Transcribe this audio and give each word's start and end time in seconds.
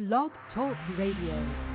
Blog 0.00 0.30
Talk 0.54 0.78
Radio. 0.96 1.69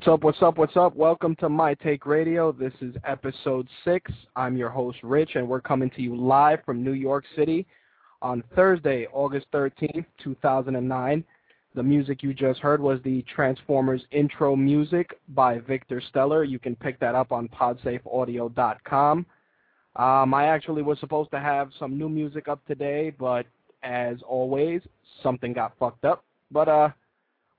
What's 0.00 0.08
up, 0.08 0.24
what's 0.24 0.42
up, 0.42 0.56
what's 0.56 0.76
up? 0.78 0.96
Welcome 0.96 1.36
to 1.36 1.50
My 1.50 1.74
Take 1.74 2.06
Radio. 2.06 2.52
This 2.52 2.72
is 2.80 2.94
episode 3.04 3.68
six. 3.84 4.10
I'm 4.34 4.56
your 4.56 4.70
host, 4.70 4.96
Rich, 5.02 5.32
and 5.34 5.46
we're 5.46 5.60
coming 5.60 5.90
to 5.90 6.00
you 6.00 6.16
live 6.16 6.60
from 6.64 6.82
New 6.82 6.94
York 6.94 7.26
City 7.36 7.66
on 8.22 8.42
Thursday, 8.56 9.06
August 9.12 9.48
13th, 9.52 10.06
2009. 10.24 11.22
The 11.74 11.82
music 11.82 12.22
you 12.22 12.32
just 12.32 12.60
heard 12.60 12.80
was 12.80 12.98
the 13.04 13.22
Transformers 13.34 14.00
intro 14.10 14.56
music 14.56 15.18
by 15.34 15.58
Victor 15.58 16.00
Stellar. 16.08 16.44
You 16.44 16.58
can 16.58 16.76
pick 16.76 16.98
that 17.00 17.14
up 17.14 17.30
on 17.30 17.48
podsafeaudio.com. 17.48 19.26
Um, 19.96 20.34
I 20.34 20.46
actually 20.46 20.80
was 20.80 20.98
supposed 20.98 21.30
to 21.32 21.40
have 21.40 21.72
some 21.78 21.98
new 21.98 22.08
music 22.08 22.48
up 22.48 22.64
today, 22.64 23.12
but 23.18 23.44
as 23.82 24.16
always, 24.26 24.80
something 25.22 25.52
got 25.52 25.74
fucked 25.78 26.06
up. 26.06 26.24
But 26.50 26.68
uh, 26.68 26.88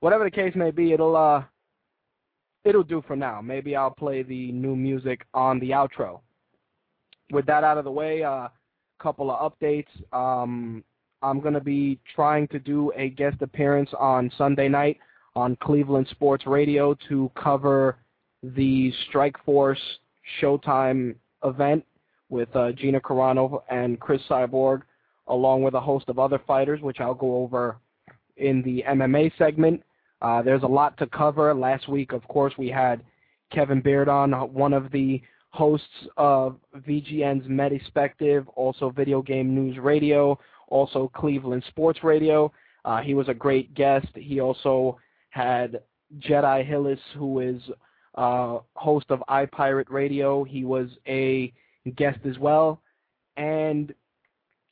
whatever 0.00 0.24
the 0.24 0.30
case 0.32 0.56
may 0.56 0.72
be, 0.72 0.92
it'll 0.92 1.14
uh, 1.14 1.44
it'll 2.64 2.82
do 2.82 3.02
for 3.06 3.16
now. 3.16 3.40
Maybe 3.40 3.76
I'll 3.76 3.90
play 3.90 4.22
the 4.22 4.52
new 4.52 4.76
music 4.76 5.26
on 5.34 5.58
the 5.60 5.70
outro. 5.70 6.20
With 7.30 7.46
that 7.46 7.64
out 7.64 7.78
of 7.78 7.84
the 7.84 7.90
way, 7.90 8.20
a 8.20 8.30
uh, 8.30 8.48
couple 9.00 9.30
of 9.30 9.52
updates. 9.52 9.86
Um, 10.12 10.84
I'm 11.22 11.40
going 11.40 11.54
to 11.54 11.60
be 11.60 11.98
trying 12.14 12.48
to 12.48 12.58
do 12.58 12.92
a 12.96 13.10
guest 13.10 13.42
appearance 13.42 13.90
on 13.98 14.30
Sunday 14.36 14.68
night 14.68 14.98
on 15.34 15.56
Cleveland 15.62 16.06
Sports 16.10 16.46
Radio 16.46 16.96
to 17.08 17.30
cover 17.34 17.96
the 18.42 18.92
Strikeforce 19.08 19.78
Showtime 20.40 21.14
event 21.44 21.84
with 22.28 22.54
uh, 22.56 22.72
Gina 22.72 23.00
Carano 23.00 23.62
and 23.70 24.00
Cris 24.00 24.20
Cyborg, 24.28 24.82
along 25.28 25.62
with 25.62 25.74
a 25.74 25.80
host 25.80 26.08
of 26.08 26.18
other 26.18 26.40
fighters, 26.46 26.80
which 26.80 27.00
I'll 27.00 27.14
go 27.14 27.36
over 27.36 27.76
in 28.36 28.62
the 28.62 28.84
MMA 28.88 29.36
segment. 29.38 29.82
Uh, 30.22 30.40
there's 30.40 30.62
a 30.62 30.66
lot 30.66 30.96
to 30.98 31.06
cover. 31.08 31.52
Last 31.52 31.88
week, 31.88 32.12
of 32.12 32.26
course, 32.28 32.54
we 32.56 32.68
had 32.68 33.02
Kevin 33.50 33.80
Beard 33.80 34.08
on, 34.08 34.32
one 34.52 34.72
of 34.72 34.90
the 34.92 35.20
hosts 35.50 35.86
of 36.16 36.56
VGN's 36.76 37.46
Metaspective, 37.48 38.46
also 38.54 38.88
Video 38.88 39.20
Game 39.20 39.54
News 39.54 39.78
Radio, 39.78 40.38
also 40.68 41.10
Cleveland 41.14 41.64
Sports 41.68 42.04
Radio. 42.04 42.52
Uh, 42.84 43.00
he 43.00 43.14
was 43.14 43.28
a 43.28 43.34
great 43.34 43.74
guest. 43.74 44.06
He 44.14 44.40
also 44.40 44.98
had 45.30 45.80
Jedi 46.20 46.64
Hillis, 46.64 47.00
who 47.16 47.40
is 47.40 47.60
uh, 48.14 48.58
host 48.76 49.06
of 49.10 49.24
iPirate 49.28 49.90
Radio. 49.90 50.44
He 50.44 50.64
was 50.64 50.88
a 51.06 51.52
guest 51.96 52.20
as 52.24 52.38
well. 52.38 52.80
And 53.36 53.92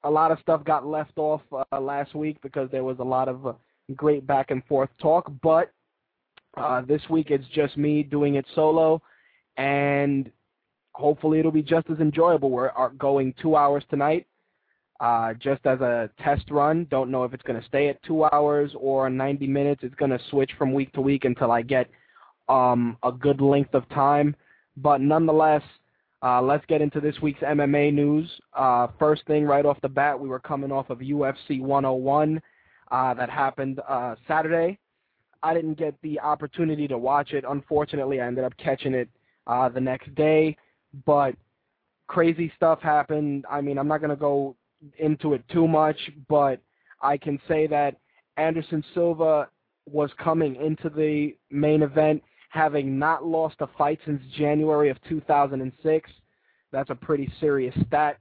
a 0.05 0.11
lot 0.11 0.31
of 0.31 0.39
stuff 0.39 0.65
got 0.65 0.87
left 0.87 1.17
off 1.17 1.43
uh, 1.53 1.81
last 1.81 2.15
week 2.15 2.39
because 2.41 2.71
there 2.71 2.85
was 2.85 3.01
a 3.01 3.05
lot 3.05 3.29
of 3.29 3.57
great 3.95 4.27
back 4.27 4.51
and 4.51 4.65
forth 4.65 4.91
talk, 5.01 5.31
but 5.43 5.73
uh, 6.57 6.83
this 6.83 7.03
week 7.09 7.29
it's 7.31 7.47
just 7.55 7.77
me 7.77 8.03
doing 8.03 8.35
it 8.35 8.45
solo, 8.55 9.01
and 9.57 10.31
hopefully 10.95 11.39
it'll 11.39 11.53
be 11.53 11.63
just 11.63 11.89
as 11.91 11.99
enjoyable. 11.99 12.51
We're 12.51 12.71
going 12.99 13.35
two 13.41 13.57
hours 13.57 13.85
tonight, 13.91 14.27
uh, 15.01 15.35
just 15.35 15.65
as 15.65 15.81
a 15.81 16.11
test 16.23 16.51
run. 16.51 16.87
Don't 16.91 17.11
know 17.11 17.25
if 17.25 17.33
it's 17.33 17.43
going 17.43 17.61
to 17.61 17.67
stay 17.67 17.89
at 17.89 18.03
two 18.03 18.25
hours 18.25 18.73
or 18.79 19.09
90 19.09 19.47
minutes. 19.47 19.83
It's 19.85 19.95
going 19.95 20.11
to 20.11 20.21
switch 20.31 20.51
from 20.59 20.73
week 20.73 20.93
to 20.95 21.01
week 21.01 21.25
until 21.25 21.53
I 21.53 21.63
get 21.63 21.89
um, 22.49 22.97
a 23.03 23.13
good 23.13 23.41
length 23.41 23.75
of 23.75 23.89
time. 23.91 24.35
But 24.77 25.01
nonetheless, 25.01 25.63
uh, 26.23 26.43
let's 26.43 26.65
get 26.67 26.83
into 26.83 27.01
this 27.01 27.15
week's 27.23 27.41
MMA 27.41 27.95
news. 27.95 28.29
Uh, 28.55 28.89
first 28.99 29.25
thing 29.27 29.45
right 29.45 29.65
off 29.65 29.81
the 29.81 29.89
bat, 29.89 30.19
we 30.19 30.29
were 30.29 30.41
coming 30.41 30.71
off 30.71 30.91
of 30.91 30.99
UFC 30.99 31.61
101 31.61 32.43
uh, 32.91 33.15
that 33.15 33.31
happened 33.31 33.81
uh, 33.89 34.15
Saturday. 34.27 34.79
I 35.43 35.55
didn't 35.55 35.79
get 35.79 35.95
the 36.03 36.21
opportunity 36.21 36.87
to 36.89 36.99
watch 36.99 37.33
it. 37.33 37.45
Unfortunately, 37.49 38.21
I 38.21 38.27
ended 38.27 38.45
up 38.45 38.53
catching 38.59 38.95
it 38.95 39.09
uh, 39.47 39.69
the 39.69 39.81
next 39.81 40.15
day. 40.15 40.57
But 41.07 41.35
crazy 42.09 42.53
stuff 42.57 42.81
happened. 42.81 43.47
I 43.51 43.61
mean, 43.61 43.79
I'm 43.79 43.89
not 43.89 43.99
going 43.99 44.11
to 44.11 44.17
go 44.17 44.57
into 44.99 45.35
it 45.35 45.43
too 45.49 45.69
much, 45.69 45.97
but 46.29 46.61
I 47.01 47.17
can 47.17 47.41
say 47.49 47.67
that 47.69 47.97
Anderson 48.37 48.85
Silva 48.95 49.49
was 49.87 50.11
coming 50.23 50.57
into 50.57 50.89
the 50.89 51.35
main 51.51 51.83
event 51.83 52.23
having 52.51 52.99
not 52.99 53.25
lost 53.25 53.57
a 53.61 53.69
fight 53.79 54.01
since 54.05 54.21
January 54.37 54.91
of 54.91 54.99
2006. 55.09 56.11
That's 56.73 56.91
a 56.91 56.95
pretty 56.95 57.33
serious 57.41 57.75
stat. 57.87 58.19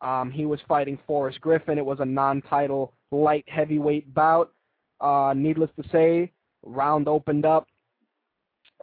Um, 0.00 0.30
he 0.30 0.46
was 0.46 0.60
fighting 0.66 0.98
Forrest 1.06 1.40
Griffin. 1.40 1.76
It 1.76 1.84
was 1.84 2.00
a 2.00 2.04
non-title 2.04 2.92
light 3.10 3.44
heavyweight 3.48 4.12
bout. 4.14 4.52
Uh, 5.00 5.32
needless 5.36 5.70
to 5.80 5.88
say, 5.90 6.32
round 6.62 7.08
opened 7.08 7.46
up. 7.46 7.66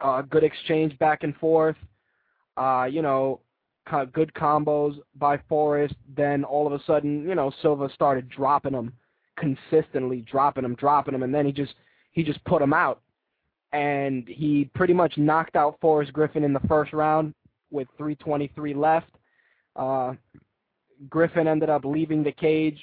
Uh, 0.02 0.22
good 0.22 0.44
exchange 0.44 0.98
back 0.98 1.22
and 1.22 1.34
forth. 1.36 1.76
Uh, 2.56 2.86
you 2.90 3.02
know, 3.02 3.40
good 4.12 4.32
combos 4.34 4.98
by 5.16 5.38
Forrest. 5.48 5.94
Then 6.16 6.44
all 6.44 6.66
of 6.66 6.72
a 6.72 6.82
sudden, 6.84 7.26
you 7.28 7.34
know, 7.34 7.52
Silva 7.62 7.88
started 7.94 8.28
dropping 8.28 8.72
him 8.72 8.92
consistently, 9.38 10.24
dropping 10.30 10.64
him, 10.64 10.74
dropping 10.74 11.14
him, 11.14 11.22
and 11.22 11.34
then 11.34 11.46
he 11.46 11.52
just 11.52 11.74
he 12.12 12.22
just 12.22 12.42
put 12.44 12.62
him 12.62 12.72
out. 12.72 13.00
And 13.72 14.26
he 14.26 14.70
pretty 14.74 14.94
much 14.94 15.18
knocked 15.18 15.56
out 15.56 15.78
Forrest 15.80 16.12
Griffin 16.12 16.44
in 16.44 16.52
the 16.52 16.60
first 16.60 16.92
round 16.92 17.34
with 17.70 17.88
323 17.98 18.74
left. 18.74 19.10
Uh, 19.74 20.14
Griffin 21.10 21.46
ended 21.46 21.68
up 21.68 21.84
leaving 21.84 22.22
the 22.22 22.32
cage 22.32 22.78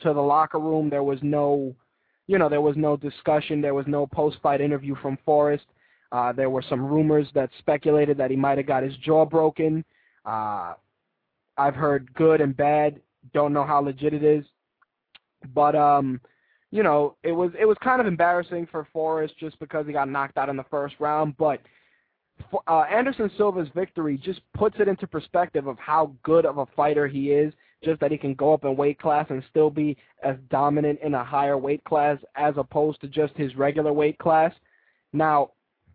to 0.00 0.12
the 0.12 0.20
locker 0.20 0.58
room. 0.58 0.90
There 0.90 1.02
was 1.02 1.18
no, 1.22 1.74
you 2.26 2.38
know, 2.38 2.48
there 2.48 2.60
was 2.60 2.76
no 2.76 2.96
discussion. 2.96 3.60
There 3.60 3.74
was 3.74 3.86
no 3.86 4.06
post-fight 4.06 4.60
interview 4.60 4.94
from 5.02 5.18
Forrest. 5.24 5.64
Uh, 6.10 6.32
there 6.32 6.50
were 6.50 6.64
some 6.68 6.84
rumors 6.84 7.28
that 7.34 7.50
speculated 7.58 8.16
that 8.16 8.30
he 8.30 8.36
might 8.36 8.58
have 8.58 8.66
got 8.66 8.82
his 8.82 8.96
jaw 8.98 9.24
broken. 9.24 9.84
Uh, 10.24 10.74
I've 11.56 11.74
heard 11.74 12.12
good 12.14 12.40
and 12.40 12.56
bad. 12.56 13.00
Don't 13.34 13.52
know 13.52 13.64
how 13.64 13.80
legit 13.80 14.14
it 14.14 14.22
is, 14.22 14.44
but 15.54 15.74
um, 15.74 16.20
you 16.70 16.82
know, 16.82 17.16
it 17.22 17.32
was 17.32 17.50
it 17.58 17.66
was 17.66 17.76
kind 17.82 18.00
of 18.00 18.06
embarrassing 18.06 18.68
for 18.70 18.86
Forrest 18.92 19.34
just 19.38 19.58
because 19.58 19.86
he 19.86 19.92
got 19.92 20.08
knocked 20.08 20.38
out 20.38 20.48
in 20.48 20.56
the 20.56 20.64
first 20.70 20.94
round. 20.98 21.36
But 21.36 21.60
uh, 22.66 22.84
Anderson 22.90 23.30
Silva's 23.36 23.68
victory 23.74 24.16
just 24.16 24.40
puts 24.56 24.76
it 24.78 24.88
into 24.88 25.06
perspective 25.06 25.66
of 25.66 25.78
how 25.78 26.12
good 26.22 26.46
of 26.46 26.58
a 26.58 26.66
fighter 26.76 27.06
he 27.06 27.32
is. 27.32 27.52
Just 27.84 28.00
that 28.00 28.10
he 28.10 28.18
can 28.18 28.34
go 28.34 28.52
up 28.52 28.64
in 28.64 28.76
weight 28.76 28.98
class 28.98 29.26
and 29.30 29.42
still 29.50 29.70
be 29.70 29.96
as 30.24 30.36
dominant 30.50 30.98
in 31.02 31.14
a 31.14 31.24
higher 31.24 31.56
weight 31.56 31.84
class 31.84 32.18
as 32.34 32.54
opposed 32.56 33.00
to 33.00 33.08
just 33.08 33.36
his 33.36 33.54
regular 33.56 33.92
weight 33.92 34.18
class. 34.18 34.52
Now, 35.12 35.52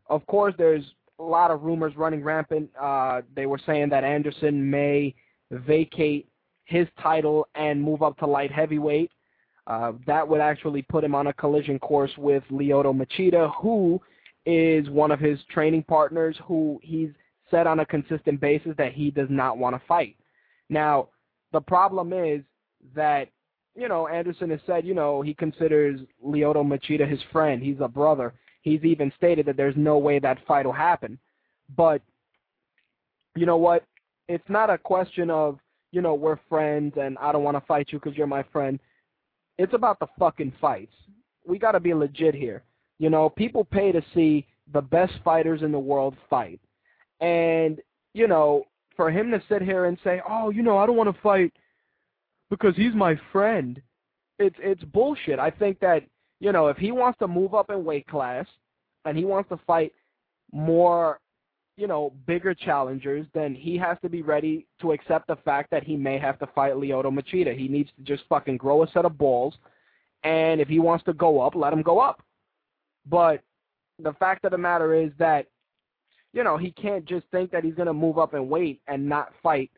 of 0.08 0.26
course, 0.28 0.54
there's 0.58 0.86
a 1.20 1.24
lot 1.24 1.52
of 1.52 1.64
rumors 1.64 1.96
running 1.96 2.24
rampant. 2.24 2.70
Uh, 2.80 3.22
they 3.36 3.46
were 3.46 3.60
saying 3.66 3.90
that 3.90 4.04
Anderson 4.04 4.70
may 4.70 5.14
vacate 5.52 6.30
his 6.66 6.88
title 7.02 7.48
and 7.56 7.82
move 7.82 8.02
up 8.02 8.18
to 8.20 8.26
light 8.26 8.52
heavyweight. 8.52 9.12
Uh, 9.68 9.94
that 10.08 10.28
would 10.28 10.42
actually 10.42 10.82
put 10.82 11.04
him 11.04 11.16
on 11.16 11.28
a 11.28 11.34
collision 11.34 11.80
course 11.80 12.12
with 12.18 12.44
Lyoto 12.52 12.94
Machida, 12.94 13.54
who 13.62 14.02
is 14.46 14.90
one 14.90 15.12
of 15.12 15.20
his 15.20 15.40
training 15.50 15.84
partners 15.84 16.38
who 16.46 16.80
he's 16.84 17.12
said 17.50 17.68
on 17.68 17.80
a 17.80 17.86
consistent 17.86 18.42
basis 18.42 18.74
that 18.78 18.94
he 18.94 19.12
does 19.12 19.30
not 19.30 19.58
want 19.58 19.76
to 19.76 19.82
fight. 19.88 20.16
Now, 20.70 21.10
the 21.54 21.62
problem 21.62 22.12
is 22.12 22.42
that, 22.96 23.30
you 23.76 23.88
know, 23.88 24.08
Anderson 24.08 24.50
has 24.50 24.60
said, 24.68 24.86
you 24.86 24.94
know, 24.94 25.22
he 25.22 25.34
considers 25.34 26.02
Lyoto 26.24 26.64
Machida 26.66 27.10
his 27.10 27.22
friend. 27.32 27.64
He's 27.64 27.80
a 27.80 27.88
brother. 27.88 28.34
He's 28.62 28.84
even 28.84 29.12
stated 29.16 29.46
that 29.46 29.56
there's 29.56 29.76
no 29.78 29.98
way 29.98 30.20
that 30.20 30.46
fight 30.46 30.66
will 30.66 30.74
happen. 30.74 31.18
But, 31.78 32.02
you 33.36 33.46
know 33.46 33.58
what? 33.58 33.86
It's 34.28 34.48
not 34.50 34.70
a 34.70 34.78
question 34.78 35.30
of, 35.30 35.60
you 35.92 36.02
know, 36.02 36.14
we're 36.14 36.40
friends 36.50 36.94
and 37.00 37.18
I 37.20 37.32
don't 37.32 37.44
want 37.44 37.58
to 37.58 37.66
fight 37.66 37.88
you 37.92 38.00
because 38.00 38.18
you're 38.18 38.28
my 38.28 38.44
friend. 38.52 38.80
It's 39.58 39.74
about 39.74 40.00
the 40.00 40.08
fucking 40.18 40.54
fights. 40.60 40.94
We 41.46 41.60
got 41.60 41.74
to 41.74 41.80
be 41.80 41.94
legit 41.94 42.36
here. 42.36 42.64
You 43.00 43.10
know, 43.10 43.30
people 43.30 43.64
pay 43.64 43.92
to 43.92 44.02
see 44.14 44.48
the 44.72 44.82
best 44.82 45.14
fighters 45.24 45.62
in 45.62 45.72
the 45.72 45.80
world 45.80 46.16
fight. 46.30 46.60
And, 47.20 47.80
you 48.14 48.28
know, 48.28 48.66
for 48.96 49.12
him 49.12 49.32
to 49.32 49.42
sit 49.50 49.62
here 49.62 49.86
and 49.86 49.98
say, 50.04 50.22
"Oh, 50.28 50.50
you 50.50 50.62
know, 50.62 50.78
I 50.78 50.86
don't 50.86 50.98
want 50.98 51.14
to 51.14 51.22
fight 51.22 51.54
because 52.50 52.76
he's 52.76 52.94
my 52.94 53.20
friend." 53.32 53.82
It's 54.40 54.56
it's 54.60 54.84
bullshit. 54.84 55.40
I 55.40 55.50
think 55.52 55.80
that, 55.80 56.04
you 56.40 56.52
know, 56.52 56.68
if 56.68 56.78
he 56.78 56.92
wants 56.92 57.20
to 57.20 57.28
move 57.28 57.54
up 57.54 57.70
in 57.70 57.86
weight 57.86 58.08
class 58.08 58.46
and 59.06 59.18
he 59.18 59.26
wants 59.26 59.50
to 59.50 59.58
fight 59.68 59.94
more, 60.52 61.20
you 61.78 61.88
know, 61.88 62.14
bigger 62.26 62.54
challengers, 62.54 63.26
then 63.34 63.54
he 63.56 63.78
has 63.78 63.98
to 64.02 64.10
be 64.10 64.22
ready 64.22 64.66
to 64.82 64.92
accept 64.92 65.28
the 65.28 65.36
fact 65.38 65.70
that 65.72 65.84
he 65.84 65.96
may 65.96 66.18
have 66.18 66.40
to 66.40 66.48
fight 66.48 66.74
Lyoto 66.74 67.12
Machida. 67.12 67.58
He 67.58 67.68
needs 67.68 67.90
to 67.98 68.04
just 68.04 68.24
fucking 68.28 68.58
grow 68.58 68.84
a 68.84 68.88
set 68.92 69.06
of 69.06 69.18
balls 69.18 69.56
and 70.24 70.62
if 70.62 70.68
he 70.68 70.80
wants 70.80 71.04
to 71.06 71.14
go 71.14 71.42
up, 71.42 71.56
let 71.56 71.74
him 71.74 71.82
go 71.82 72.00
up. 72.00 72.22
But 73.10 73.42
the 74.02 74.14
fact 74.14 74.46
of 74.46 74.52
the 74.52 74.58
matter 74.58 74.94
is 74.94 75.12
that, 75.20 75.48
you 76.34 76.44
know, 76.44 76.58
he 76.58 76.72
can't 76.72 77.06
just 77.06 77.26
think 77.32 77.52
that 77.52 77.64
he's 77.64 77.76
going 77.76 77.88
to 77.88 77.94
move 77.94 78.18
up 78.18 78.34
and 78.34 78.50
wait 78.50 78.82
and 78.88 79.08
not 79.08 79.32
fight 79.42 79.72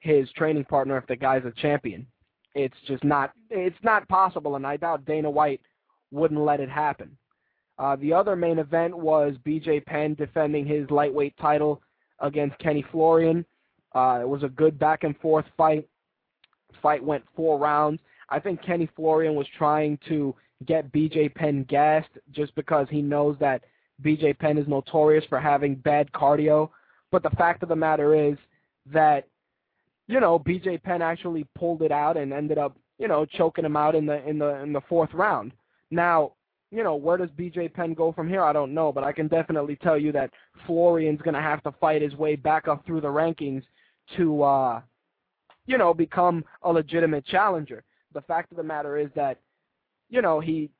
his 0.00 0.30
training 0.32 0.64
partner 0.64 0.96
if 0.96 1.06
the 1.06 1.16
guy's 1.16 1.44
a 1.44 1.52
champion. 1.60 2.06
It's 2.54 2.76
just 2.86 3.04
not 3.04 3.32
it's 3.50 3.76
not 3.82 4.08
possible, 4.08 4.56
and 4.56 4.66
I 4.66 4.78
doubt 4.78 5.04
Dana 5.04 5.28
White 5.28 5.60
wouldn't 6.10 6.40
let 6.40 6.60
it 6.60 6.70
happen. 6.70 7.16
Uh, 7.78 7.96
the 7.96 8.12
other 8.12 8.34
main 8.34 8.58
event 8.58 8.96
was 8.96 9.34
BJ 9.44 9.84
Penn 9.84 10.14
defending 10.14 10.64
his 10.64 10.90
lightweight 10.90 11.36
title 11.36 11.82
against 12.20 12.58
Kenny 12.58 12.84
Florian. 12.90 13.44
Uh, 13.94 14.20
it 14.22 14.28
was 14.28 14.42
a 14.42 14.48
good 14.48 14.78
back 14.78 15.04
and 15.04 15.18
forth 15.18 15.44
fight. 15.56 15.86
Fight 16.80 17.04
went 17.04 17.24
four 17.34 17.58
rounds. 17.58 18.00
I 18.30 18.40
think 18.40 18.62
Kenny 18.62 18.88
Florian 18.96 19.34
was 19.34 19.46
trying 19.58 19.98
to 20.08 20.34
get 20.64 20.92
BJ 20.92 21.34
Penn 21.34 21.64
gassed 21.68 22.08
just 22.32 22.54
because 22.54 22.86
he 22.90 23.02
knows 23.02 23.36
that 23.40 23.64
BJ 24.02 24.38
Penn 24.38 24.58
is 24.58 24.68
notorious 24.68 25.24
for 25.28 25.40
having 25.40 25.74
bad 25.76 26.10
cardio. 26.12 26.70
But 27.10 27.22
the 27.22 27.30
fact 27.30 27.62
of 27.62 27.68
the 27.68 27.76
matter 27.76 28.14
is 28.14 28.36
that, 28.92 29.26
you 30.06 30.20
know, 30.20 30.38
BJ 30.38 30.82
Penn 30.82 31.02
actually 31.02 31.46
pulled 31.54 31.82
it 31.82 31.92
out 31.92 32.16
and 32.16 32.32
ended 32.32 32.58
up, 32.58 32.76
you 32.98 33.08
know, 33.08 33.24
choking 33.24 33.64
him 33.64 33.76
out 33.76 33.94
in 33.94 34.06
the 34.06 34.26
in 34.28 34.38
the 34.38 34.56
in 34.56 34.72
the 34.72 34.80
fourth 34.88 35.12
round. 35.12 35.52
Now, 35.90 36.32
you 36.70 36.82
know, 36.82 36.96
where 36.96 37.16
does 37.16 37.30
BJ 37.30 37.72
Penn 37.72 37.94
go 37.94 38.12
from 38.12 38.28
here? 38.28 38.42
I 38.42 38.52
don't 38.52 38.74
know, 38.74 38.92
but 38.92 39.04
I 39.04 39.12
can 39.12 39.28
definitely 39.28 39.76
tell 39.76 39.98
you 39.98 40.12
that 40.12 40.30
Florian's 40.66 41.22
going 41.22 41.34
to 41.34 41.40
have 41.40 41.62
to 41.62 41.72
fight 41.72 42.02
his 42.02 42.14
way 42.14 42.36
back 42.36 42.68
up 42.68 42.84
through 42.84 43.00
the 43.00 43.08
rankings 43.08 43.62
to, 44.16 44.42
uh, 44.42 44.80
you 45.66 45.78
know, 45.78 45.94
become 45.94 46.44
a 46.62 46.72
legitimate 46.72 47.24
challenger. 47.26 47.84
The 48.14 48.22
fact 48.22 48.50
of 48.50 48.56
the 48.56 48.62
matter 48.62 48.96
is 48.96 49.10
that 49.14 49.38
you 50.08 50.22
know, 50.22 50.40
he 50.40 50.70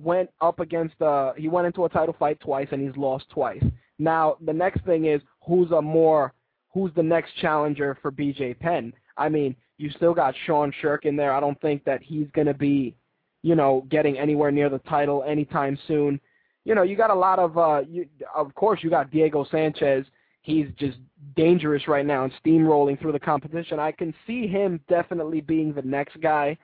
went 0.00 0.30
up 0.40 0.60
against 0.60 1.00
uh 1.02 1.32
he 1.36 1.48
went 1.48 1.66
into 1.66 1.84
a 1.84 1.88
title 1.88 2.16
fight 2.18 2.40
twice 2.40 2.68
and 2.72 2.82
he's 2.82 2.96
lost 2.96 3.26
twice. 3.30 3.62
Now 3.98 4.36
the 4.44 4.52
next 4.52 4.84
thing 4.84 5.06
is 5.06 5.20
who's 5.46 5.70
a 5.70 5.82
more 5.82 6.32
who's 6.72 6.92
the 6.94 7.02
next 7.02 7.32
challenger 7.40 7.96
for 8.00 8.10
BJ 8.10 8.58
Penn? 8.58 8.92
I 9.16 9.28
mean, 9.28 9.54
you 9.76 9.90
still 9.90 10.14
got 10.14 10.34
Sean 10.46 10.72
Sherk 10.82 11.04
in 11.04 11.16
there. 11.16 11.34
I 11.34 11.40
don't 11.40 11.60
think 11.60 11.84
that 11.84 12.02
he's 12.02 12.28
gonna 12.34 12.54
be, 12.54 12.94
you 13.42 13.54
know, 13.54 13.86
getting 13.90 14.18
anywhere 14.18 14.50
near 14.50 14.68
the 14.68 14.78
title 14.80 15.22
anytime 15.26 15.78
soon. 15.86 16.20
You 16.64 16.74
know, 16.74 16.82
you 16.82 16.96
got 16.96 17.10
a 17.10 17.14
lot 17.14 17.38
of 17.38 17.58
uh 17.58 17.82
you 17.88 18.06
of 18.34 18.54
course 18.54 18.80
you 18.82 18.90
got 18.90 19.10
Diego 19.10 19.44
Sanchez. 19.50 20.06
He's 20.40 20.66
just 20.76 20.98
dangerous 21.36 21.86
right 21.86 22.04
now 22.04 22.24
and 22.24 22.32
steamrolling 22.44 23.00
through 23.00 23.12
the 23.12 23.20
competition. 23.20 23.78
I 23.78 23.92
can 23.92 24.12
see 24.26 24.48
him 24.48 24.80
definitely 24.88 25.40
being 25.40 25.72
the 25.72 25.82
next 25.82 26.20
guy 26.20 26.58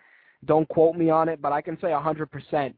don't 0.44 0.68
quote 0.68 0.96
me 0.96 1.10
on 1.10 1.28
it, 1.28 1.40
but 1.42 1.52
I 1.52 1.60
can 1.60 1.78
say 1.80 1.88
100% 1.88 2.74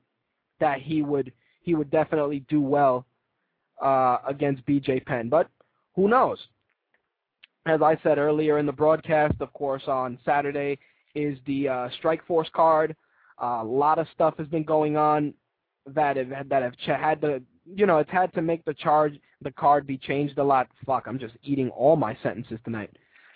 that 0.60 0.80
he 0.80 1.02
would 1.02 1.32
he 1.62 1.74
would 1.74 1.90
definitely 1.90 2.44
do 2.48 2.60
well 2.60 3.06
uh, 3.82 4.18
against 4.26 4.64
BJ 4.66 5.04
Penn. 5.04 5.28
But 5.28 5.48
who 5.94 6.08
knows? 6.08 6.38
As 7.66 7.82
I 7.82 7.98
said 8.02 8.18
earlier 8.18 8.58
in 8.58 8.66
the 8.66 8.72
broadcast, 8.72 9.34
of 9.40 9.52
course, 9.52 9.82
on 9.86 10.18
Saturday 10.24 10.78
is 11.14 11.38
the 11.46 11.68
uh, 11.68 11.88
Strikeforce 12.02 12.50
card. 12.52 12.96
Uh, 13.40 13.60
a 13.62 13.64
lot 13.64 13.98
of 13.98 14.06
stuff 14.14 14.34
has 14.38 14.46
been 14.46 14.64
going 14.64 14.96
on 14.96 15.34
that 15.86 16.16
have 16.16 16.48
that 16.48 16.62
have 16.62 16.74
had 16.84 17.20
to 17.22 17.42
you 17.64 17.86
know 17.86 17.98
it's 17.98 18.10
had 18.10 18.32
to 18.34 18.42
make 18.42 18.64
the 18.64 18.74
charge 18.74 19.18
the 19.42 19.50
card 19.50 19.86
be 19.86 19.98
changed 19.98 20.38
a 20.38 20.44
lot. 20.44 20.68
Fuck, 20.86 21.04
I'm 21.06 21.18
just 21.18 21.34
eating 21.42 21.70
all 21.70 21.96
my 21.96 22.16
sentences 22.22 22.58
tonight. 22.64 22.90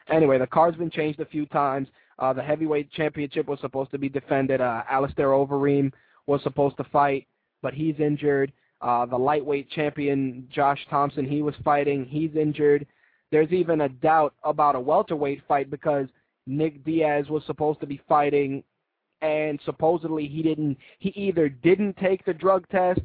Anyway, 0.08 0.38
the 0.38 0.46
card's 0.46 0.76
been 0.76 0.90
changed 0.90 1.20
a 1.20 1.26
few 1.26 1.46
times. 1.46 1.88
Uh, 2.18 2.32
the 2.32 2.42
heavyweight 2.42 2.92
championship 2.92 3.48
was 3.48 3.58
supposed 3.60 3.90
to 3.90 3.98
be 3.98 4.08
defended. 4.08 4.60
Uh, 4.60 4.82
Alistair 4.88 5.28
Overeem 5.28 5.92
was 6.26 6.42
supposed 6.42 6.76
to 6.78 6.84
fight, 6.84 7.26
but 7.62 7.74
he's 7.74 7.98
injured. 7.98 8.52
Uh, 8.80 9.06
the 9.06 9.16
lightweight 9.16 9.70
champion 9.70 10.46
Josh 10.52 10.80
Thompson, 10.90 11.24
he 11.24 11.42
was 11.42 11.54
fighting. 11.64 12.04
He's 12.04 12.34
injured. 12.36 12.86
There's 13.30 13.50
even 13.52 13.82
a 13.82 13.88
doubt 13.88 14.34
about 14.44 14.76
a 14.76 14.80
welterweight 14.80 15.42
fight 15.48 15.70
because 15.70 16.06
Nick 16.46 16.84
Diaz 16.84 17.28
was 17.28 17.42
supposed 17.46 17.80
to 17.80 17.86
be 17.86 18.00
fighting, 18.08 18.62
and 19.22 19.58
supposedly 19.64 20.26
he 20.26 20.42
didn't. 20.42 20.76
He 20.98 21.10
either 21.10 21.48
didn't 21.48 21.96
take 21.96 22.24
the 22.24 22.34
drug 22.34 22.68
test, 22.68 23.00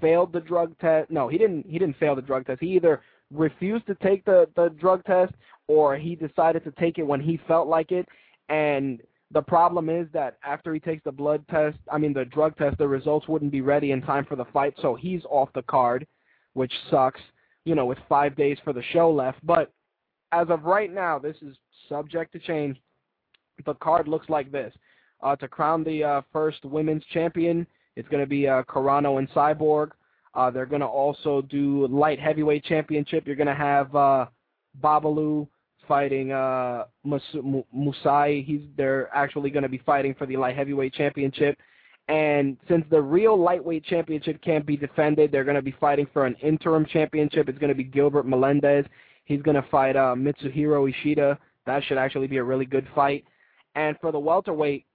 failed 0.00 0.32
the 0.32 0.40
drug 0.40 0.78
test. 0.78 1.10
No, 1.10 1.28
he 1.28 1.38
didn't. 1.38 1.66
He 1.66 1.78
didn't 1.78 1.98
fail 1.98 2.14
the 2.14 2.22
drug 2.22 2.46
test. 2.46 2.60
He 2.60 2.74
either 2.76 3.00
refused 3.32 3.86
to 3.86 3.94
take 3.96 4.24
the 4.24 4.48
the 4.54 4.68
drug 4.78 5.04
test 5.04 5.32
or 5.68 5.96
he 5.96 6.14
decided 6.14 6.62
to 6.64 6.70
take 6.72 6.98
it 6.98 7.06
when 7.06 7.20
he 7.20 7.40
felt 7.48 7.66
like 7.66 7.90
it 7.92 8.06
and 8.48 9.00
the 9.32 9.42
problem 9.42 9.88
is 9.88 10.06
that 10.12 10.36
after 10.44 10.74
he 10.74 10.80
takes 10.80 11.04
the 11.04 11.12
blood 11.12 11.44
test, 11.50 11.78
I 11.90 11.98
mean 11.98 12.12
the 12.12 12.24
drug 12.24 12.56
test, 12.56 12.78
the 12.78 12.88
results 12.88 13.28
wouldn't 13.28 13.52
be 13.52 13.60
ready 13.60 13.92
in 13.92 14.02
time 14.02 14.24
for 14.24 14.36
the 14.36 14.44
fight, 14.46 14.74
so 14.80 14.94
he's 14.94 15.22
off 15.30 15.48
the 15.54 15.62
card, 15.62 16.06
which 16.54 16.72
sucks, 16.90 17.20
you 17.64 17.74
know, 17.74 17.86
with 17.86 17.98
five 18.08 18.36
days 18.36 18.58
for 18.62 18.72
the 18.72 18.82
show 18.92 19.10
left. 19.10 19.38
But 19.44 19.72
as 20.32 20.48
of 20.50 20.64
right 20.64 20.92
now, 20.92 21.18
this 21.18 21.36
is 21.40 21.56
subject 21.88 22.32
to 22.32 22.38
change. 22.38 22.76
The 23.64 23.74
card 23.74 24.08
looks 24.08 24.28
like 24.28 24.52
this. 24.52 24.74
Uh, 25.22 25.36
to 25.36 25.48
crown 25.48 25.84
the 25.84 26.02
uh, 26.02 26.22
first 26.32 26.64
women's 26.64 27.04
champion, 27.12 27.66
it's 27.96 28.08
going 28.08 28.22
to 28.22 28.28
be 28.28 28.48
uh, 28.48 28.62
Carano 28.64 29.18
and 29.18 29.30
Cyborg. 29.30 29.90
Uh, 30.34 30.50
they're 30.50 30.66
going 30.66 30.80
to 30.80 30.86
also 30.86 31.42
do 31.42 31.86
light 31.88 32.18
heavyweight 32.18 32.64
championship. 32.64 33.26
You're 33.26 33.36
going 33.36 33.46
to 33.46 33.54
have 33.54 33.94
uh, 33.94 34.26
Babalu 34.82 35.46
fighting 35.92 36.32
uh, 36.32 36.84
Mus- 37.04 37.66
Mousasi. 37.76 38.42
He's 38.46 38.62
they're 38.78 39.14
actually 39.14 39.50
going 39.50 39.62
to 39.62 39.68
be 39.68 39.82
fighting 39.84 40.14
for 40.14 40.24
the 40.24 40.38
light 40.38 40.56
heavyweight 40.56 40.94
championship. 40.94 41.58
And 42.08 42.56
since 42.66 42.86
the 42.90 43.00
real 43.00 43.36
lightweight 43.38 43.84
championship 43.84 44.40
can't 44.42 44.64
be 44.64 44.74
defended, 44.74 45.30
they're 45.30 45.44
going 45.44 45.56
to 45.56 45.60
be 45.70 45.76
fighting 45.78 46.06
for 46.10 46.24
an 46.24 46.34
interim 46.42 46.86
championship. 46.86 47.46
It's 47.50 47.58
going 47.58 47.68
to 47.68 47.74
be 47.74 47.84
Gilbert 47.84 48.26
Melendez. 48.26 48.86
He's 49.26 49.42
going 49.42 49.54
to 49.54 49.68
fight 49.70 49.94
uh, 49.94 50.14
Mitsuhiro 50.16 50.88
Ishida. 50.88 51.38
That 51.66 51.84
should 51.84 51.98
actually 51.98 52.26
be 52.26 52.38
a 52.38 52.42
really 52.42 52.64
good 52.64 52.88
fight. 52.94 53.26
And 53.74 53.94
for 54.00 54.12
the 54.12 54.18
welterweight 54.18 54.86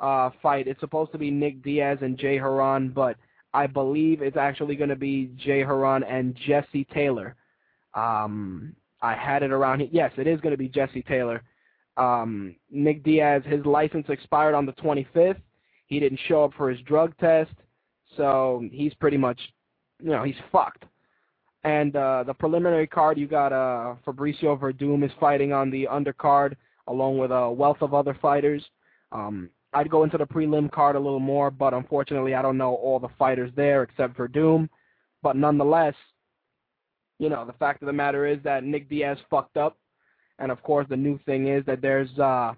uh, 0.00 0.30
fight, 0.40 0.68
it's 0.68 0.78
supposed 0.78 1.10
to 1.12 1.18
be 1.18 1.32
Nick 1.32 1.64
Diaz 1.64 1.98
and 2.00 2.16
Jay 2.16 2.38
Hieron, 2.38 2.94
but 2.94 3.16
I 3.52 3.66
believe 3.66 4.22
it's 4.22 4.36
actually 4.36 4.76
going 4.76 4.90
to 4.90 4.96
be 4.96 5.32
Jay 5.36 5.62
Hieron 5.62 6.02
and 6.08 6.36
Jesse 6.46 6.86
Taylor. 6.94 7.34
Um, 7.94 8.76
I 9.04 9.14
had 9.14 9.42
it 9.42 9.52
around 9.52 9.80
here. 9.80 9.88
Yes, 9.92 10.12
it 10.16 10.26
is 10.26 10.40
going 10.40 10.52
to 10.52 10.58
be 10.58 10.68
Jesse 10.68 11.02
Taylor. 11.02 11.42
Um, 11.98 12.56
Nick 12.70 13.04
Diaz, 13.04 13.42
his 13.44 13.64
license 13.66 14.06
expired 14.08 14.54
on 14.54 14.64
the 14.64 14.72
25th. 14.72 15.40
He 15.86 16.00
didn't 16.00 16.20
show 16.26 16.44
up 16.44 16.52
for 16.56 16.70
his 16.70 16.80
drug 16.80 17.14
test, 17.18 17.52
so 18.16 18.64
he's 18.72 18.94
pretty 18.94 19.18
much, 19.18 19.38
you 20.02 20.10
know, 20.10 20.24
he's 20.24 20.34
fucked. 20.50 20.84
And 21.64 21.94
uh, 21.94 22.24
the 22.26 22.32
preliminary 22.32 22.86
card, 22.86 23.18
you 23.18 23.26
got 23.26 23.52
uh, 23.52 23.94
Fabricio 24.06 24.58
Werdum 24.58 25.04
is 25.04 25.12
fighting 25.20 25.52
on 25.52 25.70
the 25.70 25.86
undercard, 25.90 26.54
along 26.88 27.18
with 27.18 27.30
a 27.30 27.50
wealth 27.50 27.82
of 27.82 27.92
other 27.92 28.16
fighters. 28.20 28.64
Um, 29.12 29.50
I'd 29.74 29.90
go 29.90 30.04
into 30.04 30.16
the 30.16 30.26
prelim 30.26 30.72
card 30.72 30.96
a 30.96 31.00
little 31.00 31.20
more, 31.20 31.50
but 31.50 31.74
unfortunately, 31.74 32.34
I 32.34 32.40
don't 32.40 32.56
know 32.56 32.74
all 32.74 32.98
the 32.98 33.08
fighters 33.18 33.50
there 33.54 33.82
except 33.82 34.16
for 34.16 34.28
Doom. 34.28 34.70
But 35.22 35.36
nonetheless, 35.36 35.94
you 37.18 37.28
know, 37.28 37.44
the 37.44 37.52
fact 37.54 37.82
of 37.82 37.86
the 37.86 37.92
matter 37.92 38.26
is 38.26 38.38
that 38.44 38.64
Nick 38.64 38.88
Diaz 38.88 39.18
fucked 39.30 39.56
up, 39.56 39.76
and 40.38 40.50
of 40.50 40.62
course, 40.62 40.86
the 40.88 40.96
new 40.96 41.18
thing 41.26 41.48
is 41.48 41.64
that 41.66 41.80
there's, 41.80 42.16
uh, 42.18 42.52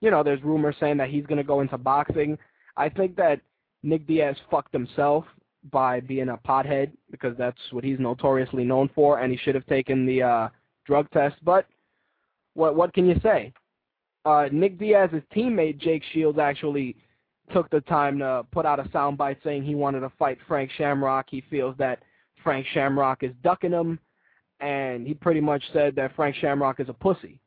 you 0.00 0.10
know, 0.10 0.22
there's 0.22 0.42
rumors 0.42 0.76
saying 0.80 0.96
that 0.98 1.10
he's 1.10 1.26
going 1.26 1.38
to 1.38 1.44
go 1.44 1.60
into 1.60 1.78
boxing. 1.78 2.38
I 2.76 2.88
think 2.88 3.16
that 3.16 3.40
Nick 3.82 4.06
Diaz 4.06 4.36
fucked 4.50 4.72
himself 4.72 5.24
by 5.70 6.00
being 6.00 6.28
a 6.28 6.36
pothead 6.36 6.90
because 7.10 7.36
that's 7.36 7.60
what 7.70 7.84
he's 7.84 7.98
notoriously 7.98 8.64
known 8.64 8.90
for, 8.94 9.20
and 9.20 9.32
he 9.32 9.38
should 9.38 9.54
have 9.54 9.66
taken 9.66 10.06
the 10.06 10.22
uh, 10.22 10.48
drug 10.84 11.10
test. 11.10 11.36
But 11.44 11.66
what 12.54 12.74
what 12.76 12.92
can 12.92 13.06
you 13.06 13.18
say? 13.22 13.52
uh, 14.26 14.48
Nick 14.50 14.78
Diaz's 14.78 15.22
teammate 15.34 15.78
Jake 15.78 16.02
Shields 16.12 16.38
actually 16.38 16.96
took 17.52 17.70
the 17.70 17.80
time 17.82 18.18
to 18.18 18.44
put 18.50 18.66
out 18.66 18.80
a 18.80 18.88
soundbite 18.88 19.36
saying 19.44 19.62
he 19.62 19.76
wanted 19.76 20.00
to 20.00 20.10
fight 20.18 20.38
Frank 20.48 20.70
Shamrock. 20.76 21.26
He 21.30 21.44
feels 21.48 21.76
that 21.78 22.00
Frank 22.46 22.66
Shamrock 22.72 23.24
is 23.24 23.32
ducking 23.42 23.72
him, 23.72 23.98
and 24.60 25.04
he 25.06 25.14
pretty 25.14 25.40
much 25.40 25.62
said 25.72 25.96
that 25.96 26.14
Frank 26.14 26.36
Shamrock 26.36 26.78
is 26.78 26.88
a 26.88 26.92
pussy. 26.92 27.40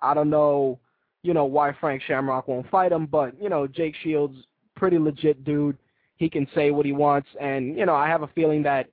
I 0.00 0.12
don't 0.12 0.28
know, 0.28 0.78
you 1.22 1.32
know, 1.32 1.46
why 1.46 1.74
Frank 1.80 2.02
Shamrock 2.02 2.48
won't 2.48 2.68
fight 2.70 2.92
him, 2.92 3.06
but 3.06 3.40
you 3.40 3.48
know, 3.48 3.66
Jake 3.66 3.94
Shields, 4.02 4.36
pretty 4.76 4.98
legit 4.98 5.44
dude. 5.44 5.78
He 6.16 6.28
can 6.28 6.46
say 6.54 6.70
what 6.70 6.84
he 6.84 6.92
wants, 6.92 7.28
and 7.40 7.78
you 7.78 7.86
know, 7.86 7.94
I 7.94 8.08
have 8.08 8.22
a 8.22 8.28
feeling 8.28 8.62
that 8.64 8.90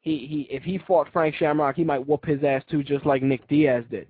he 0.00 0.26
he 0.26 0.54
if 0.54 0.62
he 0.62 0.78
fought 0.86 1.08
Frank 1.12 1.34
Shamrock, 1.34 1.74
he 1.74 1.84
might 1.84 2.06
whoop 2.06 2.24
his 2.24 2.44
ass 2.44 2.62
too, 2.70 2.84
just 2.84 3.04
like 3.04 3.22
Nick 3.22 3.46
Diaz 3.48 3.84
did 3.90 4.06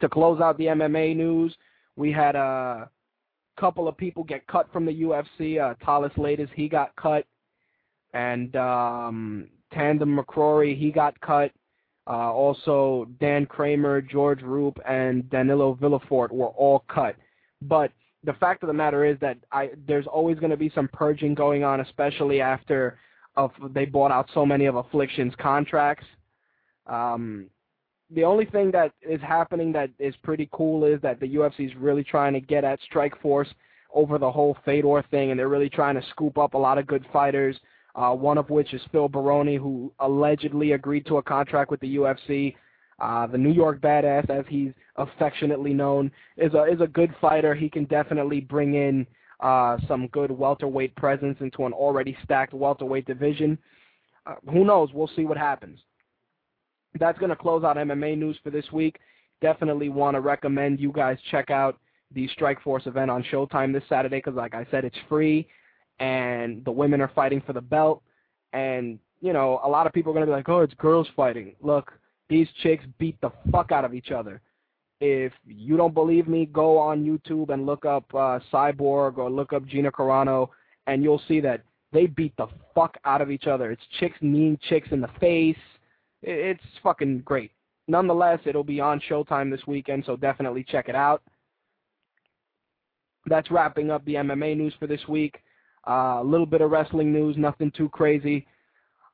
to 0.00 0.08
close 0.08 0.40
out 0.40 0.58
the 0.58 0.66
MMA 0.66 1.16
news, 1.16 1.54
we 1.96 2.12
had 2.12 2.36
a 2.36 2.90
couple 3.58 3.88
of 3.88 3.96
people 3.96 4.24
get 4.24 4.46
cut 4.46 4.70
from 4.72 4.84
the 4.84 5.02
UFC. 5.02 5.60
Uh, 5.60 5.74
Thales 5.84 6.12
Leites, 6.16 6.48
he 6.54 6.68
got 6.68 6.94
cut, 6.96 7.24
and 8.16 8.56
um, 8.56 9.48
Tamdan 9.74 10.18
McCrory, 10.18 10.76
he 10.76 10.90
got 10.90 11.20
cut. 11.20 11.52
Uh, 12.08 12.32
also, 12.32 13.06
Dan 13.20 13.44
Cramer, 13.46 14.00
George 14.00 14.40
Roop, 14.42 14.78
and 14.88 15.24
Danillo 15.24 15.78
Villefort 15.78 16.30
were 16.30 16.46
all 16.46 16.84
cut. 16.88 17.16
But 17.60 17.90
the 18.24 18.32
fact 18.34 18.62
of 18.62 18.68
the 18.68 18.72
matter 18.72 19.04
is 19.04 19.18
that 19.20 19.36
I 19.52 19.70
there's 19.86 20.06
always 20.06 20.38
going 20.38 20.50
to 20.50 20.56
be 20.56 20.70
some 20.74 20.88
purging 20.92 21.34
going 21.34 21.62
on, 21.62 21.80
especially 21.80 22.40
after 22.40 22.98
they 23.74 23.84
bought 23.84 24.12
out 24.12 24.30
so 24.32 24.46
many 24.46 24.64
of 24.64 24.76
Affliction's 24.76 25.34
contracts. 25.38 26.06
Um, 26.86 27.50
the 28.10 28.24
only 28.24 28.46
thing 28.46 28.70
that 28.70 28.92
is 29.02 29.20
happening 29.20 29.72
that 29.72 29.90
is 29.98 30.14
pretty 30.22 30.48
cool 30.52 30.84
is 30.84 31.00
that 31.02 31.20
the 31.20 31.26
UFC 31.26 31.66
is 31.66 31.76
really 31.76 32.04
trying 32.04 32.32
to 32.32 32.40
get 32.40 32.64
at 32.64 32.78
Strikeforce 32.90 33.48
over 33.92 34.16
the 34.16 34.30
whole 34.30 34.56
Fedor 34.64 35.04
thing, 35.10 35.32
and 35.32 35.38
they're 35.38 35.48
really 35.48 35.68
trying 35.68 35.96
to 35.96 36.06
scoop 36.10 36.38
up 36.38 36.54
a 36.54 36.58
lot 36.58 36.78
of 36.78 36.86
good 36.86 37.04
fighters. 37.12 37.58
Uh, 37.96 38.12
one 38.12 38.36
of 38.38 38.50
which 38.50 38.74
is 38.74 38.82
Phil 38.92 39.08
Baroni, 39.08 39.56
who 39.56 39.90
allegedly 40.00 40.72
agreed 40.72 41.06
to 41.06 41.16
a 41.16 41.22
contract 41.22 41.70
with 41.70 41.80
the 41.80 41.96
UFC. 41.96 42.54
Uh, 42.98 43.26
the 43.26 43.38
New 43.38 43.52
York 43.52 43.80
Badass, 43.80 44.30
as 44.30 44.44
he's 44.48 44.72
affectionately 44.96 45.72
known, 45.74 46.10
is 46.36 46.54
a 46.54 46.64
is 46.64 46.80
a 46.80 46.86
good 46.86 47.14
fighter. 47.20 47.54
He 47.54 47.68
can 47.68 47.84
definitely 47.84 48.40
bring 48.40 48.74
in 48.74 49.06
uh, 49.40 49.78
some 49.88 50.08
good 50.08 50.30
welterweight 50.30 50.94
presence 50.96 51.38
into 51.40 51.66
an 51.66 51.72
already 51.72 52.16
stacked 52.22 52.54
welterweight 52.54 53.06
division. 53.06 53.58
Uh, 54.26 54.34
who 54.50 54.64
knows? 54.64 54.90
We'll 54.92 55.10
see 55.16 55.24
what 55.24 55.38
happens 55.38 55.78
that's 56.98 57.18
going 57.18 57.30
to 57.30 57.36
close 57.36 57.64
out 57.64 57.76
MMA 57.76 58.18
news 58.18 58.38
for 58.42 58.50
this 58.50 58.70
week. 58.72 58.98
Definitely 59.40 59.88
want 59.88 60.14
to 60.14 60.20
recommend 60.20 60.80
you 60.80 60.92
guys 60.92 61.18
check 61.30 61.50
out 61.50 61.78
the 62.14 62.28
Strikeforce 62.38 62.86
event 62.86 63.10
on 63.10 63.24
Showtime 63.24 63.72
this 63.72 63.82
Saturday 63.88 64.18
because, 64.18 64.34
like 64.34 64.54
I 64.54 64.66
said, 64.70 64.84
it's 64.84 64.96
free, 65.08 65.46
and 65.98 66.64
the 66.64 66.70
women 66.70 67.00
are 67.00 67.10
fighting 67.14 67.42
for 67.46 67.52
the 67.52 67.60
belt. 67.60 68.02
And 68.52 68.98
you 69.20 69.32
know, 69.32 69.60
a 69.64 69.68
lot 69.68 69.86
of 69.86 69.92
people 69.92 70.12
are 70.12 70.14
going 70.14 70.26
to 70.26 70.30
be 70.30 70.36
like, 70.36 70.48
"Oh, 70.48 70.60
it's 70.60 70.74
girls 70.74 71.08
fighting." 71.16 71.54
Look, 71.62 71.92
these 72.28 72.48
chicks 72.62 72.84
beat 72.98 73.20
the 73.20 73.30
fuck 73.50 73.72
out 73.72 73.84
of 73.84 73.94
each 73.94 74.10
other. 74.10 74.40
If 75.00 75.32
you 75.46 75.76
don't 75.76 75.94
believe 75.94 76.26
me, 76.26 76.46
go 76.46 76.78
on 76.78 77.04
YouTube 77.04 77.50
and 77.50 77.66
look 77.66 77.84
up 77.84 78.04
uh, 78.14 78.40
Cyborg 78.52 79.18
or 79.18 79.30
look 79.30 79.52
up 79.52 79.66
Gina 79.66 79.92
Carano, 79.92 80.48
and 80.86 81.02
you'll 81.02 81.22
see 81.28 81.40
that 81.40 81.62
they 81.92 82.06
beat 82.06 82.36
the 82.36 82.46
fuck 82.74 82.96
out 83.04 83.20
of 83.20 83.30
each 83.30 83.46
other. 83.46 83.70
It's 83.70 83.82
chicks 84.00 84.16
kneeing 84.20 84.58
chicks 84.68 84.88
in 84.90 85.00
the 85.00 85.10
face 85.20 85.56
it's 86.22 86.62
fucking 86.82 87.20
great. 87.20 87.52
Nonetheless, 87.88 88.40
it'll 88.44 88.64
be 88.64 88.80
on 88.80 89.00
Showtime 89.08 89.50
this 89.50 89.66
weekend, 89.66 90.04
so 90.04 90.16
definitely 90.16 90.64
check 90.64 90.88
it 90.88 90.94
out. 90.94 91.22
That's 93.26 93.50
wrapping 93.50 93.90
up 93.90 94.04
the 94.04 94.14
MMA 94.14 94.56
news 94.56 94.74
for 94.78 94.86
this 94.86 95.06
week. 95.08 95.40
Uh, 95.86 96.18
a 96.20 96.24
little 96.24 96.46
bit 96.46 96.60
of 96.60 96.70
wrestling 96.70 97.12
news, 97.12 97.36
nothing 97.36 97.70
too 97.70 97.88
crazy. 97.88 98.46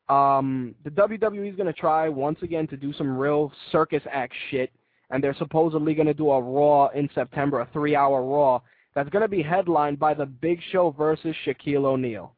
Um, 0.08 0.74
the 0.84 0.90
WWE 0.90 1.50
is 1.50 1.56
going 1.56 1.72
to 1.72 1.78
try 1.78 2.08
once 2.08 2.38
again 2.42 2.66
to 2.68 2.76
do 2.76 2.92
some 2.94 3.16
real 3.16 3.52
circus 3.70 4.02
act 4.10 4.34
shit, 4.50 4.70
and 5.10 5.22
they're 5.22 5.36
supposedly 5.36 5.94
going 5.94 6.06
to 6.06 6.14
do 6.14 6.30
a 6.30 6.40
Raw 6.40 6.88
in 6.88 7.08
September, 7.14 7.60
a 7.60 7.68
three-hour 7.72 8.24
Raw 8.24 8.60
that's 8.94 9.10
going 9.10 9.22
to 9.22 9.28
be 9.28 9.42
headlined 9.42 9.98
by 9.98 10.14
The 10.14 10.26
Big 10.26 10.60
Show 10.70 10.90
versus 10.90 11.34
Shaquille 11.46 11.84
O'Neal. 11.84 12.34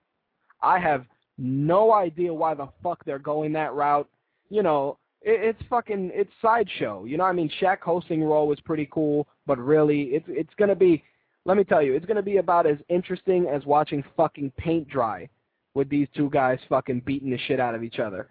I 0.62 0.78
have 0.78 1.04
no 1.36 1.92
idea 1.92 2.32
why 2.32 2.54
the 2.54 2.68
fuck 2.82 3.04
they're 3.04 3.18
going 3.18 3.52
that 3.54 3.74
route 3.74 4.08
you 4.54 4.62
know, 4.62 4.98
it, 5.22 5.56
it's 5.56 5.68
fucking 5.68 6.10
it's 6.14 6.30
sideshow. 6.40 7.04
You 7.04 7.16
know, 7.16 7.24
I 7.24 7.32
mean, 7.32 7.50
Shaq 7.60 7.80
hosting 7.80 8.22
Raw 8.22 8.44
was 8.44 8.60
pretty 8.60 8.88
cool, 8.90 9.26
but 9.46 9.58
really, 9.58 10.02
it's 10.14 10.26
it's 10.28 10.54
gonna 10.58 10.76
be. 10.76 11.02
Let 11.44 11.56
me 11.56 11.64
tell 11.64 11.82
you, 11.82 11.94
it's 11.94 12.06
gonna 12.06 12.22
be 12.22 12.38
about 12.38 12.66
as 12.66 12.78
interesting 12.88 13.46
as 13.46 13.64
watching 13.66 14.02
fucking 14.16 14.52
paint 14.56 14.88
dry 14.88 15.28
with 15.74 15.88
these 15.88 16.08
two 16.14 16.30
guys 16.30 16.58
fucking 16.68 17.00
beating 17.00 17.30
the 17.30 17.38
shit 17.46 17.60
out 17.60 17.74
of 17.74 17.82
each 17.82 17.98
other. 17.98 18.28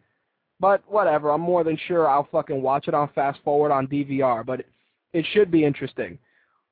But 0.59 0.81
whatever, 0.87 1.31
I'm 1.31 1.41
more 1.41 1.63
than 1.63 1.77
sure 1.87 2.07
I'll 2.07 2.27
fucking 2.31 2.61
watch 2.61 2.87
it 2.87 2.93
on 2.93 3.09
fast 3.13 3.39
forward 3.43 3.71
on 3.71 3.87
DVR. 3.87 4.45
But 4.45 4.61
it, 4.61 4.67
it 5.11 5.25
should 5.33 5.51
be 5.51 5.65
interesting. 5.65 6.17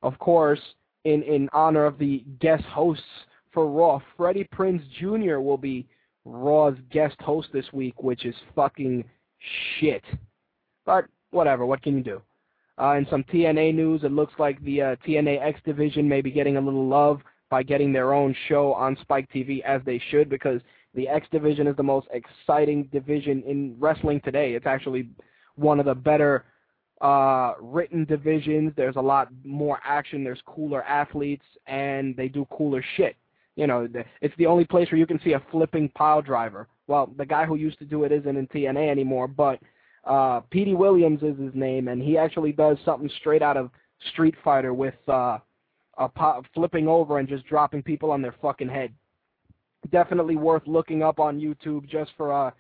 Of 0.02 0.18
course, 0.18 0.62
in 1.04 1.24
in 1.24 1.50
honor 1.54 1.86
of 1.86 1.98
the 1.98 2.24
guest 2.40 2.64
hosts 2.64 3.04
for 3.52 3.68
Raw, 3.70 4.00
Freddie 4.16 4.48
Prinze 4.54 4.82
Jr. 5.00 5.40
will 5.40 5.58
be 5.58 5.86
Raw's 6.26 6.78
guest 6.92 7.16
host 7.20 7.50
this 7.52 7.66
week, 7.74 8.02
which 8.02 8.26
is 8.26 8.36
fucking 8.56 9.04
shit. 9.80 10.04
But 10.86 11.06
whatever, 11.32 11.66
what 11.66 11.82
can 11.82 11.98
you 11.98 12.04
do? 12.04 12.22
Uh, 12.80 12.94
in 12.94 13.06
some 13.10 13.24
TNA 13.26 13.76
news, 13.76 14.04
it 14.04 14.12
looks 14.12 14.34
like 14.40 14.62
the 14.64 14.82
uh, 14.82 14.96
TNA 15.08 15.42
X 15.42 15.60
division 15.66 16.08
may 16.08 16.22
be 16.22 16.32
getting 16.32 16.58
a 16.58 16.62
little 16.62 16.88
love 16.88 17.22
by 17.50 17.64
getting 17.64 17.92
their 17.92 18.14
own 18.14 18.36
show 18.48 18.74
on 18.74 18.98
Spike 19.02 19.30
TV 19.34 19.62
as 19.64 19.82
they 19.86 20.02
should 20.10 20.30
because 20.30 20.62
the 20.96 21.08
X 21.08 21.28
division 21.32 21.68
is 21.68 21.76
the 21.76 21.84
most 21.84 22.08
exciting 22.12 22.84
division 22.92 23.44
in 23.46 23.76
wrestling 23.80 24.22
today. 24.22 24.54
It's 24.54 24.66
actually 24.66 25.10
one 25.56 25.80
of 25.80 25.86
the 25.86 25.96
better 25.96 26.46
uh, 27.02 27.54
written 27.60 28.06
divisions. 28.06 28.74
There's 28.76 28.96
a 28.96 29.02
lot 29.02 29.30
more 29.44 29.80
action. 29.84 30.24
There's 30.24 30.42
cooler 30.46 30.84
athletes, 30.84 31.46
and 31.68 32.16
they 32.16 32.30
do 32.30 32.48
cooler 32.52 32.84
shit. 32.96 33.16
You 33.58 33.68
know, 33.68 33.88
it's 34.22 34.34
the 34.38 34.46
only 34.46 34.64
place 34.66 34.90
where 34.92 34.98
you 34.98 35.06
can 35.06 35.20
see 35.24 35.34
a 35.34 35.44
flipping 35.52 35.90
pile 35.90 36.22
driver 36.22 36.68
well, 36.92 37.10
the 37.18 37.26
guy 37.26 37.46
who 37.46 37.56
used 37.56 37.80
to 37.80 37.86
do 37.86 38.04
it 38.04 38.12
isn't 38.12 38.36
in 38.36 38.48
TNA 38.48 38.90
anymore, 38.90 39.26
but 39.26 39.60
uh, 40.04 40.42
Petey 40.50 40.74
Williams 40.74 41.22
is 41.22 41.38
his 41.38 41.54
name, 41.54 41.88
and 41.88 42.02
he 42.02 42.18
actually 42.18 42.52
does 42.52 42.78
something 42.84 43.10
straight 43.20 43.42
out 43.42 43.58
of 43.58 43.70
Street 44.12 44.36
Fighter 44.44 44.74
with 44.74 44.96
uh, 45.08 45.38
a 45.98 46.10
pop, 46.10 46.46
flipping 46.54 46.88
over 46.88 47.20
and 47.20 47.28
just 47.28 47.46
dropping 47.46 47.84
people 47.84 48.12
on 48.12 48.22
their 48.22 48.36
fucking 48.42 48.70
head. 48.70 48.94
Definitely 49.92 50.36
worth 50.36 50.64
looking 50.66 51.04
up 51.04 51.20
on 51.20 51.40
YouTube 51.40 51.88
just 51.88 52.12
for 52.18 52.32
uh, 52.32 52.52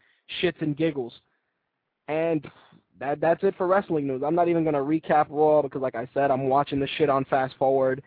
shits 0.41 0.62
and 0.62 0.77
giggles. 0.77 1.13
And 2.07 2.50
that 3.00 3.19
that's 3.19 3.43
it 3.43 3.55
for 3.57 3.67
wrestling 3.67 4.07
news. 4.07 4.21
I'm 4.25 4.36
not 4.36 4.48
even 4.48 4.63
going 4.63 4.75
to 4.75 4.79
recap 4.79 5.27
Raw 5.29 5.62
because, 5.62 5.81
like 5.81 5.95
I 5.95 6.07
said, 6.13 6.31
I'm 6.31 6.48
watching 6.48 6.79
the 6.79 6.88
shit 6.98 7.10
on 7.10 7.25
fast 7.25 7.55
forward. 7.57 8.03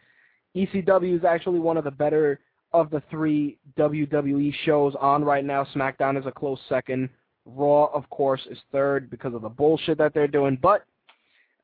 ECW 0.56 1.16
is 1.16 1.24
actually 1.24 1.58
one 1.58 1.76
of 1.76 1.84
the 1.84 1.90
better 1.90 2.40
of 2.72 2.90
the 2.90 3.02
three 3.10 3.56
WWE 3.78 4.52
shows 4.64 4.94
on 5.00 5.24
right 5.24 5.44
now, 5.44 5.64
SmackDown 5.74 6.18
is 6.18 6.26
a 6.26 6.32
close 6.32 6.58
second. 6.68 7.08
Raw, 7.46 7.86
of 7.92 8.08
course, 8.10 8.40
is 8.50 8.58
third 8.72 9.10
because 9.10 9.34
of 9.34 9.42
the 9.42 9.48
bullshit 9.48 9.98
that 9.98 10.14
they're 10.14 10.28
doing. 10.28 10.58
But 10.60 10.84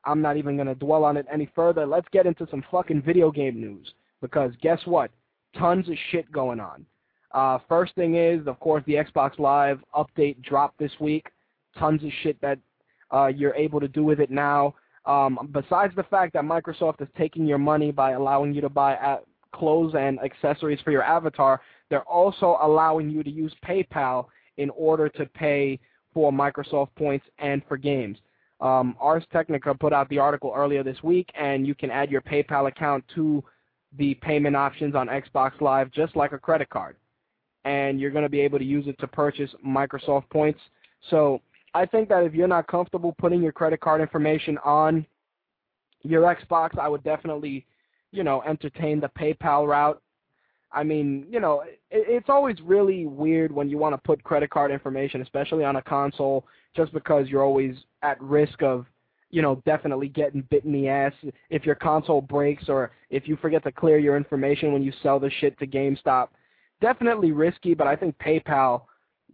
I'm 0.05 0.21
not 0.21 0.37
even 0.37 0.55
going 0.55 0.67
to 0.67 0.75
dwell 0.75 1.03
on 1.03 1.17
it 1.17 1.25
any 1.31 1.49
further. 1.55 1.85
Let's 1.85 2.07
get 2.11 2.25
into 2.25 2.47
some 2.49 2.63
fucking 2.71 3.01
video 3.01 3.31
game 3.31 3.59
news. 3.59 3.93
Because 4.21 4.51
guess 4.61 4.79
what? 4.85 5.11
Tons 5.57 5.89
of 5.89 5.95
shit 6.11 6.31
going 6.31 6.59
on. 6.59 6.85
Uh, 7.33 7.59
first 7.67 7.95
thing 7.95 8.15
is, 8.15 8.45
of 8.47 8.59
course, 8.59 8.83
the 8.85 8.93
Xbox 8.93 9.39
Live 9.39 9.79
update 9.95 10.41
dropped 10.43 10.77
this 10.77 10.91
week. 10.99 11.27
Tons 11.77 12.03
of 12.03 12.09
shit 12.21 12.39
that 12.41 12.59
uh, 13.11 13.27
you're 13.27 13.55
able 13.55 13.79
to 13.79 13.87
do 13.87 14.03
with 14.03 14.19
it 14.19 14.29
now. 14.29 14.75
Um, 15.05 15.49
besides 15.51 15.93
the 15.95 16.03
fact 16.03 16.33
that 16.33 16.43
Microsoft 16.43 17.01
is 17.01 17.07
taking 17.17 17.45
your 17.45 17.57
money 17.57 17.91
by 17.91 18.11
allowing 18.11 18.53
you 18.53 18.61
to 18.61 18.69
buy 18.69 18.95
at 18.95 19.23
clothes 19.53 19.95
and 19.97 20.19
accessories 20.19 20.79
for 20.81 20.91
your 20.91 21.03
avatar, 21.03 21.61
they're 21.89 22.03
also 22.03 22.57
allowing 22.61 23.09
you 23.09 23.23
to 23.23 23.29
use 23.29 23.53
PayPal 23.65 24.27
in 24.57 24.69
order 24.71 25.09
to 25.09 25.25
pay 25.25 25.79
for 26.13 26.31
Microsoft 26.31 26.89
points 26.95 27.25
and 27.39 27.61
for 27.67 27.77
games. 27.77 28.17
Um, 28.59 28.95
Ars 28.99 29.23
Technica 29.31 29.73
put 29.73 29.91
out 29.91 30.07
the 30.09 30.19
article 30.19 30.53
earlier 30.55 30.83
this 30.83 31.01
week, 31.01 31.29
and 31.35 31.65
you 31.65 31.73
can 31.73 31.89
add 31.89 32.11
your 32.11 32.21
PayPal 32.21 32.67
account 32.67 33.03
to 33.15 33.43
the 33.97 34.13
payment 34.15 34.55
options 34.55 34.95
on 34.95 35.07
Xbox 35.07 35.59
Live 35.61 35.91
just 35.91 36.15
like 36.15 36.31
a 36.31 36.37
credit 36.37 36.69
card. 36.69 36.95
And 37.65 37.99
you're 37.99 38.11
going 38.11 38.23
to 38.23 38.29
be 38.29 38.39
able 38.41 38.59
to 38.59 38.65
use 38.65 38.87
it 38.87 38.99
to 38.99 39.07
purchase 39.07 39.51
Microsoft 39.65 40.29
points. 40.29 40.59
So 41.09 41.41
I 41.73 41.85
think 41.85 42.09
that 42.09 42.23
if 42.23 42.33
you're 42.33 42.47
not 42.47 42.67
comfortable 42.67 43.15
putting 43.17 43.41
your 43.41 43.51
credit 43.51 43.81
card 43.81 44.01
information 44.01 44.57
on 44.63 45.05
your 46.03 46.23
Xbox, 46.23 46.77
I 46.77 46.87
would 46.87 47.03
definitely, 47.03 47.65
you 48.11 48.23
know, 48.23 48.41
entertain 48.43 48.99
the 48.99 49.09
PayPal 49.09 49.67
route. 49.67 50.01
I 50.73 50.83
mean, 50.83 51.25
you 51.29 51.39
know, 51.39 51.61
it, 51.61 51.79
it's 51.89 52.29
always 52.29 52.55
really 52.63 53.05
weird 53.05 53.51
when 53.51 53.69
you 53.69 53.77
want 53.77 53.93
to 53.93 53.97
put 53.97 54.23
credit 54.23 54.49
card 54.49 54.71
information, 54.71 55.21
especially 55.21 55.63
on 55.63 55.75
a 55.75 55.81
console, 55.81 56.45
just 56.75 56.93
because 56.93 57.27
you're 57.27 57.43
always 57.43 57.75
at 58.01 58.21
risk 58.21 58.61
of, 58.63 58.85
you 59.29 59.41
know, 59.41 59.61
definitely 59.65 60.07
getting 60.09 60.41
bit 60.49 60.65
in 60.65 60.73
the 60.73 60.87
ass 60.87 61.13
if 61.49 61.65
your 61.65 61.75
console 61.75 62.21
breaks 62.21 62.69
or 62.69 62.91
if 63.09 63.27
you 63.27 63.37
forget 63.37 63.63
to 63.63 63.71
clear 63.71 63.97
your 63.97 64.17
information 64.17 64.73
when 64.73 64.83
you 64.83 64.91
sell 65.03 65.19
the 65.19 65.31
shit 65.39 65.57
to 65.59 65.67
GameStop. 65.67 66.29
Definitely 66.81 67.31
risky, 67.31 67.73
but 67.73 67.87
I 67.87 67.95
think 67.95 68.17
PayPal 68.17 68.83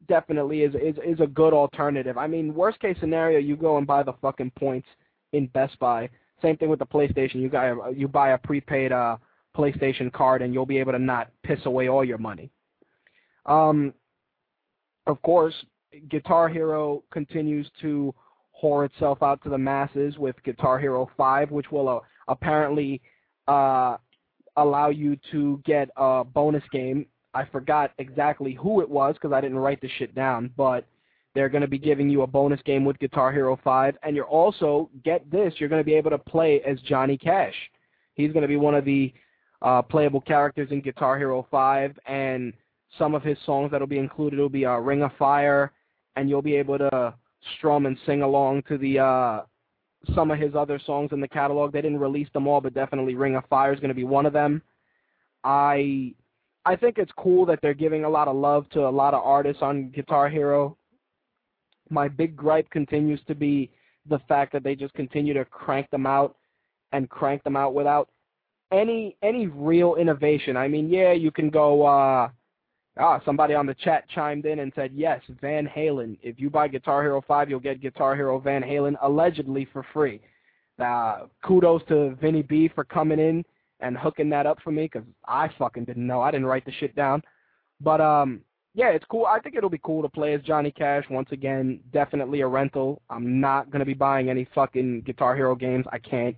definitely 0.08 0.62
is 0.62 0.74
is 0.76 0.96
is 1.06 1.20
a 1.20 1.28
good 1.28 1.54
alternative. 1.54 2.18
I 2.18 2.28
mean, 2.28 2.54
worst 2.54 2.80
case 2.80 2.98
scenario, 3.00 3.40
you 3.40 3.56
go 3.56 3.78
and 3.78 3.88
buy 3.88 4.04
the 4.04 4.14
fucking 4.22 4.52
points 4.52 4.88
in 5.34 5.48
Best 5.48 5.78
Buy. 5.80 6.10
Same 6.42 6.58
thing 6.58 6.70
with 6.70 6.80
the 6.80 6.86
PlayStation. 6.86 7.36
You 7.36 7.50
guy 7.50 7.74
you 7.96 8.08
buy 8.08 8.32
a 8.32 8.38
prepaid 8.38 8.92
uh 8.92 9.18
PlayStation 9.58 10.12
card 10.12 10.42
and 10.42 10.54
you'll 10.54 10.66
be 10.66 10.78
able 10.78 10.92
to 10.92 11.00
not 11.00 11.32
piss 11.44 11.60
away 11.66 11.88
all 11.88 12.04
your 12.04 12.18
money. 12.18 12.50
Um, 13.46 13.94
of 15.06 15.22
course, 15.22 15.56
Guitar 16.10 16.50
Hero 16.50 17.04
continues 17.12 17.70
to 17.82 18.14
whore 18.62 18.86
itself 18.86 19.24
out 19.24 19.42
to 19.44 19.50
the 19.50 19.58
masses 19.58 20.18
with 20.18 20.36
Guitar 20.44 20.80
Hero 20.80 21.10
5, 21.16 21.52
which 21.52 21.72
will 21.72 21.88
uh, 21.88 22.00
apparently 22.28 23.02
uh, 23.48 23.98
allow 24.58 24.90
you 24.90 25.18
to 25.32 25.62
get 25.66 25.90
a 25.96 26.24
bonus 26.24 26.64
game 26.72 27.06
I 27.38 27.46
forgot 27.46 27.92
exactly 28.00 28.54
who 28.54 28.82
it 28.82 28.90
was 28.90 29.14
because 29.14 29.32
I 29.32 29.42
didn't 29.42 29.60
write 29.60 29.80
the 29.80 29.90
shit 30.00 30.16
down, 30.16 30.50
but 30.58 30.88
they're 31.36 31.50
going 31.50 31.62
to 31.62 31.68
be 31.68 31.78
giving 31.78 32.10
you 32.10 32.24
a 32.24 32.28
bonus 32.28 32.60
game 32.64 32.84
with 32.84 32.98
Guitar 32.98 33.32
Hero 33.32 33.60
5, 33.64 33.96
and 34.02 34.16
you're 34.16 34.26
also, 34.26 34.90
get 35.04 35.30
this, 35.30 35.54
you're 35.58 35.70
going 35.70 35.80
to 35.80 35.86
be 35.86 35.94
able 35.94 36.10
to 36.10 36.18
play 36.18 36.62
as 36.68 36.80
Johnny 36.82 37.16
Cash. 37.16 37.54
He's 38.16 38.32
going 38.32 38.42
to 38.42 38.48
be 38.48 38.58
one 38.58 38.74
of 38.74 38.86
the 38.86 39.14
uh, 39.62 39.82
playable 39.82 40.22
characters 40.22 40.70
in 40.72 40.82
Guitar 40.82 41.18
Hero 41.18 41.48
5, 41.50 41.98
and 42.08 42.54
some 42.98 43.16
of 43.16 43.24
his 43.24 43.38
songs 43.46 43.72
that 43.72 43.80
will 43.80 43.88
be 43.88 44.00
included 44.00 44.40
will 44.40 44.50
be 44.50 44.66
uh, 44.66 44.78
Ring 44.78 45.04
of 45.04 45.12
Fire, 45.18 45.72
and 46.16 46.30
you'll 46.30 46.42
be 46.42 46.56
able 46.56 46.78
to 46.78 47.14
strum 47.58 47.86
and 47.86 47.98
sing 48.06 48.22
along 48.22 48.64
to 48.68 48.78
the 48.78 49.00
uh, 49.00 49.42
some 50.16 50.32
of 50.32 50.40
his 50.40 50.56
other 50.56 50.80
songs 50.86 51.10
in 51.12 51.20
the 51.20 51.28
catalog. 51.28 51.72
They 51.72 51.82
didn't 51.82 52.00
release 52.00 52.30
them 52.34 52.48
all, 52.48 52.62
but 52.62 52.74
definitely 52.74 53.16
Ring 53.16 53.36
of 53.36 53.46
Fire 53.50 53.74
is 53.74 53.80
going 53.80 53.90
to 53.90 53.96
be 53.96 54.04
one 54.04 54.26
of 54.26 54.34
them. 54.34 54.62
I 55.44 56.14
I 56.66 56.76
think 56.76 56.98
it's 56.98 57.12
cool 57.18 57.46
that 57.46 57.60
they're 57.62 57.74
giving 57.74 58.04
a 58.04 58.10
lot 58.10 58.28
of 58.28 58.36
love 58.36 58.70
to 58.72 58.88
a 58.88 58.90
lot 58.90 59.14
of 59.14 59.24
artists 59.24 59.62
on 59.62 59.90
Guitar 59.90 60.30
Hero. 60.30 60.78
My 61.90 62.08
big 62.10 62.36
gripe 62.36 62.70
continues 62.70 63.22
to 63.28 63.36
be 63.36 63.72
the 64.10 64.20
fact 64.28 64.52
that 64.54 64.64
they 64.64 64.76
just 64.76 64.94
continue 64.94 65.34
to 65.34 65.46
crank 65.46 65.90
them 65.90 66.06
out 66.06 66.36
and 66.92 67.10
crank 67.10 67.44
them 67.44 67.56
out 67.56 67.74
without 67.74 68.10
any 68.72 69.16
any 69.22 69.48
real 69.48 69.96
innovation. 69.96 70.58
I 70.58 70.68
mean, 70.68 70.90
yeah, 70.90 71.14
you 71.14 71.32
can 71.32 71.50
go 71.50 71.86
uh 71.86 72.30
ah, 73.00 73.22
somebody 73.26 73.54
on 73.54 73.66
the 73.66 73.76
chat 73.76 74.10
chimed 74.10 74.46
in 74.46 74.60
and 74.60 74.72
said, 74.76 74.92
"Yes, 74.94 75.22
Van 75.42 75.68
Halen. 75.68 76.18
If 76.22 76.40
you 76.40 76.50
buy 76.50 76.68
Guitar 76.68 77.02
Hero 77.04 77.24
5, 77.28 77.50
you'll 77.50 77.60
get 77.60 77.82
Guitar 77.82 78.16
Hero 78.16 78.40
Van 78.40 78.62
Halen 78.62 78.96
allegedly 79.02 79.68
for 79.72 79.86
free." 79.94 80.20
Uh, 80.80 81.26
kudos 81.44 81.82
to 81.88 82.16
Vinny 82.22 82.44
B 82.44 82.70
for 82.74 82.84
coming 82.84 83.20
in 83.20 83.44
and 83.80 83.98
hooking 83.98 84.30
that 84.30 84.46
up 84.46 84.60
for 84.64 84.72
me 84.72 84.84
because 84.84 85.08
I 85.28 85.50
fucking 85.58 85.86
didn't 85.86 86.06
know. 86.06 86.22
I 86.22 86.32
didn't 86.32 86.46
write 86.46 86.66
the 86.66 86.72
shit 86.74 86.96
down. 86.96 87.22
But 87.82 88.02
um, 88.02 88.42
yeah, 88.74 88.90
it's 88.90 89.06
cool. 89.10 89.26
I 89.26 89.40
think 89.40 89.56
it'll 89.56 89.70
be 89.70 89.82
cool 89.84 90.02
to 90.02 90.10
play 90.10 90.34
as 90.34 90.42
Johnny 90.42 90.72
Cash 90.72 91.06
once 91.10 91.30
again. 91.32 91.80
Definitely 91.94 92.42
a 92.42 92.48
rental. 92.48 93.02
I'm 93.10 93.40
not 93.40 93.72
gonna 93.72 93.86
be 93.86 93.94
buying 93.94 94.30
any 94.30 94.48
fucking 94.54 95.02
Guitar 95.02 95.36
Hero 95.36 95.56
games. 95.56 95.86
I 95.92 96.00
can't. 96.00 96.36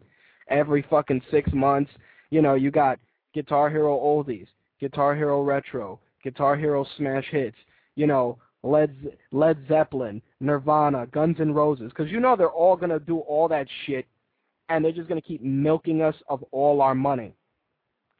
Every 0.49 0.85
fucking 0.89 1.21
six 1.29 1.51
months, 1.53 1.91
you 2.31 2.41
know, 2.41 2.55
you 2.55 2.71
got 2.71 2.99
Guitar 3.33 3.69
Hero 3.69 3.97
oldies, 3.97 4.47
Guitar 4.79 5.15
Hero 5.15 5.41
retro, 5.41 5.99
Guitar 6.23 6.55
Hero 6.55 6.85
smash 6.97 7.25
hits. 7.31 7.57
You 7.95 8.07
know, 8.07 8.37
Led 8.63 8.95
Led 9.31 9.65
Zeppelin, 9.67 10.21
Nirvana, 10.39 11.07
Guns 11.07 11.37
N' 11.39 11.53
Roses, 11.53 11.91
because 11.95 12.11
you 12.11 12.19
know 12.19 12.35
they're 12.35 12.49
all 12.49 12.75
gonna 12.75 12.99
do 12.99 13.19
all 13.19 13.47
that 13.47 13.67
shit 13.85 14.05
and 14.69 14.85
they're 14.85 14.91
just 14.91 15.09
going 15.09 15.21
to 15.21 15.27
keep 15.27 15.41
milking 15.41 16.01
us 16.01 16.15
of 16.29 16.43
all 16.51 16.81
our 16.81 16.95
money. 16.95 17.33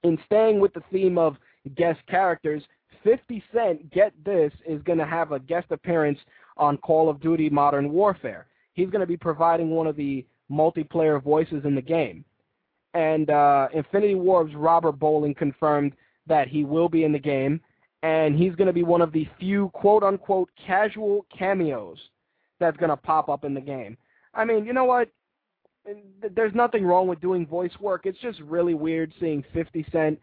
In 0.04 0.17
staying 0.26 0.60
with 0.60 0.74
the 0.74 0.84
theme 0.91 1.17
of 1.17 1.38
guest 1.76 2.00
characters, 2.08 2.63
50 3.04 3.43
Cent, 3.54 3.91
get 3.91 4.12
this, 4.26 4.52
is 4.67 4.82
going 4.84 4.98
to 4.98 5.06
have 5.06 5.32
a 5.32 5.39
guest 5.39 5.67
appearance 5.69 6.19
on 6.58 6.78
Call 6.78 7.10
of 7.10 7.22
Duty 7.22 7.50
Modern 7.50 7.91
Warfare. 7.91 8.48
He's 8.74 8.89
going 8.89 9.02
to 9.02 9.08
be 9.08 9.17
providing 9.17 9.69
one 9.69 9.88
of 9.88 9.95
the 9.95 10.26
multiplayer 10.52 11.24
voices 11.24 11.63
in 11.65 11.76
the 11.76 11.82
game. 11.82 12.26
And 12.93 13.30
uh, 13.30 13.67
Infinity 13.73 14.15
Ward's 14.15 14.56
Robert 14.56 14.93
Bowling 14.93 15.36
confirmed 15.36 15.93
that 16.28 16.47
he 16.47 16.63
will 16.63 16.89
be 16.89 17.04
in 17.04 17.12
the 17.12 17.19
game, 17.19 17.62
and 18.04 18.36
he's 18.36 18.56
going 18.56 18.67
to 18.67 18.73
be 18.73 18.84
one 18.84 19.02
of 19.02 19.12
the 19.12 19.28
few 19.39 19.69
quote-unquote 19.69 20.49
casual 20.65 21.25
cameos 21.36 21.97
that's 22.60 22.78
going 22.78 22.89
to 22.89 22.97
pop 22.97 23.30
up 23.30 23.43
in 23.43 23.54
the 23.54 23.62
game. 23.62 23.97
I 24.34 24.45
mean, 24.45 24.65
you 24.65 24.73
know 24.73 24.86
what? 24.86 25.10
there's 26.36 26.54
nothing 26.54 26.86
wrong 26.86 27.08
with 27.08 27.21
doing 27.21 27.45
voice 27.45 27.71
work. 27.80 28.06
It's 28.06 28.19
just 28.19 28.39
really 28.41 28.73
weird 28.73 29.13
seeing 29.19 29.43
50 29.54 29.86
Cent 29.91 30.19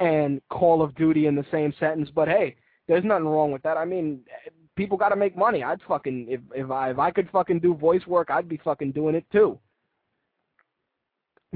and 0.00 0.40
Call 0.48 0.82
of 0.82 0.94
Duty 0.94 1.26
in 1.26 1.34
the 1.34 1.44
same 1.50 1.72
sentence. 1.78 2.08
But 2.14 2.28
hey, 2.28 2.56
there's 2.88 3.04
nothing 3.04 3.26
wrong 3.26 3.52
with 3.52 3.62
that. 3.62 3.76
I 3.76 3.84
mean, 3.84 4.20
people 4.76 4.96
got 4.96 5.10
to 5.10 5.16
make 5.16 5.36
money. 5.36 5.62
I'd 5.62 5.80
fucking 5.86 6.26
if 6.28 6.40
if 6.54 6.70
I 6.70 6.90
if 6.90 6.98
I 6.98 7.10
could 7.10 7.28
fucking 7.30 7.60
do 7.60 7.74
voice 7.74 8.06
work, 8.06 8.30
I'd 8.30 8.48
be 8.48 8.60
fucking 8.64 8.92
doing 8.92 9.14
it 9.14 9.24
too. 9.30 9.58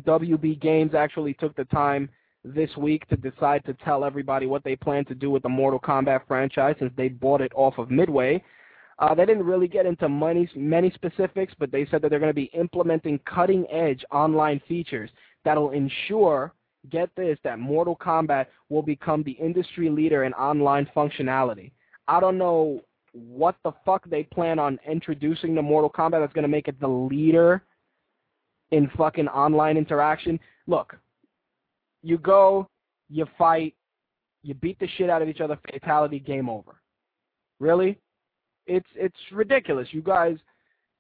WB 0.02 0.60
Games 0.60 0.94
actually 0.94 1.34
took 1.34 1.54
the 1.56 1.64
time 1.66 2.08
this 2.44 2.74
week 2.76 3.08
to 3.08 3.16
decide 3.16 3.64
to 3.64 3.74
tell 3.74 4.04
everybody 4.04 4.46
what 4.46 4.62
they 4.62 4.76
plan 4.76 5.04
to 5.06 5.14
do 5.14 5.30
with 5.30 5.42
the 5.42 5.48
Mortal 5.48 5.80
Kombat 5.80 6.20
franchise 6.28 6.76
since 6.78 6.92
they 6.96 7.08
bought 7.08 7.40
it 7.40 7.52
off 7.54 7.78
of 7.78 7.90
Midway. 7.90 8.42
Uh, 8.98 9.14
they 9.14 9.26
didn't 9.26 9.44
really 9.44 9.68
get 9.68 9.84
into 9.84 10.08
many, 10.08 10.48
many 10.54 10.90
specifics, 10.92 11.52
but 11.58 11.70
they 11.70 11.86
said 11.86 12.00
that 12.00 12.08
they're 12.08 12.18
going 12.20 12.30
to 12.30 12.34
be 12.34 12.50
implementing 12.54 13.18
cutting-edge 13.26 14.04
online 14.10 14.60
features 14.66 15.10
that'll 15.44 15.72
ensure, 15.72 16.54
get 16.90 17.10
this, 17.14 17.38
that 17.44 17.58
Mortal 17.58 17.96
Kombat 17.96 18.46
will 18.70 18.82
become 18.82 19.22
the 19.22 19.32
industry 19.32 19.90
leader 19.90 20.24
in 20.24 20.32
online 20.34 20.88
functionality. 20.96 21.72
I 22.08 22.20
don't 22.20 22.38
know 22.38 22.80
what 23.12 23.56
the 23.64 23.72
fuck 23.84 24.08
they 24.08 24.22
plan 24.22 24.58
on 24.58 24.78
introducing 24.88 25.54
to 25.54 25.62
Mortal 25.62 25.90
Kombat 25.90 26.20
that's 26.20 26.32
going 26.32 26.42
to 26.42 26.48
make 26.48 26.68
it 26.68 26.80
the 26.80 26.88
leader 26.88 27.62
in 28.70 28.90
fucking 28.96 29.28
online 29.28 29.76
interaction. 29.76 30.38
Look, 30.66 30.96
you 32.02 32.18
go, 32.18 32.68
you 33.08 33.26
fight, 33.38 33.74
you 34.42 34.54
beat 34.54 34.78
the 34.78 34.88
shit 34.96 35.10
out 35.10 35.22
of 35.22 35.28
each 35.28 35.40
other, 35.40 35.58
fatality, 35.70 36.18
game 36.18 36.48
over. 36.48 36.80
Really? 37.58 37.98
It's 38.66 38.88
it's 38.94 39.16
ridiculous. 39.32 39.88
You 39.92 40.02
guys, 40.02 40.36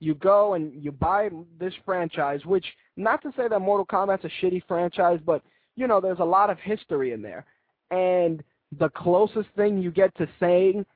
you 0.00 0.14
go 0.14 0.54
and 0.54 0.72
you 0.82 0.92
buy 0.92 1.30
this 1.58 1.74
franchise, 1.84 2.44
which 2.44 2.64
not 2.96 3.22
to 3.22 3.32
say 3.36 3.48
that 3.48 3.58
Mortal 3.60 3.86
Kombat's 3.86 4.24
a 4.24 4.44
shitty 4.44 4.62
franchise, 4.68 5.18
but 5.24 5.42
you 5.74 5.86
know 5.86 6.00
there's 6.00 6.20
a 6.20 6.24
lot 6.24 6.48
of 6.48 6.58
history 6.60 7.12
in 7.12 7.22
there, 7.22 7.44
and 7.90 8.42
the 8.78 8.88
closest 8.90 9.48
thing 9.56 9.78
you 9.78 9.90
get 9.90 10.16
to 10.16 10.28
saying, 10.38 10.86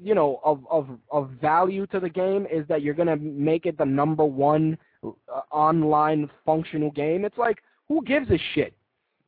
you 0.00 0.14
know, 0.14 0.40
of 0.44 0.66
of 0.70 0.88
of 1.10 1.30
value 1.40 1.86
to 1.88 2.00
the 2.00 2.10
game 2.10 2.46
is 2.50 2.66
that 2.68 2.82
you're 2.82 2.94
gonna 2.94 3.16
make 3.16 3.66
it 3.66 3.78
the 3.78 3.84
number 3.84 4.24
one 4.24 4.76
uh, 5.04 5.10
online 5.50 6.30
functional 6.44 6.90
game. 6.90 7.24
It's 7.24 7.38
like 7.38 7.62
who 7.88 8.04
gives 8.04 8.30
a 8.30 8.38
shit? 8.54 8.74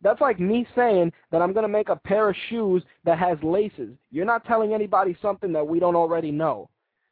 That's 0.03 0.21
like 0.21 0.41
me 0.41 0.67
saying 0.75 1.13
that 1.31 1.43
I'm 1.43 1.53
going 1.53 1.65
to 1.65 1.69
make 1.69 1.91
a 1.91 1.97
pair 1.97 2.31
of 2.31 2.37
shoes 2.49 2.83
that 3.05 3.19
has 3.19 3.37
laces. 3.43 3.91
You're 4.11 4.25
not 4.25 4.47
telling 4.47 4.73
anybody 4.73 5.17
something 5.21 5.53
that 5.53 5.67
we 5.67 5.79
don't 5.79 5.97
already 5.97 6.31
know. 6.31 6.71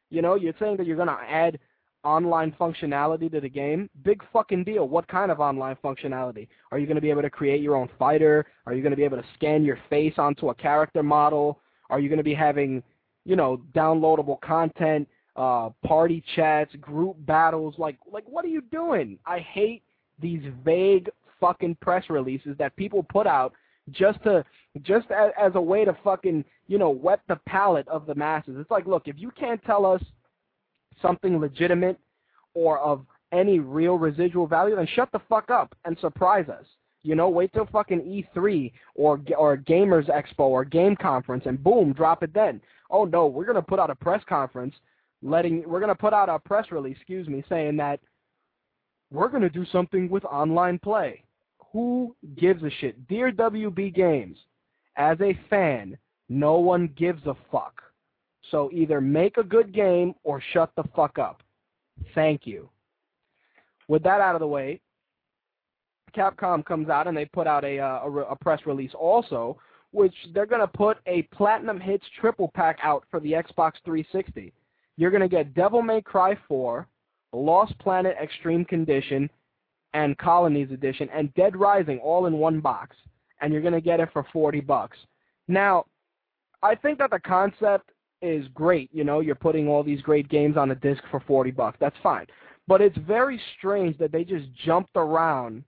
You 0.09 0.23
know, 0.23 0.35
you're 0.35 0.55
saying 0.59 0.77
that 0.77 0.87
you're 0.87 0.95
going 0.95 1.07
to 1.07 1.19
add 1.29 1.59
online 2.03 2.55
functionality 2.59 3.31
to 3.31 3.41
the 3.41 3.49
game. 3.49 3.89
Big 4.03 4.23
fucking 4.33 4.63
deal. 4.63 4.87
What 4.87 5.07
kind 5.07 5.31
of 5.31 5.39
online 5.39 5.75
functionality? 5.83 6.47
Are 6.71 6.79
you 6.79 6.87
going 6.87 6.95
to 6.95 7.01
be 7.01 7.11
able 7.11 7.21
to 7.21 7.29
create 7.29 7.61
your 7.61 7.75
own 7.75 7.89
fighter? 7.99 8.45
Are 8.65 8.73
you 8.73 8.81
going 8.81 8.91
to 8.91 8.97
be 8.97 9.03
able 9.03 9.17
to 9.17 9.27
scan 9.35 9.63
your 9.63 9.77
face 9.89 10.13
onto 10.17 10.49
a 10.49 10.55
character 10.55 11.03
model? 11.03 11.59
Are 11.89 11.99
you 11.99 12.09
going 12.09 12.17
to 12.17 12.23
be 12.23 12.33
having, 12.33 12.81
you 13.25 13.35
know, 13.35 13.61
downloadable 13.75 14.39
content, 14.41 15.07
uh, 15.39 15.69
party 15.87 16.21
chats, 16.35 16.75
group 16.75 17.15
battles? 17.25 17.75
Like, 17.77 17.97
like 18.11 18.25
what 18.27 18.43
are 18.43 18.49
you 18.49 18.61
doing? 18.71 19.17
I 19.25 19.39
hate 19.39 19.83
these 20.21 20.43
vague 20.65 21.09
fucking 21.39 21.77
press 21.81 22.03
releases 22.09 22.57
that 22.57 22.75
people 22.75 23.03
put 23.03 23.25
out 23.25 23.53
just 23.91 24.21
to 24.23 24.43
just 24.83 25.09
as, 25.11 25.31
as 25.39 25.53
a 25.55 25.61
way 25.61 25.85
to 25.85 25.97
fucking 26.03 26.43
you 26.67 26.77
know 26.77 26.89
whet 26.89 27.21
the 27.27 27.39
palate 27.47 27.87
of 27.87 28.05
the 28.05 28.15
masses. 28.15 28.55
It's 28.59 28.69
like, 28.69 28.85
look, 28.85 29.07
if 29.07 29.15
you 29.17 29.31
can't 29.31 29.63
tell 29.63 29.85
us 29.85 30.03
something 31.01 31.39
legitimate 31.39 31.97
or 32.53 32.77
of 32.79 33.05
any 33.31 33.59
real 33.59 33.97
residual 33.97 34.45
value, 34.45 34.75
then 34.75 34.87
shut 34.93 35.11
the 35.11 35.21
fuck 35.29 35.49
up 35.49 35.73
and 35.85 35.97
surprise 35.99 36.49
us. 36.49 36.65
You 37.03 37.15
know, 37.15 37.29
wait 37.29 37.53
till 37.53 37.65
fucking 37.67 38.01
E3 38.35 38.71
or 38.95 39.21
or 39.37 39.57
Gamers 39.57 40.09
Expo 40.09 40.41
or 40.41 40.65
Game 40.65 40.97
Conference 40.97 41.43
and 41.45 41.63
boom, 41.63 41.93
drop 41.93 42.23
it 42.23 42.33
then. 42.33 42.59
Oh 42.91 43.05
no, 43.05 43.27
we're 43.27 43.45
gonna 43.45 43.61
put 43.61 43.79
out 43.79 43.89
a 43.89 43.95
press 43.95 44.21
conference, 44.27 44.75
letting 45.21 45.63
we're 45.67 45.79
gonna 45.79 45.95
put 45.95 46.13
out 46.13 46.29
a 46.29 46.39
press 46.39 46.71
release, 46.71 46.97
excuse 46.97 47.27
me, 47.27 47.43
saying 47.49 47.77
that 47.77 47.99
we're 49.11 49.29
gonna 49.29 49.49
do 49.49 49.65
something 49.65 50.09
with 50.09 50.23
online 50.25 50.79
play. 50.79 51.23
Who 51.71 52.15
gives 52.35 52.63
a 52.63 52.69
shit? 52.79 53.07
Dear 53.07 53.31
WB 53.31 53.93
Games, 53.93 54.37
as 54.95 55.19
a 55.21 55.37
fan, 55.49 55.97
no 56.29 56.55
one 56.59 56.93
gives 56.97 57.25
a 57.25 57.35
fuck. 57.51 57.81
So 58.51 58.69
either 58.73 59.01
make 59.01 59.37
a 59.37 59.43
good 59.43 59.73
game 59.73 60.13
or 60.23 60.41
shut 60.53 60.71
the 60.75 60.83
fuck 60.95 61.19
up. 61.19 61.43
Thank 62.15 62.47
you. 62.47 62.69
With 63.87 64.03
that 64.03 64.21
out 64.21 64.35
of 64.35 64.39
the 64.39 64.47
way, 64.47 64.81
Capcom 66.15 66.65
comes 66.65 66.89
out 66.89 67.07
and 67.07 67.15
they 67.15 67.25
put 67.25 67.47
out 67.47 67.63
a, 67.63 67.79
uh, 67.79 67.99
a, 68.03 68.11
a 68.31 68.35
press 68.35 68.61
release 68.65 68.91
also, 68.93 69.57
which 69.91 70.13
they're 70.33 70.45
going 70.45 70.61
to 70.61 70.67
put 70.67 70.97
a 71.05 71.23
Platinum 71.33 71.79
Hits 71.79 72.05
triple 72.19 72.51
pack 72.53 72.77
out 72.83 73.05
for 73.09 73.19
the 73.19 73.31
Xbox 73.31 73.73
360. 73.85 74.53
You're 74.99 75.11
going 75.11 75.21
to 75.21 75.29
get 75.29 75.53
Devil 75.53 75.81
May 75.81 76.01
Cry 76.01 76.37
4, 76.49 76.85
Lost 77.31 77.73
Planet 77.79 78.17
Extreme 78.21 78.65
Condition, 78.65 79.29
and 79.93 80.17
Colonies 80.17 80.71
Edition, 80.73 81.07
and 81.13 81.33
Dead 81.35 81.55
Rising 81.55 81.99
all 81.99 82.25
in 82.25 82.33
one 82.33 82.59
box. 82.59 82.97
And 83.39 83.53
you're 83.53 83.61
going 83.61 83.73
to 83.73 83.79
get 83.79 84.01
it 84.01 84.09
for 84.11 84.27
40 84.33 84.59
bucks. 84.59 84.97
Now, 85.47 85.85
I 86.61 86.75
think 86.75 86.97
that 86.97 87.11
the 87.11 87.19
concept 87.19 87.91
is 88.21 88.45
great. 88.53 88.89
You 88.91 89.05
know, 89.05 89.21
you're 89.21 89.35
putting 89.35 89.69
all 89.69 89.83
these 89.83 90.01
great 90.01 90.27
games 90.27 90.57
on 90.57 90.71
a 90.71 90.75
disc 90.75 91.01
for 91.09 91.21
40 91.21 91.51
bucks. 91.51 91.77
That's 91.79 91.95
fine. 92.03 92.25
But 92.67 92.81
it's 92.81 92.97
very 92.97 93.39
strange 93.57 93.97
that 93.99 94.11
they 94.11 94.25
just 94.25 94.47
jumped 94.65 94.97
around 94.97 95.63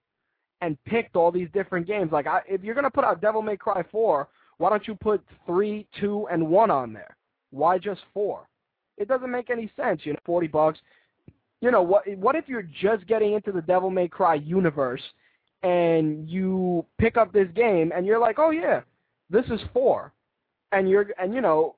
and 0.60 0.78
picked 0.84 1.16
all 1.16 1.32
these 1.32 1.48
different 1.54 1.88
games. 1.88 2.12
Like, 2.12 2.28
I, 2.28 2.42
if 2.50 2.66
you're 2.66 2.76
going 2.76 2.84
to 2.84 2.92
put 2.92 3.06
out 3.06 3.22
Devil 3.22 3.44
May 3.44 3.56
Cry 3.56 3.82
4, 3.94 4.28
why 4.58 4.70
don't 4.70 4.90
you 4.90 4.96
put 4.96 5.24
3, 5.48 5.88
2, 6.02 6.28
and 6.30 6.50
1 6.50 6.70
on 6.70 6.92
there? 6.92 7.16
Why 7.52 7.78
just 7.78 8.02
4? 8.14 8.46
It 8.98 9.08
doesn't 9.08 9.32
make 9.32 9.50
any 9.50 9.72
sense. 9.76 10.02
You 10.04 10.14
know, 10.14 10.20
40 10.26 10.48
bucks. 10.48 10.80
You 11.62 11.72
know, 11.72 11.82
what 11.82 12.08
what 12.18 12.36
if 12.36 12.48
you're 12.48 12.68
just 12.82 13.06
getting 13.08 13.34
into 13.34 13.52
the 13.52 13.62
Devil 13.62 13.90
May 13.90 14.08
Cry 14.08 14.36
universe 14.36 15.02
and 15.64 16.28
you 16.28 16.86
pick 16.98 17.18
up 17.18 17.32
this 17.32 17.48
game 17.56 17.92
and 17.96 18.06
you're 18.06 18.20
like, 18.20 18.38
"Oh 18.40 18.50
yeah, 18.50 18.82
this 19.30 19.46
is 19.46 19.60
4." 19.74 20.12
And 20.72 20.90
you're 20.90 21.12
and 21.20 21.34
you 21.34 21.42
know, 21.42 21.76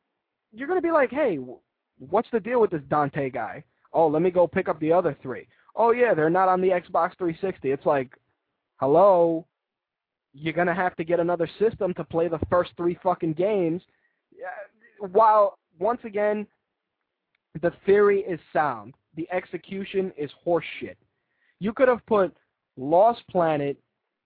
you're 0.54 0.68
to 0.82 0.88
be 0.88 0.92
like, 0.92 1.12
"Hey, 1.12 1.38
what's 2.10 2.30
the 2.32 2.40
deal 2.40 2.62
with 2.62 2.72
this 2.72 2.82
Dante 2.90 3.30
guy?" 3.30 3.64
Oh, 3.92 4.08
let 4.08 4.22
me 4.22 4.32
go 4.32 4.48
pick 4.48 4.70
up 4.70 4.80
the 4.80 4.92
other 4.92 5.16
3. 5.22 5.46
Oh 5.76 5.92
yeah, 5.92 6.14
they're 6.14 6.30
not 6.30 6.50
on 6.50 6.62
the 6.62 6.70
Xbox 6.70 7.18
360. 7.18 7.72
It's 7.72 7.86
like, 7.86 8.12
hello, 8.78 9.46
you're 10.34 10.54
to 10.68 10.74
have 10.74 10.96
to 10.96 11.04
get 11.04 11.20
another 11.20 11.50
system 11.60 11.94
to 11.96 12.04
play 12.04 12.28
the 12.28 12.40
first 12.50 12.72
three 12.78 12.98
fucking 13.04 13.34
games. 13.34 13.82
While, 15.00 15.58
once 15.80 16.02
again, 16.04 16.48
the 17.62 17.72
theory 17.86 18.22
is 18.22 18.40
sound, 18.52 18.96
the 19.16 19.28
execution 19.32 20.12
is 20.18 20.32
horseshit. 20.46 20.96
You 21.60 21.74
could 21.74 21.88
have 21.88 22.06
put 22.06 22.36
Lost 22.78 23.22
Planet 23.30 23.78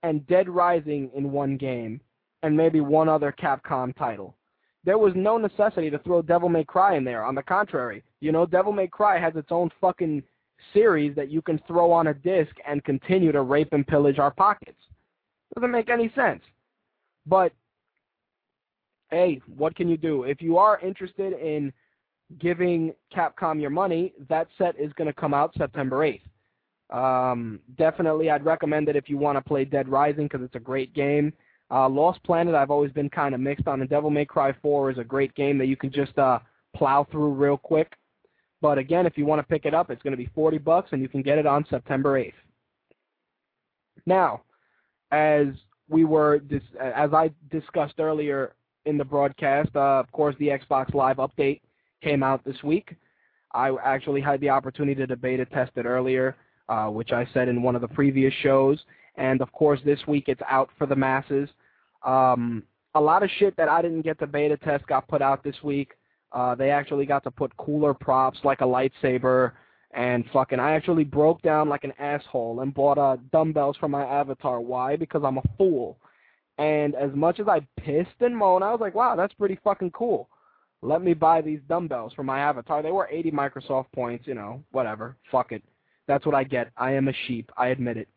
and 0.03 0.25
Dead 0.27 0.47
Rising 0.47 1.09
in 1.13 1.31
one 1.31 1.57
game, 1.57 1.99
and 2.43 2.55
maybe 2.55 2.79
one 2.79 3.09
other 3.09 3.33
Capcom 3.37 3.95
title. 3.97 4.35
There 4.85 4.97
was 4.97 5.13
no 5.15 5.37
necessity 5.37 5.89
to 5.89 5.99
throw 5.99 6.21
Devil 6.21 6.49
May 6.49 6.63
Cry 6.63 6.95
in 6.95 7.03
there. 7.03 7.25
On 7.25 7.35
the 7.35 7.43
contrary, 7.43 8.03
you 8.21 8.31
know, 8.31 8.45
Devil 8.45 8.71
May 8.71 8.87
Cry 8.87 9.19
has 9.19 9.35
its 9.35 9.51
own 9.51 9.69
fucking 9.81 10.23
series 10.73 11.15
that 11.15 11.29
you 11.29 11.41
can 11.41 11.59
throw 11.67 11.91
on 11.91 12.07
a 12.07 12.13
disc 12.13 12.55
and 12.67 12.83
continue 12.83 13.31
to 13.31 13.41
rape 13.41 13.73
and 13.73 13.85
pillage 13.85 14.19
our 14.19 14.31
pockets. 14.31 14.79
Doesn't 15.55 15.71
make 15.71 15.89
any 15.89 16.11
sense. 16.15 16.41
But 17.25 17.51
hey, 19.09 19.41
what 19.55 19.75
can 19.75 19.89
you 19.89 19.97
do? 19.97 20.23
If 20.23 20.41
you 20.41 20.57
are 20.57 20.79
interested 20.79 21.33
in 21.33 21.73
giving 22.39 22.93
Capcom 23.15 23.59
your 23.59 23.69
money, 23.69 24.13
that 24.29 24.47
set 24.57 24.79
is 24.79 24.91
going 24.93 25.07
to 25.07 25.13
come 25.13 25.33
out 25.33 25.53
September 25.57 25.97
8th. 25.97 26.21
Um, 26.89 27.59
definitely, 27.77 28.29
I'd 28.29 28.45
recommend 28.45 28.89
it 28.89 28.95
if 28.95 29.09
you 29.09 29.17
want 29.17 29.37
to 29.37 29.41
play 29.41 29.65
Dead 29.65 29.89
Rising 29.89 30.25
because 30.25 30.41
it's 30.41 30.55
a 30.55 30.59
great 30.59 30.93
game. 30.93 31.33
Uh, 31.69 31.89
Lost 31.89 32.23
Planet, 32.23 32.55
I've 32.55 32.71
always 32.71 32.91
been 32.91 33.09
kind 33.09 33.35
of 33.35 33.41
mixed 33.41 33.67
on. 33.67 33.81
And 33.81 33.89
Devil 33.89 34.09
May 34.09 34.25
Cry 34.25 34.53
4 34.61 34.91
is 34.91 34.97
a 34.97 35.03
great 35.03 35.33
game 35.35 35.57
that 35.57 35.65
you 35.65 35.75
can 35.75 35.91
just 35.91 36.17
uh, 36.17 36.39
plow 36.75 37.05
through 37.11 37.33
real 37.33 37.57
quick. 37.57 37.93
But 38.61 38.77
again, 38.77 39.05
if 39.05 39.17
you 39.17 39.25
want 39.25 39.39
to 39.39 39.47
pick 39.47 39.65
it 39.65 39.73
up, 39.73 39.91
it's 39.91 40.01
going 40.01 40.11
to 40.11 40.17
be 40.17 40.29
40 40.33 40.57
bucks, 40.59 40.89
and 40.91 41.01
you 41.01 41.09
can 41.09 41.21
get 41.21 41.37
it 41.37 41.45
on 41.45 41.65
September 41.69 42.19
8th. 42.19 42.33
Now, 44.05 44.43
as 45.11 45.47
we 45.89 46.05
were, 46.05 46.41
as 46.79 47.13
I 47.13 47.31
discussed 47.51 47.99
earlier 47.99 48.55
in 48.85 48.97
the 48.97 49.05
broadcast, 49.05 49.69
uh, 49.75 49.99
of 49.99 50.11
course, 50.11 50.35
the 50.39 50.47
Xbox 50.47 50.93
Live 50.93 51.17
update 51.17 51.61
came 52.01 52.23
out 52.23 52.43
this 52.45 52.61
week. 52.63 52.95
I 53.53 53.71
actually 53.83 54.21
had 54.21 54.41
the 54.41 54.49
opportunity 54.49 55.05
to 55.05 55.15
beta 55.15 55.45
test 55.45 55.71
it 55.75 55.85
earlier, 55.85 56.35
uh, 56.69 56.87
which 56.87 57.11
I 57.11 57.27
said 57.33 57.47
in 57.47 57.61
one 57.61 57.75
of 57.75 57.81
the 57.81 57.87
previous 57.87 58.33
shows. 58.41 58.79
And 59.15 59.41
of 59.41 59.51
course, 59.51 59.79
this 59.83 59.99
week 60.07 60.25
it's 60.27 60.41
out 60.49 60.69
for 60.77 60.85
the 60.85 60.95
masses. 60.95 61.49
Um, 62.05 62.63
a 62.95 63.01
lot 63.01 63.23
of 63.23 63.29
shit 63.37 63.55
that 63.57 63.69
I 63.69 63.81
didn't 63.81 64.01
get 64.01 64.19
to 64.19 64.27
beta 64.27 64.57
test 64.57 64.85
got 64.87 65.07
put 65.07 65.21
out 65.21 65.43
this 65.43 65.55
week. 65.63 65.93
Uh, 66.31 66.55
they 66.55 66.69
actually 66.69 67.05
got 67.05 67.23
to 67.23 67.31
put 67.31 67.55
cooler 67.57 67.93
props 67.93 68.39
like 68.43 68.61
a 68.61 68.65
lightsaber 68.65 69.53
and 69.91 70.25
fucking 70.31 70.59
I 70.59 70.73
actually 70.73 71.05
broke 71.05 71.41
down 71.41 71.69
like 71.69 71.83
an 71.83 71.93
asshole 71.97 72.59
and 72.61 72.73
bought 72.73 72.97
uh, 72.97 73.17
dumbbells 73.31 73.77
for 73.77 73.87
my 73.87 74.03
avatar. 74.03 74.59
Why? 74.59 74.95
Because 74.95 75.23
I'm 75.25 75.37
a 75.37 75.43
fool. 75.57 75.97
And 76.57 76.95
as 76.95 77.11
much 77.13 77.39
as 77.39 77.47
I 77.47 77.61
pissed 77.79 78.19
and 78.19 78.35
moaned, 78.35 78.63
I 78.63 78.71
was 78.71 78.81
like, 78.81 78.95
wow, 78.95 79.15
that's 79.15 79.33
pretty 79.33 79.59
fucking 79.63 79.91
cool. 79.91 80.27
Let 80.81 81.01
me 81.01 81.13
buy 81.13 81.41
these 81.41 81.59
dumbbells 81.67 82.13
for 82.13 82.23
my 82.23 82.39
avatar. 82.39 82.83
They 82.83 82.91
were 82.91 83.09
80 83.11 83.31
Microsoft 83.31 83.91
points, 83.93 84.27
you 84.27 84.35
know, 84.35 84.63
whatever. 84.71 85.17
Fuck 85.31 85.51
it. 85.51 85.63
That's 86.07 86.25
what 86.25 86.35
I 86.35 86.43
get. 86.43 86.71
I 86.77 86.93
am 86.93 87.07
a 87.07 87.13
sheep. 87.25 87.51
I 87.57 87.67
admit 87.67 87.97
it. 87.97 88.07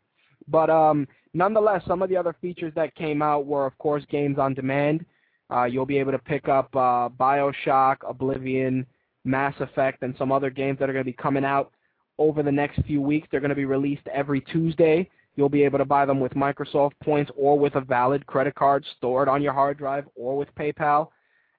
But 0.46 0.70
um, 0.70 1.08
nonetheless, 1.32 1.82
some 1.86 2.02
of 2.02 2.08
the 2.10 2.16
other 2.16 2.34
features 2.40 2.72
that 2.76 2.94
came 2.94 3.22
out 3.22 3.46
were, 3.46 3.66
of 3.66 3.76
course, 3.78 4.04
games 4.10 4.38
on 4.38 4.54
demand. 4.54 5.04
Uh, 5.50 5.64
you'll 5.64 5.86
be 5.86 5.98
able 5.98 6.12
to 6.12 6.18
pick 6.18 6.48
up 6.48 6.74
uh, 6.76 7.08
Bioshock, 7.08 7.96
Oblivion, 8.08 8.86
Mass 9.24 9.54
Effect, 9.60 10.02
and 10.02 10.14
some 10.16 10.30
other 10.30 10.50
games 10.50 10.78
that 10.78 10.88
are 10.88 10.92
going 10.92 11.04
to 11.04 11.10
be 11.10 11.16
coming 11.16 11.44
out 11.44 11.72
over 12.18 12.42
the 12.42 12.52
next 12.52 12.82
few 12.84 13.00
weeks. 13.00 13.26
They're 13.30 13.40
going 13.40 13.50
to 13.50 13.56
be 13.56 13.64
released 13.64 14.06
every 14.12 14.40
Tuesday. 14.42 15.08
You'll 15.34 15.48
be 15.48 15.64
able 15.64 15.78
to 15.78 15.84
buy 15.84 16.04
them 16.04 16.20
with 16.20 16.32
Microsoft 16.34 16.92
points 17.02 17.30
or 17.36 17.58
with 17.58 17.74
a 17.74 17.80
valid 17.80 18.26
credit 18.26 18.54
card 18.54 18.84
stored 18.96 19.28
on 19.28 19.42
your 19.42 19.52
hard 19.52 19.78
drive 19.78 20.04
or 20.14 20.36
with 20.36 20.54
PayPal. 20.54 21.08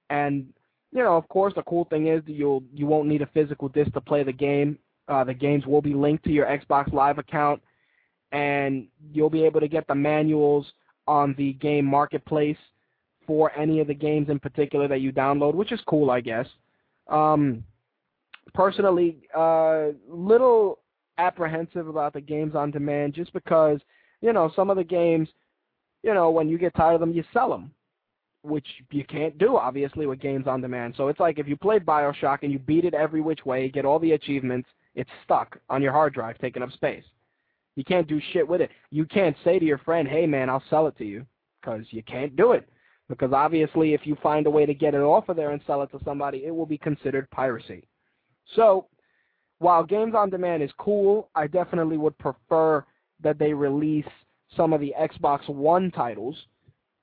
And 0.10 0.54
you 0.92 1.04
know, 1.04 1.16
of 1.16 1.28
course, 1.30 1.54
the 1.56 1.64
cool 1.64 1.86
thing 1.86 2.08
is 2.08 2.24
that 2.26 2.34
you'll 2.34 2.64
you 2.74 2.86
won't 2.86 3.08
need 3.08 3.22
a 3.22 3.28
physical 3.28 3.70
disc 3.70 3.92
to 3.94 4.02
play 4.02 4.24
the 4.24 4.34
game. 4.34 4.78
Uh, 5.08 5.24
the 5.24 5.34
games 5.34 5.66
will 5.66 5.82
be 5.82 5.94
linked 5.94 6.24
to 6.26 6.32
your 6.32 6.46
Xbox 6.46 6.92
Live 6.94 7.18
account, 7.18 7.62
and 8.32 8.88
you'll 9.14 9.30
be 9.30 9.44
able 9.44 9.60
to 9.60 9.68
get 9.68 9.88
the 9.88 9.96
manuals 9.96 10.72
on 11.08 11.34
the 11.38 11.54
game 11.54 11.86
marketplace 11.86 12.58
for 13.26 13.52
any 13.58 13.80
of 13.80 13.88
the 13.88 13.94
games 13.94 14.30
in 14.30 14.40
particular 14.40 14.88
that 14.88 15.02
you 15.02 15.12
download, 15.12 15.54
which 15.54 15.72
is 15.72 15.80
cool, 15.88 16.12
I 16.12 16.22
guess. 16.22 16.48
Um, 17.08 17.64
personally, 18.54 19.18
uh, 19.36 19.88
little 20.08 20.80
apprehensive 21.18 21.88
about 21.88 22.14
the 22.14 22.22
games 22.22 22.56
on 22.56 22.72
demand 22.72 23.14
just 23.14 23.32
because, 23.34 23.80
you 24.22 24.34
know, 24.34 24.52
some 24.56 24.70
of 24.70 24.78
the 24.78 24.84
games, 24.84 25.30
you 26.04 26.14
know, 26.14 26.30
when 26.32 26.50
you 26.50 26.58
get 26.58 26.76
tired 26.76 26.96
of 26.96 27.00
them, 27.00 27.14
you 27.14 27.24
sell 27.32 27.50
them, 27.50 27.72
which 28.44 28.66
you 28.92 29.04
can't 29.04 29.38
do, 29.38 29.58
obviously, 29.58 30.06
with 30.06 30.20
games 30.20 30.48
on 30.48 30.62
demand. 30.62 30.96
So 30.98 31.08
it's 31.08 31.20
like 31.20 31.40
if 31.40 31.48
you 31.48 31.56
played 31.56 31.86
Bioshock 31.86 32.40
and 32.42 32.52
you 32.52 32.60
beat 32.60 32.86
it 32.86 32.94
every 32.94 33.22
which 33.22 33.46
way, 33.46 33.70
get 33.70 33.86
all 33.86 34.00
the 34.00 34.14
achievements, 34.14 34.68
it's 34.96 35.10
stuck 35.24 35.58
on 35.70 35.82
your 35.82 35.92
hard 35.92 36.14
drive, 36.14 36.38
taking 36.40 36.64
up 36.64 36.72
space. 36.72 37.04
You 37.76 37.84
can't 37.84 38.08
do 38.08 38.20
shit 38.34 38.48
with 38.48 38.62
it. 38.62 38.72
You 38.90 39.06
can't 39.06 39.36
say 39.44 39.60
to 39.60 39.66
your 39.66 39.78
friend, 39.80 40.08
hey, 40.08 40.26
man, 40.26 40.50
I'll 40.50 40.64
sell 40.70 40.88
it 40.88 40.98
to 40.98 41.06
you, 41.06 41.26
because 41.62 41.86
you 41.92 42.04
can't 42.04 42.36
do 42.36 42.52
it. 42.52 42.68
Because 43.08 43.32
obviously, 43.34 43.94
if 43.94 44.02
you 44.06 44.18
find 44.22 44.48
a 44.48 44.52
way 44.52 44.66
to 44.66 44.74
get 44.74 44.94
it 44.94 45.02
off 45.02 45.30
of 45.30 45.36
there 45.36 45.52
and 45.52 45.62
sell 45.68 45.82
it 45.84 45.92
to 45.92 46.00
somebody, 46.04 46.46
it 46.46 46.56
will 46.56 46.66
be 46.66 46.78
considered 46.78 47.30
piracy. 47.32 47.88
So, 48.56 48.88
while 49.60 49.84
games 49.84 50.16
on 50.16 50.30
demand 50.30 50.64
is 50.64 50.72
cool, 50.78 51.30
I 51.36 51.48
definitely 51.48 51.98
would 51.98 52.18
prefer 52.18 52.86
that 53.22 53.38
they 53.38 53.54
release 53.54 54.08
some 54.58 54.74
of 54.74 54.82
the 54.82 54.94
Xbox 55.00 55.48
One 55.48 55.92
titles 55.92 56.36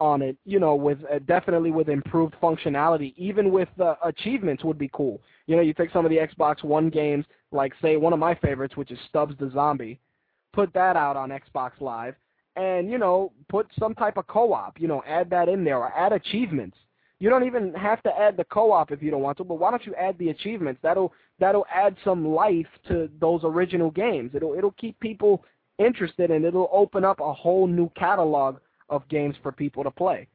on 0.01 0.23
it, 0.23 0.37
you 0.45 0.61
know, 0.61 0.75
with 0.75 0.99
uh, 1.13 1.19
definitely 1.27 1.71
with 1.71 1.89
improved 1.89 2.35
functionality, 2.43 3.15
even 3.17 3.51
with 3.51 3.69
uh, 3.81 3.95
achievements 4.05 4.65
would 4.65 4.79
be 4.79 4.91
cool. 4.93 5.21
You 5.47 5.57
know, 5.57 5.63
you 5.63 5.75
take 5.75 5.91
some 5.93 6.05
of 6.05 6.11
the 6.11 6.19
Xbox 6.19 6.63
One 6.63 6.89
games, 6.91 7.25
like 7.53 7.73
say 7.83 7.97
one 7.97 8.13
of 8.13 8.19
my 8.19 8.35
favorites, 8.37 8.77
which 8.77 8.91
is 8.91 8.99
Stubbs 9.09 9.35
the 9.39 9.51
Zombie, 9.51 9.99
put 10.53 10.73
that 10.75 10.97
out 10.97 11.17
on 11.17 11.31
Xbox 11.31 11.73
Live, 11.81 12.15
and 12.57 12.91
you 12.91 12.99
know, 12.99 13.33
put 13.49 13.67
some 13.79 13.95
type 13.95 14.17
of 14.17 14.27
co-op. 14.27 14.81
You 14.81 14.89
know, 14.89 15.03
add 15.07 15.31
that 15.31 15.49
in 15.49 15.65
there 15.65 15.79
or 15.79 15.93
add 15.93 16.13
achievements. 16.13 16.77
You 17.21 17.29
don't 17.29 17.45
even 17.45 17.75
have 17.75 18.01
to 18.05 18.17
add 18.17 18.37
the 18.37 18.45
co-op 18.45 18.93
if 18.93 19.03
you 19.03 19.11
don't 19.11 19.23
want 19.23 19.39
to, 19.39 19.45
but 19.45 19.59
why 19.59 19.71
don't 19.71 19.85
you 19.85 19.95
add 19.97 20.17
the 20.19 20.31
achievements? 20.31 20.81
That'll 20.83 21.13
that'll 21.41 21.67
add 21.73 21.97
some 22.05 22.29
life 22.29 22.67
to 22.87 23.11
those 23.21 23.41
original 23.43 23.91
games. 23.91 24.31
It'll 24.35 24.55
it'll 24.55 24.73
keep 24.73 24.99
people 25.01 25.45
interested 25.79 26.31
and 26.31 26.45
it'll 26.45 26.69
open 26.73 27.05
up 27.05 27.21
a 27.21 27.33
whole 27.33 27.67
new 27.67 27.91
catalog 27.97 28.59
of 28.88 29.09
games 29.09 29.37
for 29.42 29.53
people 29.53 29.85
to 29.85 29.90
play. 29.90 30.29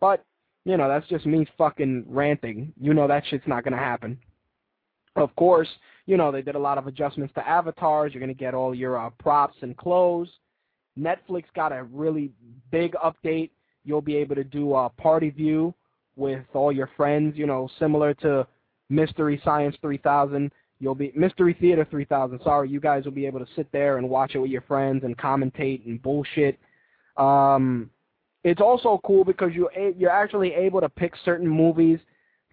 But, 0.00 0.24
you 0.64 0.76
know, 0.76 0.88
that's 0.88 1.06
just 1.08 1.26
me 1.26 1.46
fucking 1.56 2.04
ranting. 2.08 2.72
You 2.80 2.94
know 2.94 3.08
that 3.08 3.24
shit's 3.28 3.46
not 3.46 3.64
going 3.64 3.72
to 3.72 3.78
happen. 3.78 4.18
Of 5.16 5.34
course, 5.36 5.68
you 6.06 6.16
know, 6.16 6.30
they 6.30 6.42
did 6.42 6.54
a 6.54 6.58
lot 6.58 6.78
of 6.78 6.86
adjustments 6.86 7.34
to 7.34 7.48
avatars. 7.48 8.12
You're 8.12 8.20
going 8.20 8.34
to 8.34 8.38
get 8.38 8.54
all 8.54 8.74
your 8.74 8.98
uh, 8.98 9.10
props 9.18 9.56
and 9.62 9.76
clothes. 9.76 10.28
Netflix 10.98 11.44
got 11.54 11.72
a 11.72 11.84
really 11.84 12.30
big 12.70 12.94
update. 12.94 13.50
You'll 13.84 14.02
be 14.02 14.16
able 14.16 14.34
to 14.36 14.44
do 14.44 14.74
a 14.74 14.88
party 14.88 15.30
view 15.30 15.74
with 16.16 16.44
all 16.52 16.72
your 16.72 16.90
friends, 16.96 17.36
you 17.36 17.46
know, 17.46 17.68
similar 17.78 18.12
to 18.14 18.46
Mystery 18.90 19.40
Science 19.44 19.76
3000. 19.80 20.50
You'll 20.80 20.94
be 20.94 21.12
Mystery 21.14 21.56
Theater 21.58 21.86
3000. 21.90 22.40
Sorry, 22.42 22.68
you 22.68 22.80
guys 22.80 23.04
will 23.04 23.12
be 23.12 23.26
able 23.26 23.40
to 23.40 23.46
sit 23.56 23.70
there 23.72 23.98
and 23.98 24.08
watch 24.08 24.34
it 24.34 24.38
with 24.38 24.50
your 24.50 24.62
friends 24.62 25.04
and 25.04 25.16
commentate 25.16 25.84
and 25.86 26.00
bullshit. 26.02 26.58
Um, 27.16 27.90
it's 28.44 28.60
also 28.60 29.00
cool 29.04 29.24
because 29.24 29.52
you 29.54 29.68
you're 29.96 30.10
actually 30.10 30.52
able 30.54 30.80
to 30.80 30.88
pick 30.88 31.14
certain 31.24 31.48
movies 31.48 31.98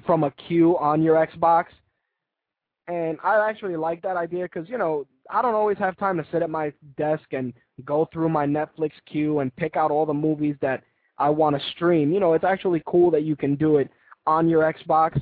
from 0.05 0.23
a 0.23 0.31
queue 0.31 0.77
on 0.77 1.01
your 1.01 1.15
Xbox, 1.25 1.65
and 2.87 3.17
I 3.23 3.49
actually 3.49 3.75
like 3.75 4.01
that 4.01 4.17
idea 4.17 4.43
because 4.43 4.67
you 4.69 4.77
know 4.77 5.05
I 5.29 5.41
don't 5.41 5.55
always 5.55 5.77
have 5.77 5.97
time 5.97 6.17
to 6.17 6.25
sit 6.31 6.41
at 6.41 6.49
my 6.49 6.73
desk 6.97 7.25
and 7.31 7.53
go 7.83 8.07
through 8.11 8.29
my 8.29 8.45
Netflix 8.45 8.91
queue 9.05 9.39
and 9.39 9.55
pick 9.55 9.75
out 9.75 9.91
all 9.91 10.05
the 10.05 10.13
movies 10.13 10.55
that 10.61 10.83
I 11.17 11.29
want 11.29 11.55
to 11.55 11.69
stream. 11.71 12.11
You 12.11 12.19
know, 12.19 12.33
it's 12.33 12.43
actually 12.43 12.83
cool 12.85 13.11
that 13.11 13.23
you 13.23 13.35
can 13.35 13.55
do 13.55 13.77
it 13.77 13.89
on 14.27 14.49
your 14.49 14.71
Xbox. 14.73 15.21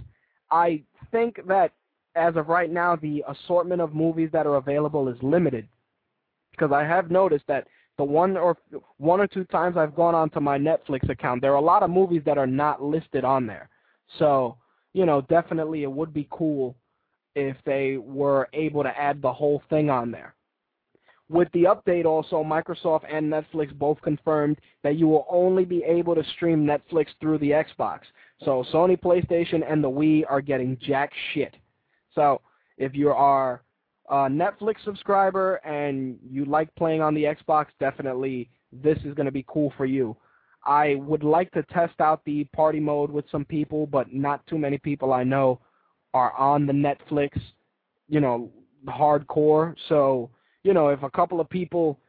I 0.51 0.83
think 1.11 1.39
that 1.47 1.71
as 2.15 2.35
of 2.35 2.47
right 2.47 2.71
now, 2.71 2.95
the 2.95 3.23
assortment 3.27 3.81
of 3.81 3.93
movies 3.93 4.29
that 4.33 4.45
are 4.45 4.55
available 4.55 5.07
is 5.07 5.17
limited 5.21 5.67
because 6.51 6.71
I 6.71 6.83
have 6.83 7.09
noticed 7.09 7.45
that 7.47 7.67
the 7.97 8.03
one 8.03 8.37
or 8.37 8.57
one 8.97 9.19
or 9.19 9.27
two 9.27 9.43
times 9.45 9.77
I've 9.77 9.95
gone 9.95 10.15
onto 10.15 10.39
my 10.39 10.57
Netflix 10.57 11.09
account, 11.09 11.41
there 11.41 11.51
are 11.51 11.57
a 11.57 11.61
lot 11.61 11.83
of 11.83 11.89
movies 11.89 12.23
that 12.25 12.37
are 12.37 12.47
not 12.47 12.81
listed 12.81 13.23
on 13.23 13.45
there. 13.45 13.69
So, 14.19 14.57
you 14.93 15.05
know, 15.05 15.21
definitely 15.21 15.83
it 15.83 15.91
would 15.91 16.13
be 16.13 16.27
cool 16.31 16.75
if 17.35 17.57
they 17.65 17.97
were 17.97 18.47
able 18.53 18.83
to 18.83 18.99
add 18.99 19.21
the 19.21 19.33
whole 19.33 19.61
thing 19.69 19.89
on 19.89 20.11
there. 20.11 20.35
With 21.29 21.47
the 21.53 21.63
update 21.63 22.05
also, 22.05 22.43
Microsoft 22.43 23.05
and 23.11 23.31
Netflix 23.31 23.73
both 23.73 23.99
confirmed 24.01 24.57
that 24.83 24.97
you 24.97 25.07
will 25.07 25.25
only 25.29 25.65
be 25.65 25.83
able 25.83 26.15
to 26.15 26.23
stream 26.35 26.65
Netflix 26.65 27.07
through 27.19 27.39
the 27.39 27.51
Xbox. 27.51 28.01
So 28.43 28.63
Sony 28.71 28.99
PlayStation 28.99 29.63
and 29.67 29.83
the 29.83 29.89
Wii 29.89 30.25
are 30.29 30.41
getting 30.41 30.77
jack 30.81 31.11
shit. 31.33 31.55
So 32.13 32.41
if 32.77 32.93
you 32.93 33.09
are 33.09 33.63
a 34.13 34.29
Netflix 34.29 34.75
subscriber 34.85 35.55
and 35.65 36.19
you 36.29 36.45
like 36.45 36.73
playing 36.75 37.01
on 37.01 37.15
the 37.15 37.23
Xbox, 37.23 37.65
definitely 37.79 38.47
this 38.71 38.99
is 38.99 39.15
going 39.15 39.25
to 39.25 39.31
be 39.31 39.43
cool 39.47 39.73
for 39.75 39.87
you. 39.87 40.15
I 40.65 40.95
would 40.95 41.23
like 41.23 41.49
to 41.53 41.63
test 41.63 41.99
out 41.99 42.23
the 42.23 42.43
party 42.55 42.79
mode 42.79 43.09
with 43.09 43.25
some 43.31 43.43
people, 43.43 43.87
but 43.87 44.13
not 44.13 44.45
too 44.45 44.59
many 44.59 44.77
people 44.77 45.13
I 45.13 45.23
know 45.23 45.59
are 46.13 46.31
on 46.33 46.67
the 46.67 46.73
Netflix, 46.73 47.31
you 48.07 48.19
know, 48.19 48.51
hardcore. 48.85 49.73
So, 49.89 50.29
you 50.61 50.75
know, 50.75 50.89
if 50.89 51.01
a 51.01 51.09
couple 51.09 51.41
of 51.41 51.49
people 51.49 51.99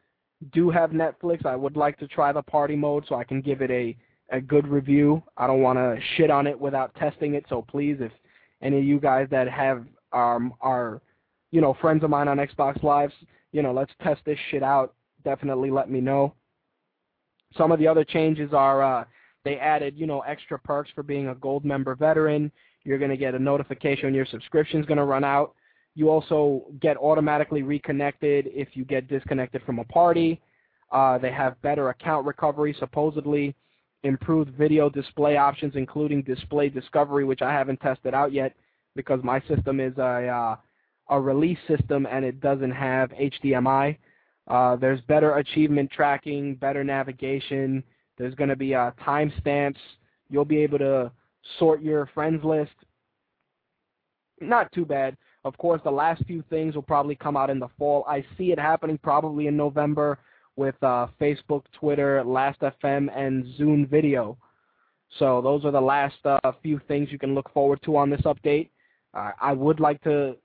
do 0.53 0.69
have 0.69 0.91
Netflix, 0.91 1.43
I 1.43 1.55
would 1.55 1.75
like 1.75 1.97
to 1.97 2.07
try 2.07 2.31
the 2.31 2.43
party 2.43 2.75
mode 2.75 3.05
so 3.09 3.15
I 3.15 3.23
can 3.23 3.41
give 3.41 3.61
it 3.61 3.71
a 3.71 3.97
a 4.31 4.41
good 4.41 4.67
review. 4.67 5.23
I 5.37 5.47
don't 5.47 5.61
want 5.61 5.77
to 5.77 5.97
shit 6.15 6.31
on 6.31 6.45
it 6.47 6.59
without 6.59 6.93
testing 6.95 7.35
it. 7.35 7.45
So 7.49 7.63
please, 7.63 7.97
if 7.99 8.11
any 8.61 8.79
of 8.79 8.83
you 8.83 8.99
guys 8.99 9.27
that 9.29 9.47
have 9.47 9.85
um, 10.13 10.53
are 10.61 11.01
you 11.55 11.61
know, 11.61 11.73
friends 11.79 12.03
of 12.03 12.09
mine 12.09 12.27
on 12.27 12.35
Xbox 12.35 12.83
Lives, 12.83 13.13
you 13.53 13.61
know, 13.61 13.71
let's 13.71 13.93
test 14.03 14.19
this 14.25 14.37
shit 14.51 14.61
out. 14.61 14.93
Definitely 15.23 15.71
let 15.71 15.89
me 15.89 16.01
know. 16.01 16.33
Some 17.57 17.71
of 17.71 17.79
the 17.79 17.87
other 17.87 18.03
changes 18.03 18.51
are 18.51 18.83
uh, 18.83 19.05
they 19.45 19.55
added, 19.55 19.93
you 19.95 20.05
know, 20.05 20.19
extra 20.19 20.59
perks 20.59 20.89
for 20.93 21.01
being 21.01 21.29
a 21.29 21.35
gold 21.35 21.63
member 21.63 21.95
veteran. 21.95 22.51
You're 22.83 22.97
going 22.97 23.09
to 23.09 23.15
get 23.15 23.35
a 23.35 23.39
notification 23.39 24.07
when 24.07 24.13
your 24.13 24.25
subscription 24.25 24.81
is 24.81 24.85
going 24.85 24.97
to 24.97 25.05
run 25.05 25.23
out. 25.23 25.55
You 25.95 26.09
also 26.09 26.65
get 26.81 26.97
automatically 26.97 27.63
reconnected 27.63 28.49
if 28.51 28.67
you 28.73 28.83
get 28.83 29.07
disconnected 29.07 29.61
from 29.65 29.79
a 29.79 29.85
party. 29.85 30.41
Uh, 30.91 31.17
they 31.17 31.31
have 31.31 31.61
better 31.61 31.87
account 31.87 32.25
recovery, 32.25 32.75
supposedly 32.77 33.55
improved 34.03 34.51
video 34.57 34.89
display 34.89 35.37
options, 35.37 35.77
including 35.77 36.21
display 36.21 36.67
discovery, 36.67 37.23
which 37.23 37.41
I 37.41 37.53
haven't 37.53 37.79
tested 37.79 38.13
out 38.13 38.33
yet 38.33 38.53
because 38.93 39.21
my 39.23 39.39
system 39.47 39.79
is 39.79 39.97
a 39.97 40.27
uh, 40.27 40.55
a 41.09 41.19
release 41.19 41.57
system 41.67 42.07
and 42.09 42.25
it 42.25 42.41
doesn't 42.41 42.71
have 42.71 43.11
HDMI. 43.11 43.97
Uh, 44.47 44.75
there's 44.75 45.01
better 45.01 45.37
achievement 45.37 45.91
tracking, 45.91 46.55
better 46.55 46.83
navigation. 46.83 47.83
There's 48.17 48.35
going 48.35 48.49
to 48.49 48.55
be 48.55 48.75
uh, 48.75 48.91
timestamps. 49.05 49.77
You'll 50.29 50.45
be 50.45 50.59
able 50.59 50.79
to 50.79 51.11
sort 51.59 51.81
your 51.81 52.07
friends 52.13 52.43
list. 52.43 52.71
Not 54.41 54.71
too 54.71 54.85
bad. 54.85 55.17
Of 55.43 55.57
course, 55.57 55.81
the 55.83 55.91
last 55.91 56.23
few 56.25 56.43
things 56.49 56.75
will 56.75 56.81
probably 56.81 57.15
come 57.15 57.37
out 57.37 57.49
in 57.49 57.59
the 57.59 57.67
fall. 57.77 58.03
I 58.07 58.25
see 58.37 58.51
it 58.51 58.59
happening 58.59 58.97
probably 58.97 59.47
in 59.47 59.55
November 59.55 60.17
with 60.55 60.75
uh, 60.81 61.07
Facebook, 61.21 61.63
Twitter, 61.79 62.23
Last.fm, 62.23 63.15
and 63.15 63.45
Zune 63.59 63.87
Video. 63.89 64.37
So 65.19 65.41
those 65.41 65.63
are 65.65 65.71
the 65.71 65.81
last 65.81 66.15
uh, 66.25 66.39
few 66.61 66.81
things 66.87 67.09
you 67.11 67.19
can 67.19 67.35
look 67.35 67.51
forward 67.53 67.79
to 67.83 67.95
on 67.95 68.09
this 68.09 68.21
update. 68.21 68.69
Uh, 69.13 69.31
I 69.39 69.53
would 69.53 69.79
like 69.79 70.01
to 70.03 70.35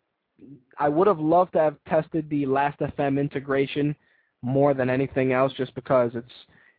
I 0.78 0.88
would 0.88 1.06
have 1.06 1.20
loved 1.20 1.52
to 1.52 1.58
have 1.58 1.76
tested 1.88 2.28
the 2.30 2.46
Last.fm 2.46 3.20
integration 3.20 3.94
more 4.42 4.74
than 4.74 4.88
anything 4.88 5.32
else, 5.32 5.52
just 5.52 5.74
because 5.74 6.12
it's 6.14 6.32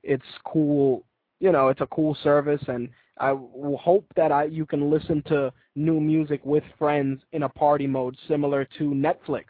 it's 0.03 0.23
cool. 0.45 1.03
You 1.39 1.51
know, 1.51 1.69
it's 1.69 1.81
a 1.81 1.87
cool 1.87 2.15
service, 2.23 2.61
and 2.67 2.89
I 3.19 3.35
hope 3.79 4.05
that 4.15 4.31
I 4.31 4.45
you 4.45 4.65
can 4.65 4.89
listen 4.89 5.21
to 5.27 5.53
new 5.75 5.99
music 5.99 6.41
with 6.43 6.63
friends 6.77 7.21
in 7.31 7.43
a 7.43 7.49
party 7.49 7.87
mode, 7.87 8.17
similar 8.27 8.65
to 8.77 8.83
Netflix. 8.91 9.45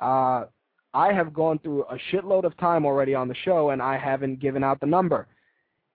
Uh, 0.00 0.46
I 0.94 1.12
have 1.12 1.34
gone 1.34 1.58
through 1.58 1.84
a 1.84 1.98
shitload 2.10 2.44
of 2.44 2.56
time 2.56 2.86
already 2.86 3.14
on 3.14 3.28
the 3.28 3.34
show, 3.34 3.70
and 3.70 3.82
I 3.82 3.98
haven't 3.98 4.40
given 4.40 4.64
out 4.64 4.80
the 4.80 4.86
number. 4.86 5.26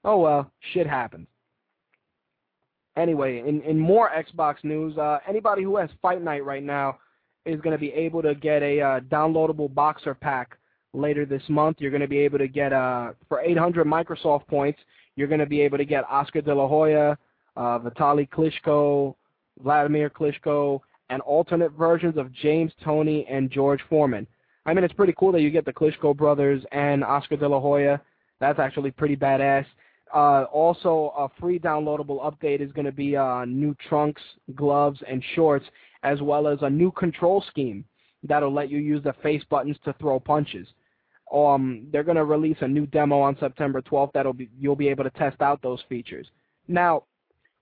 Oh 0.05 0.19
well, 0.19 0.51
shit 0.73 0.87
happens. 0.87 1.27
Anyway, 2.97 3.43
in, 3.47 3.61
in 3.63 3.79
more 3.79 4.11
Xbox 4.11 4.65
news, 4.65 4.97
uh, 4.99 5.19
anybody 5.29 5.63
who 5.63 5.77
has 5.77 5.89
Fight 6.03 6.21
Night 6.23 6.45
right 6.45 6.65
now 6.65 6.99
is 7.49 7.61
going 7.61 7.73
to 7.73 7.79
be 7.79 7.93
able 7.93 8.23
to 8.23 8.35
get 8.35 8.63
a 8.63 8.81
uh, 8.81 9.01
downloadable 9.01 9.73
boxer 9.73 10.15
pack 10.15 10.57
later 10.93 11.25
this 11.25 11.43
month. 11.49 11.79
You're 11.81 11.91
going 11.91 12.03
to 12.03 12.09
be 12.09 12.19
able 12.19 12.39
to 12.39 12.49
get, 12.49 12.73
uh, 12.73 13.13
for 13.29 13.41
800 13.41 13.87
Microsoft 13.87 14.47
points, 14.47 14.79
you're 15.17 15.29
going 15.29 15.41
to 15.41 15.47
be 15.47 15.61
able 15.61 15.79
to 15.79 15.85
get 15.85 16.05
Oscar 16.09 16.41
De 16.41 16.55
La 16.55 16.69
Hoya, 16.69 17.19
uh, 17.57 17.79
Klitschko, 17.79 19.15
Vladimir 19.63 20.11
Klitschko, 20.11 20.81
and 21.11 21.23
alternate 21.23 21.73
versions 21.73 22.17
of 22.17 22.33
James 22.33 22.73
Toney 22.85 23.27
and 23.29 23.51
George 23.51 23.81
Foreman. 23.89 24.27
I 24.67 24.75
mean, 24.75 24.85
it's 24.85 24.95
pretty 24.95 25.15
cool 25.19 25.33
that 25.33 25.41
you 25.41 25.51
get 25.51 25.65
the 25.65 25.73
Klitschko 25.73 26.17
brothers 26.17 26.63
and 26.73 27.03
Oscar 27.03 27.37
De 27.37 27.49
La 27.49 27.59
Hoya. 27.59 28.01
That's 28.41 28.59
actually 28.59 28.91
pretty 28.91 29.17
badass. 29.17 29.65
Uh, 30.15 30.45
also, 30.53 31.13
a 31.19 31.29
free 31.41 31.59
downloadable 31.59 32.21
update 32.21 32.61
is 32.61 32.73
going 32.73 32.85
to 32.85 32.93
be 32.93 33.17
uh, 33.17 33.45
new 33.45 33.75
trunks, 33.89 34.23
gloves, 34.55 35.01
and 35.09 35.23
shorts 35.35 35.67
as 36.03 36.21
well 36.21 36.47
as 36.47 36.59
a 36.63 36.71
new 36.71 36.91
control 36.93 37.45
scheme 37.49 37.85
that'll 38.23 38.53
let 38.53 38.71
you 38.71 38.79
use 38.79 39.03
the 39.03 39.13
face 39.23 39.43
buttons 39.51 39.77
to 39.85 39.95
throw 39.95 40.19
punches. 40.19 40.67
Um, 41.33 41.87
they're 41.93 42.05
going 42.05 42.17
to 42.17 42.25
release 42.25 42.57
a 42.61 42.69
new 42.69 42.87
demo 42.87 43.21
on 43.21 43.37
September 43.39 43.83
12th 43.83 44.13
that'll 44.13 44.33
be 44.33 44.49
you'll 44.59 44.77
be 44.77 44.89
able 44.89 45.05
to 45.05 45.11
test 45.11 45.41
out 45.41 45.61
those 45.63 45.83
features. 45.89 46.27
Now, 46.69 47.05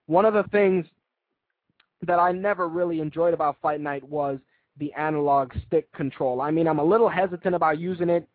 one 0.06 0.24
of 0.24 0.34
the 0.34 0.44
things 0.44 0.86
that 2.06 2.18
I 2.18 2.32
never 2.32 2.68
really 2.68 3.00
enjoyed 3.00 3.34
about 3.34 3.56
Fight 3.60 3.80
Night 3.80 4.04
was 4.08 4.38
the 4.78 4.92
analog 4.92 5.52
stick 5.66 5.90
control. 5.92 6.40
I 6.40 6.50
mean, 6.50 6.68
I'm 6.68 6.78
a 6.78 6.84
little 6.84 7.08
hesitant 7.08 7.54
about 7.54 7.78
using 7.78 8.10
it, 8.10 8.28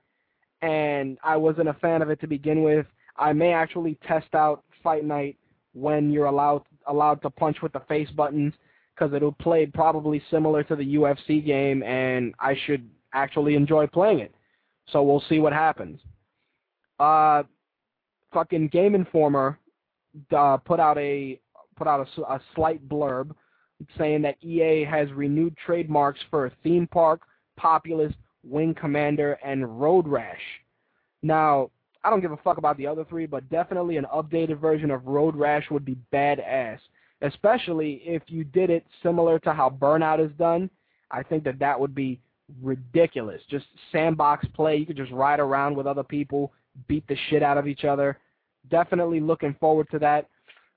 and 0.61 1.17
I 1.23 1.37
wasn't 1.37 1.69
a 1.69 1.73
fan 1.75 2.01
of 2.01 2.09
it 2.09 2.19
to 2.21 2.27
begin 2.27 2.63
with. 2.63 2.85
I 3.17 3.33
may 3.33 3.53
actually 3.53 3.97
test 4.07 4.33
out 4.33 4.63
Fight 4.83 5.05
Night 5.05 5.37
when 5.73 6.11
you're 6.11 6.25
allowed 6.25 6.63
allowed 6.87 7.21
to 7.21 7.29
punch 7.29 7.61
with 7.61 7.71
the 7.71 7.79
face 7.81 8.09
buttons 8.09 8.53
because 9.01 9.15
it'll 9.15 9.31
play 9.31 9.65
probably 9.65 10.21
similar 10.29 10.63
to 10.63 10.75
the 10.75 10.95
UFC 10.95 11.43
game, 11.43 11.81
and 11.81 12.35
I 12.39 12.55
should 12.65 12.87
actually 13.13 13.55
enjoy 13.55 13.87
playing 13.87 14.19
it. 14.19 14.31
So 14.91 15.01
we'll 15.01 15.23
see 15.27 15.39
what 15.39 15.53
happens. 15.53 15.99
Uh, 16.99 17.43
fucking 18.31 18.67
Game 18.67 18.93
Informer 18.93 19.57
uh, 20.35 20.57
put 20.57 20.79
out 20.79 20.99
a 20.99 21.39
put 21.75 21.87
out 21.87 22.07
a, 22.07 22.21
a 22.31 22.39
slight 22.53 22.87
blurb 22.87 23.31
saying 23.97 24.21
that 24.21 24.35
EA 24.43 24.83
has 24.83 25.11
renewed 25.13 25.55
trademarks 25.65 26.19
for 26.29 26.51
Theme 26.61 26.85
Park, 26.85 27.21
Populous, 27.57 28.13
Wing 28.43 28.75
Commander, 28.75 29.39
and 29.43 29.81
Road 29.81 30.07
Rash. 30.07 30.37
Now, 31.23 31.71
I 32.03 32.11
don't 32.11 32.21
give 32.21 32.33
a 32.33 32.37
fuck 32.37 32.59
about 32.59 32.77
the 32.77 32.85
other 32.85 33.05
three, 33.05 33.25
but 33.25 33.49
definitely 33.49 33.97
an 33.97 34.05
updated 34.13 34.59
version 34.59 34.91
of 34.91 35.07
Road 35.07 35.35
Rash 35.35 35.71
would 35.71 35.85
be 35.85 35.97
badass. 36.13 36.77
Especially 37.21 38.01
if 38.05 38.23
you 38.27 38.43
did 38.43 38.69
it 38.69 38.86
similar 39.03 39.39
to 39.39 39.53
how 39.53 39.69
Burnout 39.69 40.23
is 40.23 40.31
done. 40.38 40.69
I 41.12 41.23
think 41.23 41.43
that 41.43 41.60
that 41.60 41.79
would 41.79 41.93
be 41.93 42.19
ridiculous. 42.62 43.41
Just 43.49 43.65
sandbox 43.91 44.45
play. 44.53 44.77
You 44.77 44.86
could 44.86 44.97
just 44.97 45.12
ride 45.12 45.39
around 45.39 45.75
with 45.75 45.88
other 45.88 46.03
people, 46.03 46.51
beat 46.88 47.07
the 47.07 47.17
shit 47.29 47.43
out 47.43 47.57
of 47.57 47.67
each 47.67 47.84
other. 47.84 48.17
Definitely 48.69 49.19
looking 49.19 49.55
forward 49.60 49.88
to 49.91 49.99
that. 49.99 50.27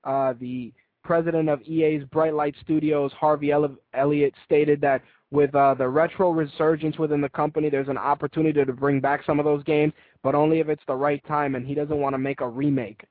Uh, 0.03 0.33
the 0.39 0.71
president 1.03 1.49
of 1.49 1.61
EA's 1.61 2.03
Bright 2.11 2.33
Light 2.33 2.55
Studios, 2.61 3.11
Harvey 3.13 3.51
Elliott, 3.51 4.33
stated 4.45 4.81
that 4.81 5.01
with 5.31 5.53
uh, 5.55 5.73
the 5.73 5.87
retro 5.87 6.31
resurgence 6.31 6.97
within 6.97 7.21
the 7.21 7.29
company, 7.29 7.69
there's 7.69 7.89
an 7.89 7.97
opportunity 7.97 8.63
to 8.63 8.73
bring 8.73 8.99
back 8.99 9.23
some 9.25 9.39
of 9.39 9.45
those 9.45 9.63
games, 9.63 9.93
but 10.23 10.35
only 10.35 10.59
if 10.59 10.69
it's 10.69 10.83
the 10.87 10.95
right 10.95 11.23
time, 11.27 11.55
and 11.55 11.65
he 11.65 11.73
doesn't 11.73 11.99
want 11.99 12.13
to 12.13 12.17
make 12.17 12.41
a 12.41 12.47
remake. 12.47 13.03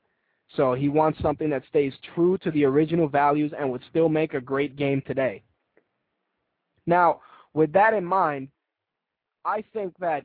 So 0.57 0.75
he 0.75 0.89
wants 0.89 1.21
something 1.21 1.51
that 1.51 1.63
stays 1.69 1.93
true 2.15 2.39
to 2.39 2.51
the 2.51 2.65
original 2.65 3.09
values 3.09 3.53
and 3.59 3.71
would 3.71 3.83
still 3.91 4.09
make 4.09 4.35
a 4.35 4.41
great 4.41 4.77
game 4.77 5.03
today. 5.07 5.43
Now, 6.87 7.21
with 7.55 7.73
that 7.73 7.95
in 7.95 8.05
mind, 8.05 8.49
I 9.45 9.65
think 9.73 9.95
that 9.99 10.25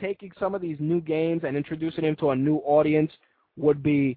taking 0.00 0.32
some 0.38 0.54
of 0.54 0.62
these 0.62 0.76
new 0.78 1.00
games 1.00 1.42
and 1.44 1.56
introducing 1.56 2.04
them 2.04 2.16
to 2.16 2.30
a 2.30 2.36
new 2.36 2.56
audience 2.58 3.12
would 3.56 3.82
be 3.82 4.16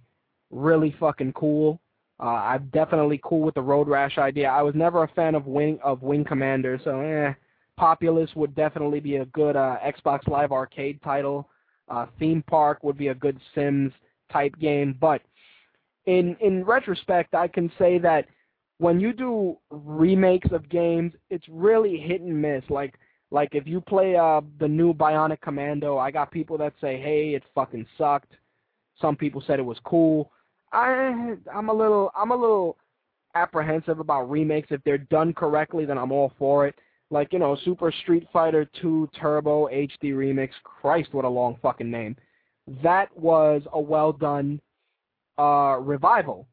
really 0.52 0.96
fucking 1.00 1.34
cool. 1.34 1.80
Uh, 2.20 2.28
I'm 2.28 2.70
definitely 2.74 3.20
cool 3.24 3.42
with 3.42 3.56
the 3.56 3.62
Road 3.62 3.88
Rash 3.88 4.18
idea. 4.18 4.50
I 4.50 4.62
was 4.62 4.76
never 4.76 5.04
a 5.04 5.08
fan 5.10 5.36
of 5.36 5.46
Wing 5.46 5.80
of 5.84 6.02
Wing 6.02 6.24
Commander, 6.24 6.80
so 6.84 7.00
eh. 7.02 7.34
Populous 7.76 8.30
would 8.36 8.54
definitely 8.56 9.00
be 9.00 9.18
a 9.18 9.26
good 9.28 9.56
uh, 9.56 9.78
Xbox 9.84 10.28
Live 10.28 10.52
Arcade 10.52 11.02
title. 11.02 11.50
Uh, 11.90 12.06
Theme 12.20 12.44
Park 12.48 12.84
would 12.84 12.98
be 12.98 13.08
a 13.08 13.16
good 13.16 13.40
Sims 13.56 13.92
type 14.32 14.58
game, 14.60 14.96
but 15.00 15.22
in 16.06 16.36
in 16.40 16.64
retrospect, 16.64 17.34
I 17.34 17.48
can 17.48 17.72
say 17.78 17.98
that 18.00 18.26
when 18.78 19.00
you 19.00 19.14
do 19.14 19.58
remakes 19.70 20.52
of 20.52 20.68
games, 20.70 21.14
it's 21.30 21.46
really 21.50 21.98
hit 21.98 22.22
and 22.22 22.42
miss. 22.42 22.64
Like 22.70 22.96
like 23.32 23.56
if 23.56 23.68
you 23.68 23.82
play 23.82 24.16
uh 24.16 24.42
the 24.60 24.68
new 24.68 24.94
Bionic 24.94 25.42
Commando, 25.42 25.98
I 25.98 26.12
got 26.12 26.32
people 26.32 26.58
that 26.58 26.74
say, 26.82 27.00
"Hey, 27.00 27.36
it 27.36 27.44
fucking 27.56 27.86
sucked." 27.98 28.34
Some 29.00 29.16
people 29.16 29.44
said 29.46 29.60
it 29.60 29.64
was 29.64 29.80
cool. 29.86 30.32
I 30.72 31.36
I'm 31.54 31.70
a 31.70 31.74
little 31.74 32.12
I'm 32.16 32.32
a 32.32 32.36
little 32.36 32.78
apprehensive 33.36 34.00
about 34.00 34.30
remakes. 34.30 34.68
If 34.72 34.84
they're 34.84 34.98
done 34.98 35.34
correctly, 35.34 35.86
then 35.86 35.98
I'm 35.98 36.12
all 36.12 36.34
for 36.38 36.68
it. 36.68 36.76
Like 37.10 37.32
you 37.32 37.40
know, 37.40 37.56
Super 37.64 37.92
Street 37.92 38.28
Fighter 38.34 38.70
2 38.82 39.10
Turbo 39.20 39.68
HD 39.68 40.14
Remix. 40.14 40.50
Christ, 40.64 41.14
what 41.14 41.26
a 41.26 41.30
long 41.30 41.58
fucking 41.62 41.90
name. 41.90 42.16
That 42.82 43.15
was 43.17 43.62
a 43.73 43.80
well 43.80 44.13
done 44.13 44.62
uh, 45.38 45.78
revival. 45.80 46.47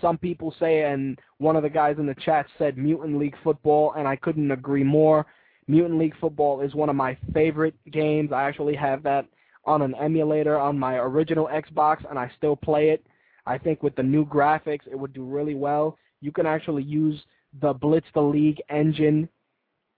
Some 0.00 0.18
people 0.18 0.54
say, 0.60 0.84
and 0.84 1.18
one 1.38 1.56
of 1.56 1.62
the 1.62 1.70
guys 1.70 1.96
in 1.98 2.06
the 2.06 2.14
chat 2.16 2.46
said 2.58 2.76
Mutant 2.76 3.18
League 3.18 3.36
Football, 3.42 3.94
and 3.96 4.06
I 4.06 4.16
couldn't 4.16 4.50
agree 4.50 4.84
more. 4.84 5.24
Mutant 5.68 5.98
League 5.98 6.16
Football 6.20 6.60
is 6.60 6.74
one 6.74 6.90
of 6.90 6.96
my 6.96 7.16
favorite 7.32 7.74
games. 7.90 8.30
I 8.30 8.42
actually 8.44 8.74
have 8.76 9.02
that 9.04 9.26
on 9.64 9.82
an 9.82 9.94
emulator 9.94 10.58
on 10.58 10.78
my 10.78 10.96
original 10.96 11.48
Xbox, 11.48 12.08
and 12.08 12.18
I 12.18 12.30
still 12.36 12.56
play 12.56 12.90
it. 12.90 13.06
I 13.46 13.58
think 13.58 13.82
with 13.82 13.94
the 13.96 14.02
new 14.02 14.26
graphics, 14.26 14.86
it 14.90 14.98
would 14.98 15.12
do 15.12 15.24
really 15.24 15.54
well. 15.54 15.96
You 16.20 16.30
can 16.30 16.46
actually 16.46 16.82
use 16.82 17.20
the 17.60 17.72
Blitz 17.72 18.06
the 18.12 18.20
League 18.20 18.60
engine 18.68 19.28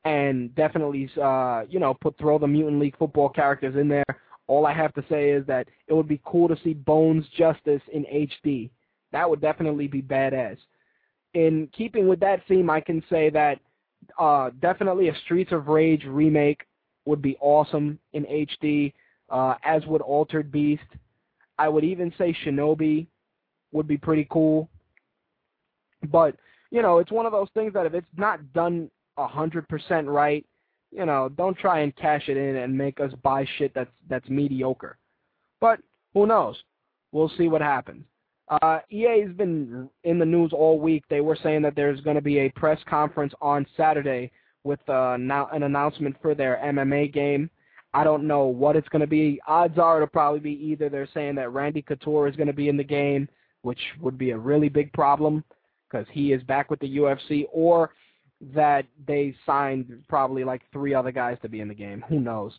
and 0.04 0.54
definitely, 0.54 1.10
uh, 1.20 1.62
you 1.68 1.80
know, 1.80 1.94
put 1.94 2.16
throw 2.18 2.38
the 2.38 2.46
Mutant 2.46 2.80
League 2.80 2.96
Football 2.96 3.28
characters 3.28 3.76
in 3.76 3.88
there. 3.88 4.04
All 4.48 4.66
I 4.66 4.72
have 4.72 4.92
to 4.94 5.04
say 5.08 5.30
is 5.30 5.46
that 5.46 5.68
it 5.86 5.92
would 5.92 6.08
be 6.08 6.20
cool 6.24 6.48
to 6.48 6.56
see 6.64 6.74
Bones 6.74 7.24
Justice 7.36 7.82
in 7.92 8.04
HD. 8.04 8.70
That 9.12 9.28
would 9.28 9.40
definitely 9.40 9.86
be 9.86 10.02
badass. 10.02 10.56
In 11.34 11.68
keeping 11.76 12.08
with 12.08 12.18
that 12.20 12.40
theme, 12.48 12.68
I 12.70 12.80
can 12.80 13.02
say 13.08 13.30
that 13.30 13.60
uh, 14.18 14.50
definitely 14.60 15.08
a 15.08 15.14
Streets 15.24 15.52
of 15.52 15.68
Rage 15.68 16.04
remake 16.04 16.62
would 17.04 17.22
be 17.22 17.36
awesome 17.40 17.98
in 18.12 18.24
HD, 18.24 18.92
uh, 19.30 19.54
as 19.64 19.84
would 19.86 20.02
Altered 20.02 20.50
Beast. 20.50 20.82
I 21.58 21.68
would 21.68 21.84
even 21.84 22.12
say 22.16 22.36
Shinobi 22.44 23.06
would 23.72 23.86
be 23.86 23.96
pretty 23.96 24.26
cool. 24.30 24.68
But, 26.10 26.36
you 26.70 26.82
know, 26.82 26.98
it's 26.98 27.10
one 27.10 27.26
of 27.26 27.32
those 27.32 27.48
things 27.54 27.72
that 27.74 27.86
if 27.86 27.94
it's 27.94 28.06
not 28.16 28.52
done 28.52 28.90
100% 29.18 30.06
right, 30.06 30.46
you 30.90 31.06
know, 31.06 31.28
don't 31.28 31.56
try 31.56 31.80
and 31.80 31.94
cash 31.96 32.28
it 32.28 32.36
in 32.36 32.56
and 32.56 32.76
make 32.76 33.00
us 33.00 33.12
buy 33.22 33.46
shit 33.58 33.72
that's 33.74 33.90
that's 34.08 34.28
mediocre. 34.28 34.96
But 35.60 35.80
who 36.14 36.26
knows? 36.26 36.56
We'll 37.12 37.32
see 37.36 37.48
what 37.48 37.60
happens. 37.60 38.04
Uh, 38.48 38.78
EA 38.90 39.22
has 39.26 39.32
been 39.36 39.90
in 40.04 40.18
the 40.18 40.24
news 40.24 40.52
all 40.52 40.78
week. 40.78 41.04
They 41.10 41.20
were 41.20 41.38
saying 41.42 41.62
that 41.62 41.74
there's 41.76 42.00
going 42.00 42.16
to 42.16 42.22
be 42.22 42.38
a 42.38 42.50
press 42.50 42.78
conference 42.88 43.34
on 43.42 43.66
Saturday 43.76 44.30
with 44.64 44.80
uh, 44.88 45.16
now 45.18 45.48
an 45.52 45.64
announcement 45.64 46.16
for 46.22 46.34
their 46.34 46.60
MMA 46.64 47.12
game. 47.12 47.50
I 47.94 48.04
don't 48.04 48.26
know 48.26 48.44
what 48.44 48.76
it's 48.76 48.88
going 48.88 49.00
to 49.00 49.06
be. 49.06 49.40
Odds 49.46 49.78
are 49.78 49.96
it'll 49.96 50.08
probably 50.08 50.40
be 50.40 50.52
either 50.52 50.88
they're 50.88 51.08
saying 51.12 51.34
that 51.36 51.52
Randy 51.52 51.82
Couture 51.82 52.28
is 52.28 52.36
going 52.36 52.46
to 52.46 52.52
be 52.52 52.68
in 52.68 52.76
the 52.76 52.84
game, 52.84 53.28
which 53.62 53.80
would 54.00 54.18
be 54.18 54.30
a 54.30 54.38
really 54.38 54.68
big 54.68 54.92
problem 54.92 55.44
because 55.90 56.06
he 56.12 56.32
is 56.32 56.42
back 56.42 56.70
with 56.70 56.80
the 56.80 56.98
UFC, 56.98 57.46
or 57.50 57.90
that 58.40 58.86
they 59.06 59.34
signed 59.44 60.02
probably 60.08 60.44
like 60.44 60.62
three 60.72 60.94
other 60.94 61.12
guys 61.12 61.38
to 61.42 61.48
be 61.48 61.60
in 61.60 61.68
the 61.68 61.74
game. 61.74 62.04
Who 62.08 62.20
knows? 62.20 62.52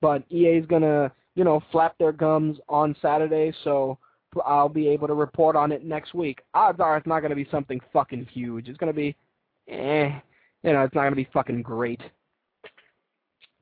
But 0.00 0.24
EA 0.30 0.58
is 0.58 0.66
to, 0.82 1.12
you 1.34 1.44
know, 1.44 1.62
flap 1.72 1.96
their 1.98 2.12
gums 2.12 2.58
on 2.68 2.96
Saturday, 3.00 3.52
so 3.64 3.98
I'll 4.44 4.68
be 4.68 4.88
able 4.88 5.06
to 5.08 5.14
report 5.14 5.56
on 5.56 5.72
it 5.72 5.84
next 5.84 6.14
week. 6.14 6.40
Odds 6.54 6.80
are 6.80 6.96
it's 6.96 7.06
not 7.06 7.20
to 7.30 7.36
be 7.36 7.48
something 7.50 7.80
fucking 7.92 8.26
huge. 8.32 8.68
It's 8.68 8.78
to 8.92 8.96
be, 8.96 9.16
eh, 9.68 10.10
you 10.62 10.72
know, 10.72 10.82
it's 10.82 10.94
not 10.94 11.08
to 11.10 11.16
be 11.16 11.28
fucking 11.32 11.62
great. 11.62 12.00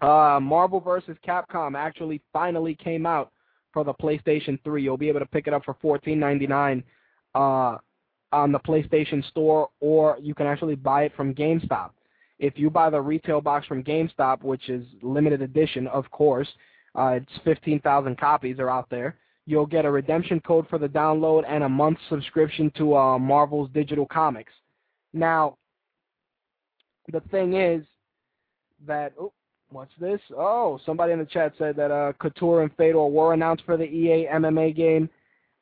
Uh, 0.00 0.38
Marvel 0.40 0.80
vs. 0.80 1.16
Capcom 1.26 1.76
actually 1.76 2.20
finally 2.32 2.74
came 2.74 3.06
out 3.06 3.30
for 3.72 3.84
the 3.84 3.94
PlayStation 3.94 4.58
3. 4.64 4.82
You'll 4.82 4.96
be 4.96 5.08
able 5.08 5.20
to 5.20 5.26
pick 5.26 5.46
it 5.46 5.54
up 5.54 5.64
for 5.64 5.74
$14.99 5.74 6.82
uh, 7.34 7.78
on 8.34 8.52
the 8.52 8.58
PlayStation 8.58 9.26
Store, 9.28 9.68
or 9.80 10.18
you 10.20 10.34
can 10.34 10.46
actually 10.46 10.74
buy 10.74 11.04
it 11.04 11.12
from 11.16 11.34
GameStop. 11.34 11.90
If 12.38 12.58
you 12.58 12.68
buy 12.68 12.90
the 12.90 13.00
retail 13.00 13.40
box 13.40 13.66
from 13.66 13.82
GameStop, 13.84 14.42
which 14.42 14.68
is 14.68 14.84
limited 15.02 15.40
edition, 15.40 15.86
of 15.86 16.10
course, 16.10 16.48
uh, 16.98 17.18
it's 17.20 17.32
15,000 17.44 18.18
copies 18.18 18.58
are 18.58 18.70
out 18.70 18.90
there 18.90 19.16
you'll 19.46 19.66
get 19.66 19.84
a 19.84 19.90
redemption 19.90 20.40
code 20.40 20.66
for 20.68 20.78
the 20.78 20.88
download 20.88 21.44
and 21.48 21.64
a 21.64 21.68
month 21.68 21.98
subscription 22.08 22.72
to 22.76 22.96
uh, 22.96 23.18
Marvel's 23.18 23.70
digital 23.72 24.06
comics. 24.06 24.52
Now, 25.12 25.56
the 27.12 27.20
thing 27.30 27.54
is 27.54 27.84
that 28.86 29.12
what's 29.70 29.92
this? 30.00 30.20
Oh, 30.36 30.80
somebody 30.86 31.12
in 31.12 31.18
the 31.18 31.26
chat 31.26 31.52
said 31.58 31.76
that 31.76 31.90
uh, 31.90 32.12
Couture 32.18 32.62
and 32.62 32.74
Fedor 32.76 33.06
were 33.06 33.34
announced 33.34 33.64
for 33.64 33.76
the 33.76 33.84
EA 33.84 34.28
MMA 34.32 34.74
game. 34.74 35.10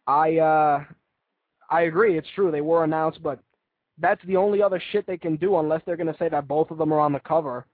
I 0.06 0.38
uh, 0.38 0.84
I 1.72 1.82
agree, 1.82 2.18
it's 2.18 2.28
true 2.34 2.50
they 2.50 2.60
were 2.60 2.84
announced, 2.84 3.22
but 3.22 3.40
that's 3.98 4.22
the 4.26 4.36
only 4.36 4.62
other 4.62 4.80
shit 4.92 5.06
they 5.06 5.16
can 5.16 5.36
do 5.36 5.58
unless 5.58 5.80
they're 5.86 5.96
going 5.96 6.12
to 6.12 6.18
say 6.18 6.28
that 6.28 6.46
both 6.46 6.70
of 6.70 6.76
them 6.76 6.92
are 6.92 7.00
on 7.00 7.14
the 7.14 7.20
cover 7.20 7.64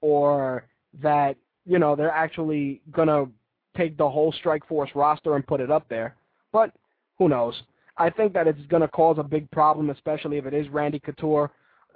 or 0.00 0.66
that 1.00 1.36
you 1.64 1.78
know 1.78 1.94
they're 1.94 2.10
actually 2.10 2.80
going 2.90 3.08
to 3.08 3.28
take 3.76 3.96
the 3.96 4.08
whole 4.08 4.34
Strikeforce 4.44 4.94
roster 4.96 5.36
and 5.36 5.46
put 5.46 5.60
it 5.60 5.70
up 5.70 5.88
there. 5.88 6.16
But 6.52 6.72
who 7.18 7.28
knows? 7.28 7.54
I 7.96 8.10
think 8.10 8.32
that 8.32 8.48
it's 8.48 8.66
going 8.66 8.82
to 8.82 8.88
cause 8.88 9.18
a 9.18 9.22
big 9.22 9.48
problem, 9.52 9.90
especially 9.90 10.36
if 10.36 10.46
it 10.46 10.54
is 10.54 10.68
Randy 10.68 10.98
Couture, 10.98 11.50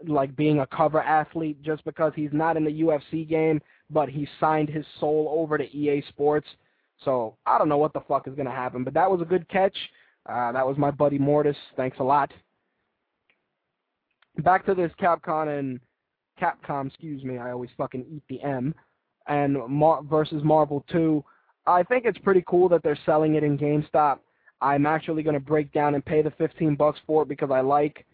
like 0.06 0.36
being 0.36 0.60
a 0.60 0.66
cover 0.68 1.00
athlete, 1.00 1.60
just 1.62 1.84
because 1.84 2.12
he's 2.14 2.30
not 2.32 2.56
in 2.56 2.64
the 2.64 2.82
UFC 2.82 3.28
game, 3.28 3.60
but 3.90 4.08
he 4.08 4.28
signed 4.38 4.68
his 4.68 4.86
soul 5.00 5.34
over 5.36 5.58
to 5.58 5.76
EA 5.76 6.04
Sports. 6.08 6.46
So 7.04 7.36
I 7.46 7.58
don't 7.58 7.68
know 7.68 7.78
what 7.78 7.94
the 7.94 8.02
fuck 8.06 8.28
is 8.28 8.34
going 8.34 8.46
to 8.46 8.52
happen, 8.52 8.84
but 8.84 8.94
that 8.94 9.10
was 9.10 9.20
a 9.20 9.24
good 9.24 9.48
catch. 9.48 9.76
Uh, 10.28 10.52
that 10.52 10.66
was 10.66 10.76
my 10.76 10.90
buddy 10.90 11.18
Mortis. 11.18 11.56
Thanks 11.76 11.98
a 12.00 12.04
lot. 12.04 12.32
Back 14.38 14.66
to 14.66 14.74
this 14.74 14.92
Capcom 15.00 15.58
and 15.58 15.80
Capcom, 16.40 16.88
excuse 16.88 17.24
me, 17.24 17.38
I 17.38 17.50
always 17.50 17.70
fucking 17.76 18.06
eat 18.10 18.22
the 18.28 18.40
M, 18.42 18.74
and 19.26 19.58
Mar- 19.68 20.02
versus 20.02 20.44
Marvel 20.44 20.84
2. 20.92 21.24
I 21.66 21.82
think 21.82 22.04
it's 22.04 22.18
pretty 22.18 22.44
cool 22.46 22.68
that 22.68 22.82
they're 22.82 22.98
selling 23.04 23.34
it 23.34 23.42
in 23.42 23.58
GameStop. 23.58 24.18
I'm 24.60 24.86
actually 24.86 25.22
going 25.22 25.34
to 25.34 25.40
break 25.40 25.72
down 25.72 25.94
and 25.94 26.04
pay 26.04 26.22
the 26.22 26.30
15 26.32 26.76
bucks 26.76 27.00
for 27.06 27.22
it 27.22 27.28
because 27.28 27.50
I 27.50 27.60
like 27.60 28.06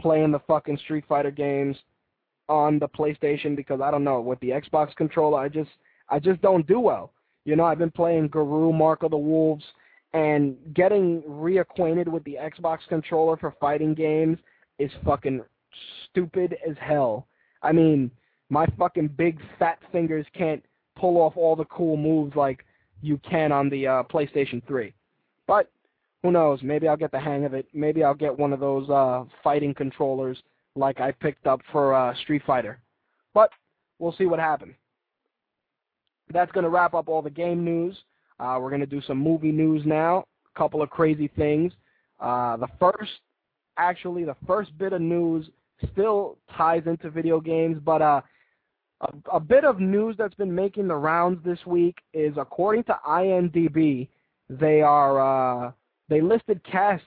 playing 0.00 0.32
the 0.32 0.40
fucking 0.40 0.78
Street 0.78 1.04
Fighter 1.08 1.30
games 1.30 1.76
on 2.48 2.78
the 2.78 2.88
PlayStation 2.88 3.54
because 3.54 3.80
I 3.80 3.90
don't 3.90 4.04
know 4.04 4.20
with 4.20 4.40
the 4.40 4.50
Xbox 4.50 4.94
controller 4.96 5.38
I 5.38 5.48
just 5.48 5.70
I 6.08 6.18
just 6.18 6.42
don't 6.42 6.66
do 6.66 6.80
well. 6.80 7.12
You 7.44 7.56
know, 7.56 7.64
I've 7.64 7.78
been 7.78 7.90
playing 7.90 8.28
Garou, 8.28 8.72
Mark 8.72 9.02
of 9.02 9.10
the 9.10 9.16
Wolves 9.16 9.64
and 10.14 10.56
getting 10.74 11.22
reacquainted 11.22 12.08
with 12.08 12.22
the 12.24 12.36
Xbox 12.40 12.78
controller 12.88 13.36
for 13.36 13.54
fighting 13.60 13.94
games 13.94 14.38
is 14.78 14.90
fucking 15.04 15.42
stupid 16.04 16.56
as 16.68 16.76
hell. 16.80 17.26
I 17.62 17.72
mean, 17.72 18.10
my 18.50 18.66
fucking 18.78 19.08
big 19.16 19.40
fat 19.58 19.78
fingers 19.90 20.26
can't 20.36 20.62
pull 20.96 21.16
off 21.18 21.36
all 21.36 21.56
the 21.56 21.64
cool 21.66 21.96
moves 21.96 22.36
like 22.36 22.64
you 23.00 23.18
can 23.28 23.52
on 23.52 23.70
the 23.70 23.86
uh, 23.86 24.02
PlayStation 24.04 24.64
3. 24.66 24.92
But 25.46 25.70
who 26.22 26.30
knows? 26.30 26.60
Maybe 26.62 26.86
I'll 26.86 26.96
get 26.96 27.12
the 27.12 27.20
hang 27.20 27.44
of 27.44 27.54
it. 27.54 27.66
Maybe 27.72 28.04
I'll 28.04 28.14
get 28.14 28.38
one 28.38 28.52
of 28.52 28.60
those 28.60 28.88
uh, 28.90 29.24
fighting 29.42 29.74
controllers 29.74 30.40
like 30.76 31.00
I 31.00 31.12
picked 31.12 31.46
up 31.46 31.60
for 31.72 31.94
uh, 31.94 32.14
Street 32.22 32.42
Fighter. 32.46 32.80
But 33.34 33.50
we'll 33.98 34.12
see 34.12 34.26
what 34.26 34.38
happens. 34.38 34.74
That's 36.32 36.52
going 36.52 36.64
to 36.64 36.70
wrap 36.70 36.94
up 36.94 37.08
all 37.08 37.22
the 37.22 37.30
game 37.30 37.64
news. 37.64 37.96
Uh, 38.40 38.58
we're 38.60 38.70
going 38.70 38.80
to 38.80 38.86
do 38.86 39.02
some 39.02 39.18
movie 39.18 39.52
news 39.52 39.82
now. 39.84 40.24
A 40.54 40.58
couple 40.58 40.82
of 40.82 40.90
crazy 40.90 41.28
things. 41.36 41.72
Uh, 42.20 42.56
the 42.56 42.68
first, 42.78 43.12
actually, 43.76 44.24
the 44.24 44.36
first 44.46 44.76
bit 44.78 44.92
of 44.92 45.00
news 45.00 45.48
still 45.92 46.38
ties 46.56 46.82
into 46.86 47.10
video 47.10 47.40
games, 47.40 47.78
but 47.84 48.02
uh, 48.02 48.20
a, 49.00 49.36
a 49.36 49.40
bit 49.40 49.64
of 49.64 49.80
news 49.80 50.14
that's 50.16 50.34
been 50.34 50.54
making 50.54 50.88
the 50.88 50.94
rounds 50.94 51.42
this 51.44 51.58
week 51.66 51.98
is, 52.14 52.34
according 52.36 52.84
to 52.84 52.98
IMDb, 53.06 54.08
they 54.48 54.82
are 54.82 55.66
uh, 55.66 55.72
they 56.08 56.20
listed 56.20 56.62
cast 56.64 57.04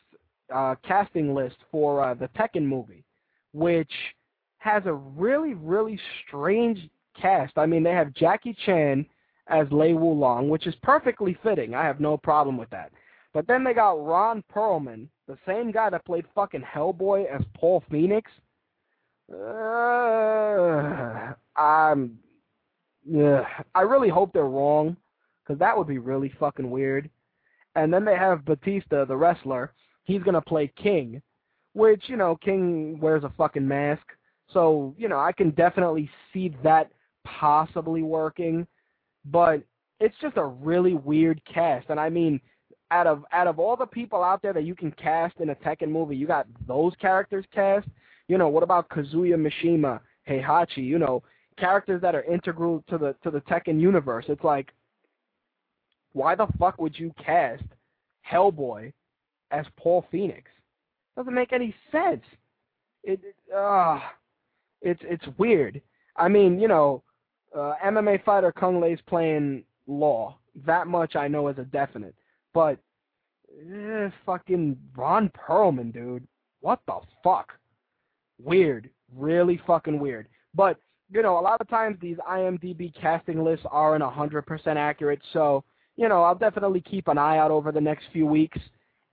uh, 0.54 0.76
casting 0.86 1.34
list 1.34 1.58
for 1.72 2.04
uh, 2.04 2.14
the 2.14 2.28
Tekken 2.30 2.64
movie, 2.64 3.04
which 3.54 3.92
has 4.58 4.84
a 4.86 4.94
really 4.94 5.54
really 5.54 6.00
strange 6.28 6.80
cast. 7.20 7.58
I 7.58 7.66
mean, 7.66 7.84
they 7.84 7.92
have 7.92 8.14
Jackie 8.14 8.56
Chan 8.66 9.06
as 9.48 9.68
Lei 9.72 9.92
Wulong, 9.92 10.50
which 10.50 10.68
is 10.68 10.76
perfectly 10.82 11.38
fitting. 11.44 11.76
I 11.76 11.84
have 11.84 12.00
no 12.00 12.18
problem 12.18 12.58
with 12.58 12.70
that. 12.72 12.92
But 13.34 13.48
then 13.48 13.64
they 13.64 13.74
got 13.74 14.04
Ron 14.04 14.44
Perlman, 14.54 15.08
the 15.28 15.38
same 15.46 15.72
guy 15.72 15.90
that 15.90 16.06
played 16.06 16.26
fucking 16.34 16.64
Hellboy 16.64 17.26
as 17.30 17.42
Paul 17.54 17.84
Phoenix. 17.92 18.32
Uh, 19.32 21.34
I'm, 21.58 22.18
yeah, 23.06 23.44
I 23.74 23.82
really 23.82 24.10
hope 24.10 24.34
they're 24.34 24.46
wrong, 24.46 24.96
because 25.44 25.60
that 25.60 25.78
would 25.78 25.88
be 25.88 25.98
really 25.98 26.32
fucking 26.40 26.70
weird. 26.70 27.10
And 27.76 27.94
then 27.94 28.06
they 28.06 28.16
have 28.16 28.46
Batista, 28.46 29.06
the 29.06 29.18
wrestler. 29.18 29.74
He's 30.06 30.24
gonna 30.24 30.42
play 30.42 30.72
King, 30.82 31.22
which 31.74 32.04
you 32.08 32.16
know, 32.16 32.38
King 32.38 33.00
wears 33.02 33.24
a 33.24 33.34
fucking 33.38 33.68
mask, 33.68 34.04
so 34.54 34.94
you 34.98 35.10
know, 35.10 35.20
I 35.20 35.32
can 35.32 35.50
definitely 35.52 36.10
see 36.32 36.56
that 36.64 36.92
possibly 37.26 38.04
working 38.04 38.66
but 39.26 39.62
it's 40.00 40.16
just 40.22 40.38
a 40.38 40.46
really 40.46 40.94
weird 40.94 41.42
cast. 41.52 41.90
And 41.90 42.00
I 42.00 42.10
mean, 42.10 42.40
out 42.92 43.08
of 43.08 43.24
out 43.32 43.48
of 43.48 43.60
all 43.60 43.76
the 43.76 43.86
people 43.86 44.24
out 44.24 44.42
there 44.42 44.54
that 44.54 44.64
you 44.64 44.76
can 44.76 44.92
cast 44.92 45.36
in 45.40 45.50
a 45.50 45.56
Tekken 45.56 45.90
movie, 45.90 46.16
you 46.16 46.28
got 46.28 46.48
those 46.68 46.94
characters 47.00 47.46
cast. 47.54 47.88
You 48.28 48.38
know, 48.38 48.48
what 48.48 48.64
about 48.64 48.90
Kazuya 48.90 49.36
Mishima, 49.36 50.00
Heihachi? 50.28 50.78
You 50.78 51.00
know, 51.00 51.24
characters 51.58 52.02
that 52.02 52.16
are 52.16 52.24
integral 52.24 52.84
to 52.90 52.98
the 52.98 53.16
to 53.24 53.32
the 53.32 53.42
Tekken 53.42 53.80
universe. 53.80 54.26
It's 54.28 54.44
like, 54.44 54.72
why 56.14 56.36
the 56.36 56.48
fuck 56.60 56.80
would 56.80 56.98
you 56.98 57.14
cast 57.24 57.64
Hellboy 58.30 58.94
as 59.52 59.66
Paul 59.78 60.06
Phoenix? 60.12 60.52
Doesn't 61.16 61.34
make 61.34 61.54
any 61.54 61.74
sense. 61.92 62.24
It, 63.04 63.20
uh, 63.56 64.00
it's 64.82 65.02
it's 65.04 65.26
weird. 65.38 65.82
I 66.18 66.28
mean, 66.28 66.60
you 66.60 66.68
know, 66.68 67.04
uh, 67.56 67.74
MMA 67.86 68.24
fighter 68.24 68.52
Cung 68.52 68.82
Le's 68.82 69.00
playing 69.08 69.64
Law. 69.88 70.38
That 70.66 70.88
much 70.88 71.16
I 71.16 71.28
know 71.28 71.48
is 71.48 71.58
a 71.58 71.64
definite. 71.64 72.16
But 72.54 72.80
eh, 73.60 74.10
fucking 74.26 74.78
Ron 74.96 75.30
Perlman, 75.30 75.94
dude. 75.94 76.28
What 76.62 76.80
the 76.88 77.00
fuck? 77.24 77.54
Weird. 78.42 78.90
Really 79.16 79.62
fucking 79.68 80.00
weird. 80.00 80.28
But, 80.54 80.78
you 81.12 81.22
know, 81.22 81.38
a 81.38 81.42
lot 81.42 81.62
of 81.62 81.70
times 81.70 81.98
these 82.02 82.18
IMDb 82.30 82.94
casting 83.00 83.44
lists 83.44 83.66
aren't 83.70 84.04
100% 84.04 84.68
accurate, 84.76 85.22
so, 85.34 85.64
you 85.98 86.10
know, 86.10 86.24
I'll 86.24 86.36
definitely 86.36 86.82
keep 86.82 87.08
an 87.08 87.18
eye 87.18 87.38
out 87.38 87.52
over 87.52 87.72
the 87.72 87.82
next 87.82 88.06
few 88.12 88.26
weeks 88.26 88.60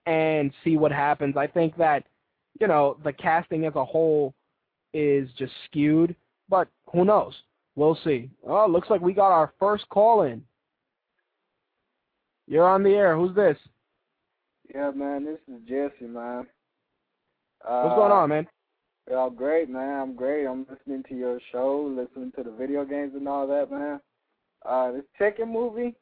and 0.05 0.51
see 0.63 0.75
what 0.77 0.91
happens. 0.91 1.37
I 1.37 1.47
think 1.47 1.77
that, 1.77 2.03
you 2.59 2.67
know, 2.67 2.97
the 3.03 3.13
casting 3.13 3.65
as 3.65 3.75
a 3.75 3.85
whole 3.85 4.33
is 4.93 5.29
just 5.37 5.53
skewed, 5.65 6.15
but 6.49 6.67
who 6.91 7.05
knows? 7.05 7.33
We'll 7.75 7.97
see. 8.03 8.29
Oh, 8.47 8.67
looks 8.67 8.89
like 8.89 9.01
we 9.01 9.13
got 9.13 9.31
our 9.31 9.53
first 9.59 9.87
call 9.89 10.23
in. 10.23 10.43
You're 12.47 12.67
on 12.67 12.83
the 12.83 12.91
air. 12.91 13.15
Who's 13.15 13.35
this? 13.35 13.57
Yeah, 14.73 14.91
man, 14.91 15.25
this 15.25 15.39
is 15.47 15.61
Jesse, 15.67 16.05
man. 16.05 16.47
Uh, 17.67 17.83
What's 17.83 17.95
going 17.95 18.11
on, 18.11 18.29
man? 18.29 18.47
Yeah, 19.09 19.29
great, 19.35 19.69
man. 19.69 20.01
I'm 20.01 20.15
great. 20.15 20.45
I'm 20.45 20.65
listening 20.69 21.03
to 21.09 21.15
your 21.15 21.39
show, 21.51 21.93
listening 21.95 22.31
to 22.37 22.43
the 22.43 22.51
video 22.51 22.85
games 22.85 23.13
and 23.15 23.27
all 23.27 23.47
that, 23.47 23.71
man. 23.71 23.99
Uh, 24.65 24.91
this 24.91 25.03
Tekken 25.19 25.51
movie, 25.51 25.95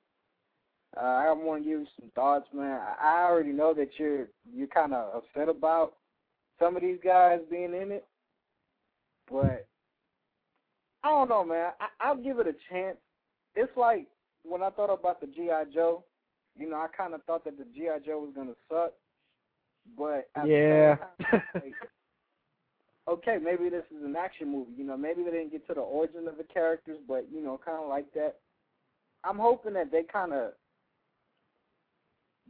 uh, 0.95 0.99
I 0.99 1.31
want 1.31 1.63
to 1.63 1.69
give 1.69 1.79
you 1.79 1.87
some 1.99 2.11
thoughts, 2.13 2.47
man. 2.53 2.79
I 3.01 3.23
already 3.23 3.51
know 3.51 3.73
that 3.73 3.89
you're 3.97 4.27
you're 4.53 4.67
kind 4.67 4.93
of 4.93 5.15
upset 5.15 5.49
about 5.49 5.93
some 6.59 6.75
of 6.75 6.81
these 6.81 6.99
guys 7.03 7.39
being 7.49 7.73
in 7.73 7.91
it, 7.91 8.05
but 9.31 9.67
I 11.03 11.09
don't 11.09 11.29
know, 11.29 11.43
man. 11.43 11.71
I, 11.79 11.87
I'll 11.99 12.17
give 12.17 12.39
it 12.39 12.47
a 12.47 12.55
chance. 12.69 12.97
It's 13.55 13.75
like 13.75 14.07
when 14.43 14.61
I 14.61 14.69
thought 14.69 14.93
about 14.93 15.19
the 15.21 15.27
GI 15.27 15.73
Joe. 15.73 16.03
You 16.57 16.69
know, 16.69 16.75
I 16.75 16.87
kind 16.95 17.13
of 17.13 17.23
thought 17.23 17.45
that 17.45 17.57
the 17.57 17.63
GI 17.63 18.05
Joe 18.05 18.19
was 18.19 18.31
gonna 18.35 18.55
suck, 18.69 18.91
but 19.97 20.29
yeah. 20.45 20.95
Time, 20.95 21.41
like, 21.55 21.73
okay, 23.09 23.37
maybe 23.41 23.69
this 23.69 23.85
is 23.89 24.03
an 24.03 24.15
action 24.17 24.51
movie. 24.51 24.73
You 24.75 24.83
know, 24.83 24.97
maybe 24.97 25.23
they 25.23 25.31
didn't 25.31 25.51
get 25.51 25.65
to 25.67 25.73
the 25.73 25.81
origin 25.81 26.27
of 26.27 26.37
the 26.37 26.43
characters, 26.43 26.97
but 27.07 27.25
you 27.31 27.41
know, 27.41 27.59
kind 27.63 27.81
of 27.81 27.87
like 27.87 28.11
that. 28.13 28.35
I'm 29.23 29.37
hoping 29.37 29.73
that 29.73 29.91
they 29.91 30.03
kind 30.03 30.33
of 30.33 30.51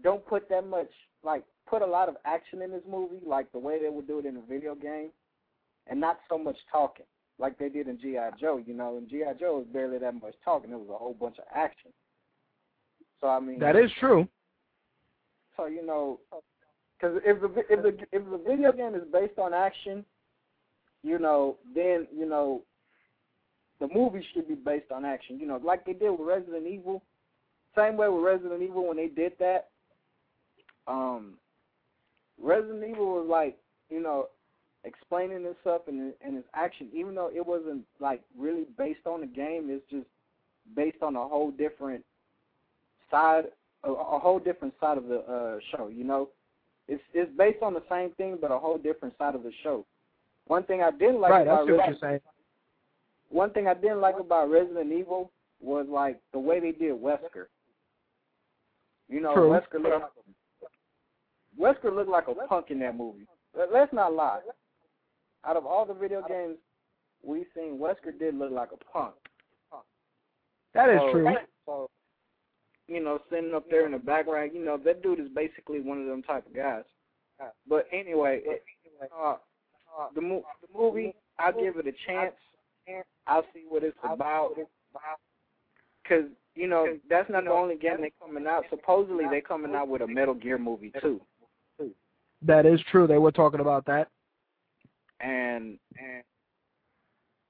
don't 0.03 0.25
put 0.25 0.49
that 0.49 0.65
much, 0.65 0.89
like, 1.23 1.43
put 1.69 1.81
a 1.81 1.85
lot 1.85 2.09
of 2.09 2.15
action 2.25 2.61
in 2.61 2.71
this 2.71 2.81
movie, 2.89 3.19
like 3.25 3.51
the 3.51 3.59
way 3.59 3.77
they 3.79 3.89
would 3.89 4.07
do 4.07 4.19
it 4.19 4.25
in 4.25 4.37
a 4.37 4.41
video 4.41 4.73
game, 4.73 5.09
and 5.87 5.99
not 5.99 6.19
so 6.27 6.37
much 6.39 6.57
talking 6.71 7.05
like 7.41 7.57
they 7.57 7.69
did 7.69 7.87
in 7.87 7.99
G.I. 7.99 8.29
Joe. 8.39 8.61
You 8.63 8.73
know, 8.73 8.97
in 8.97 9.09
G.I. 9.09 9.33
Joe, 9.33 9.57
was 9.57 9.67
barely 9.73 9.97
that 9.97 10.13
much 10.13 10.35
talking. 10.45 10.71
It 10.71 10.79
was 10.79 10.89
a 10.89 10.97
whole 10.97 11.17
bunch 11.19 11.37
of 11.39 11.45
action. 11.53 11.91
So 13.19 13.27
I 13.27 13.39
mean, 13.39 13.59
that 13.59 13.75
is 13.75 13.91
true. 13.99 14.27
So 15.57 15.65
you 15.65 15.85
know, 15.85 16.19
because 16.97 17.19
if 17.25 17.41
the 17.41 17.47
if 17.69 17.81
the 17.81 17.97
if 18.11 18.23
the 18.29 18.41
video 18.47 18.71
game 18.71 18.95
is 18.95 19.03
based 19.11 19.39
on 19.39 19.53
action, 19.53 20.05
you 21.03 21.19
know, 21.19 21.57
then 21.75 22.07
you 22.15 22.27
know, 22.27 22.61
the 23.79 23.87
movie 23.93 24.25
should 24.33 24.47
be 24.47 24.55
based 24.55 24.91
on 24.91 25.03
action. 25.03 25.39
You 25.39 25.47
know, 25.47 25.59
like 25.63 25.85
they 25.85 25.93
did 25.93 26.11
with 26.11 26.21
Resident 26.21 26.67
Evil. 26.67 27.03
Same 27.75 27.97
way 27.97 28.07
with 28.09 28.23
Resident 28.23 28.61
Evil 28.61 28.87
when 28.87 28.97
they 28.97 29.07
did 29.07 29.33
that. 29.39 29.69
Um, 30.87 31.33
Resident 32.41 32.83
Evil 32.83 33.13
was 33.13 33.27
like, 33.29 33.57
you 33.89 34.01
know, 34.01 34.27
explaining 34.83 35.43
this 35.43 35.55
stuff 35.61 35.81
and 35.87 36.13
and 36.21 36.35
his 36.35 36.45
action, 36.53 36.87
even 36.93 37.15
though 37.15 37.29
it 37.33 37.45
wasn't 37.45 37.83
like 37.99 38.21
really 38.37 38.65
based 38.77 39.05
on 39.05 39.21
the 39.21 39.27
game, 39.27 39.67
it's 39.69 39.83
just 39.89 40.07
based 40.75 41.01
on 41.01 41.15
a 41.15 41.27
whole 41.27 41.51
different 41.51 42.03
side, 43.09 43.45
a, 43.83 43.91
a 43.91 44.19
whole 44.19 44.39
different 44.39 44.73
side 44.79 44.97
of 44.97 45.07
the 45.07 45.19
uh, 45.19 45.59
show. 45.71 45.87
You 45.87 46.03
know, 46.03 46.29
it's 46.87 47.03
it's 47.13 47.31
based 47.37 47.61
on 47.61 47.73
the 47.73 47.83
same 47.89 48.11
thing, 48.11 48.37
but 48.41 48.51
a 48.51 48.57
whole 48.57 48.77
different 48.77 49.15
side 49.17 49.35
of 49.35 49.43
the 49.43 49.51
show. 49.63 49.85
One 50.47 50.63
thing 50.63 50.81
I 50.81 50.91
didn't 50.91 51.21
like 51.21 51.31
right, 51.31 51.41
about 51.43 51.67
Resident, 51.67 52.23
one 53.29 53.51
thing 53.51 53.67
I 53.67 53.73
didn't 53.73 54.01
like 54.01 54.19
about 54.19 54.49
Resident 54.49 54.91
Evil 54.91 55.31
was 55.61 55.85
like 55.89 56.19
the 56.33 56.39
way 56.39 56.59
they 56.59 56.71
did 56.71 56.93
Wesker. 56.93 57.45
You 59.07 59.21
know, 59.21 59.33
True. 59.33 59.49
Wesker 59.49 59.83
looked 59.83 60.01
like 60.01 60.11
a, 60.63 61.61
Wesker 61.61 61.95
looked 61.95 62.09
like 62.09 62.27
a 62.27 62.33
punk 62.47 62.67
in 62.69 62.79
that 62.79 62.97
movie. 62.97 63.27
Let's 63.71 63.93
not 63.93 64.13
lie 64.13 64.39
out 65.45 65.57
of 65.57 65.65
all 65.65 65.85
the 65.85 65.93
video 65.93 66.21
games 66.27 66.57
we've 67.23 67.45
seen, 67.55 67.79
Wesker 67.79 68.17
did 68.17 68.35
look 68.35 68.51
like 68.51 68.69
a 68.73 68.91
punk. 68.91 69.13
That 70.73 70.89
is 70.89 70.99
so, 70.99 71.11
true. 71.11 71.35
So, 71.65 71.89
you 72.87 73.03
know, 73.03 73.19
sitting 73.29 73.53
up 73.53 73.69
there 73.69 73.85
in 73.85 73.91
the 73.91 73.97
background, 73.97 74.51
you 74.53 74.63
know, 74.63 74.77
that 74.85 75.03
dude 75.03 75.19
is 75.19 75.27
basically 75.35 75.81
one 75.81 76.01
of 76.01 76.07
them 76.07 76.23
type 76.23 76.45
of 76.47 76.55
guys. 76.55 76.83
But 77.67 77.87
anyway, 77.91 78.41
it, 78.45 78.63
uh, 79.01 79.35
the, 80.15 80.21
mo- 80.21 80.45
the 80.61 80.79
movie, 80.79 81.13
I'll 81.39 81.53
give 81.53 81.77
it 81.77 81.87
a 81.87 81.93
chance. 82.07 82.35
I'll 83.27 83.45
see 83.53 83.63
what 83.67 83.83
it's 83.83 83.97
about. 84.03 84.51
Cause 86.07 86.25
you 86.55 86.67
know 86.67 86.97
that's 87.09 87.29
not 87.29 87.45
the 87.45 87.51
only 87.51 87.77
game 87.77 87.97
they're 87.99 88.09
coming 88.19 88.45
out. 88.45 88.65
Supposedly 88.69 89.25
they're 89.29 89.39
coming 89.39 89.73
out 89.73 89.87
with 89.87 90.01
a 90.01 90.07
Metal 90.07 90.33
Gear 90.33 90.57
movie 90.57 90.91
too. 90.99 91.21
That 92.41 92.65
is 92.65 92.81
true. 92.91 93.07
They 93.07 93.19
were 93.19 93.31
talking 93.31 93.59
about 93.59 93.85
that. 93.85 94.09
And 95.21 95.77
and 95.97 96.23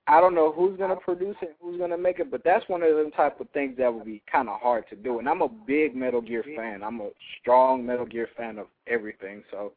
I 0.07 0.19
don't 0.19 0.35
know 0.35 0.51
who's 0.51 0.77
gonna 0.77 0.95
produce 0.95 1.37
it, 1.41 1.55
who's 1.61 1.79
gonna 1.79 1.97
make 1.97 2.19
it, 2.19 2.29
but 2.29 2.43
that's 2.43 2.67
one 2.67 2.83
of 2.83 2.95
them 2.95 3.11
type 3.11 3.39
of 3.39 3.49
things 3.51 3.77
that 3.77 3.93
would 3.93 4.05
be 4.05 4.21
kind 4.29 4.49
of 4.49 4.59
hard 4.59 4.83
to 4.89 4.95
do. 4.95 5.19
And 5.19 5.29
I'm 5.29 5.41
a 5.41 5.47
big 5.47 5.95
Metal 5.95 6.21
Gear 6.21 6.43
fan. 6.55 6.83
I'm 6.83 6.99
a 6.99 7.09
strong 7.39 7.85
Metal 7.85 8.05
Gear 8.05 8.27
fan 8.35 8.57
of 8.57 8.67
everything. 8.87 9.43
So, 9.51 9.73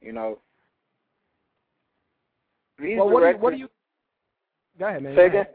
you 0.00 0.12
know, 0.12 0.38
these 2.80 2.96
well, 2.96 3.08
what 3.08 3.20
do 3.20 3.28
you, 3.28 3.36
what 3.38 3.50
do 3.52 3.56
you? 3.58 3.68
Go 4.78 4.88
ahead, 4.88 5.02
man. 5.02 5.16
Say 5.16 5.26
again? 5.26 5.46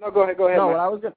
No, 0.00 0.10
go 0.10 0.22
ahead. 0.22 0.36
Go 0.36 0.46
ahead. 0.46 0.58
No, 0.58 0.66
man. 0.66 0.76
what 0.76 0.80
I 0.80 0.88
was 0.88 1.00
gonna 1.00 1.14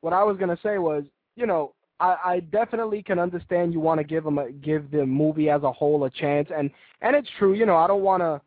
what 0.00 0.12
I 0.12 0.24
was 0.24 0.36
gonna 0.38 0.58
say 0.62 0.78
was, 0.78 1.04
you 1.36 1.46
know, 1.46 1.74
I, 2.00 2.16
I 2.24 2.40
definitely 2.40 3.02
can 3.02 3.18
understand 3.18 3.72
you 3.72 3.80
want 3.80 3.98
to 3.98 4.04
give 4.04 4.24
them 4.24 4.38
a, 4.38 4.50
give 4.50 4.90
the 4.90 5.04
movie 5.04 5.50
as 5.50 5.62
a 5.62 5.72
whole 5.72 6.04
a 6.04 6.10
chance, 6.10 6.48
and 6.56 6.70
and 7.02 7.14
it's 7.14 7.28
true. 7.38 7.52
You 7.52 7.66
know, 7.66 7.76
I 7.76 7.86
don't 7.86 8.02
want 8.02 8.22
to 8.22 8.40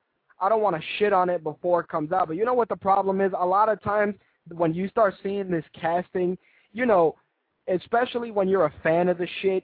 I 0.43 0.49
don't 0.49 0.61
want 0.61 0.75
to 0.75 0.81
shit 0.99 1.13
on 1.13 1.29
it 1.29 1.41
before 1.41 1.79
it 1.79 1.87
comes 1.87 2.11
out, 2.11 2.27
but 2.27 2.35
you 2.35 2.43
know 2.43 2.53
what 2.53 2.67
the 2.67 2.75
problem 2.75 3.21
is? 3.21 3.31
A 3.39 3.45
lot 3.45 3.69
of 3.69 3.81
times 3.81 4.15
when 4.51 4.73
you 4.73 4.89
start 4.89 5.13
seeing 5.23 5.49
this 5.49 5.63
casting, 5.79 6.37
you 6.73 6.85
know, 6.85 7.15
especially 7.67 8.29
when 8.29 8.49
you're 8.49 8.65
a 8.65 8.73
fan 8.83 9.07
of 9.07 9.17
the 9.17 9.27
shit, 9.41 9.63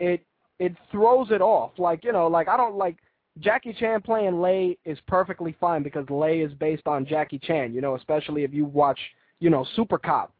it 0.00 0.24
it 0.58 0.74
throws 0.90 1.28
it 1.30 1.40
off. 1.40 1.72
Like 1.78 2.02
you 2.02 2.12
know, 2.12 2.26
like 2.26 2.48
I 2.48 2.56
don't 2.56 2.76
like 2.76 2.96
Jackie 3.38 3.72
Chan 3.72 4.02
playing 4.02 4.40
Lei 4.40 4.76
is 4.84 4.98
perfectly 5.06 5.54
fine 5.60 5.84
because 5.84 6.04
Lei 6.10 6.40
is 6.40 6.52
based 6.54 6.86
on 6.88 7.06
Jackie 7.06 7.38
Chan. 7.38 7.72
You 7.72 7.80
know, 7.80 7.94
especially 7.94 8.42
if 8.42 8.52
you 8.52 8.64
watch 8.64 8.98
you 9.38 9.50
know 9.50 9.64
Super 9.76 9.98
Cop. 9.98 10.34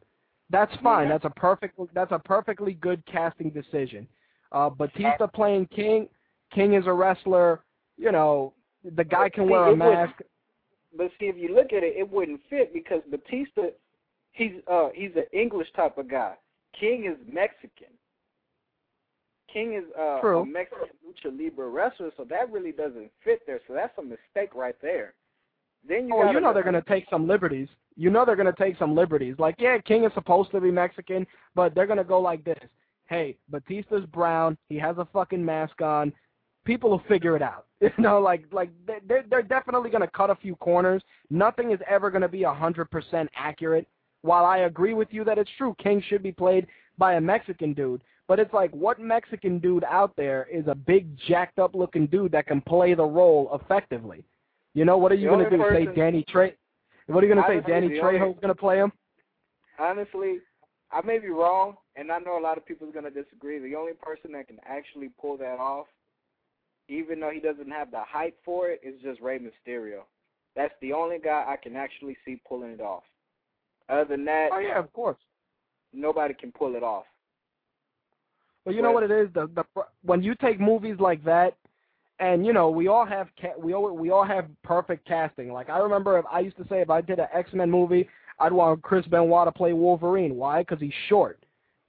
That's 0.49 0.73
fine. 0.83 1.07
That's 1.07 1.25
a 1.25 1.29
perfect. 1.29 1.79
That's 1.93 2.11
a 2.11 2.19
perfectly 2.19 2.73
good 2.73 3.01
casting 3.05 3.49
decision. 3.49 4.07
Uh, 4.51 4.69
Batista 4.69 5.27
playing 5.27 5.67
King. 5.67 6.09
King 6.53 6.73
is 6.73 6.85
a 6.87 6.93
wrestler. 6.93 7.61
You 7.97 8.11
know, 8.11 8.53
the 8.83 9.03
guy 9.03 9.29
can 9.29 9.45
See, 9.45 9.51
wear 9.51 9.67
a 9.67 9.75
mask. 9.75 10.21
But 10.95 11.11
see, 11.19 11.25
if 11.25 11.37
you 11.37 11.53
look 11.55 11.73
at 11.73 11.83
it, 11.83 11.95
it 11.97 12.09
wouldn't 12.09 12.41
fit 12.49 12.73
because 12.73 13.01
Batista, 13.09 13.67
he's 14.31 14.53
uh 14.71 14.89
he's 14.93 15.11
an 15.15 15.25
English 15.33 15.67
type 15.75 15.97
of 15.97 16.09
guy. 16.09 16.35
King 16.79 17.05
is 17.05 17.17
Mexican. 17.31 17.93
King 19.51 19.73
is 19.73 19.83
uh, 19.99 20.19
True. 20.21 20.41
a 20.41 20.45
Mexican 20.45 20.87
lucha 21.05 21.35
libre 21.35 21.69
wrestler, 21.69 22.11
so 22.15 22.23
that 22.29 22.51
really 22.51 22.71
doesn't 22.71 23.11
fit 23.23 23.41
there. 23.47 23.59
So 23.67 23.73
that's 23.73 23.97
a 23.97 24.01
mistake 24.01 24.53
right 24.55 24.75
there. 24.81 25.13
Then 25.87 26.07
you 26.07 26.15
Oh, 26.15 26.31
you 26.31 26.39
know 26.39 26.53
they're 26.53 26.63
gonna 26.63 26.83
take 26.87 27.05
some 27.09 27.27
liberties. 27.27 27.67
You 27.95 28.09
know 28.09 28.25
they're 28.25 28.35
gonna 28.35 28.53
take 28.57 28.77
some 28.77 28.95
liberties. 28.95 29.35
Like, 29.39 29.55
yeah, 29.57 29.77
King 29.79 30.03
is 30.03 30.11
supposed 30.13 30.51
to 30.51 30.61
be 30.61 30.71
Mexican, 30.71 31.25
but 31.55 31.73
they're 31.73 31.87
gonna 31.87 32.03
go 32.03 32.19
like 32.19 32.43
this. 32.43 32.59
Hey, 33.07 33.37
Batista's 33.49 34.05
brown. 34.07 34.57
He 34.67 34.77
has 34.77 34.97
a 34.99 35.07
fucking 35.11 35.43
mask 35.43 35.81
on. 35.81 36.13
People 36.69 36.91
will 36.91 37.03
figure 37.07 37.35
it 37.35 37.41
out. 37.41 37.65
You 37.81 37.89
know, 37.97 38.19
like 38.19 38.43
like 38.51 38.69
they- 38.85 38.99
they're 39.07 39.23
they're 39.29 39.41
definitely 39.41 39.89
gonna 39.89 40.11
cut 40.21 40.29
a 40.29 40.35
few 40.35 40.55
corners. 40.57 41.01
Nothing 41.31 41.71
is 41.71 41.79
ever 41.89 42.11
gonna 42.11 42.27
be 42.27 42.43
a 42.43 42.53
hundred 42.53 42.91
percent 42.91 43.27
accurate. 43.35 43.87
While 44.21 44.45
I 44.45 44.57
agree 44.59 44.93
with 44.93 45.07
you 45.11 45.23
that 45.23 45.37
it's 45.39 45.49
true, 45.57 45.73
King 45.81 46.03
should 46.07 46.21
be 46.21 46.31
played 46.31 46.67
by 46.97 47.13
a 47.15 47.21
Mexican 47.21 47.73
dude. 47.73 48.01
But 48.27 48.37
it's 48.37 48.53
like, 48.53 48.71
what 48.71 48.99
Mexican 48.99 49.57
dude 49.57 49.85
out 49.85 50.11
there 50.15 50.47
is 50.51 50.65
a 50.67 50.75
big, 50.75 51.17
jacked 51.27 51.57
up 51.57 51.73
looking 51.73 52.05
dude 52.05 52.33
that 52.33 52.45
can 52.45 52.61
play 52.61 52.93
the 52.93 53.09
role 53.19 53.49
effectively? 53.59 54.23
You 54.75 54.85
know, 54.85 54.97
what 54.97 55.11
are 55.11 55.15
you 55.15 55.29
going 55.29 55.49
to 55.49 55.49
do? 55.49 55.63
only 55.63 55.85
Say 55.87 55.95
Danny 55.95 56.23
Tre? 56.27 56.53
What 57.07 57.23
are 57.23 57.27
you 57.27 57.33
going 57.33 57.43
to 57.43 57.49
say? 57.49 57.67
Danny 57.71 57.89
Trejo's 57.97 58.35
going 58.43 58.53
to 58.53 58.61
play 58.65 58.77
him? 58.77 58.91
honestly, 59.79 60.39
I 60.91 61.01
may 61.05 61.19
be 61.19 61.29
wrong, 61.29 61.77
and 61.95 62.11
I 62.11 62.19
know 62.19 62.37
a 62.37 62.41
lot 62.41 62.57
of 62.57 62.65
people 62.65 62.87
are 62.89 62.91
gonna 62.91 63.11
disagree. 63.11 63.59
The 63.59 63.75
only 63.75 63.93
person 63.93 64.31
that 64.33 64.47
can 64.47 64.57
actually 64.65 65.09
pull 65.21 65.37
that 65.37 65.59
off, 65.59 65.85
even 66.89 67.19
though 67.19 67.31
he 67.31 67.39
doesn't 67.39 67.69
have 67.69 67.91
the 67.91 68.01
hype 68.01 68.37
for 68.43 68.69
it, 68.69 68.81
it, 68.83 68.89
is 68.89 69.01
just 69.01 69.21
Rey 69.21 69.39
Mysterio. 69.39 70.01
That's 70.55 70.73
the 70.81 70.93
only 70.93 71.19
guy 71.19 71.45
I 71.47 71.55
can 71.55 71.75
actually 71.75 72.17
see 72.25 72.41
pulling 72.47 72.71
it 72.71 72.81
off. 72.81 73.03
Other 73.87 74.05
than 74.05 74.25
that, 74.25 74.49
Oh 74.53 74.59
yeah, 74.59 74.79
of 74.79 74.91
course. 74.93 75.17
nobody 75.93 76.33
can 76.33 76.51
pull 76.51 76.75
it 76.75 76.83
off. 76.83 77.05
Well, 78.65 78.75
you 78.75 78.81
know 78.81 78.91
what 78.91 79.03
it 79.03 79.11
is? 79.11 79.29
The 79.33 79.49
the 79.55 79.63
when 80.03 80.21
you 80.21 80.35
take 80.35 80.59
movies 80.59 80.97
like 80.99 81.23
that, 81.23 81.55
and 82.19 82.45
you 82.45 82.53
know 82.53 82.69
we 82.69 82.87
all 82.87 83.05
have 83.05 83.29
ca- 83.39 83.57
we 83.57 83.73
all 83.73 83.95
we 83.95 84.11
all 84.11 84.25
have 84.25 84.45
perfect 84.63 85.07
casting. 85.07 85.51
Like 85.51 85.69
I 85.69 85.79
remember, 85.79 86.19
if 86.19 86.25
I 86.31 86.41
used 86.41 86.57
to 86.57 86.67
say 86.67 86.81
if 86.81 86.89
I 86.89 87.01
did 87.01 87.19
an 87.19 87.27
X 87.33 87.51
Men 87.53 87.71
movie, 87.71 88.07
I'd 88.39 88.53
want 88.53 88.81
Chris 88.81 89.05
Benoit 89.07 89.47
to 89.47 89.51
play 89.51 89.73
Wolverine. 89.73 90.35
Why? 90.35 90.61
Because 90.61 90.79
he's 90.79 90.93
short. 91.07 91.39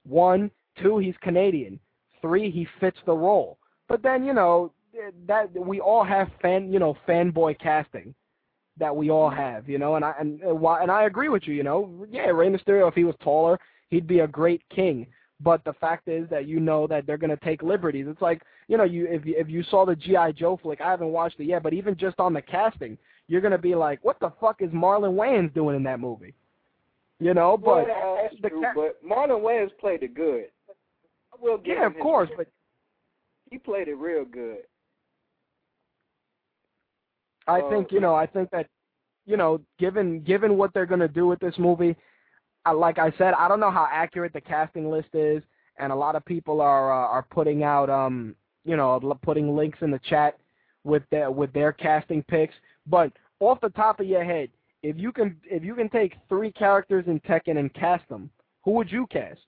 One, 0.07 0.49
two, 0.81 0.97
he's 0.97 1.15
Canadian. 1.21 1.79
Three, 2.21 2.49
he 2.49 2.67
fits 2.79 2.97
the 3.05 3.13
role. 3.13 3.57
But 3.87 4.01
then 4.01 4.23
you 4.23 4.33
know 4.33 4.71
that 5.27 5.53
we 5.53 5.79
all 5.79 6.03
have 6.03 6.29
fan 6.41 6.71
you 6.71 6.79
know 6.79 6.95
fanboy 7.07 7.59
casting 7.59 8.13
that 8.77 8.95
we 8.95 9.09
all 9.09 9.29
have. 9.29 9.69
You 9.69 9.77
know, 9.77 9.95
and 9.95 10.03
I 10.03 10.13
and 10.19 10.41
uh, 10.43 10.53
why 10.53 10.81
and 10.81 10.91
I 10.91 11.03
agree 11.03 11.29
with 11.29 11.43
you. 11.47 11.53
You 11.53 11.63
know, 11.63 12.05
yeah, 12.09 12.27
Rey 12.27 12.49
Mysterio 12.49 12.87
if 12.87 12.95
he 12.95 13.03
was 13.03 13.15
taller, 13.21 13.59
he'd 13.89 14.07
be 14.07 14.19
a 14.19 14.27
great 14.27 14.61
king. 14.69 15.07
But 15.39 15.63
the 15.63 15.73
fact 15.73 16.07
is 16.07 16.29
that 16.29 16.47
you 16.47 16.59
know 16.59 16.85
that 16.87 17.07
they're 17.07 17.17
gonna 17.17 17.37
take 17.43 17.63
liberties. 17.63 18.05
It's 18.09 18.21
like 18.21 18.41
you 18.67 18.77
know, 18.77 18.83
you 18.83 19.07
if 19.07 19.25
you, 19.25 19.35
if 19.37 19.49
you 19.49 19.63
saw 19.63 19.85
the 19.85 19.95
GI 19.95 20.33
Joe 20.35 20.59
flick, 20.61 20.81
I 20.81 20.91
haven't 20.91 21.09
watched 21.09 21.39
it 21.39 21.45
yet, 21.45 21.63
but 21.63 21.73
even 21.73 21.95
just 21.97 22.19
on 22.19 22.33
the 22.33 22.41
casting, 22.41 22.97
you're 23.27 23.41
gonna 23.41 23.57
be 23.57 23.75
like, 23.75 24.03
what 24.03 24.19
the 24.19 24.31
fuck 24.39 24.61
is 24.61 24.69
Marlon 24.71 25.15
Wayans 25.15 25.53
doing 25.53 25.75
in 25.75 25.83
that 25.83 25.99
movie? 25.99 26.33
You 27.19 27.33
know, 27.33 27.57
but 27.57 27.87
well, 27.87 28.19
that's 28.21 28.41
the 28.41 28.49
true, 28.49 28.61
ca- 28.61 28.73
but 28.75 29.03
Marlon 29.07 29.41
Wayans 29.41 29.71
played 29.79 30.03
it 30.03 30.13
good. 30.13 30.45
Yeah, 31.65 31.87
of 31.87 31.97
course, 31.99 32.29
but 32.37 32.47
he 33.49 33.57
played 33.57 33.87
it 33.87 33.95
real 33.95 34.25
good. 34.25 34.59
I 37.51 37.69
think 37.69 37.91
you 37.91 37.99
know, 37.99 38.15
I 38.15 38.25
think 38.25 38.49
that 38.51 38.67
you 39.25 39.37
know, 39.37 39.61
given 39.79 40.21
given 40.21 40.57
what 40.57 40.73
they're 40.73 40.85
gonna 40.85 41.07
do 41.07 41.27
with 41.27 41.39
this 41.39 41.55
movie, 41.57 41.95
I, 42.65 42.71
like 42.71 42.99
I 42.99 43.11
said, 43.17 43.33
I 43.33 43.47
don't 43.47 43.59
know 43.59 43.71
how 43.71 43.87
accurate 43.91 44.33
the 44.33 44.41
casting 44.41 44.89
list 44.89 45.09
is, 45.13 45.41
and 45.77 45.91
a 45.91 45.95
lot 45.95 46.15
of 46.15 46.25
people 46.25 46.61
are 46.61 46.91
uh, 46.91 47.07
are 47.07 47.25
putting 47.29 47.63
out 47.63 47.89
um 47.89 48.35
you 48.63 48.75
know 48.77 48.99
putting 49.21 49.55
links 49.55 49.79
in 49.81 49.91
the 49.91 49.99
chat 49.99 50.37
with 50.83 51.03
their 51.11 51.31
with 51.31 51.51
their 51.53 51.71
casting 51.71 52.23
picks. 52.23 52.55
But 52.87 53.11
off 53.39 53.61
the 53.61 53.69
top 53.69 53.99
of 53.99 54.07
your 54.07 54.23
head, 54.23 54.49
if 54.83 54.97
you 54.97 55.11
can 55.11 55.37
if 55.43 55.63
you 55.63 55.75
can 55.75 55.89
take 55.89 56.15
three 56.29 56.51
characters 56.51 57.05
in 57.07 57.19
Tekken 57.21 57.57
and 57.57 57.73
cast 57.73 58.07
them, 58.09 58.29
who 58.63 58.71
would 58.71 58.91
you 58.91 59.07
cast? 59.07 59.39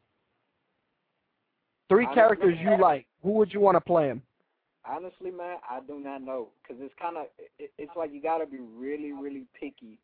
Three 1.90 2.08
characters 2.14 2.58
you 2.62 2.80
like. 2.80 3.06
Who 3.22 3.32
would 3.34 3.54
you 3.54 3.60
want 3.60 3.76
to 3.76 3.82
play 3.82 4.08
them? 4.08 4.22
Honestly, 4.86 5.32
man, 5.32 5.58
I 5.70 5.80
do 5.80 6.00
not 6.00 6.22
know 6.22 6.50
because 6.62 6.82
it's 6.84 6.94
kind 7.02 7.18
of 7.18 7.26
it, 7.58 7.72
it's 7.78 7.92
like 7.96 8.12
you 8.14 8.22
got 8.22 8.40
to 8.40 8.46
be 8.46 8.60
really, 8.60 9.14
really 9.14 9.46
picky 9.58 9.98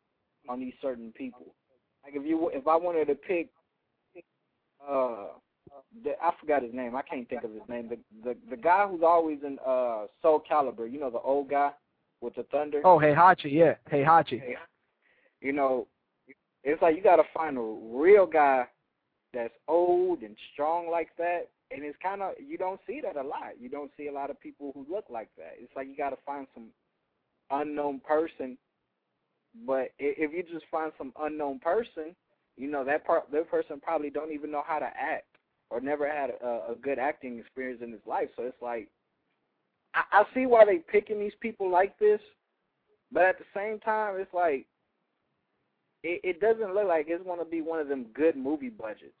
on 0.48 0.60
these 0.60 0.72
certain 0.80 1.12
people. 1.12 1.54
Like 2.02 2.14
if 2.16 2.26
you 2.26 2.50
if 2.54 2.66
I 2.66 2.76
wanted 2.76 3.06
to 3.08 3.14
pick, 3.14 3.48
uh, 4.88 5.26
the, 6.02 6.12
I 6.22 6.32
forgot 6.40 6.62
his 6.62 6.72
name. 6.72 6.96
I 6.96 7.02
can't 7.02 7.28
think 7.28 7.44
of 7.44 7.52
his 7.52 7.62
name. 7.68 7.90
The 7.90 7.98
the 8.24 8.36
the 8.48 8.56
guy 8.56 8.86
who's 8.88 9.02
always 9.02 9.38
in 9.44 9.58
uh 9.66 10.06
Soul 10.22 10.42
Calibur, 10.50 10.90
You 10.90 10.98
know 10.98 11.10
the 11.10 11.18
old 11.18 11.50
guy 11.50 11.72
with 12.20 12.34
the 12.34 12.44
thunder. 12.44 12.80
Oh, 12.84 12.98
Heihachi, 12.98 13.52
yeah, 13.52 13.74
Heihachi. 13.90 14.42
You 15.40 15.52
know, 15.52 15.86
it's 16.64 16.80
like 16.82 16.96
you 16.96 17.02
got 17.02 17.16
to 17.16 17.24
find 17.32 17.56
a 17.56 17.60
real 17.60 18.26
guy 18.26 18.66
that's 19.32 19.54
old 19.68 20.22
and 20.22 20.36
strong 20.52 20.90
like 20.90 21.08
that. 21.18 21.48
And 21.70 21.84
it's 21.84 21.98
kind 22.02 22.22
of 22.22 22.32
you 22.44 22.58
don't 22.58 22.80
see 22.86 23.00
that 23.02 23.16
a 23.16 23.22
lot. 23.22 23.60
You 23.60 23.68
don't 23.68 23.90
see 23.96 24.08
a 24.08 24.12
lot 24.12 24.30
of 24.30 24.40
people 24.40 24.72
who 24.74 24.86
look 24.92 25.04
like 25.08 25.28
that. 25.36 25.54
It's 25.58 25.74
like 25.76 25.88
you 25.88 25.96
got 25.96 26.10
to 26.10 26.18
find 26.26 26.46
some 26.54 26.68
unknown 27.50 28.00
person. 28.00 28.58
But 29.66 29.90
if 29.98 30.32
you 30.32 30.42
just 30.42 30.66
find 30.70 30.92
some 30.98 31.12
unknown 31.20 31.58
person, 31.58 32.14
you 32.56 32.70
know 32.70 32.84
that 32.84 33.06
part 33.06 33.24
that 33.32 33.50
person 33.50 33.80
probably 33.80 34.10
don't 34.10 34.32
even 34.32 34.50
know 34.50 34.62
how 34.66 34.78
to 34.78 34.86
act 34.86 35.26
or 35.70 35.80
never 35.80 36.08
had 36.08 36.30
a, 36.30 36.72
a 36.72 36.74
good 36.80 36.98
acting 36.98 37.38
experience 37.38 37.80
in 37.82 37.92
his 37.92 38.00
life. 38.06 38.28
So 38.36 38.42
it's 38.42 38.60
like 38.60 38.88
I, 39.94 40.02
I 40.12 40.24
see 40.34 40.46
why 40.46 40.64
they 40.64 40.78
picking 40.78 41.20
these 41.20 41.32
people 41.40 41.70
like 41.70 41.98
this, 41.98 42.20
but 43.12 43.22
at 43.24 43.38
the 43.38 43.44
same 43.54 43.78
time, 43.80 44.16
it's 44.18 44.32
like 44.34 44.66
it, 46.02 46.20
it 46.22 46.40
doesn't 46.40 46.74
look 46.74 46.86
like 46.86 47.06
it's 47.08 47.24
going 47.24 47.38
to 47.38 47.44
be 47.44 47.60
one 47.60 47.80
of 47.80 47.88
them 47.88 48.06
good 48.14 48.36
movie 48.36 48.70
budgets. 48.70 49.14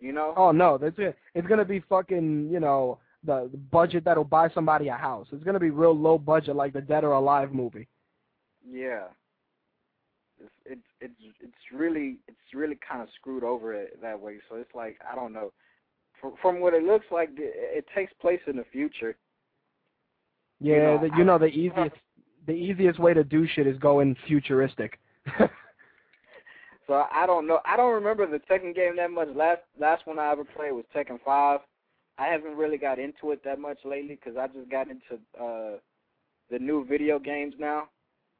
You 0.00 0.12
know? 0.12 0.34
Oh 0.36 0.52
no, 0.52 0.78
that's 0.78 0.98
it. 0.98 1.16
It's 1.34 1.46
gonna 1.46 1.64
be 1.64 1.80
fucking, 1.80 2.48
you 2.50 2.60
know, 2.60 2.98
the, 3.24 3.48
the 3.50 3.56
budget 3.56 4.04
that'll 4.04 4.24
buy 4.24 4.48
somebody 4.50 4.88
a 4.88 4.96
house. 4.96 5.26
It's 5.32 5.44
gonna 5.44 5.60
be 5.60 5.70
real 5.70 5.96
low 5.96 6.18
budget, 6.18 6.56
like 6.56 6.72
the 6.72 6.80
Dead 6.80 7.04
or 7.04 7.12
Alive 7.12 7.52
movie. 7.52 7.88
Yeah. 8.68 9.04
It's 10.38 10.50
it's 10.66 10.80
it's 11.00 11.14
it's 11.40 11.72
really 11.72 12.18
it's 12.28 12.54
really 12.54 12.78
kind 12.86 13.02
of 13.02 13.08
screwed 13.18 13.42
over 13.42 13.72
it 13.72 14.00
that 14.02 14.20
way. 14.20 14.36
So 14.48 14.56
it's 14.56 14.74
like 14.74 14.98
I 15.10 15.14
don't 15.14 15.32
know. 15.32 15.52
From 16.20 16.34
from 16.42 16.60
what 16.60 16.74
it 16.74 16.82
looks 16.82 17.06
like, 17.10 17.30
it, 17.38 17.54
it 17.78 17.86
takes 17.94 18.12
place 18.20 18.40
in 18.46 18.56
the 18.56 18.64
future. 18.70 19.16
Yeah, 20.60 20.74
You 20.74 20.82
know, 20.82 20.98
the, 21.00 21.16
you 21.16 21.24
know 21.24 21.38
the 21.38 21.46
easiest 21.46 21.96
the 22.46 22.52
easiest 22.52 22.98
way 22.98 23.14
to 23.14 23.24
do 23.24 23.46
shit 23.46 23.66
is 23.66 23.78
going 23.78 24.16
futuristic. 24.26 24.98
So 26.86 27.04
I 27.12 27.26
don't 27.26 27.46
know. 27.46 27.60
I 27.64 27.76
don't 27.76 27.94
remember 27.94 28.26
the 28.26 28.40
Tekken 28.50 28.74
game 28.74 28.96
that 28.96 29.10
much. 29.10 29.28
Last 29.34 29.62
last 29.78 30.06
one 30.06 30.18
I 30.18 30.30
ever 30.30 30.44
played 30.44 30.72
was 30.72 30.84
Tekken 30.94 31.18
Five. 31.24 31.60
I 32.18 32.26
haven't 32.26 32.56
really 32.56 32.78
got 32.78 32.98
into 32.98 33.32
it 33.32 33.42
that 33.44 33.58
much 33.58 33.78
lately 33.84 34.18
because 34.22 34.38
I 34.38 34.46
just 34.46 34.70
got 34.70 34.88
into 34.88 35.20
uh 35.40 35.78
the 36.50 36.58
new 36.58 36.84
video 36.86 37.18
games 37.18 37.54
now, 37.58 37.88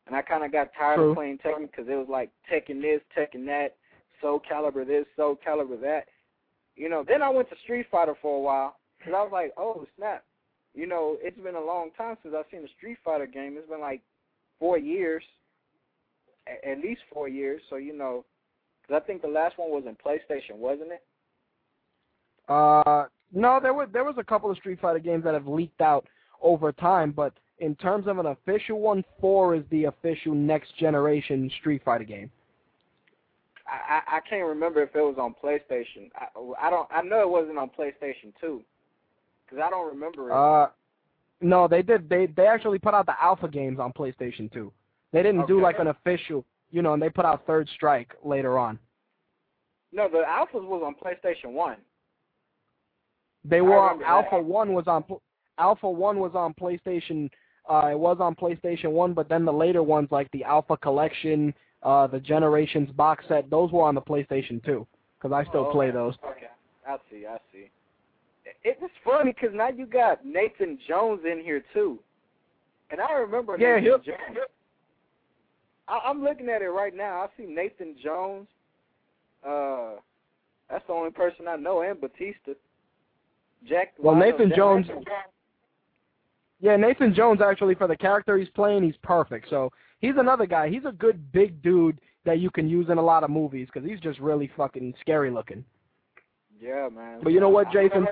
and 0.07 0.15
I 0.15 0.23
kind 0.23 0.45
of 0.45 0.53
got 0.53 0.71
tired 0.79 0.97
True. 0.97 1.11
of 1.11 1.17
playing 1.17 1.39
Tekken 1.39 1.71
because 1.71 1.87
it 1.89 1.97
was 1.97 2.07
like 2.09 2.31
Tekken 2.51 2.81
this, 2.81 3.01
Tekken 3.19 3.45
that, 3.47 3.75
Soul 4.23 4.41
Calibur 4.51 4.87
this, 4.87 5.07
Soul 5.17 5.39
Calibur 5.47 5.81
that. 5.81 6.07
You 6.77 6.89
know. 6.89 7.05
Then 7.07 7.23
I 7.23 7.29
went 7.29 7.51
to 7.51 7.57
Street 7.65 7.87
Fighter 7.91 8.15
for 8.23 8.37
a 8.37 8.41
while 8.41 8.77
because 8.99 9.15
I 9.17 9.23
was 9.23 9.33
like, 9.33 9.53
oh 9.57 9.87
snap. 9.97 10.25
You 10.73 10.87
know, 10.87 11.17
it's 11.21 11.41
been 11.41 11.55
a 11.55 11.61
long 11.61 11.91
time 11.97 12.17
since 12.23 12.35
I've 12.39 12.45
seen 12.51 12.63
a 12.65 12.69
Street 12.77 12.99
Fighter 13.03 13.27
game. 13.27 13.57
It's 13.57 13.69
been 13.69 13.81
like 13.81 14.03
four 14.61 14.79
years, 14.79 15.25
a- 16.47 16.69
at 16.69 16.79
least 16.79 17.01
four 17.13 17.29
years. 17.29 17.61
So 17.69 17.77
you 17.77 17.97
know, 17.97 18.25
because 18.87 19.03
I 19.03 19.07
think 19.07 19.23
the 19.23 19.29
last 19.29 19.59
one 19.59 19.71
was 19.71 19.85
in 19.87 19.97
PlayStation, 19.97 20.57
wasn't 20.57 20.93
it? 20.93 21.03
Uh, 22.49 23.07
no, 23.33 23.59
there 23.61 23.75
was 23.75 23.89
there 23.93 24.05
was 24.05 24.17
a 24.19 24.25
couple 24.25 24.51
of 24.51 24.57
Street 24.57 24.81
Fighter 24.81 24.99
games 24.99 25.25
that 25.25 25.35
have 25.35 25.49
leaked 25.49 25.81
out 25.81 26.07
over 26.41 26.73
time, 26.73 27.11
but 27.11 27.33
in 27.59 27.75
terms 27.77 28.07
of 28.07 28.19
an 28.19 28.27
official 28.27 28.81
one, 28.81 29.05
four 29.21 29.55
is 29.55 29.65
the 29.71 29.85
official 29.85 30.35
next 30.35 30.77
generation 30.79 31.51
Street 31.61 31.83
Fighter 31.85 32.05
game. 32.05 32.31
I, 33.67 34.19
I 34.19 34.21
can't 34.29 34.47
remember 34.47 34.83
if 34.83 34.95
it 34.95 35.01
was 35.01 35.17
on 35.19 35.35
PlayStation. 35.43 36.11
I, 36.15 36.67
I 36.67 36.71
don't. 36.71 36.89
I 36.91 37.03
know 37.03 37.21
it 37.23 37.29
wasn't 37.29 37.59
on 37.59 37.69
PlayStation 37.77 38.33
Two, 38.41 38.63
because 39.45 39.63
I 39.65 39.71
don't 39.71 39.89
remember 39.89 40.31
it. 40.31 40.33
Uh, 40.33 40.69
no, 41.41 41.67
they 41.67 41.83
did. 41.83 42.09
They 42.09 42.27
they 42.27 42.47
actually 42.47 42.79
put 42.79 42.95
out 42.95 43.07
the 43.07 43.21
alpha 43.21 43.49
games 43.49 43.79
on 43.79 43.93
PlayStation 43.93 44.53
2. 44.53 44.73
They 45.13 45.23
didn't 45.23 45.47
do 45.47 45.61
like 45.61 45.79
an 45.79 45.89
official, 45.89 46.45
you 46.77 46.83
know, 46.83 46.93
and 46.93 47.01
they 47.03 47.09
put 47.09 47.25
out 47.25 47.47
Third 47.47 47.69
Strike 47.75 48.13
later 48.23 48.59
on. 48.59 48.79
no, 49.93 50.09
the 50.09 50.19
Alphas 50.29 50.63
was 50.67 50.83
on 50.85 50.95
PlayStation 50.95 51.53
One. 51.53 51.79
They 53.45 53.63
were 53.63 53.79
on 53.79 54.01
that. 54.01 54.09
Alpha 54.09 54.39
One 54.41 54.75
was 54.75 54.87
on 54.87 55.03
Alpha 55.59 55.89
One 55.91 56.19
was 56.19 56.33
on 56.35 56.53
PlayStation. 56.55 57.31
Uh, 57.69 57.89
it 57.93 57.99
was 57.99 58.19
on 58.21 58.35
PlayStation 58.35 58.91
One, 58.93 59.15
but 59.15 59.29
then 59.29 59.45
the 59.47 59.53
later 59.53 59.83
ones 59.83 60.09
like 60.11 60.31
the 60.33 60.45
Alpha 60.45 60.77
Collection, 60.77 61.55
uh, 61.83 62.07
the 62.07 62.21
Generations 62.21 62.91
box 62.93 63.25
set, 63.27 63.49
those 63.49 63.73
were 63.73 63.83
on 63.83 63.95
the 63.95 64.03
PlayStation 64.03 64.63
2 64.65 64.87
because 65.19 65.33
I 65.33 65.49
still 65.49 65.67
Oh, 65.69 65.73
play 65.73 65.91
those. 65.91 66.15
Okay, 66.25 66.47
I 66.87 66.97
see. 67.11 67.27
I 67.27 67.39
see. 67.53 67.71
It, 68.45 68.79
it's 68.83 68.93
funny 69.03 69.33
because 69.33 69.55
now 69.55 69.71
you 69.71 69.87
got 69.87 70.25
Nathan 70.27 70.79
Jones 70.87 71.23
in 71.25 71.41
here 71.43 71.65
too, 71.73 71.99
and 72.91 73.01
I 73.01 73.13
remember 73.15 73.57
Yeah, 73.59 73.77
Nathan 73.81 73.83
he'll- 73.85 73.99
Jones. 74.01 74.39
I, 75.89 76.01
I'm 76.05 76.23
looking 76.23 76.49
at 76.49 76.63
it 76.63 76.69
right 76.69 76.95
now. 76.95 77.23
I 77.23 77.29
see 77.37 77.47
Nathan 77.47 77.95
Jones. 78.03 78.47
Uh, 79.47 79.93
that's 80.71 80.87
the 80.87 80.93
only 80.93 81.11
person 81.11 81.47
I 81.49 81.57
know, 81.57 81.83
and 81.83 82.01
Batista. 82.01 82.53
Jack. 83.69 83.95
Well, 83.99 84.15
Nathan 84.15 84.49
Jack- 84.49 84.57
Jones- 84.57 84.87
Yeah, 86.61 86.77
Nathan 86.77 87.15
Jones 87.15 87.41
actually 87.41 87.75
for 87.75 87.87
the 87.87 87.97
character 87.97 88.37
he's 88.39 88.49
playing, 88.51 88.83
he's 88.83 88.97
perfect. 89.03 89.49
So 89.51 89.71
he's 90.01 90.15
another 90.17 90.47
guy. 90.47 90.69
He's 90.69 90.85
a 90.85 90.93
good 90.93 91.31
big 91.33 91.63
dude 91.63 92.01
that 92.25 92.41
you 92.41 92.51
can 92.51 92.69
use 92.69 92.89
in 92.91 92.99
a 92.99 93.03
lot 93.03 93.25
of 93.25 93.31
movies 93.31 93.69
because 93.73 93.89
he's 93.89 94.01
just 94.01 94.19
really 94.19 94.51
fucking 94.57 94.95
scary 95.01 95.31
looking. 95.31 95.65
Yeah, 96.61 96.89
man. 96.93 97.21
But 97.23 97.33
you 97.33 97.41
know 97.41 97.51
what, 97.51 97.71
Jason? 97.71 98.07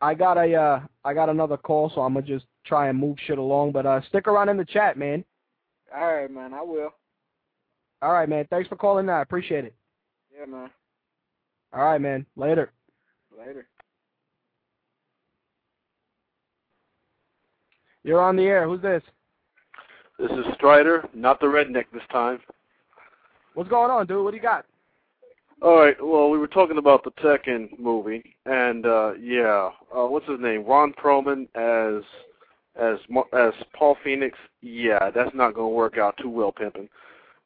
I 0.00 0.14
got 0.14 0.36
a 0.36 0.54
uh, 0.54 0.80
I 1.04 1.14
got 1.14 1.28
another 1.28 1.56
call, 1.56 1.90
so 1.94 2.02
I'm 2.02 2.14
gonna 2.14 2.26
just 2.26 2.46
try 2.64 2.88
and 2.88 2.98
move 2.98 3.16
shit 3.26 3.38
along. 3.38 3.72
But 3.72 3.86
uh, 3.86 4.00
stick 4.08 4.28
around 4.28 4.48
in 4.48 4.56
the 4.56 4.64
chat, 4.64 4.96
man. 4.96 5.24
All 5.94 6.14
right, 6.14 6.30
man. 6.30 6.52
I 6.52 6.62
will. 6.62 6.90
All 8.02 8.12
right, 8.12 8.28
man. 8.28 8.46
Thanks 8.50 8.68
for 8.68 8.76
calling. 8.76 9.06
Now, 9.06 9.18
I 9.18 9.22
appreciate 9.22 9.64
it. 9.64 9.74
Yeah, 10.36 10.46
man. 10.46 10.70
All 11.72 11.84
right, 11.84 12.00
man. 12.00 12.26
Later. 12.36 12.72
Later. 13.36 13.66
You're 18.02 18.22
on 18.22 18.36
the 18.36 18.42
air. 18.42 18.66
Who's 18.66 18.82
this? 18.82 19.02
This 20.18 20.30
is 20.30 20.44
Strider, 20.54 21.08
not 21.14 21.40
the 21.40 21.46
redneck 21.46 21.86
this 21.92 22.02
time. 22.12 22.38
What's 23.54 23.70
going 23.70 23.90
on, 23.90 24.06
dude? 24.06 24.22
What 24.22 24.30
do 24.30 24.36
you 24.36 24.42
got? 24.42 24.66
All 25.62 25.78
right. 25.78 25.96
Well, 26.00 26.30
we 26.30 26.38
were 26.38 26.46
talking 26.46 26.78
about 26.78 27.02
the 27.04 27.10
Tekken 27.12 27.78
movie, 27.78 28.36
and 28.46 28.84
uh 28.86 29.14
yeah, 29.14 29.70
uh 29.96 30.06
what's 30.06 30.28
his 30.28 30.40
name? 30.40 30.64
Ron 30.64 30.92
Perlman 30.92 31.48
as 31.54 32.04
as 32.76 32.98
as 33.32 33.52
Paul 33.76 33.96
Phoenix. 34.02 34.38
Yeah, 34.62 35.10
that's 35.10 35.34
not 35.34 35.54
going 35.54 35.70
to 35.70 35.76
work 35.76 35.98
out 35.98 36.16
too 36.20 36.30
well, 36.30 36.52
pimping. 36.52 36.88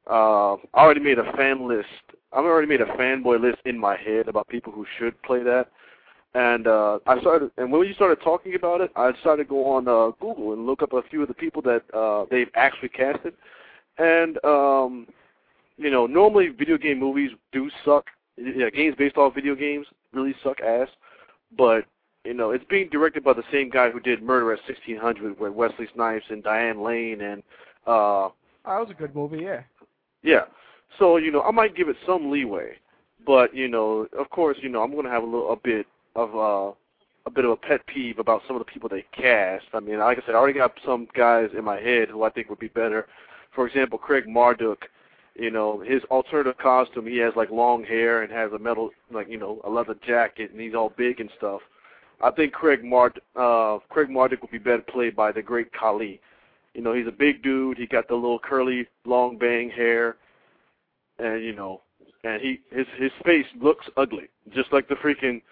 Uh, 0.09 0.55
I 0.55 0.59
already 0.77 1.01
made 1.01 1.19
a 1.19 1.33
fan 1.37 1.69
list. 1.69 1.89
I've 2.33 2.45
already 2.45 2.69
made 2.69 2.81
a 2.81 2.87
fanboy 2.87 3.41
list 3.41 3.59
in 3.65 3.79
my 3.79 3.97
head 3.97 4.29
about 4.29 4.49
people 4.49 4.73
who 4.73 4.87
should 4.99 5.21
play 5.23 5.43
that. 5.43 5.69
And 6.35 6.67
uh 6.67 6.99
I 7.07 7.19
started, 7.21 7.51
and 7.57 7.73
when 7.73 7.87
you 7.89 7.95
started 7.95 8.23
talking 8.23 8.55
about 8.55 8.81
it, 8.83 8.91
I 8.97 9.13
decided 9.13 9.45
to 9.45 9.49
go 9.49 9.65
on 9.65 9.89
uh, 9.89 10.11
Google 10.21 10.53
and 10.53 10.67
look 10.67 10.83
up 10.83 10.93
a 10.93 11.03
few 11.11 11.23
of 11.23 11.29
the 11.29 11.35
people 11.35 11.63
that 11.63 11.83
uh 11.95 12.27
they've 12.31 12.51
actually 12.55 12.91
casted. 12.91 13.35
And 13.97 14.43
um 14.45 15.07
you 15.79 15.91
know, 15.91 16.07
normally 16.07 16.49
video 16.49 16.77
game 16.77 16.99
movies 16.99 17.31
do 17.53 17.71
suck. 17.85 18.07
Yeah, 18.37 18.69
games 18.71 18.95
based 18.99 19.17
off 19.17 19.35
video 19.35 19.55
games 19.55 19.87
really 20.13 20.35
suck 20.45 20.61
ass. 20.61 20.89
But 21.57 21.85
you 22.29 22.35
know, 22.35 22.51
it's 22.51 22.65
being 22.69 22.91
directed 22.91 23.25
by 23.25 23.33
the 23.33 23.43
same 23.51 23.71
guy 23.71 23.91
who 23.91 24.01
did 24.01 24.23
Murder 24.23 24.53
at 24.53 24.61
1600 24.69 25.41
with 25.41 25.53
Wesley 25.55 25.89
Snipes 25.95 26.27
and 26.29 26.45
Diane 26.45 26.83
Lane 26.83 27.23
and 27.23 27.43
uh 27.87 28.29
Oh, 28.29 28.33
that 28.67 28.81
was 28.81 28.91
a 28.91 28.95
good 28.95 29.15
movie. 29.15 29.39
Yeah. 29.39 29.63
yeah. 30.23 30.43
So, 30.99 31.17
you 31.17 31.31
know, 31.31 31.41
I 31.41 31.53
might 31.53 31.75
give 31.75 31.89
it 31.89 31.97
some 32.05 32.31
leeway. 32.31 32.73
But, 33.25 33.55
you 33.55 33.67
know, 33.67 34.07
of 34.19 34.29
course, 34.29 34.59
you 34.61 34.69
know, 34.69 34.83
I'm 34.83 34.93
going 34.93 35.07
to 35.07 35.11
have 35.11 35.23
a 35.23 35.27
little 35.27 35.51
a 35.51 35.57
bit 35.57 35.87
of 36.17 36.37
uh 36.37 36.75
a 37.25 37.31
bit 37.31 37.47
of 37.47 37.53
a 37.53 37.57
pet 37.57 37.81
peeve 37.87 38.19
about 38.19 38.43
some 38.47 38.57
of 38.57 38.61
the 38.61 38.71
people 38.71 38.91
they 38.91 39.07
cast. 39.13 39.65
I 39.73 39.81
mean, 39.81 39.99
like 39.99 40.19
I 40.19 40.27
said, 40.27 40.35
I 40.35 40.39
already 40.39 40.59
got 40.59 40.73
some 40.85 41.09
guys 41.17 41.49
in 41.57 41.65
my 41.65 41.81
head 41.81 42.11
who 42.11 42.25
I 42.25 42.31
think 42.31 42.51
would 42.51 42.59
be 42.59 42.69
better. 42.69 43.07
For 43.55 43.67
example, 43.67 43.99
Craig 43.99 44.25
Marduk, 44.29 44.85
you 45.35 45.51
know, 45.51 45.81
his 45.81 46.03
alternative 46.11 46.59
costume, 46.59 47.07
he 47.07 47.17
has 47.19 47.33
like 47.37 47.51
long 47.51 47.85
hair 47.85 48.23
and 48.23 48.31
has 48.31 48.53
a 48.53 48.59
metal 48.59 48.91
like, 49.11 49.31
you 49.31 49.39
know, 49.39 49.63
a 49.65 49.71
leather 49.71 49.97
jacket 50.07 50.51
and 50.51 50.61
he's 50.61 50.75
all 50.75 50.93
big 50.95 51.21
and 51.21 51.31
stuff. 51.39 51.63
I 52.21 52.31
think 52.31 52.53
Craig 52.53 52.85
Mard 52.85 53.21
uh 53.37 53.79
Craig 53.89 54.11
Marduk 54.11 54.43
would 54.43 54.51
be 54.51 54.59
better 54.59 54.83
played 54.83 55.15
by 55.15 55.33
the 55.33 55.43
great 55.43 55.73
Khali. 55.73 56.21
You 56.75 56.83
know, 56.83 56.93
he's 56.93 57.07
a 57.07 57.13
big 57.13 57.43
dude, 57.43 57.79
he 57.79 57.87
got 57.87 58.09
the 58.09 58.15
little 58.15 58.39
curly 58.39 58.87
long 59.05 59.39
bang 59.39 59.71
hair 59.71 60.17
and 61.19 61.43
you 61.43 61.55
know, 61.55 61.83
and 62.25 62.41
he 62.41 62.61
his 62.71 62.87
his 62.99 63.13
face 63.25 63.47
looks 63.61 63.87
ugly, 63.97 64.29
just 64.55 64.73
like 64.73 64.89
the 64.89 64.95
freaking 64.97 65.43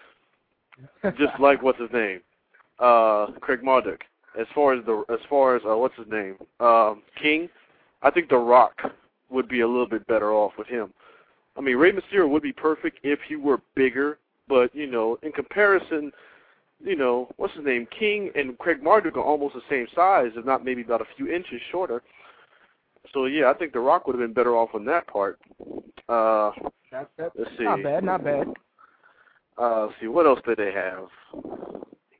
just 1.17 1.39
like 1.39 1.61
what's 1.61 1.79
his 1.79 1.91
name, 1.91 2.21
uh, 2.79 3.27
Craig 3.39 3.63
Marduk. 3.63 4.01
As 4.39 4.45
far 4.53 4.73
as 4.73 4.85
the 4.85 5.03
as 5.09 5.19
far 5.29 5.55
as 5.55 5.61
uh, 5.67 5.75
what's 5.75 5.95
his 5.97 6.07
name, 6.07 6.35
um, 6.59 7.01
King, 7.21 7.49
I 8.01 8.11
think 8.11 8.29
The 8.29 8.37
Rock 8.37 8.81
would 9.29 9.49
be 9.49 9.61
a 9.61 9.67
little 9.67 9.87
bit 9.87 10.05
better 10.07 10.31
off 10.33 10.53
with 10.57 10.67
him. 10.67 10.93
I 11.57 11.61
mean, 11.61 11.75
Rey 11.75 11.91
Mysterio 11.91 12.29
would 12.29 12.43
be 12.43 12.53
perfect 12.53 12.99
if 13.03 13.19
he 13.27 13.35
were 13.35 13.59
bigger, 13.75 14.19
but 14.47 14.73
you 14.75 14.87
know, 14.87 15.17
in 15.23 15.31
comparison, 15.31 16.11
you 16.83 16.95
know, 16.95 17.29
what's 17.37 17.53
his 17.55 17.65
name, 17.65 17.87
King 17.97 18.31
and 18.35 18.57
Craig 18.57 18.83
Marduk 18.83 19.17
are 19.17 19.23
almost 19.23 19.55
the 19.55 19.61
same 19.69 19.87
size, 19.95 20.31
if 20.35 20.45
not 20.45 20.63
maybe 20.63 20.81
about 20.81 21.01
a 21.01 21.07
few 21.15 21.27
inches 21.31 21.61
shorter. 21.71 22.01
So 23.13 23.25
yeah, 23.25 23.49
I 23.49 23.53
think 23.53 23.73
The 23.73 23.79
Rock 23.79 24.05
would 24.05 24.15
have 24.15 24.21
been 24.21 24.33
better 24.33 24.55
off 24.55 24.69
on 24.73 24.85
that 24.85 25.07
part. 25.07 25.39
Uh, 26.09 26.51
That, 26.91 27.09
that, 27.17 27.31
let's 27.35 27.51
see. 27.57 27.63
not 27.63 27.83
bad. 27.83 28.03
Not 28.03 28.23
bad. 28.23 28.47
Uh, 29.57 29.85
let's 29.87 29.95
see, 29.99 30.07
what 30.07 30.25
else 30.25 30.39
did 30.45 30.57
they 30.57 30.71
have? 30.71 31.07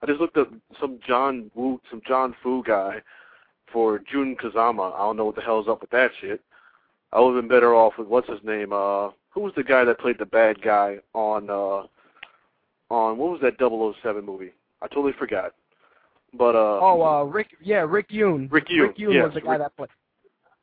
I 0.01 0.05
just 0.05 0.19
looked 0.19 0.37
up 0.37 0.51
some 0.79 0.99
John 1.05 1.51
Woo, 1.55 1.79
some 1.89 2.01
John 2.07 2.35
Fu 2.41 2.63
guy 2.63 3.01
for 3.71 3.99
Jun 4.11 4.35
Kazama. 4.41 4.93
I 4.95 4.99
don't 4.99 5.17
know 5.17 5.25
what 5.25 5.35
the 5.35 5.41
hell's 5.41 5.67
up 5.67 5.81
with 5.81 5.89
that 5.91 6.11
shit. 6.19 6.41
I 7.13 7.19
would 7.19 7.35
have 7.35 7.43
been 7.43 7.49
better 7.49 7.73
off 7.75 7.93
with 7.97 8.07
what's 8.07 8.29
his 8.29 8.43
name? 8.43 8.73
Uh, 8.73 9.09
who 9.29 9.41
was 9.41 9.53
the 9.55 9.63
guy 9.63 9.83
that 9.85 9.99
played 9.99 10.17
the 10.19 10.25
bad 10.25 10.61
guy 10.61 10.97
on 11.13 11.49
uh, 11.49 11.87
on 12.89 13.17
what 13.17 13.31
was 13.31 13.41
that 13.41 13.57
007 13.59 14.25
movie? 14.25 14.51
I 14.81 14.87
totally 14.87 15.13
forgot. 15.17 15.53
But 16.33 16.55
uh, 16.55 16.79
Oh, 16.81 17.01
uh, 17.01 17.23
Rick. 17.23 17.47
Yeah, 17.61 17.85
Rick 17.87 18.09
Yune. 18.09 18.51
Rick 18.51 18.67
Yune, 18.67 18.81
Rick 18.87 18.97
Yune 18.97 19.13
yes, 19.13 19.25
was 19.25 19.33
the 19.33 19.41
guy 19.41 19.51
Rick- 19.53 19.59
that 19.61 19.75
played. 19.77 19.89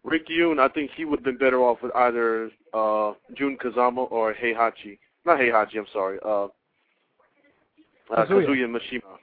Rick 0.05 0.29
Yune, 0.29 0.59
I 0.61 0.69
think 0.69 0.91
he 0.97 1.05
would 1.07 1.21
have 1.21 1.25
been 1.25 1.39
better 1.39 1.61
off 1.61 1.79
with 1.83 1.95
either 1.97 2.51
uh, 2.75 3.13
Jun 3.35 3.57
Kazama 3.63 4.11
or 4.13 4.35
Heihachi. 4.35 4.99
Not 5.25 5.39
Heihachi, 5.39 5.79
I'm 5.79 5.87
sorry. 5.93 6.19
Uh, 6.25 6.45
uh, 6.45 6.49
Kazuya. 8.11 8.47
Kazuya 8.47 8.67
Mishima. 8.69 9.17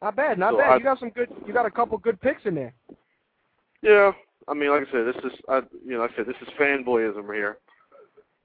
Not 0.00 0.16
bad. 0.16 0.38
Not 0.38 0.52
So 0.52 0.58
bad. 0.58 0.70
I- 0.72 0.76
you 0.76 0.84
got 0.84 0.98
some 1.00 1.10
good. 1.10 1.28
You 1.46 1.52
got 1.52 1.66
a 1.66 1.70
couple 1.70 1.98
good 1.98 2.20
picks 2.20 2.44
in 2.44 2.54
there. 2.54 2.72
Yeah, 3.82 4.12
I 4.46 4.54
mean, 4.54 4.70
like 4.70 4.86
I 4.88 4.92
said, 4.92 5.06
this 5.06 5.24
is, 5.32 5.38
I, 5.48 5.56
you 5.84 5.94
know, 5.94 5.98
like 6.00 6.12
I 6.12 6.16
said, 6.18 6.26
this 6.26 6.36
is 6.40 6.48
fanboyism 6.58 7.34
here. 7.34 7.58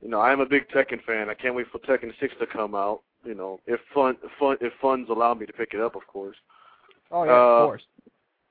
You 0.01 0.09
know, 0.09 0.19
I 0.19 0.31
am 0.31 0.39
a 0.39 0.45
big 0.45 0.67
Tekken 0.69 1.03
fan. 1.03 1.29
I 1.29 1.33
can't 1.33 1.55
wait 1.55 1.67
for 1.71 1.79
Tekken 1.79 2.11
6 2.19 2.33
to 2.39 2.47
come 2.47 2.75
out. 2.75 3.01
You 3.25 3.33
know, 3.33 3.59
if 3.65 3.79
fun, 3.93 4.15
fun, 4.39 4.57
if 4.61 4.71
funds 4.81 5.09
allow 5.09 5.33
me 5.33 5.45
to 5.45 5.53
pick 5.53 5.73
it 5.73 5.81
up, 5.81 5.95
of 5.95 6.05
course. 6.07 6.37
Oh 7.11 7.23
yeah, 7.23 7.31
Uh, 7.31 7.35
of 7.35 7.67
course. 7.67 7.83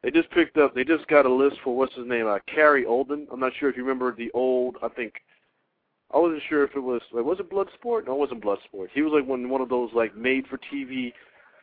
They 0.02 0.10
just 0.10 0.30
picked 0.30 0.56
up. 0.56 0.74
They 0.74 0.84
just 0.84 1.06
got 1.08 1.26
a 1.26 1.32
list 1.32 1.56
for 1.64 1.76
what's 1.76 1.94
his 1.94 2.06
name, 2.06 2.26
uh, 2.26 2.38
Carrie 2.46 2.84
Olden. 2.84 3.26
I'm 3.32 3.40
not 3.40 3.52
sure 3.58 3.68
if 3.68 3.76
you 3.76 3.82
remember 3.82 4.14
the 4.14 4.30
old. 4.32 4.76
I 4.82 4.88
think 4.88 5.14
I 6.12 6.18
wasn't 6.18 6.42
sure 6.48 6.64
if 6.64 6.76
it 6.76 6.80
was 6.80 7.00
like 7.12 7.24
was 7.24 7.40
it 7.40 7.50
Bloodsport? 7.50 8.06
No, 8.06 8.12
it 8.12 8.18
wasn't 8.18 8.44
Bloodsport. 8.44 8.88
He 8.92 9.02
was 9.02 9.12
like 9.12 9.26
one 9.26 9.48
one 9.48 9.60
of 9.60 9.68
those 9.68 9.90
like 9.94 10.16
made 10.16 10.46
for 10.46 10.58
TV 10.72 11.12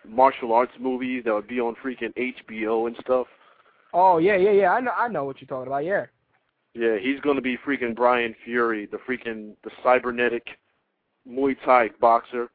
martial 0.06 0.52
arts 0.54 0.74
movies 0.80 1.24
that 1.26 1.34
would 1.34 1.48
be 1.48 1.60
on 1.60 1.76
freaking 1.76 2.14
HBO 2.16 2.88
and 2.88 2.96
stuff. 3.02 3.28
Oh 3.94 4.18
yeah, 4.18 4.36
yeah, 4.36 4.52
yeah. 4.52 4.74
I 4.74 4.80
know, 4.82 4.92
I 4.92 5.08
know 5.08 5.24
what 5.24 5.40
you're 5.40 5.48
talking 5.48 5.68
about. 5.68 5.86
Yeah. 5.86 6.06
Yeah, 6.76 6.98
he's 7.00 7.20
going 7.20 7.36
to 7.36 7.42
be 7.42 7.58
freaking 7.58 7.96
Bryan 7.96 8.36
Fury, 8.44 8.88
the 8.88 8.98
freaking 9.08 9.54
the 9.64 9.70
cybernetic 9.84 10.46
Muay 11.28 11.56
Thai 11.64 11.90
boxer, 12.02 12.50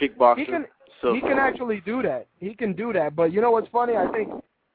kickboxer. 0.00 0.38
He 0.38 0.44
can 0.46 0.66
so 1.02 1.14
he 1.14 1.20
can 1.20 1.38
actually 1.38 1.82
do 1.84 2.02
that. 2.02 2.26
He 2.38 2.54
can 2.54 2.74
do 2.74 2.92
that. 2.92 3.16
But 3.16 3.32
you 3.32 3.40
know 3.40 3.50
what's 3.50 3.68
funny? 3.68 3.96
I 3.96 4.10
think 4.12 4.28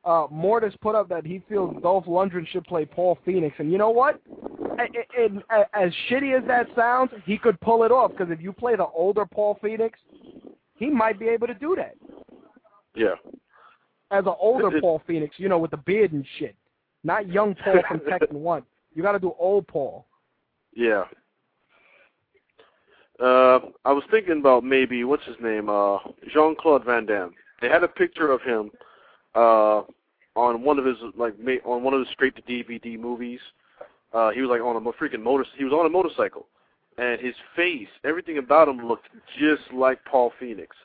uh, 0.04 0.28
Mortis 0.30 0.74
put 0.82 0.96
up 0.96 1.10
that 1.10 1.26
he 1.26 1.42
feels 1.50 1.76
Dolph 1.82 2.06
Lundgren 2.06 2.48
should 2.48 2.64
play 2.66 2.86
Paul 2.86 3.18
Phoenix, 3.26 3.56
and 3.60 3.72
you 3.72 3.78
know 3.78 3.90
what? 3.90 4.22
It, 4.78 4.92
it, 4.94 5.32
it, 5.52 5.68
as 5.74 5.92
shitty 6.10 6.38
as 6.38 6.46
that 6.48 6.68
sounds, 6.76 7.12
he 7.26 7.38
could 7.38 7.60
pull 7.62 7.84
it 7.84 7.92
off 7.92 8.12
because 8.12 8.30
if 8.30 8.42
you 8.42 8.54
play 8.54 8.76
the 8.76 8.86
older 8.86 9.26
Paul 9.26 9.58
Phoenix, 9.62 9.98
he 10.76 10.90
might 10.90 11.20
be 11.20 11.28
able 11.28 11.48
to 11.48 11.54
do 11.54 11.76
that. 11.76 11.96
Yeah. 12.96 13.16
As 14.12 14.26
an 14.26 14.36
older 14.40 14.80
Paul 14.80 15.02
Phoenix, 15.08 15.36
you 15.38 15.50
know, 15.50 15.58
with 15.58 15.72
the 15.72 15.78
beard 15.78 16.12
and 16.12 16.26
shit, 16.38 16.56
not 17.04 17.28
young 17.28 17.56
Paul 17.56 17.82
from 17.88 18.00
Tekken 18.12 18.34
One. 18.34 18.64
You 18.96 19.04
got 19.04 19.12
to 19.12 19.20
do 19.20 19.34
old 19.38 19.68
Paul. 19.68 20.08
Yeah. 20.74 21.04
Uh, 23.20 23.60
I 23.86 23.92
was 23.92 24.04
thinking 24.12 24.40
about 24.40 24.64
maybe 24.64 25.04
what's 25.04 25.24
his 25.26 25.36
name, 25.42 25.70
uh, 25.70 26.00
Jean 26.34 26.56
Claude 26.60 26.84
Van 26.84 27.06
Damme. 27.06 27.34
They 27.62 27.70
had 27.70 27.84
a 27.84 27.88
picture 27.88 28.32
of 28.32 28.42
him 28.42 28.72
uh, 29.36 29.84
on 30.36 30.64
one 30.64 30.80
of 30.80 30.86
his 30.86 30.98
like 31.18 31.38
ma- 31.40 31.64
on 31.64 31.84
one 31.84 31.94
of 31.94 32.02
the 32.02 32.06
straight 32.12 32.36
to 32.36 32.42
DVD 32.42 33.00
movies. 33.00 33.40
Uh, 34.14 34.32
he 34.32 34.42
was 34.42 34.50
like 34.50 34.62
on 34.62 34.76
a 34.76 34.82
freaking 34.94 35.22
motor. 35.24 35.46
He 35.58 35.64
was 35.64 35.72
on 35.72 35.86
a 35.86 35.90
motorcycle, 35.90 36.48
and 36.98 37.20
his 37.22 37.36
face, 37.56 37.88
everything 38.04 38.38
about 38.38 38.68
him 38.68 38.86
looked 38.86 39.08
just 39.40 39.62
like 39.74 40.04
Paul 40.06 40.34
Phoenix. 40.38 40.76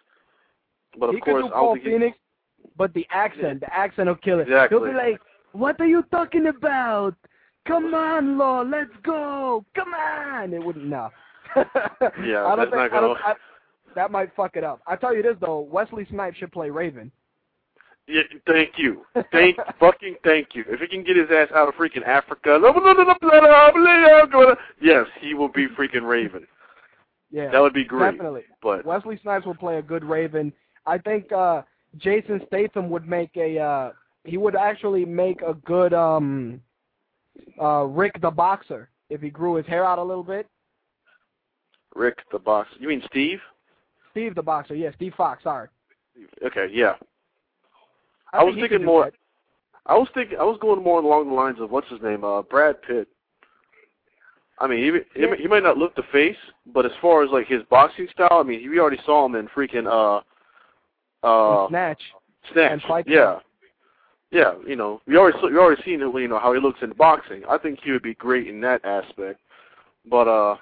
But 0.98 1.10
of 1.10 1.14
he 1.16 1.20
course, 1.20 1.42
could 1.42 1.48
do 1.48 1.54
Paul 1.54 1.74
he- 1.74 1.82
Phoenix, 1.82 2.18
but 2.76 2.94
the 2.94 3.06
accent, 3.10 3.60
the 3.60 3.74
accent 3.74 4.06
will 4.08 4.14
kill 4.16 4.38
it. 4.38 4.42
Exactly. 4.42 4.78
He'll 4.78 4.86
be 4.88 4.94
like, 4.94 5.20
"What 5.50 5.80
are 5.80 5.86
you 5.86 6.04
talking 6.12 6.46
about? 6.46 7.16
Come 7.66 7.94
on, 7.94 8.38
Law, 8.38 8.62
let's 8.62 8.90
go. 9.02 9.64
Come 9.74 9.92
on." 9.94 10.52
It 10.52 10.64
wouldn't. 10.64 10.86
No. 10.86 11.10
Yeah, 11.56 12.44
I 12.46 12.56
don't 12.56 12.70
that's 12.70 12.70
think, 12.70 12.72
not 12.72 12.92
I 12.92 13.00
don't, 13.00 13.18
I, 13.24 13.34
that 13.94 14.10
might 14.10 14.34
fuck 14.36 14.56
it 14.56 14.64
up. 14.64 14.80
I 14.86 14.96
tell 14.96 15.14
you 15.14 15.22
this 15.22 15.36
though, 15.40 15.60
Wesley 15.60 16.06
Snipes 16.10 16.36
should 16.36 16.52
play 16.52 16.70
Raven. 16.70 17.10
Yeah, 18.06 18.22
thank 18.46 18.72
you. 18.76 19.04
Thank 19.32 19.56
fucking 19.80 20.16
thank 20.24 20.48
you. 20.54 20.64
If 20.68 20.80
he 20.80 20.86
can 20.88 21.04
get 21.04 21.16
his 21.16 21.28
ass 21.30 21.48
out 21.54 21.68
of 21.68 21.74
freaking 21.74 22.04
Africa, 22.06 22.58
yes, 24.80 25.06
he 25.20 25.34
will 25.34 25.48
be 25.48 25.68
freaking 25.68 26.08
Raven. 26.08 26.46
Yeah, 27.30 27.50
That 27.52 27.60
would 27.60 27.74
be 27.74 27.84
great. 27.84 28.12
definitely. 28.12 28.42
But 28.62 28.84
Wesley 28.84 29.18
Snipes 29.22 29.46
would 29.46 29.58
play 29.60 29.78
a 29.78 29.82
good 29.82 30.04
Raven. 30.04 30.52
I 30.86 30.98
think 30.98 31.30
uh 31.32 31.62
Jason 31.98 32.40
Statham 32.46 32.90
would 32.90 33.06
make 33.06 33.30
a 33.36 33.58
uh 33.58 33.92
he 34.24 34.36
would 34.36 34.56
actually 34.56 35.04
make 35.04 35.40
a 35.42 35.54
good 35.54 35.92
um 35.94 36.60
uh 37.60 37.84
Rick 37.84 38.20
the 38.20 38.30
boxer 38.30 38.88
if 39.08 39.20
he 39.20 39.30
grew 39.30 39.54
his 39.56 39.66
hair 39.66 39.84
out 39.84 39.98
a 39.98 40.02
little 40.02 40.22
bit. 40.24 40.46
Rick 41.96 42.18
the 42.30 42.38
Boxer. 42.38 42.76
You 42.78 42.88
mean 42.88 43.02
Steve? 43.06 43.40
Steve 44.12 44.34
the 44.34 44.42
boxer, 44.42 44.74
yeah, 44.74 44.90
Steve 44.94 45.12
Fox, 45.16 45.42
sorry. 45.42 45.68
Okay, 46.44 46.68
yeah. 46.72 46.94
I 48.32 48.44
was 48.44 48.54
thinking 48.54 48.84
more- 48.84 49.04
that. 49.06 49.14
I 49.86 49.94
was 49.96 50.08
thinking 50.14 50.38
I 50.38 50.44
was 50.44 50.58
going 50.60 50.82
more 50.82 51.00
along 51.00 51.28
the 51.28 51.34
lines 51.34 51.58
of 51.60 51.70
what's 51.70 51.88
his 51.88 52.00
name, 52.02 52.22
uh 52.24 52.42
Brad 52.42 52.80
Pitt. 52.82 53.08
I 54.60 54.66
mean, 54.68 54.78
he, 55.14 55.20
he 55.20 55.26
he 55.42 55.48
might 55.48 55.62
not 55.62 55.78
look 55.78 55.94
the 55.96 56.02
face, 56.12 56.36
but 56.66 56.84
as 56.84 56.92
far 57.00 57.24
as 57.24 57.30
like 57.30 57.46
his 57.48 57.62
boxing 57.70 58.06
style, 58.12 58.28
I 58.40 58.42
mean, 58.42 58.68
we 58.70 58.78
already 58.78 59.00
saw 59.06 59.24
him 59.26 59.34
in 59.34 59.48
freaking 59.48 59.86
uh 59.86 60.20
uh 61.26 61.62
And 61.64 61.70
Snatch. 61.70 62.02
Snatch. 62.52 62.72
and 62.72 62.82
Fight 62.82 63.06
yeah. 63.08 63.38
Yeah, 64.30 64.52
you 64.66 64.76
know, 64.76 65.00
we 65.06 65.16
already 65.16 65.38
saw, 65.40 65.48
we 65.48 65.56
already 65.58 65.82
seen 65.82 65.98
you 66.00 66.28
know 66.28 66.38
how 66.38 66.52
he 66.52 66.60
looks 66.60 66.80
in 66.82 66.90
boxing. 66.92 67.42
I 67.48 67.58
think 67.58 67.80
he 67.82 67.90
would 67.90 68.02
be 68.02 68.14
great 68.14 68.46
in 68.46 68.60
that 68.60 68.84
aspect. 68.84 69.40
But 70.08 70.28
uh 70.28 70.56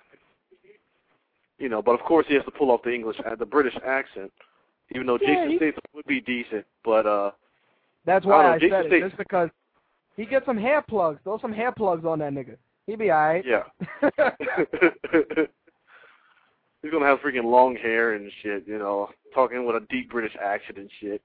you 1.58 1.68
know, 1.68 1.82
but 1.82 1.92
of 1.92 2.00
course 2.00 2.24
he 2.28 2.34
has 2.34 2.44
to 2.44 2.50
pull 2.50 2.70
off 2.70 2.82
the 2.82 2.92
English 2.94 3.18
uh, 3.26 3.34
the 3.34 3.44
British 3.46 3.76
accent. 3.86 4.32
Even 4.94 5.06
though 5.06 5.18
Yeah, 5.20 5.34
Jason 5.34 5.50
he- 5.50 5.56
Statham 5.58 5.82
would 5.94 6.06
be 6.06 6.20
decent, 6.20 6.64
but 6.84 7.06
uh 7.06 7.30
That's 8.06 8.24
why 8.24 8.44
I, 8.46 8.52
know, 8.52 8.58
Jason 8.58 8.70
said 8.70 8.84
it, 8.86 8.88
Statham- 8.88 9.08
just 9.10 9.18
because 9.18 9.50
he 10.16 10.24
gets 10.24 10.46
some 10.46 10.56
hair 10.58 10.82
plugs. 10.82 11.20
Throw 11.22 11.38
some 11.38 11.52
hair 11.52 11.70
plugs 11.72 12.04
on 12.04 12.18
that 12.20 12.32
nigga. 12.32 12.56
He'd 12.86 12.98
be 12.98 13.12
alright. 13.12 13.44
yeah. 13.44 13.64
He's 16.82 16.90
gonna 16.92 17.06
have 17.06 17.18
freaking 17.18 17.44
long 17.44 17.76
hair 17.76 18.14
and 18.14 18.30
shit, 18.42 18.66
you 18.66 18.78
know, 18.78 19.10
talking 19.34 19.66
with 19.66 19.76
a 19.76 19.86
deep 19.90 20.10
British 20.10 20.36
accent 20.42 20.78
and 20.78 20.90
shit. 21.00 21.20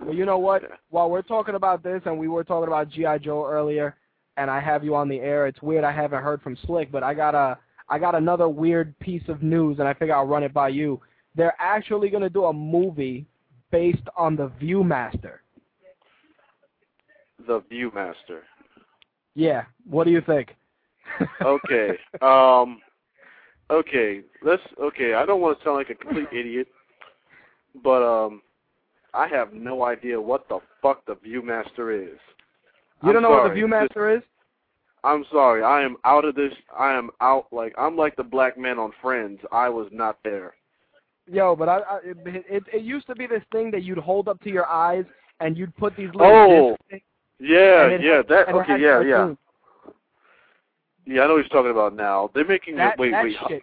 Well, 0.00 0.14
you 0.14 0.24
know 0.24 0.38
what? 0.38 0.62
While 0.90 1.10
we're 1.10 1.22
talking 1.22 1.54
about 1.54 1.82
this, 1.82 2.02
and 2.04 2.18
we 2.18 2.28
were 2.28 2.44
talking 2.44 2.68
about 2.68 2.90
GI 2.90 3.24
Joe 3.24 3.46
earlier, 3.46 3.96
and 4.36 4.50
I 4.50 4.60
have 4.60 4.84
you 4.84 4.94
on 4.94 5.08
the 5.08 5.18
air. 5.18 5.46
It's 5.46 5.60
weird 5.62 5.84
I 5.84 5.92
haven't 5.92 6.22
heard 6.22 6.40
from 6.42 6.56
Slick, 6.66 6.92
but 6.92 7.02
I 7.02 7.14
got 7.14 7.34
a 7.34 7.58
I 7.90 7.98
got 7.98 8.14
another 8.14 8.48
weird 8.48 8.98
piece 8.98 9.22
of 9.28 9.42
news, 9.42 9.78
and 9.78 9.88
I 9.88 9.94
figure 9.94 10.14
I'll 10.14 10.26
run 10.26 10.42
it 10.42 10.52
by 10.52 10.68
you. 10.68 11.00
They're 11.34 11.56
actually 11.58 12.10
going 12.10 12.22
to 12.22 12.30
do 12.30 12.44
a 12.44 12.52
movie 12.52 13.26
based 13.70 14.02
on 14.16 14.36
the 14.36 14.50
ViewMaster. 14.60 15.38
The 17.46 17.60
Viewmaster. 17.72 18.40
Yeah. 19.34 19.64
What 19.88 20.04
do 20.04 20.10
you 20.10 20.20
think? 20.20 20.54
Okay. 21.42 21.90
Um 22.20 22.80
okay, 23.70 24.22
let's 24.42 24.62
okay, 24.80 25.14
I 25.14 25.24
don't 25.24 25.40
want 25.40 25.58
to 25.58 25.64
sound 25.64 25.76
like 25.76 25.90
a 25.90 25.94
complete 25.94 26.28
idiot, 26.32 26.68
but 27.82 28.02
um 28.02 28.42
I 29.14 29.26
have 29.28 29.52
no 29.52 29.84
idea 29.84 30.20
what 30.20 30.48
the 30.48 30.60
fuck 30.82 31.04
the 31.06 31.14
Viewmaster 31.16 31.94
is. 32.02 32.18
you 33.02 33.08
I'm 33.08 33.12
don't 33.12 33.22
know 33.22 33.30
what 33.30 33.42
the 33.44 33.48
sorry. 33.60 33.62
ViewMaster 33.62 34.16
is? 34.18 34.22
I'm 35.04 35.24
sorry. 35.30 35.62
I 35.62 35.82
am 35.82 35.96
out 36.04 36.24
of 36.24 36.34
this. 36.34 36.52
I 36.76 36.92
am 36.92 37.10
out 37.20 37.46
like 37.52 37.74
I'm 37.78 37.96
like 37.96 38.16
the 38.16 38.24
black 38.24 38.58
man 38.58 38.78
on 38.78 38.92
Friends. 39.00 39.38
I 39.52 39.68
was 39.68 39.88
not 39.92 40.18
there. 40.24 40.54
Yo, 41.30 41.54
but 41.54 41.68
I, 41.68 41.78
I 41.78 41.98
it, 42.04 42.16
it 42.48 42.62
it 42.72 42.82
used 42.82 43.06
to 43.06 43.14
be 43.14 43.26
this 43.26 43.42
thing 43.52 43.70
that 43.70 43.82
you'd 43.84 43.98
hold 43.98 44.28
up 44.28 44.40
to 44.42 44.50
your 44.50 44.66
eyes 44.66 45.04
and 45.40 45.56
you'd 45.56 45.76
put 45.76 45.96
these 45.96 46.08
little 46.14 46.26
Oh, 46.26 46.76
discs 46.90 47.04
Yeah, 47.38 47.86
it 47.86 48.02
yeah, 48.02 48.22
that 48.28 48.48
okay, 48.48 48.80
yeah, 48.80 49.00
yeah. 49.02 49.34
Yeah, 51.06 51.22
I 51.22 51.26
know 51.26 51.34
what 51.34 51.38
you're 51.38 51.48
talking 51.48 51.70
about 51.70 51.94
now. 51.94 52.30
They're 52.34 52.44
making 52.44 52.76
That, 52.76 52.94
it 52.94 52.98
wait, 52.98 53.12
that 53.12 53.24
wait. 53.24 53.36
shit. 53.48 53.62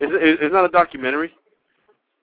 Is 0.00 0.10
it 0.12 0.42
is 0.42 0.52
not 0.52 0.64
a 0.64 0.68
documentary? 0.68 1.32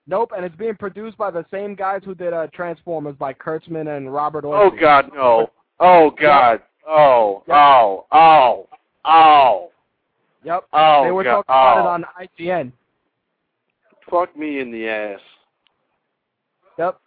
Nope, 0.08 0.32
and 0.36 0.44
it's 0.44 0.54
being 0.56 0.76
produced 0.76 1.16
by 1.18 1.30
the 1.30 1.44
same 1.50 1.74
guys 1.74 2.02
who 2.04 2.14
did 2.14 2.32
uh, 2.32 2.46
Transformers 2.52 3.16
by 3.16 3.32
Kurtzman 3.34 3.96
and 3.96 4.12
Robert 4.12 4.44
Oh 4.44 4.70
god, 4.70 5.10
no. 5.14 5.50
Oh 5.80 6.10
god. 6.10 6.62
Oh, 6.88 7.42
Yep. 7.48 7.56
oh, 7.56 8.06
oh, 8.12 8.68
oh. 9.04 9.70
Yep. 10.44 10.64
Oh, 10.72 11.04
they 11.04 11.10
were 11.10 11.24
God. 11.24 11.42
talking 11.42 11.44
about 11.48 11.78
it 11.78 11.86
Oh. 11.86 11.88
on 11.88 12.04
IGN. 12.38 12.72
Fuck 14.08 14.36
me 14.36 14.60
in 14.60 14.70
the 14.70 14.88
ass. 14.88 15.20
Yep. 16.78 17.00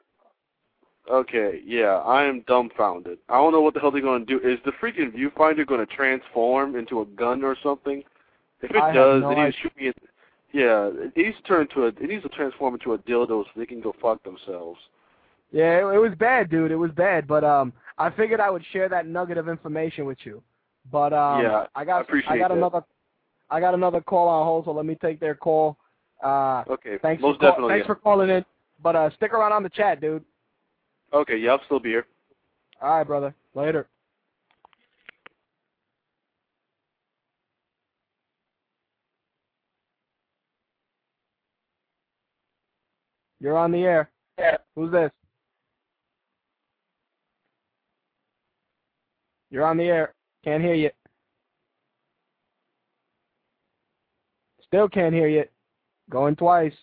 Okay, 1.09 1.61
yeah, 1.65 1.95
I 2.05 2.25
am 2.25 2.41
dumbfounded. 2.47 3.17
I 3.29 3.35
don't 3.35 3.51
know 3.53 3.61
what 3.61 3.73
the 3.73 3.79
hell 3.79 3.89
they're 3.91 4.01
going 4.01 4.25
to 4.25 4.39
do. 4.39 4.47
Is 4.47 4.59
the 4.65 4.71
freaking 4.73 5.11
viewfinder 5.15 5.65
going 5.65 5.79
to 5.79 5.95
transform 5.95 6.75
into 6.75 7.01
a 7.01 7.05
gun 7.05 7.43
or 7.43 7.55
something? 7.63 8.03
If 8.61 8.71
it 8.71 8.75
I 8.77 8.91
does, 8.93 9.21
no 9.23 9.31
it 9.31 9.35
needs 9.35 9.55
idea. 9.55 9.61
shoot 9.61 9.77
me. 9.77 9.87
In, 9.87 9.93
yeah, 10.51 10.89
it 10.93 11.15
needs 11.15 11.37
to 11.37 11.43
turn 11.43 11.67
to 11.75 11.83
a. 11.83 11.87
It 11.87 12.01
needs 12.01 12.23
to 12.23 12.29
transform 12.29 12.73
into 12.75 12.93
a 12.93 12.97
dildo 12.99 13.43
so 13.43 13.49
they 13.55 13.65
can 13.65 13.81
go 13.81 13.93
fuck 14.01 14.23
themselves. 14.23 14.79
Yeah, 15.51 15.79
it, 15.79 15.95
it 15.95 15.99
was 15.99 16.13
bad, 16.17 16.49
dude. 16.49 16.71
It 16.71 16.75
was 16.75 16.91
bad, 16.91 17.27
but 17.27 17.43
um, 17.43 17.73
I 17.97 18.09
figured 18.09 18.39
I 18.39 18.49
would 18.49 18.63
share 18.71 18.89
that 18.89 19.07
nugget 19.07 19.37
of 19.37 19.47
information 19.49 20.05
with 20.05 20.19
you. 20.23 20.41
But 20.91 21.13
um, 21.13 21.41
Yeah, 21.43 21.65
I 21.75 21.85
got 21.85 21.97
I 21.97 22.01
appreciate 22.01 22.39
got 22.39 22.49
that. 22.49 22.57
another 22.57 22.83
I 23.49 23.59
got 23.59 23.73
another 23.73 24.01
call 24.01 24.27
on 24.27 24.45
hold, 24.45 24.65
so 24.65 24.71
let 24.71 24.85
me 24.85 24.95
take 24.95 25.19
their 25.19 25.35
call. 25.35 25.77
Uh, 26.23 26.63
Okay, 26.67 26.97
thanks 27.01 27.21
most 27.21 27.35
for 27.35 27.39
call- 27.39 27.51
definitely. 27.51 27.73
thanks 27.73 27.87
for 27.87 27.95
calling 27.95 28.29
in. 28.29 28.45
But 28.81 28.95
uh, 28.95 29.09
stick 29.15 29.33
around 29.33 29.51
on 29.53 29.63
the 29.63 29.69
chat, 29.69 30.01
dude. 30.01 30.23
okay, 31.13 31.37
yeah, 31.37 31.51
I'll 31.51 31.63
still 31.65 31.79
be 31.79 31.89
here. 31.89 32.05
All 32.81 32.97
right, 32.97 33.03
brother. 33.05 33.33
Later. 33.55 33.87
You're 43.39 43.57
on 43.57 43.71
the 43.71 43.83
air. 43.83 44.09
Who's 44.75 44.91
this? 44.91 45.11
You're 49.49 49.65
on 49.65 49.77
the 49.77 49.85
air. 49.85 50.13
Can't 50.43 50.63
hear 50.63 50.75
you. 50.75 50.89
Still 54.65 54.87
can't 54.87 55.13
hear 55.13 55.27
you. 55.27 55.45
Going 56.09 56.35
twice. 56.35 56.73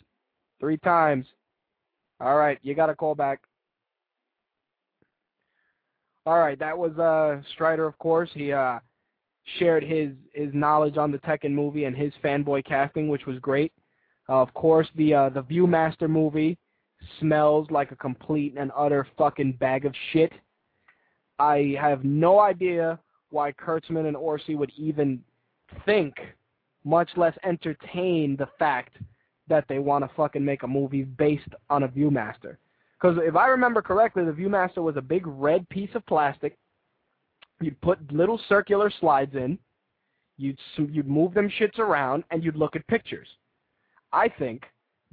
Three 0.59 0.79
times. 0.79 1.27
All 2.21 2.37
right, 2.37 2.59
you 2.63 2.75
got 2.75 2.91
a 2.91 2.95
call 2.95 3.15
back. 3.15 3.41
All 6.25 6.39
right, 6.39 6.59
that 6.59 6.77
was 6.77 6.99
uh 6.99 7.41
Strider, 7.53 7.87
of 7.87 7.97
course. 7.99 8.31
He 8.35 8.53
uh 8.53 8.81
shared 9.59 9.85
his 9.85 10.11
his 10.33 10.53
knowledge 10.53 10.97
on 10.97 11.13
the 11.13 11.19
Tekken 11.19 11.53
movie 11.53 11.85
and 11.85 11.97
his 11.97 12.13
fanboy 12.25 12.65
casting, 12.65 13.09
which 13.09 13.27
was 13.27 13.39
great. 13.39 13.73
Uh, 14.29 14.41
of 14.43 14.53
course, 14.55 14.89
the 14.97 15.15
uh, 15.15 15.29
the 15.29 15.43
Viewmaster 15.43 16.09
movie 16.09 16.59
smells 17.21 17.71
like 17.71 17.93
a 17.93 17.97
complete 17.97 18.55
and 18.57 18.73
utter 18.77 19.07
fucking 19.17 19.53
bag 19.53 19.85
of 19.85 19.95
shit. 20.13 20.33
I 21.39 21.77
have 21.81 22.05
no 22.05 22.41
idea 22.41 22.99
why 23.31 23.53
Kurtzman 23.53 24.07
and 24.07 24.17
Orci 24.17 24.57
would 24.57 24.73
even 24.77 25.23
think, 25.85 26.15
much 26.85 27.11
less 27.17 27.35
entertain 27.45 28.37
the 28.37 28.49
fact 28.59 28.97
that 29.49 29.65
they 29.69 29.79
want 29.79 30.05
to 30.05 30.11
fucking 30.17 30.45
make 30.45 30.63
a 30.63 30.69
movie 30.69 31.05
based 31.05 31.49
on 31.71 31.83
a 31.83 31.89
Viewmaster. 31.89 32.57
Because 33.01 33.19
if 33.23 33.37
I 33.37 33.49
remember 33.49 33.83
correctly, 33.83 34.25
the 34.25 34.33
Viewmaster 34.33 34.79
was 34.79 34.97
a 34.97 35.03
big 35.03 35.27
red 35.27 35.69
piece 35.69 35.91
of 35.95 36.05
plastic. 36.07 36.57
You'd 37.61 37.81
put 37.81 38.13
little 38.13 38.41
circular 38.49 38.91
slides 39.01 39.35
in. 39.35 39.59
You'd 40.39 40.59
you'd 40.77 41.09
move 41.09 41.33
them 41.35 41.51
shits 41.59 41.79
around, 41.79 42.25
and 42.31 42.45
you'd 42.45 42.57
look 42.57 42.77
at 42.77 42.87
pictures. 42.89 43.29
I 44.17 44.31
think 44.31 44.63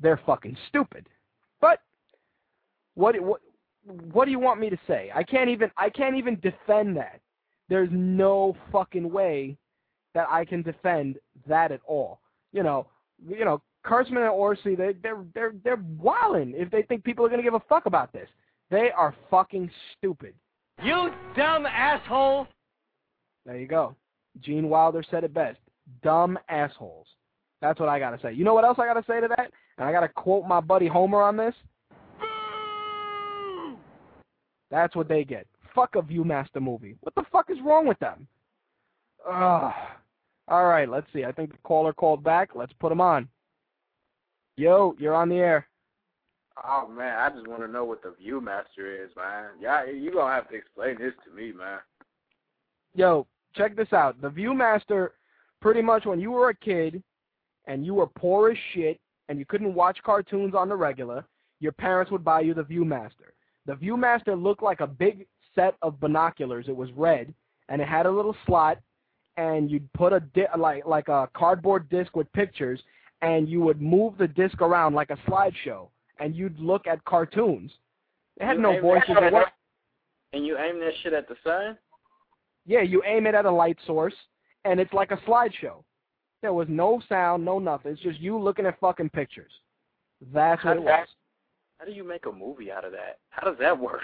they're 0.01 0.21
fucking 0.25 0.55
stupid. 0.69 1.07
But 1.59 1.79
what 2.95 3.19
what 3.21 3.41
what 4.13 4.25
do 4.25 4.31
you 4.31 4.39
want 4.39 4.61
me 4.61 4.69
to 4.69 4.79
say? 4.87 5.11
I 5.13 5.23
can't 5.23 5.49
even 5.49 5.69
I 5.77 5.89
can't 5.89 6.15
even 6.15 6.39
defend 6.39 6.95
that. 6.97 7.19
There's 7.67 7.89
no 7.91 8.55
fucking 8.71 9.11
way 9.11 9.57
that 10.13 10.27
I 10.29 10.45
can 10.45 10.61
defend 10.61 11.17
that 11.47 11.71
at 11.73 11.81
all. 11.85 12.21
You 12.53 12.63
know, 12.63 12.87
you 13.27 13.43
know, 13.43 13.61
Kurtzman 13.85 14.23
and 14.23 14.31
Orci, 14.31 14.77
they 14.77 14.93
they're 15.03 15.25
they're 15.33 15.53
they're 15.65 15.83
wilding 15.99 16.53
if 16.55 16.71
they 16.71 16.83
think 16.83 17.03
people 17.03 17.25
are 17.25 17.29
gonna 17.29 17.43
give 17.43 17.55
a 17.55 17.63
fuck 17.67 17.85
about 17.85 18.13
this. 18.13 18.29
They 18.71 18.89
are 18.95 19.13
fucking 19.29 19.69
stupid. 19.97 20.33
You 20.81 21.11
dumb 21.35 21.65
asshole! 21.65 22.47
There 23.45 23.57
you 23.57 23.67
go. 23.67 23.95
Gene 24.39 24.69
Wilder 24.69 25.03
said 25.11 25.25
it 25.25 25.33
best. 25.33 25.59
Dumb 26.01 26.39
assholes. 26.47 27.07
That's 27.63 27.79
what 27.79 27.87
I 27.87 27.97
gotta 27.97 28.19
say. 28.21 28.33
You 28.33 28.43
know 28.43 28.53
what 28.53 28.65
else 28.65 28.77
I 28.77 28.85
gotta 28.85 29.05
say 29.07 29.21
to 29.21 29.29
that? 29.29 29.49
And 29.77 29.87
I 29.87 29.93
gotta 29.93 30.09
quote 30.09 30.45
my 30.45 30.59
buddy 30.59 30.85
Homer 30.85 31.21
on 31.21 31.37
this. 31.37 31.55
That's 34.69 34.93
what 34.97 35.07
they 35.07 35.23
get. 35.23 35.47
Fuck 35.73 35.95
a 35.95 36.01
Viewmaster 36.01 36.61
movie. 36.61 36.97
What 36.99 37.15
the 37.15 37.23
fuck 37.31 37.49
is 37.49 37.57
wrong 37.63 37.87
with 37.87 37.97
them? 37.99 38.27
Ugh. 39.25 39.71
All 40.49 40.65
right, 40.65 40.89
let's 40.89 41.07
see. 41.13 41.23
I 41.23 41.31
think 41.31 41.53
the 41.53 41.57
caller 41.63 41.93
called 41.93 42.21
back. 42.21 42.49
Let's 42.53 42.73
put 42.81 42.91
him 42.91 42.99
on. 42.99 43.29
Yo, 44.57 44.93
you're 44.99 45.15
on 45.15 45.29
the 45.29 45.37
air. 45.37 45.65
Oh 46.67 46.89
man, 46.89 47.17
I 47.17 47.29
just 47.29 47.47
want 47.47 47.61
to 47.61 47.69
know 47.69 47.85
what 47.85 48.03
the 48.03 48.13
ViewMaster 48.21 49.05
is, 49.05 49.09
man. 49.15 49.51
Yeah, 49.61 49.85
you 49.85 50.11
gonna 50.11 50.35
have 50.35 50.49
to 50.49 50.55
explain 50.55 50.97
this 50.97 51.13
to 51.23 51.33
me, 51.33 51.53
man. 51.53 51.79
Yo, 52.93 53.25
check 53.55 53.77
this 53.77 53.93
out. 53.93 54.21
The 54.21 54.29
ViewMaster, 54.29 55.11
pretty 55.61 55.81
much 55.81 56.05
when 56.05 56.19
you 56.19 56.31
were 56.31 56.49
a 56.49 56.55
kid 56.55 57.01
and 57.67 57.85
you 57.85 57.93
were 57.93 58.07
poor 58.07 58.51
as 58.51 58.57
shit 58.73 58.99
and 59.29 59.39
you 59.39 59.45
couldn't 59.45 59.73
watch 59.73 59.97
cartoons 60.03 60.53
on 60.55 60.69
the 60.69 60.75
regular, 60.75 61.25
your 61.59 61.71
parents 61.71 62.11
would 62.11 62.23
buy 62.23 62.41
you 62.41 62.53
the 62.53 62.63
ViewMaster. 62.63 63.31
The 63.65 63.73
ViewMaster 63.73 64.41
looked 64.41 64.63
like 64.63 64.81
a 64.81 64.87
big 64.87 65.25
set 65.55 65.75
of 65.81 65.99
binoculars. 65.99 66.65
It 66.67 66.75
was 66.75 66.91
red 66.91 67.33
and 67.69 67.81
it 67.81 67.87
had 67.87 68.05
a 68.05 68.11
little 68.11 68.35
slot, 68.45 68.79
and 69.37 69.69
you'd 69.69 69.91
put 69.93 70.13
a 70.13 70.19
di- 70.19 70.47
like 70.57 70.85
like 70.85 71.07
a 71.07 71.29
cardboard 71.33 71.89
disc 71.89 72.15
with 72.15 72.31
pictures, 72.33 72.81
and 73.21 73.47
you 73.47 73.61
would 73.61 73.81
move 73.81 74.17
the 74.17 74.27
disc 74.27 74.61
around 74.61 74.93
like 74.93 75.09
a 75.09 75.17
slideshow, 75.29 75.87
and 76.19 76.35
you'd 76.35 76.59
look 76.59 76.87
at 76.87 77.03
cartoons. 77.05 77.71
It 78.37 78.45
had 78.45 78.57
You 78.57 78.61
no 78.63 78.81
voices. 78.81 79.09
It 79.09 79.33
And 80.33 80.45
you 80.45 80.57
aim 80.57 80.79
that 80.79 80.93
shit 81.01 81.13
at 81.13 81.27
the 81.27 81.35
sun? 81.43 81.77
Yeah, 82.65 82.81
you 82.81 83.03
aim 83.05 83.27
it 83.27 83.35
at 83.35 83.45
a 83.45 83.51
light 83.51 83.77
source, 83.85 84.15
and 84.65 84.79
it's 84.79 84.93
like 84.93 85.11
a 85.11 85.17
slideshow. 85.27 85.83
There 86.43 86.51
was 86.53 86.67
no 86.69 87.01
sound, 87.07 87.43
no 87.45 87.57
nothing. 87.57 87.93
It's 87.93 88.01
just 88.01 88.19
you 88.19 88.37
looking 88.37 88.65
at 88.65 88.77
fucking 88.81 89.09
pictures. 89.11 89.51
That's 90.33 90.61
what 90.65 90.75
it 90.75 90.83
was. 90.83 91.07
How 91.79 91.85
do 91.85 91.93
you 91.93 92.03
make 92.03 92.25
a 92.25 92.31
movie 92.33 92.69
out 92.69 92.83
of 92.83 92.91
that? 92.91 93.19
How 93.29 93.49
does 93.49 93.57
that 93.61 93.79
work? 93.79 94.01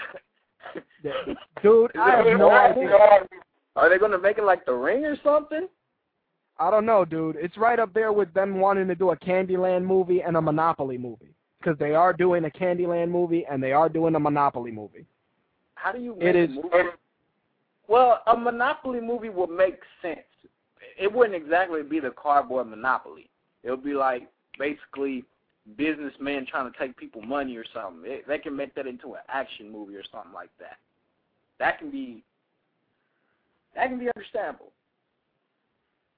Dude, 1.62 1.90
I 1.98 2.16
have 2.16 2.38
no 2.38 2.50
idea. 2.50 2.90
Are 3.76 3.88
they 3.90 3.98
gonna 3.98 4.18
make 4.18 4.38
it 4.38 4.44
like 4.44 4.64
The 4.64 4.72
Ring 4.72 5.04
or 5.04 5.16
something? 5.22 5.68
I 6.58 6.70
don't 6.70 6.86
know, 6.86 7.04
dude. 7.04 7.36
It's 7.38 7.56
right 7.58 7.78
up 7.78 7.92
there 7.94 8.12
with 8.12 8.32
them 8.34 8.58
wanting 8.58 8.88
to 8.88 8.94
do 8.94 9.10
a 9.10 9.16
Candyland 9.16 9.84
movie 9.84 10.22
and 10.22 10.36
a 10.36 10.40
Monopoly 10.42 10.96
movie. 10.98 11.34
Because 11.58 11.78
they 11.78 11.94
are 11.94 12.12
doing 12.14 12.46
a 12.46 12.50
Candyland 12.50 13.10
movie 13.10 13.44
and 13.50 13.62
they 13.62 13.72
are 13.72 13.88
doing 13.90 14.14
a 14.14 14.20
Monopoly 14.20 14.70
movie. 14.70 15.04
How 15.74 15.92
do 15.92 16.00
you 16.00 16.14
It 16.20 16.34
make 16.34 16.36
is- 16.36 16.56
movie? 16.56 16.88
Well, 17.86 18.22
a 18.26 18.36
Monopoly 18.36 19.00
movie 19.00 19.28
would 19.30 19.50
make 19.50 19.80
sense. 20.00 20.20
It 21.00 21.10
wouldn't 21.10 21.34
exactly 21.34 21.82
be 21.82 21.98
the 21.98 22.10
cardboard 22.10 22.68
Monopoly. 22.68 23.30
It 23.62 23.70
would 23.70 23.82
be 23.82 23.94
like 23.94 24.28
basically 24.58 25.24
businessmen 25.76 26.46
trying 26.46 26.70
to 26.70 26.78
take 26.78 26.96
people 26.96 27.22
money 27.22 27.56
or 27.56 27.64
something. 27.72 28.02
It, 28.04 28.28
they 28.28 28.38
can 28.38 28.54
make 28.54 28.74
that 28.74 28.86
into 28.86 29.14
an 29.14 29.20
action 29.28 29.72
movie 29.72 29.96
or 29.96 30.02
something 30.12 30.32
like 30.32 30.50
that. 30.58 30.76
That 31.58 31.78
can 31.78 31.90
be 31.90 32.22
that 33.74 33.88
can 33.88 33.98
be 33.98 34.08
understandable. 34.14 34.72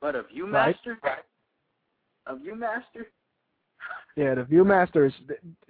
But 0.01 0.17
a 0.17 0.25
Viewmaster, 0.25 0.97
a 2.27 2.35
Viewmaster, 2.35 3.05
Yeah, 4.17 4.35
the 4.35 4.43
Viewmaster 4.43 5.07
is, 5.07 5.13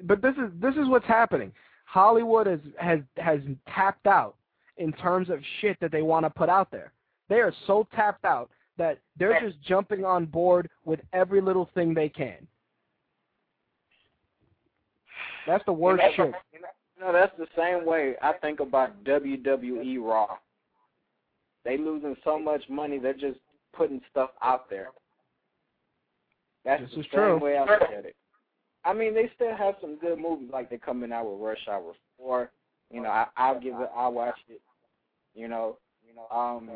but 0.04 0.22
this 0.22 0.34
is 0.36 0.50
this 0.60 0.74
is 0.76 0.88
what's 0.88 1.06
happening. 1.06 1.52
Hollywood 1.84 2.46
has 2.46 2.60
has 2.78 3.00
has 3.18 3.40
tapped 3.68 4.06
out 4.06 4.36
in 4.78 4.90
terms 4.92 5.28
of 5.28 5.40
shit 5.60 5.78
that 5.80 5.92
they 5.92 6.02
want 6.02 6.24
to 6.24 6.30
put 6.30 6.48
out 6.48 6.70
there. 6.70 6.92
They 7.28 7.40
are 7.40 7.52
so 7.66 7.86
tapped 7.94 8.24
out 8.24 8.50
that 8.78 8.98
they're 9.18 9.38
just 9.40 9.60
jumping 9.62 10.04
on 10.04 10.24
board 10.26 10.68
with 10.84 11.00
every 11.12 11.40
little 11.40 11.68
thing 11.74 11.94
they 11.94 12.08
can. 12.08 12.46
That's 15.46 15.64
the 15.64 15.72
worst 15.72 16.02
You 16.18 16.24
know, 16.24 16.32
shit. 16.52 16.60
You 16.96 17.04
know, 17.04 17.12
that's 17.12 17.36
the 17.36 17.48
same 17.56 17.84
way 17.84 18.14
I 18.22 18.32
think 18.34 18.60
about 18.60 19.02
WWE 19.04 20.00
Raw. 20.02 20.36
They 21.64 21.76
losing 21.76 22.16
so 22.24 22.38
much 22.38 22.62
money, 22.68 22.98
they're 22.98 23.12
just 23.12 23.38
putting 23.72 24.00
stuff 24.10 24.30
out 24.42 24.68
there. 24.70 24.88
That's 26.64 26.82
This 26.82 26.90
the 26.94 27.00
is 27.00 27.06
same 27.06 27.12
true. 27.12 27.38
way 27.38 27.56
I 27.56 27.60
look 27.64 27.82
at 27.82 28.04
it. 28.04 28.16
I 28.84 28.92
mean, 28.92 29.14
they 29.14 29.30
still 29.34 29.54
have 29.56 29.74
some 29.80 29.96
good 29.96 30.18
movies, 30.18 30.50
like 30.52 30.68
they're 30.68 30.78
coming 30.78 31.12
out 31.12 31.30
with 31.30 31.40
Rush 31.40 31.68
Hour 31.68 31.92
Four. 32.16 32.50
You 32.90 33.00
know, 33.02 33.08
I, 33.10 33.26
I'll 33.36 33.60
give 33.60 33.74
it. 33.74 33.90
I'll 33.96 34.12
watch 34.12 34.38
it. 34.48 34.60
You 35.34 35.48
know, 35.48 35.78
you 36.06 36.14
know. 36.14 36.26
Um, 36.36 36.68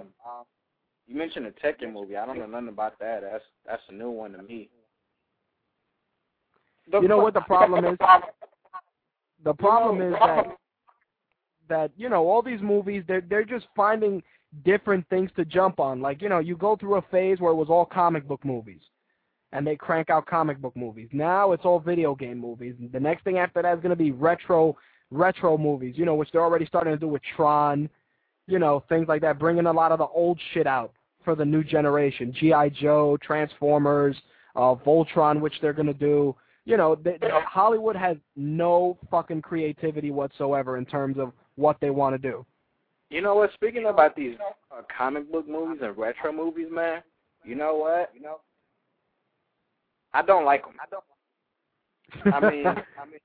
you 1.07 1.17
mentioned 1.17 1.47
a 1.47 1.53
Tekken 1.53 1.93
movie. 1.93 2.17
I 2.17 2.27
don't 2.27 2.39
know 2.39 2.47
nothing 2.47 2.69
about 2.69 2.99
that. 2.99 3.21
That's 3.23 3.45
that's 3.67 3.83
a 3.89 3.93
new 3.93 4.11
one 4.11 4.33
to 4.33 4.43
me. 4.43 4.69
The 6.91 7.01
You 7.01 7.09
know 7.09 7.19
what 7.19 7.35
the 7.35 7.41
problem 7.43 7.85
is? 7.85 7.99
The 9.45 9.55
problem 9.55 10.01
is 10.01 10.15
that 10.21 10.47
that 11.69 11.91
you 11.97 12.09
know 12.09 12.29
all 12.29 12.43
these 12.43 12.61
movies 12.61 13.05
they're 13.07 13.21
they're 13.21 13.45
just 13.45 13.67
finding 13.75 14.23
different 14.65 15.09
things 15.09 15.31
to 15.37 15.45
jump 15.45 15.79
on. 15.79 16.01
Like 16.01 16.23
you 16.23 16.29
know 16.29 16.39
you 16.41 16.57
go 16.57 16.77
through 16.77 16.97
a 16.97 17.03
phase 17.03 17.41
where 17.41 17.53
it 17.53 17.57
was 17.57 17.69
all 17.69 17.85
comic 17.85 18.27
book 18.27 18.45
movies, 18.45 18.81
and 19.53 19.67
they 19.67 19.77
crank 19.77 20.11
out 20.11 20.27
comic 20.27 20.59
book 20.59 20.77
movies. 20.77 21.09
Now 21.13 21.53
it's 21.53 21.65
all 21.65 21.79
video 21.79 22.15
game 22.15 22.39
movies. 22.39 22.75
The 22.93 23.01
next 23.01 23.23
thing 23.23 23.39
after 23.39 23.63
that 23.63 23.75
is 23.75 23.81
going 23.81 23.91
to 23.91 23.97
be 23.97 24.11
retro 24.11 24.77
retro 25.13 25.57
movies. 25.57 25.95
You 25.97 26.05
know 26.05 26.15
which 26.15 26.31
they're 26.33 26.43
already 26.43 26.67
starting 26.67 26.93
to 26.93 26.99
do 26.99 27.09
with 27.09 27.23
Tron, 27.37 27.89
you 28.49 28.59
know 28.59 28.83
things 28.89 29.07
like 29.07 29.23
that, 29.23 29.39
bringing 29.39 29.67
a 29.67 29.73
lot 29.73 29.93
of 29.93 29.99
the 29.99 30.07
old 30.07 30.41
shit 30.53 30.67
out 30.67 30.93
for 31.27 31.35
the 31.35 31.45
new 31.45 31.62
generation. 31.62 32.33
GI 32.33 32.70
Joe, 32.81 33.18
Transformers, 33.20 34.16
uh, 34.55 34.74
Voltron, 34.74 35.41
which 35.41 35.55
they're 35.61 35.74
going 35.74 35.87
to 35.87 35.93
do 35.93 36.35
you 36.66 36.77
know, 36.77 36.97
they, 36.97 37.16
they, 37.20 37.31
Hollywood 37.31 37.97
has 37.97 38.16
no 38.35 38.99
fucking 39.11 39.41
creativity 39.41 40.11
whatsoever 40.11 40.77
in 40.77 40.85
terms 40.85 41.16
of 41.16 41.33
what 41.55 41.79
they 41.81 41.91
want 41.91 42.14
to 42.14 42.18
do. 42.18 42.45
You 43.09 43.22
know 43.22 43.37
what? 43.37 43.53
Speaking 43.55 43.87
about 43.87 44.16
these 44.16 44.37
uh, 44.77 44.83
comic 44.95 45.31
book 45.31 45.49
movies 45.49 45.79
and 45.81 45.97
retro 45.97 46.33
movies, 46.33 46.66
man. 46.70 47.03
You 47.45 47.55
know 47.55 47.77
what? 47.77 48.11
You 48.12 48.20
know, 48.20 48.41
I 50.12 50.22
don't 50.22 50.45
like 50.45 50.64
them. 50.64 50.74
I 50.83 50.87
don't. 50.91 52.35
I 52.35 52.51
mean, 52.51 52.66
I 52.66 52.74
mean, 53.11 53.20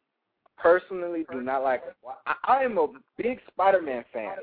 personally, 0.55 1.25
do 1.31 1.41
not 1.41 1.63
like 1.63 1.83
them. 1.83 1.95
I, 2.27 2.35
I 2.43 2.63
am 2.63 2.77
a 2.77 2.87
big 3.17 3.39
Spider-Man 3.51 4.05
fan. 4.13 4.35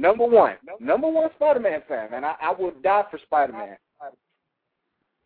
Number 0.00 0.24
one, 0.24 0.54
number 0.80 1.08
one 1.08 1.28
Spider-Man 1.36 1.82
fan, 1.86 2.10
man. 2.10 2.24
I, 2.24 2.34
I 2.40 2.54
would 2.58 2.82
die 2.82 3.04
for 3.10 3.18
Spider-Man. 3.18 3.76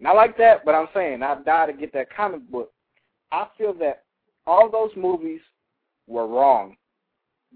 Not 0.00 0.16
like 0.16 0.36
that, 0.38 0.64
but 0.64 0.74
I'm 0.74 0.88
saying 0.92 1.22
I'd 1.22 1.44
die 1.44 1.66
to 1.66 1.72
get 1.72 1.92
that 1.92 2.14
comic 2.14 2.50
book. 2.50 2.72
I 3.30 3.46
feel 3.56 3.72
that 3.74 4.02
all 4.46 4.68
those 4.68 4.90
movies 4.96 5.40
were 6.08 6.26
wrong 6.26 6.76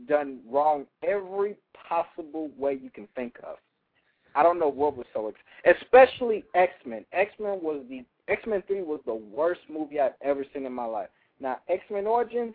done 0.07 0.39
wrong 0.49 0.87
every 1.03 1.57
possible 1.89 2.51
way 2.57 2.79
you 2.81 2.91
can 2.91 3.09
think 3.17 3.35
of. 3.43 3.57
I 4.37 4.45
don't 4.45 4.61
know 4.61 4.69
what 4.69 4.97
was 4.97 5.07
so, 5.13 5.29
ex- 5.29 5.77
especially 5.81 6.45
X 6.55 6.73
Men. 6.87 7.05
X 7.13 7.33
Men 7.41 7.59
was 7.61 7.85
the 7.89 8.05
X 8.29 8.43
Men 8.47 8.63
Three 8.69 8.83
was 8.83 9.01
the 9.07 9.15
worst 9.15 9.63
movie 9.69 9.99
I've 9.99 10.13
ever 10.23 10.45
seen 10.55 10.67
in 10.67 10.73
my 10.73 10.85
life. 10.85 11.09
Now 11.41 11.59
X 11.69 11.83
Men 11.91 12.07
Origins, 12.07 12.55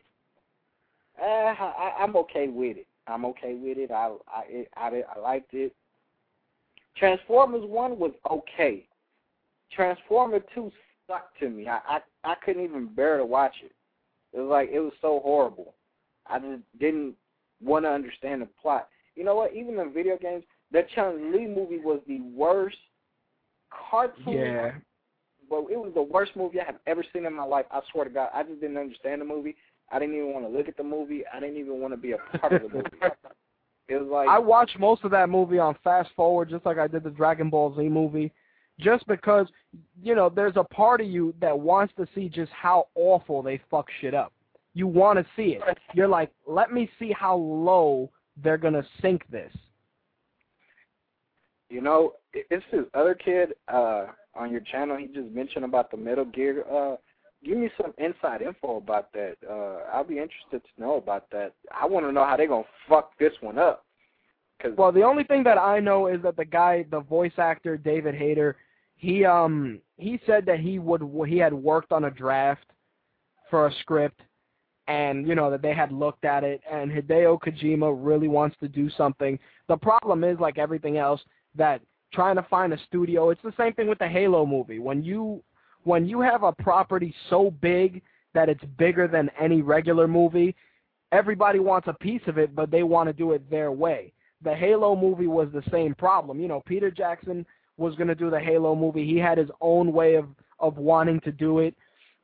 uh, 1.21 1.25
I, 1.25 1.95
I'm 1.99 2.15
okay 2.15 2.47
with 2.47 2.77
it. 2.77 2.87
I'm 3.07 3.25
okay 3.25 3.55
with 3.55 3.77
it. 3.77 3.91
I 3.91 4.13
I 4.27 4.43
it, 4.47 4.69
I, 4.75 5.03
I 5.15 5.19
liked 5.19 5.53
it. 5.53 5.75
Transformers 6.97 7.63
one 7.65 7.97
was 7.97 8.11
okay. 8.29 8.85
Transformer 9.71 10.39
two 10.53 10.71
sucked 11.07 11.39
to 11.39 11.49
me. 11.49 11.67
I, 11.67 11.79
I 11.87 11.99
I 12.23 12.35
couldn't 12.43 12.63
even 12.63 12.87
bear 12.87 13.17
to 13.17 13.25
watch 13.25 13.55
it. 13.63 13.71
It 14.33 14.41
was 14.41 14.49
like 14.49 14.69
it 14.71 14.79
was 14.79 14.93
so 15.01 15.19
horrible. 15.23 15.73
I 16.27 16.39
just 16.39 16.61
didn't 16.79 17.15
want 17.61 17.85
to 17.85 17.89
understand 17.89 18.41
the 18.41 18.47
plot. 18.61 18.87
You 19.15 19.23
know 19.23 19.35
what? 19.35 19.53
Even 19.53 19.79
in 19.79 19.93
video 19.93 20.17
games, 20.17 20.43
the 20.71 20.85
Chun 20.95 21.31
Li 21.31 21.45
movie 21.45 21.79
was 21.79 21.99
the 22.07 22.21
worst 22.21 22.77
cartoon. 23.89 24.33
Yeah. 24.33 24.71
But 25.49 25.65
it 25.69 25.77
was 25.77 25.91
the 25.93 26.01
worst 26.01 26.35
movie 26.35 26.61
I 26.61 26.65
have 26.65 26.79
ever 26.87 27.03
seen 27.13 27.25
in 27.25 27.33
my 27.33 27.43
life. 27.43 27.65
I 27.69 27.81
swear 27.91 28.05
to 28.05 28.09
God, 28.09 28.29
I 28.33 28.43
just 28.43 28.61
didn't 28.61 28.77
understand 28.77 29.21
the 29.21 29.25
movie. 29.25 29.55
I 29.93 29.99
didn't 29.99 30.15
even 30.15 30.33
want 30.33 30.45
to 30.45 30.57
look 30.57 30.67
at 30.67 30.75
the 30.75 30.83
movie. 30.83 31.23
I 31.31 31.39
didn't 31.39 31.57
even 31.57 31.79
want 31.79 31.93
to 31.93 31.97
be 31.97 32.13
a 32.13 32.37
part 32.39 32.53
of 32.53 32.63
the 32.63 32.69
movie. 32.77 32.89
It 33.87 33.95
was 33.95 34.09
like 34.09 34.27
I 34.27 34.39
watched 34.39 34.79
most 34.79 35.03
of 35.03 35.11
that 35.11 35.29
movie 35.29 35.59
on 35.59 35.75
fast 35.83 36.09
forward, 36.15 36.49
just 36.49 36.65
like 36.65 36.77
I 36.77 36.87
did 36.87 37.03
the 37.03 37.09
Dragon 37.11 37.49
Ball 37.49 37.75
Z 37.75 37.83
movie, 37.89 38.31
just 38.79 39.05
because 39.07 39.47
you 40.01 40.15
know 40.15 40.29
there's 40.29 40.55
a 40.55 40.63
part 40.63 41.01
of 41.01 41.07
you 41.07 41.33
that 41.39 41.57
wants 41.57 41.93
to 41.97 42.07
see 42.15 42.27
just 42.27 42.51
how 42.51 42.87
awful 42.95 43.43
they 43.43 43.61
fuck 43.69 43.87
shit 44.01 44.15
up. 44.15 44.33
You 44.73 44.87
want 44.87 45.19
to 45.19 45.25
see 45.35 45.57
it. 45.59 45.77
You're 45.93 46.07
like, 46.07 46.31
let 46.47 46.73
me 46.73 46.89
see 46.97 47.11
how 47.11 47.35
low 47.35 48.09
they're 48.41 48.57
gonna 48.57 48.85
sink 49.01 49.23
this. 49.29 49.53
You 51.69 51.81
know, 51.81 52.13
it's 52.33 52.65
this 52.71 52.85
other 52.93 53.13
kid 53.13 53.53
uh 53.67 54.05
on 54.33 54.51
your 54.51 54.61
channel. 54.61 54.97
He 54.97 55.07
just 55.07 55.29
mentioned 55.31 55.65
about 55.65 55.91
the 55.91 55.97
Metal 55.97 56.25
Gear. 56.25 56.63
Uh, 56.71 56.95
give 57.43 57.57
me 57.57 57.69
some 57.81 57.93
inside 57.97 58.41
info 58.41 58.77
about 58.77 59.11
that. 59.13 59.35
Uh, 59.47 59.79
I'll 59.91 60.03
be 60.03 60.19
interested 60.19 60.61
to 60.63 60.81
know 60.81 60.95
about 60.95 61.29
that. 61.31 61.53
I 61.71 61.85
want 61.85 62.05
to 62.05 62.11
know 62.11 62.25
how 62.25 62.37
they're 62.37 62.47
gonna 62.47 62.63
fuck 62.87 63.17
this 63.19 63.33
one 63.41 63.57
up. 63.57 63.85
Cause 64.61 64.71
Well, 64.77 64.91
the 64.91 65.03
only 65.03 65.23
thing 65.23 65.43
that 65.43 65.57
I 65.57 65.79
know 65.79 66.07
is 66.07 66.21
that 66.23 66.37
the 66.37 66.45
guy, 66.45 66.85
the 66.89 67.01
voice 67.01 67.33
actor 67.37 67.77
David 67.77 68.15
Hayter, 68.15 68.55
he 68.95 69.25
um 69.25 69.81
he 69.97 70.19
said 70.25 70.45
that 70.45 70.59
he 70.59 70.79
would 70.79 71.03
he 71.27 71.37
had 71.37 71.53
worked 71.53 71.91
on 71.91 72.05
a 72.05 72.11
draft 72.11 72.67
for 73.49 73.67
a 73.67 73.73
script 73.81 74.21
and 74.87 75.27
you 75.27 75.35
know 75.35 75.49
that 75.51 75.61
they 75.61 75.73
had 75.73 75.91
looked 75.91 76.25
at 76.25 76.43
it 76.43 76.61
and 76.71 76.91
Hideo 76.91 77.39
Kojima 77.39 77.97
really 77.97 78.27
wants 78.27 78.55
to 78.61 78.67
do 78.67 78.89
something. 78.91 79.37
The 79.67 79.77
problem 79.77 80.23
is 80.23 80.39
like 80.39 80.57
everything 80.57 80.97
else 80.97 81.21
that 81.55 81.81
trying 82.13 82.35
to 82.35 82.43
find 82.43 82.73
a 82.73 82.79
studio, 82.87 83.31
it's 83.31 83.41
the 83.41 83.53
same 83.57 83.73
thing 83.73 83.87
with 83.87 83.99
the 83.99 84.07
Halo 84.07 84.45
movie. 84.45 84.79
When 84.79 85.03
you 85.03 85.43
when 85.83 86.05
you 86.07 86.21
have 86.21 86.43
a 86.43 86.51
property 86.51 87.13
so 87.29 87.51
big 87.61 88.01
that 88.33 88.49
it's 88.49 88.63
bigger 88.77 89.07
than 89.07 89.29
any 89.39 89.61
regular 89.61 90.07
movie, 90.07 90.55
everybody 91.11 91.59
wants 91.59 91.87
a 91.87 91.93
piece 91.93 92.21
of 92.27 92.37
it, 92.37 92.55
but 92.55 92.71
they 92.71 92.83
want 92.83 93.07
to 93.07 93.13
do 93.13 93.33
it 93.33 93.49
their 93.49 93.71
way. 93.71 94.13
The 94.43 94.55
Halo 94.55 94.95
movie 94.95 95.27
was 95.27 95.49
the 95.53 95.63
same 95.71 95.93
problem. 95.95 96.39
You 96.39 96.47
know, 96.47 96.61
Peter 96.65 96.91
Jackson 96.91 97.45
was 97.77 97.95
going 97.95 98.07
to 98.07 98.15
do 98.15 98.29
the 98.29 98.39
Halo 98.39 98.75
movie. 98.75 99.05
He 99.05 99.17
had 99.17 99.37
his 99.37 99.49
own 99.61 99.93
way 99.93 100.15
of 100.15 100.27
of 100.59 100.77
wanting 100.77 101.19
to 101.21 101.31
do 101.31 101.59
it. 101.59 101.75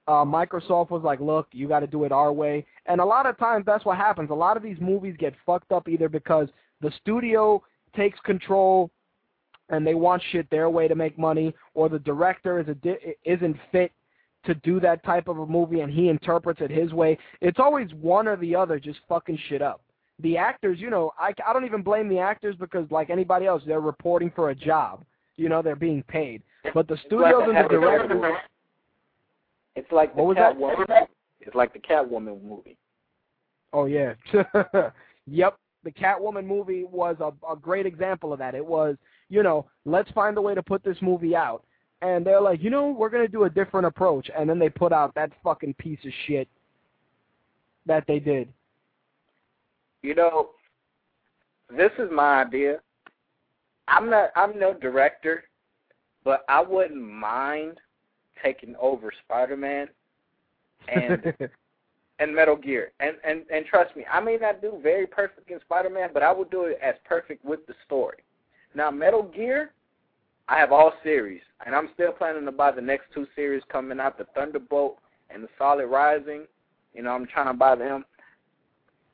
Uh, 0.08 0.24
Microsoft 0.24 0.90
was 0.90 1.04
like, 1.04 1.20
look, 1.20 1.48
you 1.52 1.68
got 1.68 1.82
to 1.82 1.88
do 1.88 2.06
it 2.06 2.12
our 2.12 2.32
way. 2.32 2.66
And 2.86 3.02
a 3.02 3.06
lot 3.06 3.26
of 3.26 3.38
times 3.38 3.66
that's 3.66 3.86
what 3.86 3.98
happens. 3.98 4.30
A 4.32 4.34
lot 4.36 4.58
of 4.58 4.64
these 4.64 4.78
movies 4.80 5.16
get 5.20 5.34
fucked 5.46 5.72
up 5.72 5.88
either 5.88 6.08
because 6.10 6.48
the 6.82 6.92
studio 7.02 7.62
takes 7.96 8.20
control 8.22 8.90
and 9.70 9.86
they 9.86 9.94
want 9.94 10.22
shit 10.32 10.50
their 10.50 10.70
way 10.70 10.88
to 10.88 10.96
make 10.96 11.18
money, 11.18 11.54
or 11.74 11.90
the 11.90 12.00
director 12.00 12.60
is 12.60 12.68
a 12.68 12.76
di- 12.76 13.16
isn't 13.26 13.56
fit 13.72 13.92
to 14.46 14.56
do 14.56 14.80
that 14.80 15.04
type 15.04 15.28
of 15.28 15.40
a 15.40 15.46
movie 15.46 15.82
and 15.82 15.92
he 15.92 16.10
interprets 16.10 16.62
it 16.62 16.72
his 16.72 16.94
way. 16.94 17.18
It's 17.42 17.60
always 17.60 17.90
one 17.96 18.28
or 18.28 18.38
the 18.38 18.56
other 18.56 18.80
just 18.80 19.00
fucking 19.08 19.38
shit 19.48 19.62
up. 19.62 19.82
The 20.22 20.38
actors, 20.38 20.80
you 20.80 20.90
know, 20.90 21.12
I, 21.20 21.34
I 21.46 21.54
don't 21.54 21.66
even 21.66 21.82
blame 21.82 22.10
the 22.10 22.20
actors 22.20 22.56
because 22.60 22.90
like 22.92 23.10
anybody 23.10 23.46
else, 23.46 23.64
they're 23.66 23.82
reporting 23.82 24.32
for 24.36 24.50
a 24.50 24.56
job. 24.56 25.04
You 25.38 25.50
know, 25.50 25.62
they're 25.62 25.76
being 25.76 26.04
paid. 26.04 26.42
But 26.74 26.88
the 26.88 26.98
studios 27.06 27.44
and 27.48 27.58
the 27.58 27.70
directors, 27.70 28.34
it's 29.76 29.92
like 29.92 30.14
the 30.16 30.22
What 30.22 30.28
was 30.28 30.38
that? 30.38 30.58
Catwoman. 30.58 31.08
It's 31.40 31.56
like 31.56 31.72
the 31.72 31.80
Catwoman 31.80 32.44
movie. 32.44 32.78
Oh 33.72 33.86
yeah. 33.86 34.14
yep. 35.26 35.58
The 35.86 35.92
Catwoman 35.92 36.46
movie 36.46 36.84
was 36.84 37.16
a, 37.22 37.32
a 37.50 37.56
great 37.56 37.86
example 37.86 38.34
of 38.34 38.40
that. 38.40 38.54
It 38.54 38.66
was, 38.66 38.98
you 39.30 39.44
know, 39.44 39.66
let's 39.86 40.10
find 40.12 40.38
a 40.38 40.42
way 40.42 40.56
to 40.56 40.64
put 40.64 40.84
this 40.84 40.98
movie 41.02 41.36
out. 41.36 41.64
And 42.02 42.26
they're 42.26 42.42
like, 42.42 42.64
you 42.64 42.70
know, 42.70 42.90
we're 42.90 43.10
gonna 43.10 43.28
do 43.28 43.44
a 43.44 43.50
different 43.50 43.86
approach 43.86 44.30
and 44.38 44.50
then 44.50 44.60
they 44.60 44.70
put 44.70 44.94
out 44.94 45.14
that 45.16 45.32
fucking 45.44 45.76
piece 45.76 46.00
of 46.06 46.12
shit 46.28 46.48
that 47.86 48.06
they 48.08 48.20
did. 48.20 48.48
You 50.02 50.16
know, 50.16 50.52
this 51.70 51.92
is 52.00 52.10
my 52.12 52.42
idea. 52.42 52.80
I'm 53.88 54.10
not. 54.10 54.30
I'm 54.36 54.58
no 54.58 54.74
director, 54.74 55.44
but 56.24 56.46
I 56.48 56.62
wouldn't 56.62 57.02
mind 57.02 57.80
taking 58.42 58.76
over 58.80 59.12
Spider-Man 59.26 59.88
and 60.88 61.34
and 62.20 62.34
Metal 62.34 62.56
Gear. 62.56 62.92
And 63.00 63.18
and 63.26 63.44
and 63.54 63.66
trust 63.66 63.96
me, 63.96 64.06
I 64.12 64.20
may 64.20 64.38
not 64.38 64.62
do 64.62 64.80
very 64.82 65.08
perfect 65.08 65.50
in 65.52 65.60
Spider-Man, 65.62 66.12
but 66.14 66.24
I 66.24 66.32
will 66.32 66.46
do 66.46 66.66
it 66.66 66.80
as 66.82 66.96
perfect 67.04 67.44
with 67.44 67.66
the 67.68 67.74
story. 67.86 68.20
Now, 68.76 68.92
Metal 68.92 69.24
Gear, 69.24 69.72
I 70.48 70.58
have 70.58 70.72
all 70.72 70.94
series, 71.04 71.42
and 71.66 71.76
I'm 71.76 71.90
still 71.94 72.12
planning 72.12 72.46
to 72.46 72.52
buy 72.52 72.72
the 72.72 72.82
next 72.82 73.06
two 73.14 73.28
series 73.36 73.64
coming 73.72 74.00
out, 74.00 74.18
the 74.18 74.26
Thunderbolt 74.36 74.98
and 75.30 75.44
the 75.44 75.50
Solid 75.58 75.88
Rising. 75.88 76.46
You 76.94 77.04
know, 77.04 77.12
I'm 77.12 77.28
trying 77.28 77.48
to 77.48 77.54
buy 77.54 77.76
them. 77.76 78.06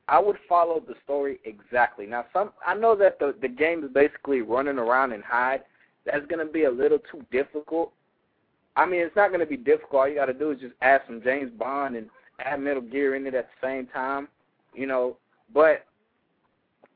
I 0.08 0.20
would 0.20 0.36
follow 0.48 0.80
the 0.80 0.94
story 1.04 1.40
exactly. 1.44 2.06
Now, 2.06 2.26
some 2.32 2.52
I 2.64 2.74
know 2.74 2.94
that 2.96 3.18
the 3.18 3.34
the 3.40 3.48
game 3.48 3.84
is 3.84 3.90
basically 3.90 4.40
running 4.40 4.78
around 4.78 5.12
and 5.12 5.22
hide. 5.22 5.62
That's 6.04 6.24
going 6.26 6.46
to 6.46 6.50
be 6.50 6.64
a 6.64 6.70
little 6.70 6.98
too 7.10 7.26
difficult. 7.32 7.92
I 8.76 8.86
mean, 8.86 9.00
it's 9.00 9.16
not 9.16 9.28
going 9.28 9.40
to 9.40 9.46
be 9.46 9.56
difficult. 9.56 9.94
All 9.94 10.08
you 10.08 10.14
got 10.14 10.26
to 10.26 10.32
do 10.32 10.52
is 10.52 10.60
just 10.60 10.74
add 10.80 11.00
some 11.06 11.22
James 11.22 11.50
Bond 11.58 11.96
and 11.96 12.08
add 12.38 12.60
Metal 12.60 12.82
Gear 12.82 13.16
in 13.16 13.26
it 13.26 13.34
at 13.34 13.48
the 13.48 13.66
same 13.66 13.86
time, 13.86 14.28
you 14.74 14.86
know. 14.86 15.16
But 15.52 15.84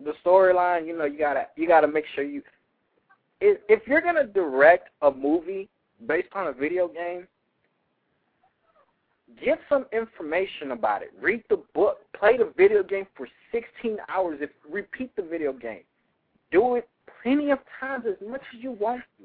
the 0.05 0.12
storyline, 0.24 0.86
you 0.86 0.96
know, 0.96 1.05
you 1.05 1.18
gotta 1.18 1.46
you 1.57 1.66
gotta 1.66 1.88
make 1.88 2.05
sure 2.14 2.24
you. 2.24 2.42
If, 3.42 3.80
you're 3.86 4.03
gonna 4.03 4.26
direct 4.26 4.90
a 5.01 5.11
movie 5.11 5.68
based 6.07 6.28
on 6.34 6.48
a 6.48 6.53
video 6.53 6.88
game, 6.88 7.26
get 9.42 9.59
some 9.68 9.86
information 9.92 10.72
about 10.72 11.03
it. 11.03 11.11
Read 11.20 11.42
the 11.48 11.62
book. 11.74 11.98
Play 12.18 12.36
the 12.36 12.53
video 12.57 12.82
game 12.82 13.07
for 13.16 13.26
16 13.51 13.96
hours. 14.09 14.38
If 14.42 14.51
repeat 14.70 15.14
the 15.16 15.22
video 15.22 15.55
game, 15.55 15.84
do 16.53 16.76
it 16.76 16.88
plenty 17.22 17.51
of 17.51 17.59
times 17.78 18.05
as 18.07 18.16
much 18.28 18.42
as 18.55 18.62
you 18.62 18.72
want 18.72 19.03
to. 19.18 19.24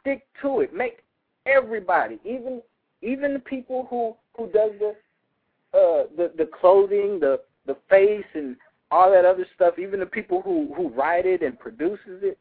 Stick 0.00 0.26
to 0.42 0.60
it. 0.60 0.74
Make 0.74 1.04
everybody, 1.46 2.18
even 2.24 2.62
even 3.02 3.32
the 3.34 3.40
people 3.40 3.86
who 3.90 4.16
who 4.36 4.50
does 4.50 4.72
the 4.80 4.94
uh 5.72 6.06
the 6.16 6.32
the 6.36 6.48
clothing, 6.60 7.20
the 7.20 7.40
the 7.66 7.76
face 7.88 8.24
and 8.34 8.56
all 8.90 9.10
that 9.10 9.24
other 9.24 9.46
stuff, 9.54 9.78
even 9.78 10.00
the 10.00 10.06
people 10.06 10.42
who 10.42 10.72
who 10.76 10.88
write 10.90 11.26
it 11.26 11.42
and 11.42 11.58
produces 11.58 12.22
it, 12.22 12.38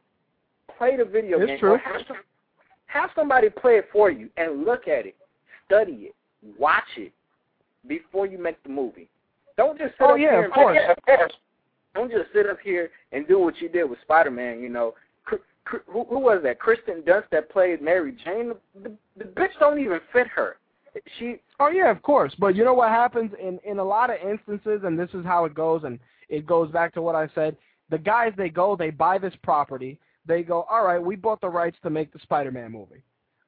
play 0.78 0.97
the 0.97 1.06
video 1.06 1.39
It's 1.39 1.47
game. 1.47 1.60
true. 1.60 1.72
Or 1.74 1.78
have, 1.78 2.02
some, 2.08 2.18
have 2.88 3.10
somebody 3.16 3.50
play 3.50 3.78
it 3.78 3.88
for 3.91 4.10
you 4.12 4.30
and 4.38 4.64
look 4.66 4.88
at 4.88 5.06
it, 5.06 5.16
study 5.66 6.10
it, 6.10 6.16
watch 6.58 6.84
it 6.97 7.12
before 7.88 8.26
you 8.26 8.38
make 8.38 8.62
the 8.64 8.70
movie. 8.70 9.08
Don't 9.58 9.78
just 9.78 9.91
sit 9.91 10.02
Oh, 10.02 10.14
up 10.14 10.20
yeah, 10.20 10.32
here 10.32 10.45
of 10.45 10.52
course. 10.52 10.78
and 11.08 11.32
don't 11.95 12.12
just 12.12 12.32
sit 12.34 12.47
up 12.50 12.60
here 12.64 12.89
and 13.12 13.28
do 13.28 13.39
what 13.39 13.60
you 13.62 13.70
did 13.70 13.84
with 13.84 14.00
Spider 14.02 14.32
Man. 14.32 14.60
You 14.62 14.70
know, 14.70 14.93
Cr- 15.26 15.36
Cr- 15.66 15.78
who, 15.88 16.06
who 16.06 16.20
was 16.20 16.39
that? 16.43 16.60
Kristen 16.60 17.02
Dunst 17.02 17.30
that 17.32 17.50
played 17.50 17.82
Mary 17.82 18.16
Jane. 18.24 18.54
The, 18.84 18.91
the 19.18 19.26
bitch 19.26 19.50
don't 19.60 19.80
even 19.80 20.00
fit 20.14 20.28
her. 20.28 20.58
She 21.20 21.38
Oh 21.60 21.70
yeah, 21.70 21.91
of 21.91 22.02
course. 22.02 22.34
But 22.39 22.56
you 22.56 22.64
know 22.64 22.74
what 22.74 22.89
happens 22.89 23.32
in 23.39 23.60
in 23.64 23.78
a 23.80 23.84
lot 23.84 24.10
of 24.10 24.18
instances, 24.28 24.82
and 24.84 24.97
this 24.97 25.10
is 25.14 25.24
how 25.26 25.45
it 25.45 25.54
goes, 25.54 25.84
and 25.84 26.00
it 26.30 26.45
goes 26.45 26.71
back 26.71 26.93
to 26.93 27.01
what 27.01 27.15
I 27.15 27.27
said. 27.36 27.57
The 27.89 27.97
guys 27.97 28.34
they 28.38 28.49
go, 28.49 28.75
they 28.75 28.91
buy 28.91 29.17
this 29.17 29.34
property. 29.43 29.99
They 30.25 30.43
go, 30.43 30.65
all 30.69 30.86
right, 30.86 31.01
we 31.01 31.15
bought 31.15 31.41
the 31.41 31.49
rights 31.49 31.77
to 31.84 31.89
make 31.89 32.13
the 32.13 32.19
Spider-Man 32.19 32.71
movie. 32.71 33.03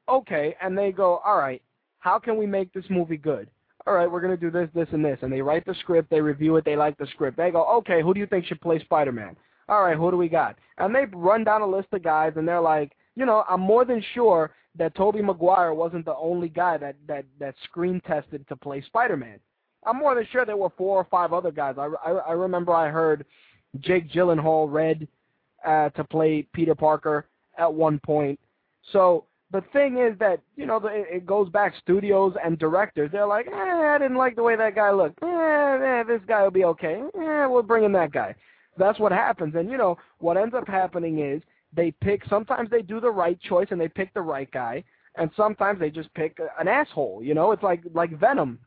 Okay, 0.09 0.55
and 0.61 0.77
they 0.77 0.91
go, 0.91 1.21
all 1.23 1.37
right, 1.37 1.61
how 1.99 2.17
can 2.17 2.37
we 2.37 2.45
make 2.45 2.73
this 2.73 2.85
movie 2.89 3.17
good? 3.17 3.49
All 3.87 3.93
right, 3.93 4.11
we're 4.11 4.21
gonna 4.21 4.37
do 4.37 4.51
this, 4.51 4.69
this, 4.73 4.87
and 4.91 5.03
this, 5.03 5.19
and 5.21 5.31
they 5.31 5.41
write 5.41 5.65
the 5.65 5.75
script, 5.75 6.09
they 6.09 6.21
review 6.21 6.55
it, 6.57 6.65
they 6.65 6.75
like 6.75 6.97
the 6.97 7.07
script. 7.13 7.37
They 7.37 7.51
go, 7.51 7.65
okay, 7.77 8.01
who 8.01 8.13
do 8.13 8.19
you 8.19 8.27
think 8.27 8.45
should 8.45 8.61
play 8.61 8.79
Spider-Man? 8.79 9.35
All 9.69 9.83
right, 9.83 9.97
who 9.97 10.11
do 10.11 10.17
we 10.17 10.27
got? 10.27 10.57
And 10.77 10.93
they 10.93 11.05
run 11.13 11.43
down 11.43 11.61
a 11.61 11.67
list 11.67 11.87
of 11.93 12.03
guys, 12.03 12.33
and 12.35 12.47
they're 12.47 12.61
like, 12.61 12.91
you 13.15 13.25
know, 13.25 13.43
I'm 13.47 13.61
more 13.61 13.85
than 13.85 14.03
sure 14.13 14.51
that 14.77 14.95
Tobey 14.95 15.21
Maguire 15.21 15.73
wasn't 15.73 16.05
the 16.05 16.15
only 16.15 16.49
guy 16.49 16.77
that 16.77 16.95
that 17.07 17.25
that 17.39 17.55
screen 17.63 18.01
tested 18.07 18.47
to 18.47 18.55
play 18.55 18.81
Spider-Man. 18.81 19.39
I'm 19.85 19.97
more 19.97 20.15
than 20.15 20.27
sure 20.31 20.45
there 20.45 20.57
were 20.57 20.71
four 20.77 20.97
or 20.97 21.07
five 21.09 21.33
other 21.33 21.51
guys. 21.51 21.75
I, 21.77 21.87
I, 22.05 22.11
I 22.11 22.31
remember 22.33 22.73
I 22.73 22.89
heard 22.89 23.25
Jake 23.79 24.11
Gyllenhaal 24.11 24.71
read 24.71 25.07
uh, 25.65 25.89
to 25.89 26.03
play 26.03 26.47
Peter 26.53 26.75
Parker 26.75 27.27
at 27.57 27.73
one 27.73 27.99
point. 27.99 28.39
So 28.91 29.25
the 29.51 29.63
thing 29.73 29.97
is 29.97 30.17
that 30.19 30.39
you 30.55 30.65
know 30.65 30.79
the, 30.79 30.89
it 30.89 31.25
goes 31.25 31.49
back 31.49 31.73
studios 31.81 32.35
and 32.43 32.57
directors. 32.57 33.09
They're 33.11 33.27
like, 33.27 33.47
eh, 33.47 33.51
I 33.53 33.97
didn't 33.97 34.17
like 34.17 34.35
the 34.35 34.43
way 34.43 34.55
that 34.55 34.75
guy 34.75 34.91
looked. 34.91 35.21
Eh, 35.21 35.27
eh, 35.27 36.03
this 36.03 36.21
guy 36.27 36.43
will 36.43 36.51
be 36.51 36.65
okay. 36.65 37.01
Eh, 37.19 37.45
we'll 37.45 37.63
bring 37.63 37.83
in 37.83 37.91
that 37.93 38.11
guy. 38.11 38.35
That's 38.77 38.99
what 38.99 39.11
happens. 39.11 39.55
And 39.55 39.69
you 39.69 39.77
know 39.77 39.97
what 40.19 40.37
ends 40.37 40.55
up 40.55 40.67
happening 40.67 41.19
is 41.19 41.41
they 41.73 41.91
pick. 41.91 42.23
Sometimes 42.29 42.69
they 42.69 42.81
do 42.81 42.99
the 42.99 43.11
right 43.11 43.39
choice 43.41 43.67
and 43.71 43.79
they 43.79 43.89
pick 43.89 44.13
the 44.13 44.21
right 44.21 44.49
guy, 44.51 44.83
and 45.15 45.29
sometimes 45.35 45.79
they 45.79 45.89
just 45.89 46.13
pick 46.13 46.39
an 46.59 46.67
asshole. 46.67 47.21
You 47.23 47.33
know, 47.33 47.51
it's 47.51 47.63
like 47.63 47.81
like 47.93 48.17
Venom. 48.17 48.59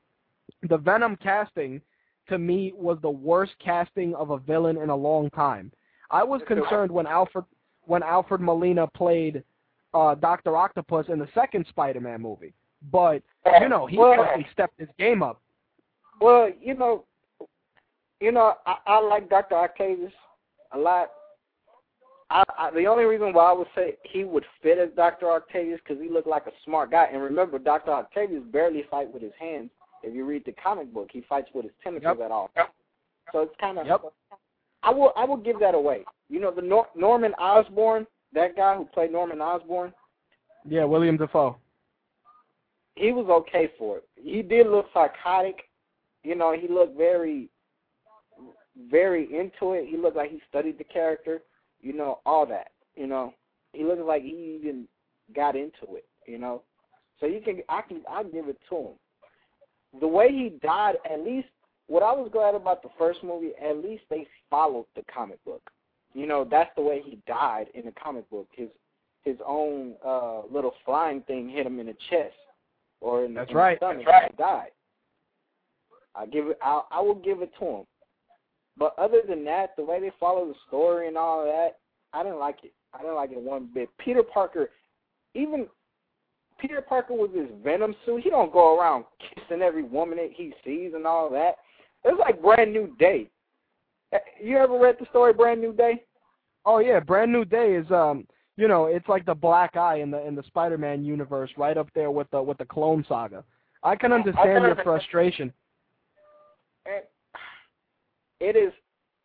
The 0.69 0.79
Venom 0.79 1.17
casting 1.17 1.81
to 2.29 2.39
me 2.39 2.73
was 2.77 2.99
the 3.03 3.11
worst 3.11 3.53
casting 3.63 4.15
of 4.15 4.31
a 4.31 4.39
villain 4.39 4.79
in 4.79 4.91
a 4.91 4.97
long 4.97 5.31
time. 5.31 5.71
I 6.11 6.23
was 6.23 6.41
concerned 6.47 6.91
when 6.91 7.07
Alfred 7.07 7.45
when 7.87 8.03
Alfred 8.03 8.41
Molina 8.41 8.87
played 8.87 9.43
uh, 9.93 10.15
Doctor 10.15 10.57
Octopus 10.57 11.07
in 11.09 11.19
the 11.19 11.29
second 11.35 11.67
Spider-Man 11.69 12.21
movie. 12.21 12.55
But 12.91 13.23
you 13.61 13.69
know, 13.69 13.87
he 13.87 13.99
well, 13.99 14.27
stepped 14.53 14.79
his 14.79 14.89
game 14.99 15.23
up. 15.23 15.41
Well, 16.21 16.51
you 16.61 16.75
know, 16.75 17.05
you 18.21 18.33
know, 18.33 18.55
I, 18.67 18.77
I 18.87 19.01
like 19.01 19.29
Doctor 19.29 19.57
Octavius 19.57 20.13
a 20.73 20.79
lot. 20.79 21.11
I, 22.31 22.43
I, 22.59 22.71
the 22.71 22.87
only 22.87 23.05
reason 23.05 23.33
why 23.33 23.51
I 23.51 23.53
would 23.53 23.69
say 23.75 23.97
he 24.03 24.25
would 24.25 24.45
fit 24.63 24.79
as 24.79 24.89
Doctor 24.97 25.31
Octavius 25.31 25.81
because 25.87 26.03
he 26.03 26.09
looked 26.09 26.27
like 26.27 26.47
a 26.47 26.53
smart 26.65 26.91
guy. 26.91 27.09
And 27.13 27.23
remember, 27.23 27.59
Doctor 27.59 27.93
Octavius 27.93 28.43
barely 28.51 28.85
fight 28.91 29.13
with 29.13 29.23
his 29.23 29.33
hands. 29.39 29.71
If 30.05 30.15
you 30.15 30.25
read 30.25 30.45
the 30.45 30.53
comic 30.53 30.93
book, 30.93 31.09
he 31.13 31.23
fights 31.29 31.49
with 31.55 31.65
his 31.65 31.73
tentacles 31.83 32.17
yep. 32.19 32.27
at 32.27 32.31
all. 32.31 32.51
So 33.33 33.41
it's 33.41 33.55
kind 33.61 33.79
of. 33.79 33.87
Yep. 33.87 34.03
I 34.83 34.91
will. 34.91 35.13
I 35.17 35.25
will 35.25 35.37
give 35.37 35.59
that 35.61 35.75
away. 35.75 36.05
You 36.29 36.41
know, 36.41 36.51
the 36.51 36.63
Nor- 36.63 36.89
Norman 36.95 37.33
Osborn 37.35 38.07
that 38.35 38.57
guy 38.57 38.77
who 38.77 38.85
played 38.85 39.13
Norman 39.13 39.41
Osborn. 39.41 39.93
Yeah, 40.69 40.85
William 40.85 41.17
Dafoe. 41.17 41.57
He 42.97 43.13
was 43.13 43.27
okay 43.29 43.71
for 43.79 43.99
it. 43.99 44.09
He 44.17 44.43
did 44.43 44.67
look 44.67 44.87
psychotic. 44.93 45.57
You 46.23 46.35
know, 46.35 46.55
he 46.59 46.69
looked 46.69 46.97
very, 46.97 47.49
very 48.91 49.25
into 49.25 49.73
it. 49.73 49.89
He 49.89 49.97
looked 49.97 50.17
like 50.17 50.31
he 50.31 50.41
studied 50.49 50.79
the 50.79 50.85
character. 50.85 51.43
You 51.81 51.93
know, 51.93 52.21
all 52.25 52.47
that. 52.47 52.69
You 52.95 53.07
know, 53.07 53.35
he 53.73 53.85
looked 53.85 54.01
like 54.03 54.23
he 54.23 54.59
even 54.61 54.87
got 55.35 55.57
into 55.57 55.97
it. 55.97 56.07
You 56.27 56.39
know, 56.39 56.63
so 57.21 57.27
you 57.27 57.41
can, 57.41 57.61
I 57.69 57.83
can, 57.83 58.03
I 58.11 58.23
give 58.23 58.49
it 58.49 58.59
to 58.71 58.77
him. 58.77 58.93
The 60.01 60.09
way 60.09 60.31
he 60.31 60.59
died, 60.63 60.97
at 61.11 61.21
least, 61.21 61.49
what 61.87 62.03
I 62.03 62.13
was 62.13 62.31
glad 62.33 62.55
about 62.55 62.83
the 62.83 62.89
first 62.99 63.23
movie, 63.23 63.53
at 63.63 63.79
least 63.79 64.05
they 64.11 64.27
followed 64.51 64.87
the 64.97 65.03
comic 65.13 65.43
book 65.45 65.63
you 66.15 66.27
know, 66.27 66.47
that's 66.49 66.71
the 66.77 66.83
way 66.83 67.03
he 67.05 67.19
died 67.27 67.67
in 67.75 67.85
the 67.85 67.93
comic 67.93 68.29
book. 68.31 68.49
His 68.57 68.69
his 69.25 69.37
own 69.47 69.95
uh 70.05 70.43
little 70.51 70.73
flying 70.85 71.23
thing 71.23 71.49
hit 71.49 71.67
him 71.67 71.81
in 71.81 71.87
the 71.87 71.97
chest 72.09 72.35
or 73.01 73.25
in, 73.25 73.35
that's 73.35 73.51
in 73.51 73.57
right. 73.57 73.79
the 73.81 73.87
stomach. 73.87 74.07
That's 74.07 74.23
right. 74.23 74.31
He 74.31 74.43
died. 74.43 74.71
I 76.15 76.27
give 76.27 76.47
it. 76.47 76.59
I 76.63 76.83
I 76.91 77.01
will 77.01 77.17
give 77.17 77.43
it 77.43 77.51
to 77.59 77.65
him. 77.67 77.85
But 78.77 78.95
other 78.99 79.23
than 79.29 79.45
that, 79.45 79.77
the 79.77 79.85
way 79.85 80.01
they 80.01 80.13
follow 80.19 80.47
the 80.47 80.55
story 80.69 81.09
and 81.09 81.17
all 81.17 81.41
of 81.41 81.47
that, 81.47 81.79
I 82.13 82.23
didn't 82.23 82.39
like 82.39 82.59
it. 82.63 82.73
I 82.93 82.99
didn't 82.99 83.17
like 83.17 83.33
it 83.33 83.41
one 83.41 83.69
bit. 83.73 83.89
Peter 83.99 84.23
Parker, 84.23 84.71
even 85.35 85.67
Peter 86.67 86.81
Parker 86.81 87.13
with 87.13 87.35
his 87.35 87.49
Venom 87.63 87.95
suit, 88.07 88.23
he 88.23 88.31
don't 88.31 88.51
go 88.51 88.79
around 88.79 89.05
kissing 89.35 89.61
every 89.61 89.83
woman 89.83 90.17
that 90.17 90.31
he 90.35 90.55
sees 90.65 90.93
and 90.95 91.07
all 91.07 91.29
that. 91.29 91.57
It's 92.05 92.19
like 92.19 92.41
brand 92.41 92.73
new 92.73 92.97
day. 92.99 93.29
You 94.43 94.57
ever 94.57 94.79
read 94.79 94.97
the 94.99 95.05
story 95.11 95.35
Brand 95.35 95.61
New 95.61 95.75
Day? 95.75 96.05
Oh 96.65 96.79
yeah, 96.79 97.01
Brand 97.01 97.31
New 97.31 97.45
Day 97.45 97.75
is 97.75 97.91
um 97.91 98.27
you 98.57 98.67
know, 98.67 98.87
it's 98.87 99.09
like 99.09 99.27
the 99.27 99.35
black 99.35 99.77
eye 99.77 99.97
in 99.97 100.11
the 100.11 100.27
in 100.27 100.35
the 100.35 100.43
Spider-Man 100.45 101.05
universe 101.05 101.51
right 101.59 101.77
up 101.77 101.89
there 101.95 102.11
with 102.11 102.31
the 102.31 102.43
with 102.43 102.57
the 102.57 102.65
clone 102.65 103.05
saga. 103.07 103.45
I 103.83 103.95
can 103.95 104.13
understand 104.13 104.65
your 104.65 104.77
frustration. 104.77 105.53
It 108.41 108.57
is 108.57 108.73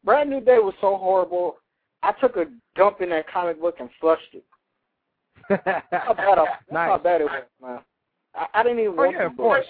Brand 0.03 0.29
New 0.29 0.41
Day 0.41 0.57
was 0.59 0.73
so 0.81 0.97
horrible. 0.97 1.55
I 2.03 2.11
took 2.19 2.35
a 2.35 2.47
dump 2.75 2.99
in 2.99 3.11
that 3.11 3.31
comic 3.31 3.61
book 3.61 3.75
and 3.79 3.89
flushed 4.01 4.33
it. 4.33 4.43
How 5.47 6.13
bad, 6.13 6.37
nice. 6.71 6.89
how 6.89 6.97
bad 6.97 7.21
it 7.21 7.25
was, 7.25 7.43
man. 7.61 7.79
I, 8.35 8.47
I 8.53 8.63
didn't 8.63 8.79
even 8.79 8.93
oh, 8.93 8.95
want 8.95 9.13
yeah, 9.13 9.23
the 9.25 9.29
book. 9.29 9.63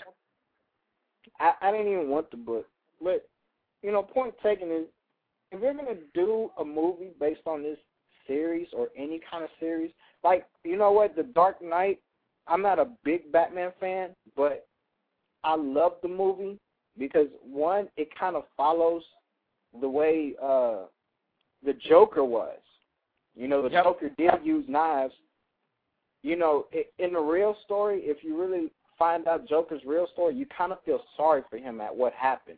I, 1.39 1.53
I 1.61 1.71
didn't 1.71 1.91
even 1.91 2.09
want 2.09 2.29
the 2.31 2.37
book. 2.37 2.67
But 3.01 3.27
you 3.81 3.91
know, 3.91 4.03
point 4.03 4.33
taken 4.43 4.71
is 4.71 4.85
if 5.51 5.61
you're 5.61 5.73
gonna 5.73 5.95
do 6.13 6.51
a 6.59 6.65
movie 6.65 7.11
based 7.19 7.41
on 7.45 7.63
this 7.63 7.77
series 8.27 8.67
or 8.73 8.89
any 8.97 9.19
kind 9.29 9.43
of 9.43 9.49
series, 9.59 9.91
like 10.23 10.45
you 10.63 10.77
know 10.77 10.91
what, 10.91 11.15
The 11.15 11.23
Dark 11.23 11.61
Knight. 11.61 11.99
I'm 12.47 12.63
not 12.63 12.79
a 12.79 12.87
big 13.03 13.31
Batman 13.31 13.71
fan, 13.79 14.09
but 14.35 14.67
I 15.43 15.55
love 15.55 15.93
the 16.01 16.07
movie 16.07 16.57
because 16.97 17.27
one, 17.43 17.89
it 17.95 18.09
kind 18.19 18.35
of 18.35 18.43
follows 18.57 19.03
the 19.79 19.87
way 19.89 20.33
uh 20.41 20.85
the 21.63 21.73
Joker 21.87 22.23
was. 22.23 22.57
You 23.35 23.47
know, 23.47 23.61
the 23.61 23.69
yep. 23.69 23.83
Joker 23.83 24.09
did 24.17 24.31
use 24.43 24.65
knives. 24.67 25.13
You 26.21 26.35
know, 26.35 26.65
in 26.97 27.13
the 27.13 27.19
real 27.19 27.55
story, 27.63 28.01
if 28.03 28.23
you 28.23 28.39
really 28.39 28.71
find 28.97 29.27
out 29.27 29.47
Joker's 29.47 29.81
real 29.85 30.07
story, 30.13 30.35
you 30.35 30.45
kind 30.55 30.71
of 30.71 30.83
feel 30.83 30.99
sorry 31.15 31.43
for 31.49 31.57
him 31.57 31.79
at 31.79 31.95
what 31.95 32.13
happened. 32.13 32.57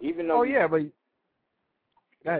Even 0.00 0.28
though 0.28 0.40
Oh 0.40 0.42
yeah, 0.44 0.66
but 0.66 0.82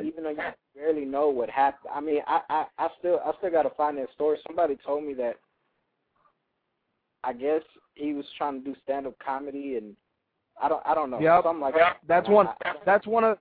even 0.05 0.25
though 0.25 0.31
you 0.31 0.39
barely 0.75 1.05
know 1.05 1.29
what 1.29 1.51
happened. 1.51 1.91
I 1.95 2.01
mean, 2.01 2.21
I 2.27 2.41
I, 2.49 2.65
I 2.79 2.89
still 2.99 3.21
I 3.25 3.33
still 3.39 3.51
got 3.51 3.63
to 3.63 3.71
find 3.71 3.99
that 3.99 4.13
story. 4.15 4.39
Somebody 4.47 4.79
told 4.85 5.05
me 5.05 5.15
that. 5.15 5.37
I 7.23 7.33
guess 7.33 7.63
he 7.95 8.13
was 8.13 8.27
trying 8.37 8.63
to 8.63 8.65
do 8.65 8.77
stand 8.83 9.07
up 9.07 9.15
comedy, 9.25 9.77
and 9.77 9.97
I 10.63 10.69
don't 10.69 10.83
I 10.85 10.95
don't 10.95 11.11
know 11.11 11.21
yep. 11.21 11.43
something 11.43 11.61
like 11.61 11.75
that. 11.75 11.99
That's 12.07 12.29
one. 12.29 12.49
That's 12.85 13.07
one 13.07 13.25
of 13.25 13.39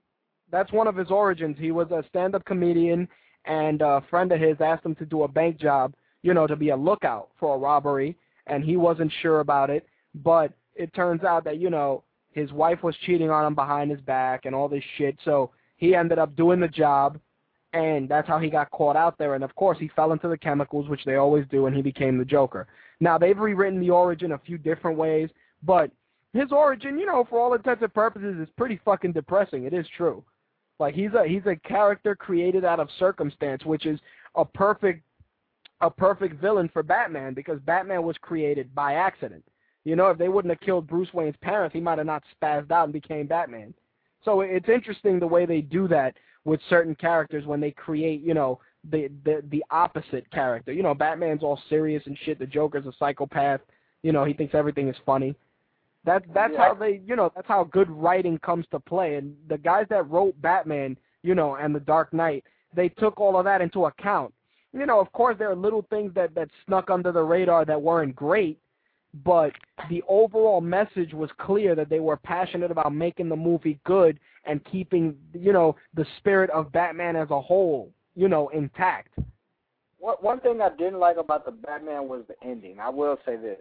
that's 0.50 0.72
one 0.72 0.86
of 0.86 0.96
his 0.96 1.10
origins. 1.10 1.56
He 1.58 1.70
was 1.70 1.90
a 1.90 2.02
stand 2.08 2.34
up 2.34 2.44
comedian, 2.44 3.08
and 3.44 3.82
a 3.82 4.02
friend 4.10 4.32
of 4.32 4.40
his 4.40 4.56
asked 4.60 4.86
him 4.86 4.94
to 4.96 5.04
do 5.04 5.22
a 5.22 5.28
bank 5.28 5.58
job, 5.58 5.94
you 6.24 6.32
know, 6.32 6.46
to 6.46 6.56
be 6.56 6.70
a 6.70 6.76
lookout 6.76 7.28
for 7.38 7.54
a 7.54 7.58
robbery, 7.58 8.16
and 8.46 8.64
he 8.64 8.76
wasn't 8.76 9.12
sure 9.20 9.40
about 9.40 9.68
it. 9.68 9.86
But 10.14 10.52
it 10.74 10.92
turns 10.94 11.22
out 11.22 11.44
that 11.44 11.58
you 11.58 11.68
know 11.68 12.02
his 12.32 12.50
wife 12.50 12.82
was 12.82 12.96
cheating 13.04 13.30
on 13.30 13.44
him 13.44 13.54
behind 13.54 13.90
his 13.90 14.00
back 14.00 14.46
and 14.46 14.54
all 14.54 14.68
this 14.68 14.82
shit. 14.96 15.16
So 15.24 15.50
he 15.76 15.94
ended 15.94 16.18
up 16.18 16.34
doing 16.34 16.60
the 16.60 16.68
job, 16.68 17.20
and 17.74 18.08
that's 18.08 18.26
how 18.26 18.38
he 18.38 18.48
got 18.48 18.70
caught 18.70 18.96
out 18.96 19.18
there. 19.18 19.34
And 19.34 19.44
of 19.44 19.54
course, 19.54 19.76
he 19.78 19.88
fell 19.94 20.12
into 20.12 20.28
the 20.28 20.38
chemicals, 20.38 20.88
which 20.88 21.04
they 21.04 21.16
always 21.16 21.44
do, 21.50 21.66
and 21.66 21.76
he 21.76 21.82
became 21.82 22.16
the 22.16 22.24
Joker. 22.24 22.66
Now 23.00 23.18
they've 23.18 23.38
rewritten 23.38 23.78
the 23.78 23.90
origin 23.90 24.32
a 24.32 24.38
few 24.38 24.56
different 24.56 24.96
ways, 24.96 25.28
but 25.62 25.90
his 26.32 26.52
origin, 26.52 26.98
you 26.98 27.04
know, 27.04 27.26
for 27.28 27.38
all 27.38 27.52
intents 27.52 27.82
and 27.82 27.92
purposes, 27.92 28.36
is 28.40 28.48
pretty 28.56 28.80
fucking 28.82 29.12
depressing. 29.12 29.64
It 29.64 29.74
is 29.74 29.86
true. 29.94 30.24
Like 30.80 30.94
he's 30.94 31.12
a 31.12 31.26
he's 31.26 31.44
a 31.44 31.56
character 31.68 32.16
created 32.16 32.64
out 32.64 32.80
of 32.80 32.88
circumstance, 32.98 33.62
which 33.66 33.84
is 33.84 34.00
a 34.36 34.44
perfect 34.44 35.02
a 35.80 35.90
perfect 35.90 36.40
villain 36.40 36.70
for 36.72 36.82
Batman 36.82 37.34
because 37.34 37.60
Batman 37.60 38.02
was 38.02 38.16
created 38.20 38.74
by 38.74 38.94
accident. 38.94 39.44
You 39.84 39.96
know, 39.96 40.08
if 40.08 40.18
they 40.18 40.28
wouldn't 40.28 40.52
have 40.52 40.60
killed 40.60 40.86
Bruce 40.86 41.12
Wayne's 41.12 41.36
parents, 41.42 41.74
he 41.74 41.80
might 41.80 41.98
have 41.98 42.06
not 42.06 42.22
spazzed 42.40 42.70
out 42.70 42.84
and 42.84 42.92
became 42.92 43.26
Batman. 43.26 43.74
So 44.24 44.40
it's 44.40 44.68
interesting 44.68 45.18
the 45.18 45.26
way 45.26 45.44
they 45.44 45.60
do 45.60 45.86
that 45.88 46.14
with 46.44 46.60
certain 46.70 46.94
characters 46.94 47.44
when 47.44 47.60
they 47.60 47.70
create, 47.70 48.22
you 48.22 48.34
know, 48.34 48.60
the 48.90 49.10
the 49.24 49.42
the 49.50 49.64
opposite 49.70 50.30
character. 50.30 50.72
You 50.72 50.82
know, 50.82 50.94
Batman's 50.94 51.42
all 51.42 51.60
serious 51.68 52.02
and 52.06 52.16
shit. 52.24 52.38
The 52.38 52.46
Joker's 52.46 52.86
a 52.86 52.92
psychopath. 52.98 53.60
You 54.02 54.12
know, 54.12 54.24
he 54.24 54.32
thinks 54.32 54.54
everything 54.54 54.88
is 54.88 54.96
funny. 55.04 55.34
That's 56.04 56.24
that's 56.34 56.52
yeah. 56.52 56.68
how 56.68 56.74
they, 56.74 57.00
you 57.06 57.16
know, 57.16 57.30
that's 57.34 57.48
how 57.48 57.64
good 57.64 57.90
writing 57.90 58.38
comes 58.38 58.66
to 58.70 58.80
play. 58.80 59.16
And 59.16 59.34
the 59.48 59.58
guys 59.58 59.86
that 59.90 60.08
wrote 60.10 60.40
Batman, 60.40 60.98
you 61.22 61.34
know, 61.34 61.56
and 61.56 61.74
The 61.74 61.80
Dark 61.80 62.12
Knight, 62.12 62.44
they 62.74 62.90
took 62.90 63.18
all 63.18 63.38
of 63.38 63.44
that 63.44 63.62
into 63.62 63.86
account. 63.86 64.32
You 64.74 64.86
know, 64.86 64.98
of 65.00 65.10
course, 65.12 65.36
there 65.38 65.50
are 65.50 65.56
little 65.56 65.86
things 65.88 66.12
that 66.14 66.34
that 66.34 66.48
snuck 66.66 66.90
under 66.90 67.12
the 67.12 67.22
radar 67.22 67.64
that 67.64 67.80
weren't 67.80 68.16
great, 68.16 68.58
but 69.22 69.52
the 69.88 70.02
overall 70.08 70.60
message 70.60 71.14
was 71.14 71.30
clear 71.38 71.76
that 71.76 71.88
they 71.88 72.00
were 72.00 72.16
passionate 72.16 72.72
about 72.72 72.92
making 72.92 73.28
the 73.28 73.36
movie 73.36 73.78
good 73.84 74.18
and 74.44 74.64
keeping, 74.64 75.16
you 75.32 75.52
know, 75.52 75.76
the 75.94 76.04
spirit 76.18 76.50
of 76.50 76.72
Batman 76.72 77.14
as 77.14 77.30
a 77.30 77.40
whole, 77.40 77.92
you 78.16 78.28
know, 78.28 78.48
intact. 78.48 79.16
One 79.98 80.16
one 80.20 80.40
thing 80.40 80.60
I 80.60 80.70
didn't 80.70 80.98
like 80.98 81.18
about 81.18 81.44
the 81.44 81.52
Batman 81.52 82.08
was 82.08 82.24
the 82.26 82.34
ending. 82.46 82.80
I 82.80 82.88
will 82.88 83.16
say 83.24 83.36
this. 83.36 83.60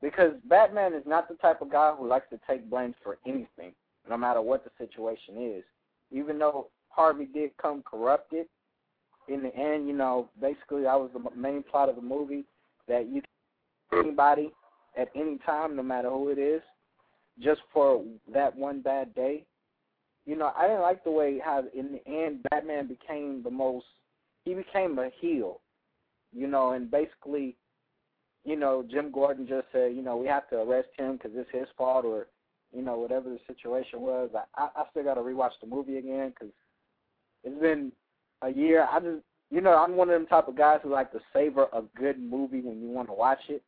Because 0.00 0.32
Batman 0.48 0.92
is 0.92 1.04
not 1.06 1.28
the 1.28 1.34
type 1.36 1.62
of 1.62 1.70
guy 1.70 1.92
who 1.96 2.08
likes 2.08 2.28
to 2.30 2.40
take 2.48 2.68
blame 2.68 2.94
for 3.02 3.18
anything, 3.26 3.72
no 4.08 4.16
matter 4.16 4.40
what 4.40 4.64
the 4.64 4.70
situation 4.78 5.36
is. 5.38 5.64
Even 6.10 6.38
though 6.38 6.68
Harvey 6.88 7.26
did 7.26 7.56
come 7.58 7.82
corrupted, 7.82 8.46
in 9.28 9.42
the 9.42 9.54
end, 9.54 9.86
you 9.88 9.94
know, 9.94 10.28
basically 10.40 10.82
that 10.82 10.98
was 10.98 11.10
the 11.12 11.30
main 11.36 11.62
plot 11.62 11.88
of 11.88 11.96
the 11.96 12.02
movie 12.02 12.44
that 12.88 13.08
you 13.08 13.22
can 13.90 14.04
anybody 14.04 14.52
at 14.96 15.08
any 15.14 15.38
time, 15.46 15.76
no 15.76 15.82
matter 15.82 16.10
who 16.10 16.28
it 16.28 16.38
is, 16.38 16.62
just 17.40 17.60
for 17.72 18.04
that 18.32 18.54
one 18.56 18.80
bad 18.80 19.14
day. 19.14 19.44
You 20.26 20.36
know, 20.36 20.52
I 20.56 20.66
didn't 20.66 20.82
like 20.82 21.04
the 21.04 21.10
way 21.10 21.40
how 21.44 21.64
in 21.74 21.92
the 21.92 22.08
end 22.10 22.44
Batman 22.50 22.88
became 22.88 23.42
the 23.42 23.50
most. 23.50 23.86
He 24.44 24.54
became 24.54 24.98
a 24.98 25.10
heel, 25.20 25.60
you 26.32 26.46
know, 26.46 26.72
and 26.72 26.90
basically 26.90 27.56
you 28.44 28.56
know, 28.56 28.84
Jim 28.90 29.10
Gordon 29.10 29.46
just 29.46 29.66
said, 29.72 29.94
you 29.94 30.02
know, 30.02 30.16
we 30.16 30.26
have 30.26 30.48
to 30.50 30.56
arrest 30.56 30.88
him 30.98 31.14
because 31.14 31.30
it's 31.34 31.50
his 31.50 31.68
fault, 31.76 32.04
or 32.04 32.26
you 32.74 32.82
know, 32.82 32.98
whatever 32.98 33.30
the 33.30 33.38
situation 33.46 34.00
was. 34.00 34.30
I 34.54 34.68
I 34.76 34.84
still 34.90 35.04
got 35.04 35.14
to 35.14 35.20
rewatch 35.20 35.52
the 35.60 35.66
movie 35.66 35.96
again 35.96 36.30
because 36.30 36.52
it's 37.42 37.60
been 37.60 37.90
a 38.44 38.50
year. 38.50 38.86
I 38.90 39.00
just, 39.00 39.22
you 39.50 39.60
know, 39.60 39.76
I'm 39.76 39.96
one 39.96 40.10
of 40.10 40.14
them 40.14 40.26
type 40.26 40.48
of 40.48 40.56
guys 40.56 40.80
who 40.82 40.90
like 40.90 41.12
to 41.12 41.20
savor 41.32 41.66
a 41.72 41.82
good 41.96 42.18
movie 42.20 42.60
when 42.60 42.80
you 42.80 42.88
want 42.88 43.08
to 43.08 43.14
watch 43.14 43.40
it. 43.48 43.62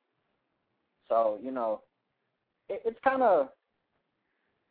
So 1.08 1.38
you 1.42 1.50
know, 1.50 1.82
it, 2.68 2.82
it's 2.84 2.98
kind 3.02 3.22
of 3.22 3.48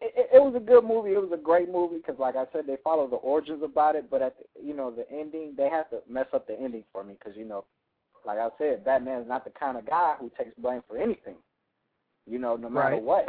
it, 0.02 0.30
it 0.34 0.42
was 0.42 0.54
a 0.56 0.60
good 0.60 0.84
movie. 0.84 1.12
It 1.12 1.22
was 1.22 1.32
a 1.34 1.42
great 1.42 1.70
movie 1.72 1.98
because, 1.98 2.20
like 2.20 2.36
I 2.36 2.46
said, 2.52 2.66
they 2.68 2.78
follow 2.84 3.08
the 3.08 3.16
origins 3.16 3.64
about 3.64 3.96
it, 3.96 4.10
but 4.10 4.22
at 4.22 4.36
the, 4.38 4.66
you 4.66 4.76
know 4.76 4.92
the 4.92 5.10
ending, 5.12 5.54
they 5.58 5.70
have 5.70 5.90
to 5.90 6.00
mess 6.10 6.28
up 6.34 6.48
the 6.48 6.60
ending 6.60 6.84
for 6.92 7.04
me 7.04 7.16
because 7.18 7.38
you 7.38 7.46
know, 7.46 7.66
like 8.26 8.38
I 8.38 8.50
said, 8.58 8.84
Batman 8.84 9.22
is 9.22 9.28
not 9.28 9.46
the 9.46 9.52
kind 9.52 9.78
of 9.78 9.86
guy 9.86 10.16
who 10.20 10.32
takes 10.38 10.58
blame 10.58 10.82
for 10.88 10.98
anything. 10.98 11.36
You 12.28 12.40
know, 12.40 12.56
no 12.56 12.70
matter 12.70 12.96
right. 12.96 13.02
what. 13.02 13.26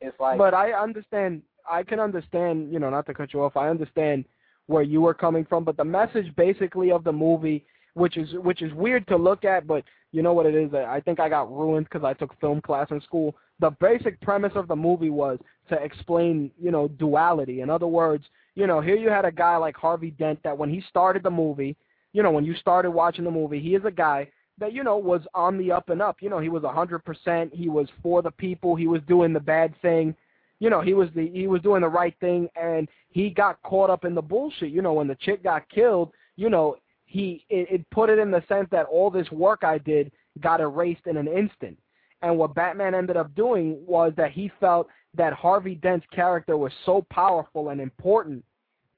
It's 0.00 0.18
like. 0.18 0.38
But 0.38 0.54
I 0.54 0.72
understand. 0.72 1.42
I 1.70 1.82
can 1.82 2.00
understand. 2.00 2.72
You 2.72 2.78
know, 2.78 2.88
not 2.88 3.06
to 3.06 3.14
cut 3.14 3.34
you 3.34 3.42
off. 3.42 3.56
I 3.56 3.68
understand 3.68 4.24
where 4.70 4.82
you 4.82 5.00
were 5.00 5.14
coming 5.14 5.44
from, 5.44 5.64
but 5.64 5.76
the 5.76 5.84
message 5.84 6.34
basically 6.36 6.90
of 6.90 7.04
the 7.04 7.12
movie, 7.12 7.64
which 7.94 8.16
is 8.16 8.28
which 8.34 8.62
is 8.62 8.72
weird 8.74 9.06
to 9.08 9.16
look 9.16 9.44
at, 9.44 9.66
but 9.66 9.84
you 10.12 10.22
know 10.22 10.32
what 10.32 10.46
it 10.46 10.54
is. 10.54 10.72
I 10.74 11.00
think 11.04 11.20
I 11.20 11.28
got 11.28 11.50
ruined 11.50 11.86
because 11.90 12.04
I 12.04 12.14
took 12.14 12.38
film 12.40 12.60
class 12.60 12.88
in 12.90 13.00
school 13.00 13.34
the 13.60 13.70
basic 13.70 14.20
premise 14.20 14.52
of 14.54 14.68
the 14.68 14.76
movie 14.76 15.10
was 15.10 15.38
to 15.68 15.76
explain, 15.76 16.50
you 16.60 16.70
know, 16.70 16.88
duality. 16.88 17.60
In 17.60 17.70
other 17.70 17.86
words, 17.86 18.24
you 18.54 18.66
know, 18.66 18.80
here 18.80 18.96
you 18.96 19.10
had 19.10 19.24
a 19.24 19.32
guy 19.32 19.56
like 19.56 19.76
Harvey 19.76 20.10
Dent 20.12 20.42
that 20.42 20.56
when 20.56 20.70
he 20.70 20.82
started 20.88 21.22
the 21.22 21.30
movie, 21.30 21.76
you 22.12 22.22
know, 22.22 22.30
when 22.30 22.44
you 22.44 22.54
started 22.54 22.90
watching 22.90 23.24
the 23.24 23.30
movie, 23.30 23.60
he 23.60 23.74
is 23.74 23.84
a 23.84 23.90
guy 23.90 24.28
that, 24.58 24.72
you 24.72 24.82
know, 24.82 24.96
was 24.96 25.22
on 25.34 25.58
the 25.58 25.70
up 25.70 25.90
and 25.90 26.02
up. 26.02 26.16
You 26.20 26.30
know, 26.30 26.38
he 26.38 26.48
was 26.48 26.64
a 26.64 26.66
100%, 26.66 27.54
he 27.54 27.68
was 27.68 27.86
for 28.02 28.22
the 28.22 28.30
people, 28.30 28.74
he 28.74 28.88
was 28.88 29.02
doing 29.06 29.32
the 29.32 29.40
bad 29.40 29.74
thing. 29.82 30.16
You 30.60 30.70
know, 30.70 30.80
he 30.80 30.94
was 30.94 31.08
the 31.14 31.28
he 31.28 31.46
was 31.46 31.62
doing 31.62 31.82
the 31.82 31.88
right 31.88 32.14
thing 32.20 32.48
and 32.54 32.88
he 33.08 33.30
got 33.30 33.60
caught 33.62 33.90
up 33.90 34.04
in 34.04 34.14
the 34.14 34.22
bullshit. 34.22 34.70
You 34.70 34.82
know, 34.82 34.92
when 34.92 35.08
the 35.08 35.16
chick 35.16 35.42
got 35.42 35.68
killed, 35.68 36.12
you 36.36 36.50
know, 36.50 36.76
he 37.06 37.44
it, 37.48 37.68
it 37.70 37.90
put 37.90 38.10
it 38.10 38.18
in 38.18 38.30
the 38.30 38.44
sense 38.48 38.68
that 38.70 38.86
all 38.86 39.10
this 39.10 39.30
work 39.32 39.64
I 39.64 39.78
did 39.78 40.12
got 40.40 40.60
erased 40.60 41.06
in 41.06 41.16
an 41.16 41.26
instant 41.26 41.76
and 42.22 42.36
what 42.36 42.54
Batman 42.54 42.94
ended 42.94 43.16
up 43.16 43.34
doing 43.34 43.78
was 43.86 44.12
that 44.16 44.32
he 44.32 44.50
felt 44.60 44.88
that 45.14 45.32
Harvey 45.32 45.74
Dent's 45.74 46.06
character 46.12 46.56
was 46.56 46.72
so 46.84 47.06
powerful 47.10 47.70
and 47.70 47.80
important 47.80 48.44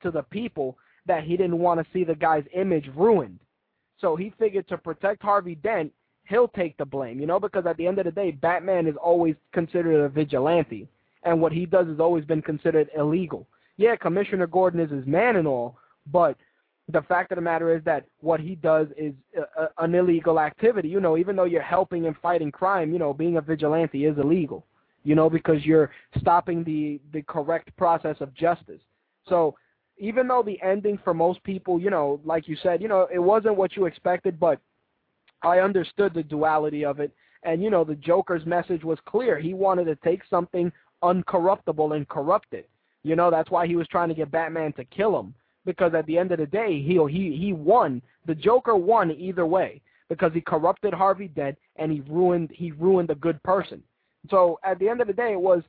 to 0.02 0.10
the 0.10 0.22
people 0.22 0.76
that 1.06 1.24
he 1.24 1.36
didn't 1.36 1.58
want 1.58 1.80
to 1.80 1.92
see 1.92 2.04
the 2.04 2.14
guy's 2.14 2.44
image 2.54 2.88
ruined. 2.94 3.38
So 4.00 4.16
he 4.16 4.32
figured 4.38 4.68
to 4.68 4.78
protect 4.78 5.22
Harvey 5.22 5.54
Dent, 5.54 5.92
he'll 6.24 6.48
take 6.48 6.76
the 6.76 6.84
blame, 6.84 7.20
you 7.20 7.26
know, 7.26 7.38
because 7.38 7.66
at 7.66 7.76
the 7.76 7.86
end 7.86 7.98
of 7.98 8.04
the 8.04 8.10
day, 8.10 8.32
Batman 8.32 8.86
is 8.86 8.96
always 8.96 9.36
considered 9.52 10.04
a 10.04 10.08
vigilante, 10.08 10.88
and 11.22 11.40
what 11.40 11.52
he 11.52 11.66
does 11.66 11.86
has 11.86 12.00
always 12.00 12.24
been 12.24 12.42
considered 12.42 12.90
illegal. 12.96 13.46
Yeah, 13.76 13.96
Commissioner 13.96 14.46
Gordon 14.46 14.80
is 14.80 14.90
his 14.90 15.06
man 15.06 15.36
and 15.36 15.48
all, 15.48 15.78
but– 16.06 16.36
the 16.88 17.02
fact 17.02 17.32
of 17.32 17.36
the 17.36 17.42
matter 17.42 17.74
is 17.74 17.82
that 17.84 18.04
what 18.20 18.40
he 18.40 18.54
does 18.56 18.88
is 18.96 19.14
a, 19.36 19.62
a, 19.62 19.68
an 19.78 19.94
illegal 19.94 20.40
activity. 20.40 20.88
You 20.88 21.00
know, 21.00 21.16
even 21.16 21.36
though 21.36 21.44
you're 21.44 21.62
helping 21.62 22.06
and 22.06 22.16
fighting 22.20 22.50
crime, 22.50 22.92
you 22.92 22.98
know, 22.98 23.14
being 23.14 23.36
a 23.36 23.40
vigilante 23.40 24.04
is 24.04 24.18
illegal. 24.18 24.66
You 25.04 25.14
know, 25.14 25.28
because 25.28 25.64
you're 25.64 25.90
stopping 26.18 26.62
the 26.62 27.00
the 27.12 27.22
correct 27.22 27.76
process 27.76 28.16
of 28.20 28.34
justice. 28.34 28.80
So 29.28 29.56
even 29.98 30.28
though 30.28 30.42
the 30.44 30.60
ending 30.62 30.98
for 31.02 31.14
most 31.14 31.42
people, 31.44 31.80
you 31.80 31.90
know, 31.90 32.20
like 32.24 32.48
you 32.48 32.56
said, 32.62 32.80
you 32.82 32.88
know, 32.88 33.08
it 33.12 33.18
wasn't 33.18 33.56
what 33.56 33.76
you 33.76 33.86
expected, 33.86 34.38
but 34.38 34.60
I 35.42 35.58
understood 35.58 36.14
the 36.14 36.22
duality 36.22 36.84
of 36.84 37.00
it. 37.00 37.12
And 37.42 37.62
you 37.62 37.70
know, 37.70 37.84
the 37.84 37.96
Joker's 37.96 38.46
message 38.46 38.84
was 38.84 38.98
clear. 39.06 39.38
He 39.38 39.54
wanted 39.54 39.84
to 39.86 39.96
take 39.96 40.22
something 40.28 40.70
uncorruptible 41.02 41.96
and 41.96 42.08
corrupted. 42.08 42.64
You 43.02 43.16
know, 43.16 43.30
that's 43.30 43.50
why 43.50 43.66
he 43.66 43.76
was 43.76 43.88
trying 43.88 44.08
to 44.08 44.14
get 44.14 44.30
Batman 44.30 44.72
to 44.74 44.84
kill 44.84 45.18
him 45.18 45.34
because 45.64 45.94
at 45.94 46.06
the 46.06 46.18
end 46.18 46.32
of 46.32 46.38
the 46.38 46.46
day, 46.46 46.80
he 46.80 47.00
he 47.10 47.36
he 47.36 47.52
won. 47.52 48.02
The 48.26 48.34
Joker 48.34 48.76
won 48.76 49.10
either 49.10 49.46
way 49.46 49.80
because 50.08 50.32
he 50.32 50.40
corrupted 50.40 50.92
Harvey 50.94 51.28
Dent 51.28 51.58
and 51.76 51.90
he 51.90 52.00
ruined 52.00 52.50
he 52.52 52.72
ruined 52.72 53.10
a 53.10 53.16
good 53.16 53.42
person. 53.42 53.82
So 54.30 54.58
at 54.62 54.78
the 54.78 54.88
end 54.88 55.00
of 55.00 55.06
the 55.06 55.12
day, 55.12 55.32
it 55.32 55.40
was, 55.40 55.62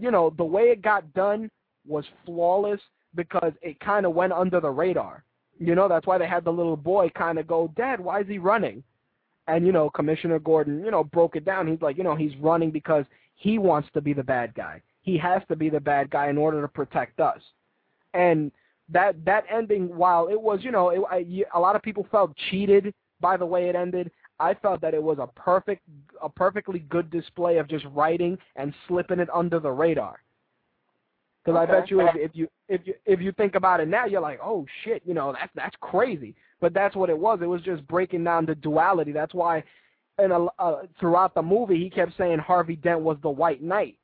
you 0.00 0.10
know, 0.10 0.32
the 0.36 0.44
way 0.44 0.64
it 0.64 0.82
got 0.82 1.12
done 1.14 1.50
was 1.86 2.04
flawless 2.24 2.80
because 3.14 3.52
it 3.62 3.80
kind 3.80 4.06
of 4.06 4.14
went 4.14 4.32
under 4.32 4.60
the 4.60 4.70
radar. 4.70 5.24
You 5.58 5.74
know, 5.74 5.88
that's 5.88 6.06
why 6.06 6.18
they 6.18 6.26
had 6.28 6.44
the 6.44 6.52
little 6.52 6.76
boy 6.76 7.10
kind 7.16 7.38
of 7.38 7.48
go, 7.48 7.72
Dad, 7.76 7.98
why 7.98 8.20
is 8.20 8.28
he 8.28 8.38
running? 8.38 8.84
And, 9.48 9.66
you 9.66 9.72
know, 9.72 9.90
Commissioner 9.90 10.38
Gordon, 10.38 10.84
you 10.84 10.90
know, 10.90 11.02
broke 11.02 11.34
it 11.34 11.44
down. 11.44 11.66
He's 11.66 11.80
like, 11.80 11.96
you 11.96 12.04
know, 12.04 12.14
he's 12.14 12.36
running 12.36 12.70
because 12.70 13.06
he 13.38 13.58
wants 13.58 13.88
to 13.94 14.00
be 14.00 14.12
the 14.12 14.22
bad 14.22 14.54
guy. 14.54 14.82
He 15.02 15.16
has 15.16 15.42
to 15.48 15.56
be 15.56 15.70
the 15.70 15.80
bad 15.80 16.10
guy 16.10 16.28
in 16.28 16.36
order 16.36 16.60
to 16.60 16.68
protect 16.68 17.20
us. 17.20 17.40
And 18.12 18.52
that 18.90 19.24
that 19.24 19.44
ending, 19.50 19.96
while 19.96 20.28
it 20.28 20.40
was, 20.40 20.60
you 20.62 20.70
know, 20.70 20.90
it, 20.90 21.00
I, 21.10 21.24
a 21.54 21.60
lot 21.60 21.76
of 21.76 21.82
people 21.82 22.06
felt 22.10 22.36
cheated 22.50 22.92
by 23.20 23.36
the 23.36 23.46
way 23.46 23.68
it 23.68 23.76
ended. 23.76 24.10
I 24.40 24.54
felt 24.54 24.80
that 24.82 24.94
it 24.94 25.02
was 25.02 25.18
a 25.18 25.26
perfect, 25.26 25.82
a 26.22 26.28
perfectly 26.28 26.80
good 26.80 27.10
display 27.10 27.58
of 27.58 27.68
just 27.68 27.84
writing 27.92 28.38
and 28.56 28.72
slipping 28.86 29.18
it 29.18 29.28
under 29.34 29.58
the 29.58 29.70
radar. 29.70 30.20
Because 31.44 31.62
okay. 31.62 31.72
I 31.72 31.80
bet 31.80 31.90
you, 31.90 32.00
if, 32.00 32.14
if 32.14 32.30
you 32.34 32.48
if 32.68 32.80
you 32.84 32.94
if 33.06 33.20
you 33.20 33.32
think 33.32 33.54
about 33.54 33.80
it 33.80 33.88
now, 33.88 34.04
you're 34.04 34.20
like, 34.20 34.40
oh 34.42 34.66
shit, 34.84 35.02
you 35.04 35.14
know, 35.14 35.32
that's 35.32 35.52
that's 35.54 35.76
crazy. 35.80 36.34
But 36.60 36.74
that's 36.74 36.96
what 36.96 37.08
it 37.08 37.18
was. 37.18 37.38
It 37.40 37.46
was 37.46 37.62
just 37.62 37.86
breaking 37.86 38.24
down 38.24 38.46
the 38.46 38.56
duality. 38.56 39.12
That's 39.12 39.32
why, 39.32 39.62
and 40.18 40.32
uh, 40.32 40.76
throughout 40.98 41.34
the 41.34 41.42
movie, 41.42 41.78
he 41.78 41.90
kept 41.90 42.16
saying 42.18 42.38
Harvey 42.38 42.76
Dent 42.76 43.00
was 43.00 43.16
the 43.22 43.30
White 43.30 43.62
Knight 43.62 43.96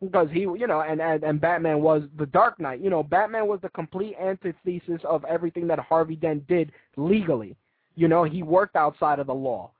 because 0.00 0.28
he, 0.32 0.40
you 0.40 0.66
know, 0.66 0.80
and, 0.82 1.00
and 1.00 1.22
and 1.22 1.40
Batman 1.40 1.80
was 1.80 2.02
the 2.18 2.26
Dark 2.26 2.60
Knight. 2.60 2.80
You 2.80 2.90
know, 2.90 3.02
Batman 3.02 3.46
was 3.46 3.60
the 3.62 3.70
complete 3.70 4.14
antithesis 4.20 5.00
of 5.04 5.24
everything 5.24 5.66
that 5.68 5.78
Harvey 5.78 6.16
Dent 6.16 6.46
did 6.48 6.72
legally. 6.96 7.56
You 7.94 8.08
know, 8.08 8.24
he 8.24 8.42
worked 8.42 8.76
outside 8.76 9.18
of 9.18 9.26
the 9.26 9.34
law. 9.34 9.70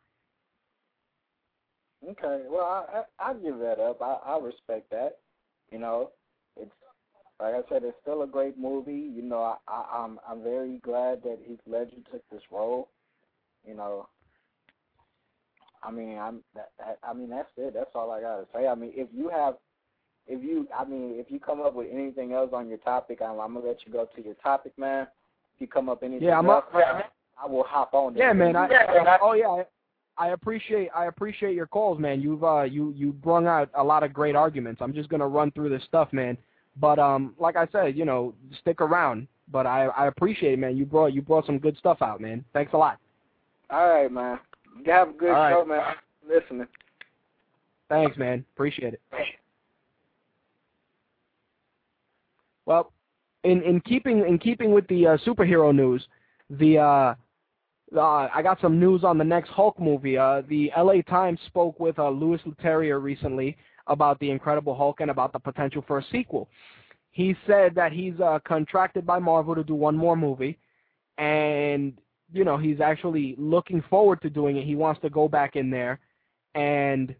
Okay, 2.08 2.42
well, 2.48 2.64
I 2.64 3.02
I, 3.20 3.30
I 3.30 3.34
give 3.34 3.58
that 3.58 3.78
up. 3.78 4.00
I 4.00 4.18
I 4.24 4.38
respect 4.38 4.90
that. 4.90 5.18
You 5.70 5.78
know, 5.78 6.10
it's 6.56 6.70
like 7.40 7.54
I 7.54 7.68
said, 7.68 7.82
it's 7.84 7.96
still 8.00 8.22
a 8.22 8.26
great 8.26 8.56
movie. 8.56 9.10
You 9.14 9.22
know, 9.22 9.42
I, 9.42 9.56
I 9.68 10.04
I'm 10.04 10.18
I'm 10.28 10.42
very 10.42 10.78
glad 10.78 11.22
that 11.24 11.38
Heath 11.46 11.60
Ledger 11.66 11.96
took 12.10 12.22
this 12.30 12.42
role. 12.50 12.88
You 13.66 13.74
know, 13.74 14.08
I 15.82 15.90
mean, 15.90 16.18
I'm. 16.18 16.40
That, 16.54 16.70
I 17.02 17.12
mean, 17.12 17.30
that's 17.30 17.48
it. 17.56 17.74
That's 17.74 17.90
all 17.94 18.10
I 18.10 18.20
gotta 18.20 18.46
say. 18.54 18.66
I 18.66 18.74
mean, 18.74 18.92
if 18.94 19.08
you 19.12 19.28
have 19.28 19.56
if 20.26 20.42
you, 20.42 20.68
I 20.76 20.84
mean, 20.84 21.14
if 21.16 21.30
you 21.30 21.40
come 21.40 21.60
up 21.60 21.74
with 21.74 21.88
anything 21.92 22.32
else 22.32 22.50
on 22.52 22.68
your 22.68 22.78
topic, 22.78 23.20
I'm, 23.22 23.40
I'm 23.40 23.54
gonna 23.54 23.66
let 23.66 23.78
you 23.84 23.92
go 23.92 24.08
to 24.14 24.24
your 24.24 24.34
topic, 24.34 24.72
man. 24.78 25.06
If 25.54 25.60
you 25.60 25.66
come 25.66 25.88
up 25.88 26.02
anything 26.02 26.28
yeah, 26.28 26.38
I'm 26.38 26.48
else, 26.48 26.64
up, 26.68 26.74
man, 26.74 27.02
I 27.42 27.46
will 27.46 27.64
hop 27.64 27.92
on. 27.94 28.16
Yeah, 28.16 28.32
man. 28.32 28.54
I, 28.54 28.66
I, 28.66 29.18
oh 29.20 29.32
yeah, 29.32 29.48
I, 29.48 30.26
I 30.26 30.28
appreciate 30.30 30.90
I 30.94 31.06
appreciate 31.06 31.54
your 31.54 31.66
calls, 31.66 31.98
man. 31.98 32.20
You've 32.20 32.44
uh 32.44 32.62
you 32.62 32.92
you 32.96 33.12
brung 33.12 33.46
out 33.46 33.68
a 33.76 33.82
lot 33.82 34.02
of 34.02 34.12
great 34.12 34.36
arguments. 34.36 34.80
I'm 34.80 34.94
just 34.94 35.08
gonna 35.08 35.26
run 35.26 35.50
through 35.50 35.70
this 35.70 35.82
stuff, 35.84 36.12
man. 36.12 36.38
But 36.80 36.98
um, 36.98 37.34
like 37.38 37.56
I 37.56 37.66
said, 37.72 37.96
you 37.96 38.04
know, 38.04 38.34
stick 38.60 38.80
around. 38.80 39.26
But 39.50 39.66
I 39.66 39.86
I 39.86 40.06
appreciate 40.06 40.52
it, 40.52 40.58
man. 40.58 40.76
You 40.76 40.86
brought 40.86 41.12
you 41.12 41.20
brought 41.20 41.46
some 41.46 41.58
good 41.58 41.76
stuff 41.78 42.00
out, 42.00 42.20
man. 42.20 42.44
Thanks 42.52 42.72
a 42.72 42.78
lot. 42.78 42.98
All 43.70 43.88
right, 43.88 44.10
man. 44.10 44.38
You 44.78 44.92
have 44.92 45.10
a 45.10 45.12
good 45.12 45.32
All 45.32 45.50
show, 45.50 45.66
right. 45.66 45.68
man. 45.68 45.94
Listening. 46.28 46.66
Thanks, 47.88 48.16
man. 48.16 48.44
Appreciate 48.54 48.94
it. 48.94 49.00
Well, 52.64 52.92
in 53.44 53.62
in 53.62 53.80
keeping 53.80 54.26
in 54.26 54.38
keeping 54.38 54.72
with 54.72 54.86
the 54.88 55.06
uh, 55.08 55.16
superhero 55.26 55.74
news, 55.74 56.06
the 56.48 56.78
uh, 56.78 57.14
uh, 57.94 58.28
I 58.32 58.40
got 58.42 58.60
some 58.60 58.78
news 58.78 59.04
on 59.04 59.18
the 59.18 59.24
next 59.24 59.50
Hulk 59.50 59.78
movie. 59.78 60.16
Uh, 60.16 60.42
the 60.48 60.70
L.A. 60.76 61.02
Times 61.02 61.38
spoke 61.46 61.78
with 61.80 61.98
uh, 61.98 62.08
Louis 62.08 62.40
Leterrier 62.46 63.02
recently 63.02 63.56
about 63.88 64.18
the 64.20 64.30
Incredible 64.30 64.74
Hulk 64.74 65.00
and 65.00 65.10
about 65.10 65.32
the 65.32 65.38
potential 65.38 65.84
for 65.86 65.98
a 65.98 66.04
sequel. 66.10 66.48
He 67.10 67.36
said 67.46 67.74
that 67.74 67.92
he's 67.92 68.18
uh, 68.20 68.38
contracted 68.46 69.04
by 69.04 69.18
Marvel 69.18 69.54
to 69.54 69.64
do 69.64 69.74
one 69.74 69.96
more 69.96 70.16
movie, 70.16 70.58
and 71.18 71.92
you 72.32 72.44
know 72.44 72.56
he's 72.56 72.80
actually 72.80 73.34
looking 73.38 73.82
forward 73.90 74.20
to 74.22 74.30
doing 74.30 74.56
it. 74.56 74.64
He 74.64 74.74
wants 74.74 75.00
to 75.02 75.10
go 75.10 75.28
back 75.28 75.56
in 75.56 75.70
there, 75.70 76.00
and 76.54 77.14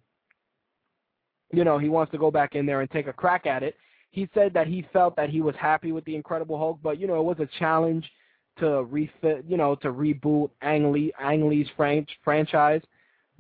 you 1.53 1.65
know 1.65 1.79
he 1.79 1.89
wants 1.89 2.13
to 2.13 2.19
go 2.19 2.31
back 2.31 2.55
in 2.55 2.67
there 2.67 2.81
and 2.81 2.91
take 2.91 3.07
a 3.07 3.13
crack 3.13 3.47
at 3.47 3.63
it 3.63 3.77
he 4.13 4.29
said 4.35 4.53
that 4.55 4.67
he 4.67 4.87
felt 4.93 5.17
that 5.17 5.31
he 5.31 5.41
was 5.41 5.57
happy 5.57 5.91
with 5.91 6.05
the 6.05 6.15
Incredible 6.15 6.59
Hulk, 6.59 6.79
but 6.83 7.01
you 7.01 7.07
know 7.07 7.19
it 7.19 7.25
was 7.25 7.41
a 7.41 7.49
challenge 7.59 8.09
to 8.59 8.85
refit, 8.85 9.45
you 9.49 9.57
know, 9.57 9.75
to 9.77 9.89
reboot 9.89 10.51
Ang 10.61 10.93
Lee 10.93 11.13
Ang 11.19 11.49
Lee's 11.49 11.69
franchise. 11.77 12.83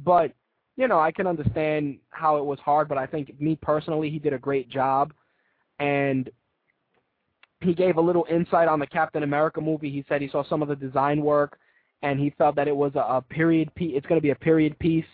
But 0.02 0.32
you 0.76 0.88
know, 0.88 0.98
I 0.98 1.12
can 1.12 1.26
understand 1.26 1.98
how 2.08 2.38
it 2.38 2.44
was 2.44 2.58
hard, 2.60 2.88
but 2.88 2.96
I 2.96 3.06
think 3.06 3.38
me 3.38 3.58
personally, 3.60 4.08
he 4.08 4.18
did 4.18 4.32
a 4.32 4.38
great 4.38 4.70
job, 4.70 5.12
and 5.78 6.30
he 7.62 7.74
gave 7.74 7.96
a 7.96 8.00
little 8.00 8.26
insight 8.30 8.68
on 8.68 8.78
the 8.78 8.86
Captain 8.86 9.22
America 9.22 9.60
movie. 9.60 9.90
He 9.90 10.04
said 10.08 10.20
he 10.20 10.28
saw 10.28 10.44
some 10.44 10.62
of 10.62 10.68
the 10.68 10.76
design 10.76 11.22
work, 11.22 11.58
and 12.02 12.18
he 12.18 12.30
felt 12.30 12.56
that 12.56 12.68
it 12.68 12.76
was 12.76 12.92
a, 12.94 13.00
a 13.00 13.22
period 13.22 13.74
piece. 13.74 13.92
It's 13.96 14.06
going 14.06 14.18
to 14.18 14.22
be 14.22 14.30
a 14.30 14.36
period 14.36 14.78
piece 14.78 15.04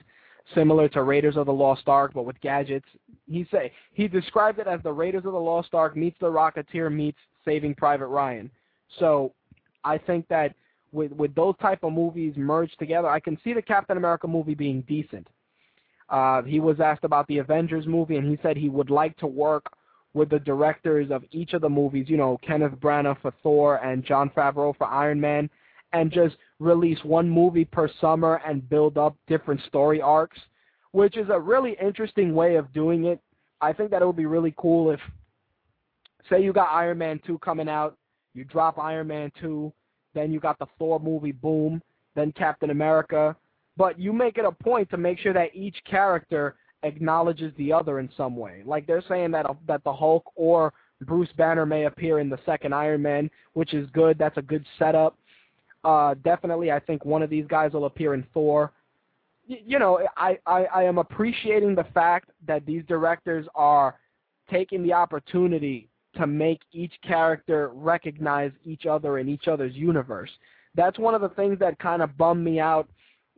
similar 0.54 0.88
to 0.88 1.02
Raiders 1.02 1.36
of 1.36 1.46
the 1.46 1.52
Lost 1.52 1.88
Ark, 1.88 2.12
but 2.14 2.24
with 2.24 2.40
gadgets. 2.40 2.86
He 3.30 3.46
say 3.50 3.72
he 3.92 4.08
described 4.08 4.58
it 4.58 4.66
as 4.66 4.80
the 4.82 4.92
Raiders 4.92 5.24
of 5.26 5.32
the 5.32 5.38
Lost 5.38 5.74
Ark 5.74 5.96
meets 5.96 6.16
the 6.20 6.26
Rocketeer 6.26 6.92
meets 6.92 7.18
Saving 7.44 7.74
Private 7.74 8.06
Ryan. 8.06 8.50
So 8.98 9.32
I 9.84 9.98
think 9.98 10.26
that 10.28 10.54
with 10.92 11.12
with 11.12 11.34
those 11.34 11.54
type 11.60 11.84
of 11.84 11.92
movies 11.92 12.34
merged 12.36 12.78
together, 12.78 13.08
I 13.08 13.20
can 13.20 13.38
see 13.44 13.52
the 13.52 13.62
Captain 13.62 13.96
America 13.96 14.26
movie 14.26 14.54
being 14.54 14.82
decent. 14.82 15.26
Uh, 16.08 16.42
he 16.42 16.58
was 16.58 16.80
asked 16.80 17.04
about 17.04 17.26
the 17.28 17.38
Avengers 17.38 17.86
movie, 17.86 18.16
and 18.16 18.26
he 18.26 18.38
said 18.42 18.56
he 18.56 18.70
would 18.70 18.88
like 18.88 19.14
to 19.18 19.26
work 19.26 19.66
with 20.14 20.30
the 20.30 20.38
directors 20.38 21.10
of 21.10 21.24
each 21.30 21.52
of 21.52 21.60
the 21.60 21.68
movies, 21.68 22.06
you 22.08 22.16
know, 22.16 22.38
Kenneth 22.46 22.72
Branagh 22.80 23.20
for 23.20 23.32
Thor 23.42 23.76
and 23.76 24.04
Jon 24.04 24.30
Favreau 24.30 24.76
for 24.76 24.86
Iron 24.86 25.20
Man, 25.20 25.50
and 25.92 26.10
just 26.10 26.36
release 26.58 26.98
one 27.02 27.28
movie 27.28 27.64
per 27.64 27.88
summer 28.00 28.40
and 28.46 28.68
build 28.68 28.98
up 28.98 29.16
different 29.26 29.60
story 29.66 30.00
arcs, 30.00 30.38
which 30.92 31.16
is 31.16 31.28
a 31.30 31.38
really 31.38 31.76
interesting 31.80 32.34
way 32.34 32.56
of 32.56 32.72
doing 32.72 33.04
it. 33.04 33.20
I 33.60 33.72
think 33.72 33.90
that 33.90 34.02
it 34.02 34.06
would 34.06 34.16
be 34.16 34.26
really 34.26 34.54
cool 34.56 34.90
if, 34.90 35.00
say, 36.28 36.42
you 36.42 36.52
got 36.52 36.72
Iron 36.72 36.98
Man 36.98 37.20
2 37.26 37.38
coming 37.38 37.68
out, 37.68 37.96
you 38.34 38.44
drop 38.44 38.78
Iron 38.78 39.08
Man 39.08 39.32
2, 39.40 39.72
then 40.14 40.32
you 40.32 40.40
got 40.40 40.58
the 40.58 40.66
Thor 40.78 40.98
movie, 41.00 41.32
boom, 41.32 41.82
then 42.14 42.32
Captain 42.32 42.70
America, 42.70 43.36
but 43.76 43.98
you 43.98 44.12
make 44.12 44.38
it 44.38 44.44
a 44.44 44.52
point 44.52 44.90
to 44.90 44.96
make 44.96 45.18
sure 45.18 45.32
that 45.32 45.54
each 45.54 45.76
character 45.88 46.56
acknowledges 46.82 47.52
the 47.56 47.72
other 47.72 47.98
in 47.98 48.08
some 48.16 48.36
way. 48.36 48.62
Like 48.64 48.86
they're 48.86 49.04
saying 49.08 49.30
that 49.32 49.46
that 49.66 49.82
the 49.84 49.92
Hulk 49.92 50.24
or 50.34 50.72
Bruce 51.02 51.30
Banner 51.36 51.66
may 51.66 51.84
appear 51.84 52.18
in 52.18 52.28
the 52.28 52.38
second 52.44 52.74
Iron 52.74 53.02
Man, 53.02 53.30
which 53.54 53.74
is 53.74 53.88
good. 53.92 54.18
That's 54.18 54.36
a 54.36 54.42
good 54.42 54.64
setup. 54.78 55.16
Uh, 55.84 56.14
definitely, 56.24 56.72
I 56.72 56.80
think 56.80 57.04
one 57.04 57.22
of 57.22 57.30
these 57.30 57.46
guys 57.48 57.72
will 57.72 57.86
appear 57.86 58.14
in 58.14 58.26
Thor. 58.34 58.72
Y- 59.48 59.62
you 59.64 59.78
know, 59.78 60.00
I, 60.16 60.38
I, 60.46 60.64
I 60.64 60.82
am 60.84 60.98
appreciating 60.98 61.74
the 61.74 61.86
fact 61.94 62.30
that 62.46 62.66
these 62.66 62.82
directors 62.88 63.46
are 63.54 63.94
taking 64.50 64.82
the 64.82 64.92
opportunity 64.92 65.88
to 66.16 66.26
make 66.26 66.60
each 66.72 66.92
character 67.06 67.70
recognize 67.74 68.50
each 68.64 68.86
other 68.86 69.18
in 69.18 69.28
each 69.28 69.46
other's 69.46 69.74
universe. 69.74 70.30
That's 70.74 70.98
one 70.98 71.14
of 71.14 71.20
the 71.20 71.28
things 71.30 71.58
that 71.60 71.78
kind 71.78 72.02
of 72.02 72.16
bummed 72.18 72.44
me 72.44 72.58
out 72.60 72.88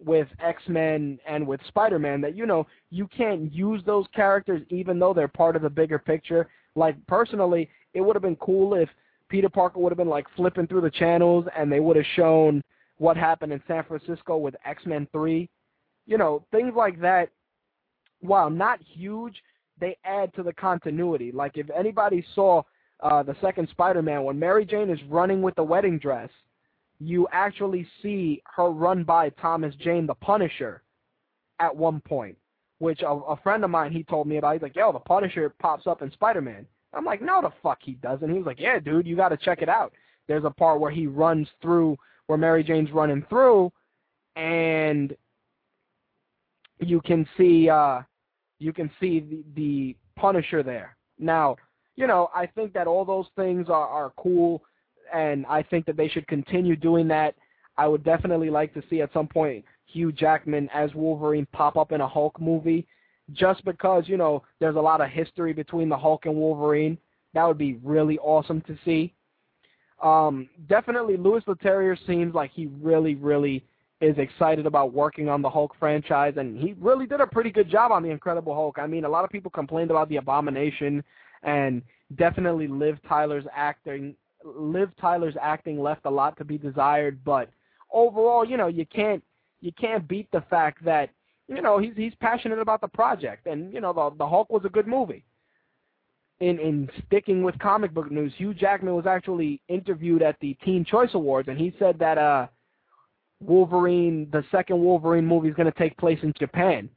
with 0.05 0.29
X-Men 0.41 1.19
and 1.27 1.47
with 1.47 1.61
Spider-Man 1.69 2.21
that 2.23 2.37
you 2.37 2.47
know 2.47 2.67
you 2.91 3.07
can't 3.09 3.53
use 3.53 3.83
those 3.85 4.07
characters 4.15 4.63
even 4.71 4.99
though 4.99 5.13
they're 5.13 5.29
part 5.29 5.57
of 5.57 5.63
the 5.63 5.71
bigger 5.71 5.99
picture. 5.99 6.49
Like 6.75 6.97
personally, 7.07 7.69
it 7.95 8.01
would 8.01 8.17
have 8.17 8.23
been 8.23 8.37
cool 8.37 8.75
if 8.75 8.89
Peter 9.29 9.49
Parker 9.49 9.79
would 9.79 9.93
have 9.93 9.99
been 9.99 10.09
like 10.09 10.27
flipping 10.37 10.67
through 10.67 10.83
the 10.83 10.91
channels 10.91 11.47
and 11.57 11.71
they 11.71 11.81
would 11.81 11.97
have 11.97 12.07
shown 12.17 12.63
what 12.99 13.17
happened 13.17 13.53
in 13.53 13.63
San 13.67 13.85
Francisco 13.85 14.37
with 14.37 14.55
X-Men 14.65 15.09
3. 15.13 15.49
You 16.07 16.19
know, 16.19 16.45
things 16.51 16.73
like 16.77 17.01
that 17.01 17.31
while 18.21 18.51
not 18.51 18.81
huge, 18.83 19.43
they 19.81 19.97
add 20.05 20.35
to 20.35 20.43
the 20.43 20.53
continuity. 20.53 21.33
Like 21.33 21.57
if 21.57 21.69
anybody 21.71 22.25
saw 22.35 22.63
uh 23.01 23.23
the 23.23 23.37
second 23.41 23.69
Spider-Man 23.71 24.25
when 24.25 24.39
Mary 24.39 24.65
Jane 24.65 24.91
is 24.91 25.01
running 25.09 25.43
with 25.43 25.55
the 25.55 25.63
wedding 25.63 25.99
dress, 25.99 26.31
you 27.01 27.27
actually 27.33 27.87
see 28.03 28.43
her 28.57 28.71
run 28.71 29.03
by 29.05 29.31
Thomas 29.31 29.75
Jane 29.77 30.07
the 30.07 30.15
Punisher 30.15 30.83
at 31.59 31.75
one 31.75 32.01
point, 32.01 32.37
which 32.79 33.01
a, 33.01 33.09
a 33.09 33.37
friend 33.43 33.65
of 33.65 33.71
mine 33.71 33.91
he 33.91 34.05
told 34.05 34.27
me 34.27 34.37
about. 34.37 34.53
He's 34.53 34.63
like, 34.63 34.77
"Yo, 34.77 34.93
the 34.93 34.99
Punisher 34.99 35.55
pops 35.59 35.87
up 35.87 36.03
in 36.03 36.13
Spider-Man." 36.13 36.67
I'm 36.93 37.05
like, 37.05 37.23
"No, 37.23 37.41
the 37.41 37.53
fuck 37.63 37.79
he 37.81 37.93
doesn't." 37.93 38.31
He 38.31 38.39
was 38.39 38.47
like, 38.47 38.61
"Yeah, 38.61 38.79
dude, 38.79 39.07
you 39.07 39.17
got 39.17 39.31
to 39.31 39.37
check 39.39 39.63
it 39.63 39.69
out." 39.69 39.93
There's 40.29 40.45
a 40.45 40.51
part 40.51 40.79
where 40.79 40.91
he 40.91 41.07
runs 41.07 41.49
through 41.63 41.97
where 42.27 42.39
Mary 42.39 42.63
Jane's 42.63 42.93
running 42.93 43.25
through, 43.29 43.73
and 44.37 45.17
you 46.79 47.01
can 47.01 47.27
see 47.37 47.69
uh 47.69 48.03
you 48.59 48.73
can 48.73 48.91
see 49.01 49.21
the, 49.21 49.45
the 49.55 49.97
Punisher 50.17 50.63
there. 50.63 50.97
Now, 51.19 51.57
you 51.97 52.07
know, 52.07 52.31
I 52.35 52.47
think 52.47 52.73
that 52.75 52.87
all 52.87 53.05
those 53.05 53.27
things 53.37 53.69
are, 53.69 53.89
are 53.89 54.13
cool 54.19 54.63
and 55.13 55.47
I 55.47 55.63
think 55.63 55.87
that 55.87 55.97
they 55.97 56.09
should 56.09 56.27
continue 56.27 56.77
doing 56.77 57.09
that. 57.09 57.35
I 57.77 57.87
would 57.87 58.05
definitely 58.05 58.51
like 58.51 58.75
to 58.75 58.83
see 58.91 59.01
at 59.01 59.13
some 59.13 59.27
point 59.27 59.65
Hugh 59.87 60.13
Jackman 60.13 60.69
as 60.73 60.95
Wolverine 60.95 61.47
pop 61.53 61.77
up 61.77 61.93
in 61.93 62.01
a 62.01 62.09
Hulk 62.09 62.41
movie, 62.41 62.87
just 63.33 63.65
because 63.65 64.05
you 64.07 64.17
know 64.17 64.43
there's 64.59 64.77
a 64.77 64.81
lot 64.81 65.01
of 65.01 65.09
history 65.09 65.53
between 65.53 65.89
the 65.89 65.97
Hulk 65.97 66.27
and 66.27 66.35
Wolverine. 66.35 66.99
That 67.35 67.45
would 67.45 67.59
be 67.59 67.79
really 67.83 68.19
awesome 68.19 68.61
to 68.63 68.77
see. 68.85 69.13
Um, 70.03 70.49
definitely, 70.69 71.17
Louis 71.17 71.43
Leterrier 71.47 71.97
seems 72.07 72.35
like 72.35 72.51
he 72.53 72.67
really, 72.81 73.15
really 73.15 73.65
is 74.01 74.17
excited 74.17 74.65
about 74.65 74.95
working 74.95 75.29
on 75.29 75.43
the 75.43 75.51
Hulk 75.51 75.75
franchise, 75.79 76.35
and 76.39 76.59
he 76.59 76.75
really 76.81 77.07
did 77.07 77.21
a 77.21 77.27
pretty 77.27 77.51
good 77.51 77.69
job 77.69 77.93
on 77.93 78.03
the 78.03 78.09
Incredible 78.09 78.55
Hulk. 78.55 78.79
I 78.79 78.87
mean, 78.87 79.05
a 79.05 79.09
lot 79.09 79.25
of 79.25 79.31
people 79.31 79.51
complained 79.51 79.91
about 79.91 80.09
the 80.09 80.17
Abomination, 80.17 81.05
and 81.43 81.83
definitely 82.17 82.67
Liv 82.67 82.99
Tyler's 83.07 83.45
acting 83.55 84.15
Liv 84.45 84.91
Tyler's 85.01 85.37
acting 85.41 85.81
left 85.81 86.03
a 86.05 86.11
lot 86.11 86.37
to 86.39 86.45
be 86.45 86.59
desired, 86.59 87.23
but 87.25 87.51
overall, 87.93 88.45
you 88.45 88.57
know, 88.57 88.69
you 88.69 88.87
can't 88.87 89.23
you 89.61 89.73
can't 89.73 90.07
beat 90.09 90.31
the 90.33 90.43
fact 90.49 90.85
that 90.85 91.11
you 91.49 91.61
know 91.61 91.79
he's 91.79 91.93
he's 91.97 92.15
passionate 92.21 92.59
about 92.59 92.81
the 92.81 92.89
project, 92.89 93.47
and 93.47 93.73
you 93.73 93.81
know 93.81 93.93
the 93.93 94.11
the 94.17 94.29
Hulk 94.29 94.51
was 94.51 94.63
a 94.65 94.71
good 94.71 94.87
movie. 94.87 95.25
In 96.41 96.59
in 96.59 96.89
sticking 97.07 97.43
with 97.43 97.59
comic 97.59 97.93
book 97.93 98.11
news, 98.11 98.33
Hugh 98.37 98.55
Jackman 98.55 98.95
was 98.95 99.07
actually 99.07 99.61
interviewed 99.69 100.23
at 100.23 100.37
the 100.41 100.55
Teen 100.65 100.85
Choice 100.85 101.11
Awards, 101.13 101.49
and 101.49 101.59
he 101.59 101.75
said 101.79 101.99
that 101.99 102.17
uh, 102.17 102.47
Wolverine, 103.41 104.29
the 104.33 104.45
second 104.51 104.83
Wolverine 104.83 105.27
movie, 105.27 105.49
is 105.49 105.55
going 105.55 105.71
to 105.71 105.79
take 105.79 105.97
place 105.99 106.19
in 106.23 106.33
Japan. 106.39 106.89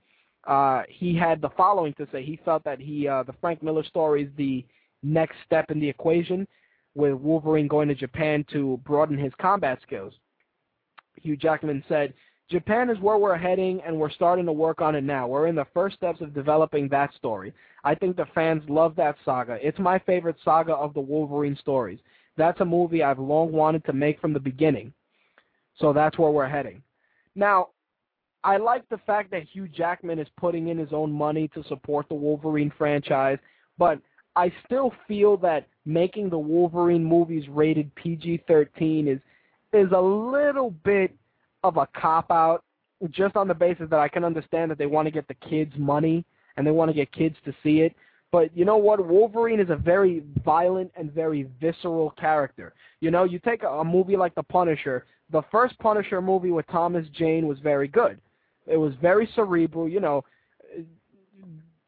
Uh, 0.45 0.83
he 0.87 1.15
had 1.15 1.41
the 1.41 1.49
following 1.57 1.93
to 1.95 2.07
say: 2.11 2.23
He 2.23 2.39
felt 2.45 2.63
that 2.63 2.79
he 2.79 3.07
uh, 3.07 3.23
the 3.23 3.33
Frank 3.41 3.61
Miller 3.61 3.83
story 3.83 4.23
is 4.23 4.29
the 4.37 4.65
next 5.01 5.35
step 5.45 5.69
in 5.71 5.81
the 5.81 5.89
equation 5.89 6.47
with 6.95 7.13
Wolverine 7.13 7.67
going 7.67 7.87
to 7.87 7.95
Japan 7.95 8.45
to 8.51 8.79
broaden 8.85 9.17
his 9.17 9.33
combat 9.39 9.79
skills. 9.81 10.13
Hugh 11.21 11.37
Jackman 11.37 11.83
said, 11.87 12.13
Japan 12.49 12.89
is 12.89 12.99
where 12.99 13.17
we're 13.17 13.37
heading, 13.37 13.81
and 13.85 13.97
we're 13.97 14.11
starting 14.11 14.45
to 14.45 14.51
work 14.51 14.81
on 14.81 14.95
it 14.95 15.03
now. 15.03 15.27
We're 15.27 15.47
in 15.47 15.55
the 15.55 15.65
first 15.73 15.95
steps 15.95 16.21
of 16.21 16.33
developing 16.33 16.89
that 16.89 17.13
story. 17.15 17.53
I 17.83 17.95
think 17.95 18.15
the 18.15 18.27
fans 18.35 18.61
love 18.67 18.95
that 18.97 19.15
saga. 19.25 19.57
It's 19.65 19.79
my 19.79 19.97
favorite 19.99 20.35
saga 20.43 20.73
of 20.73 20.93
the 20.93 20.99
Wolverine 20.99 21.57
stories. 21.59 21.99
That's 22.37 22.59
a 22.61 22.65
movie 22.65 23.01
I've 23.01 23.19
long 23.19 23.51
wanted 23.51 23.85
to 23.85 23.93
make 23.93 24.19
from 24.19 24.33
the 24.33 24.39
beginning. 24.39 24.93
So 25.79 25.93
that's 25.93 26.17
where 26.17 26.31
we're 26.31 26.47
heading. 26.47 26.83
Now, 27.35 27.69
I 28.43 28.57
like 28.57 28.87
the 28.89 28.99
fact 28.99 29.31
that 29.31 29.43
Hugh 29.43 29.67
Jackman 29.67 30.19
is 30.19 30.27
putting 30.37 30.67
in 30.67 30.77
his 30.77 30.91
own 30.91 31.11
money 31.11 31.47
to 31.49 31.63
support 31.63 32.07
the 32.09 32.15
Wolverine 32.15 32.73
franchise, 32.77 33.39
but 33.77 33.99
I 34.35 34.51
still 34.65 34.93
feel 35.07 35.37
that 35.37 35.67
making 35.85 36.29
the 36.29 36.37
Wolverine 36.37 37.03
movies 37.03 37.47
rated 37.49 37.93
PG-13 37.95 39.07
is 39.07 39.19
is 39.73 39.91
a 39.91 39.99
little 39.99 40.71
bit 40.83 41.15
of 41.63 41.77
a 41.77 41.87
cop 41.99 42.29
out 42.29 42.63
just 43.09 43.35
on 43.35 43.47
the 43.47 43.53
basis 43.53 43.89
that 43.89 43.99
I 43.99 44.07
can 44.07 44.23
understand 44.23 44.69
that 44.71 44.77
they 44.77 44.85
want 44.85 45.07
to 45.07 45.11
get 45.11 45.27
the 45.27 45.33
kids 45.33 45.73
money 45.77 46.23
and 46.55 46.65
they 46.65 46.71
want 46.71 46.89
to 46.89 46.93
get 46.93 47.11
kids 47.11 47.35
to 47.45 47.53
see 47.63 47.81
it. 47.81 47.95
But 48.31 48.55
you 48.55 48.65
know 48.65 48.77
what? 48.77 49.05
Wolverine 49.05 49.59
is 49.59 49.69
a 49.69 49.75
very 49.75 50.23
violent 50.43 50.91
and 50.95 51.11
very 51.11 51.47
visceral 51.61 52.11
character. 52.11 52.73
You 52.99 53.11
know, 53.11 53.23
you 53.23 53.39
take 53.39 53.63
a, 53.63 53.67
a 53.67 53.83
movie 53.83 54.17
like 54.17 54.33
The 54.35 54.43
Punisher. 54.43 55.05
The 55.31 55.43
first 55.51 55.77
Punisher 55.79 56.21
movie 56.21 56.51
with 56.51 56.67
Thomas 56.67 57.07
Jane 57.09 57.47
was 57.47 57.59
very 57.59 57.87
good. 57.87 58.19
It 58.65 58.77
was 58.77 58.93
very 59.01 59.29
cerebral. 59.35 59.87
You 59.87 59.99
know, 59.99 60.23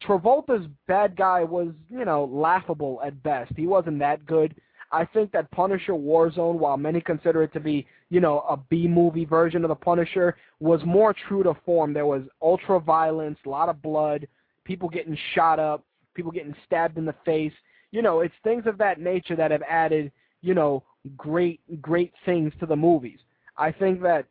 Travolta's 0.06 0.68
bad 0.88 1.16
guy 1.16 1.44
was, 1.44 1.70
you 1.90 2.06
know, 2.06 2.26
laughable 2.26 3.02
at 3.04 3.22
best. 3.24 3.52
He 3.56 3.68
wasn't 3.68 4.00
that 4.00 4.26
good. 4.26 4.56
I 4.92 5.04
think 5.06 5.32
that 5.32 5.50
Punisher 5.52 5.94
Warzone, 5.94 6.56
while 6.56 6.78
many 6.78 7.02
consider 7.02 7.44
it 7.44 7.52
to 7.54 7.60
be, 7.60 7.88
you 8.10 8.20
know, 8.20 8.46
a 8.48 8.56
B 8.56 8.88
movie 8.88 9.26
version 9.26 9.64
of 9.64 9.70
the 9.70 9.76
Punisher, 9.76 10.38
was 10.60 10.80
more 10.86 11.14
true 11.28 11.44
to 11.44 11.56
form. 11.66 11.94
There 11.94 12.06
was 12.06 12.24
ultra 12.42 12.80
violence, 12.80 13.38
a 13.46 13.50
lot 13.50 13.68
of 13.68 13.82
blood, 13.82 14.28
people 14.64 14.88
getting 14.88 15.18
shot 15.34 15.60
up, 15.60 15.84
people 16.14 16.32
getting 16.32 16.56
stabbed 16.66 16.98
in 16.98 17.06
the 17.06 17.16
face. 17.26 17.54
You 17.92 18.02
know, 18.02 18.20
it's 18.22 18.34
things 18.44 18.64
of 18.68 18.78
that 18.78 19.00
nature 19.00 19.36
that 19.36 19.52
have 19.52 19.64
added, 19.64 20.12
you 20.42 20.54
know, 20.54 20.84
great 21.18 21.60
great 21.82 22.14
things 22.26 22.54
to 22.60 22.66
the 22.66 22.76
movies. 22.76 23.20
I 23.58 23.72
think 23.72 24.02
that 24.02 24.26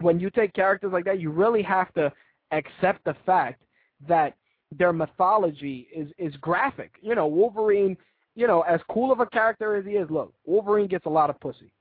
when 0.00 0.20
you 0.20 0.30
take 0.30 0.52
characters 0.52 0.92
like 0.92 1.04
that, 1.06 1.20
you 1.20 1.30
really 1.30 1.62
have 1.62 1.92
to 1.94 2.12
accept 2.50 3.04
the 3.04 3.16
fact 3.24 3.62
that 4.08 4.34
their 4.78 4.92
mythology 4.92 5.88
is 5.94 6.08
is 6.18 6.36
graphic. 6.36 6.92
You 7.00 7.14
know, 7.14 7.26
Wolverine, 7.26 7.96
you 8.34 8.46
know, 8.46 8.62
as 8.62 8.80
cool 8.90 9.12
of 9.12 9.20
a 9.20 9.26
character 9.26 9.76
as 9.76 9.84
he 9.84 9.92
is, 9.92 10.10
look, 10.10 10.32
Wolverine 10.44 10.88
gets 10.88 11.06
a 11.06 11.10
lot 11.10 11.30
of 11.30 11.38
pussy. 11.40 11.72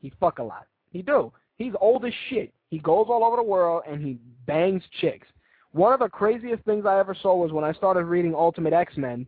He 0.00 0.12
fuck 0.20 0.38
a 0.38 0.42
lot. 0.42 0.66
He 0.90 1.02
do. 1.02 1.32
He's 1.56 1.72
old 1.80 2.04
as 2.04 2.12
shit. 2.28 2.52
He 2.70 2.78
goes 2.78 3.06
all 3.08 3.24
over 3.24 3.36
the 3.36 3.42
world 3.42 3.82
and 3.88 4.04
he 4.04 4.18
bangs 4.46 4.82
chicks. 5.00 5.26
One 5.72 5.92
of 5.92 6.00
the 6.00 6.08
craziest 6.08 6.64
things 6.64 6.86
I 6.86 6.98
ever 6.98 7.16
saw 7.20 7.36
was 7.36 7.52
when 7.52 7.64
I 7.64 7.72
started 7.72 8.04
reading 8.04 8.34
Ultimate 8.34 8.72
X-Men. 8.72 9.26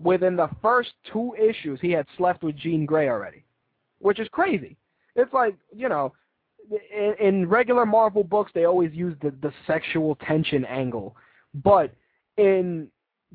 Within 0.00 0.36
the 0.36 0.48
first 0.62 0.90
two 1.12 1.34
issues, 1.34 1.78
he 1.80 1.90
had 1.90 2.06
slept 2.16 2.42
with 2.42 2.56
Jean 2.56 2.86
Grey 2.86 3.08
already, 3.08 3.44
which 3.98 4.18
is 4.18 4.28
crazy. 4.32 4.76
It's 5.14 5.32
like, 5.32 5.54
you 5.74 5.88
know, 5.88 6.12
in, 6.70 7.14
in 7.20 7.48
regular 7.48 7.84
Marvel 7.84 8.24
books 8.24 8.50
they 8.54 8.64
always 8.64 8.92
use 8.92 9.16
the 9.22 9.32
the 9.42 9.52
sexual 9.66 10.16
tension 10.26 10.64
angle, 10.64 11.16
but 11.62 11.92
in 12.36 12.88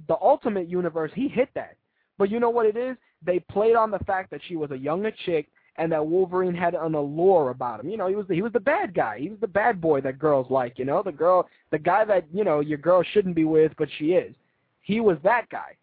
the 0.08 0.18
Ultimate 0.22 0.70
Universe 0.70 1.12
he 1.16 1.28
hit 1.28 1.50
that. 1.56 1.76
But 2.18 2.30
you 2.30 2.40
know 2.40 2.50
what 2.50 2.66
it 2.66 2.78
is? 2.78 2.98
They 3.26 3.40
played 3.40 3.76
on 3.76 3.92
the 3.92 4.00
fact 4.00 4.32
that 4.32 4.42
she 4.48 4.56
was 4.56 4.72
a 4.72 4.78
younger 4.78 5.12
chick 5.26 5.48
and 5.78 5.92
that 5.92 6.06
Wolverine 6.06 6.56
had 6.56 6.74
an 6.74 6.96
allure 6.96 7.52
about 7.52 7.80
him. 7.80 7.90
You 7.90 7.98
know, 7.98 8.08
he 8.08 8.16
was 8.16 8.28
the, 8.28 8.34
he 8.34 8.42
was 8.42 8.54
the 8.54 8.60
bad 8.60 8.94
guy. 8.94 9.20
He 9.20 9.30
was 9.30 9.40
the 9.40 9.48
bad 9.48 9.80
boy 9.80 10.02
that 10.02 10.18
girls 10.18 10.48
like. 10.50 10.80
You 10.80 10.86
know, 10.86 11.04
the 11.04 11.12
girl, 11.12 11.48
the 11.72 11.78
guy 11.78 12.04
that 12.06 12.26
you 12.34 12.44
know 12.44 12.60
your 12.60 12.80
girl 12.80 13.04
shouldn't 13.04 13.36
be 13.36 13.46
with, 13.46 13.72
but 13.78 13.88
she 13.98 14.14
is. 14.14 14.34
He 14.82 15.00
was 15.00 15.18
that 15.24 15.48
guy. 15.50 15.76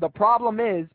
The 0.00 0.08
problem 0.08 0.60
is 0.60 0.86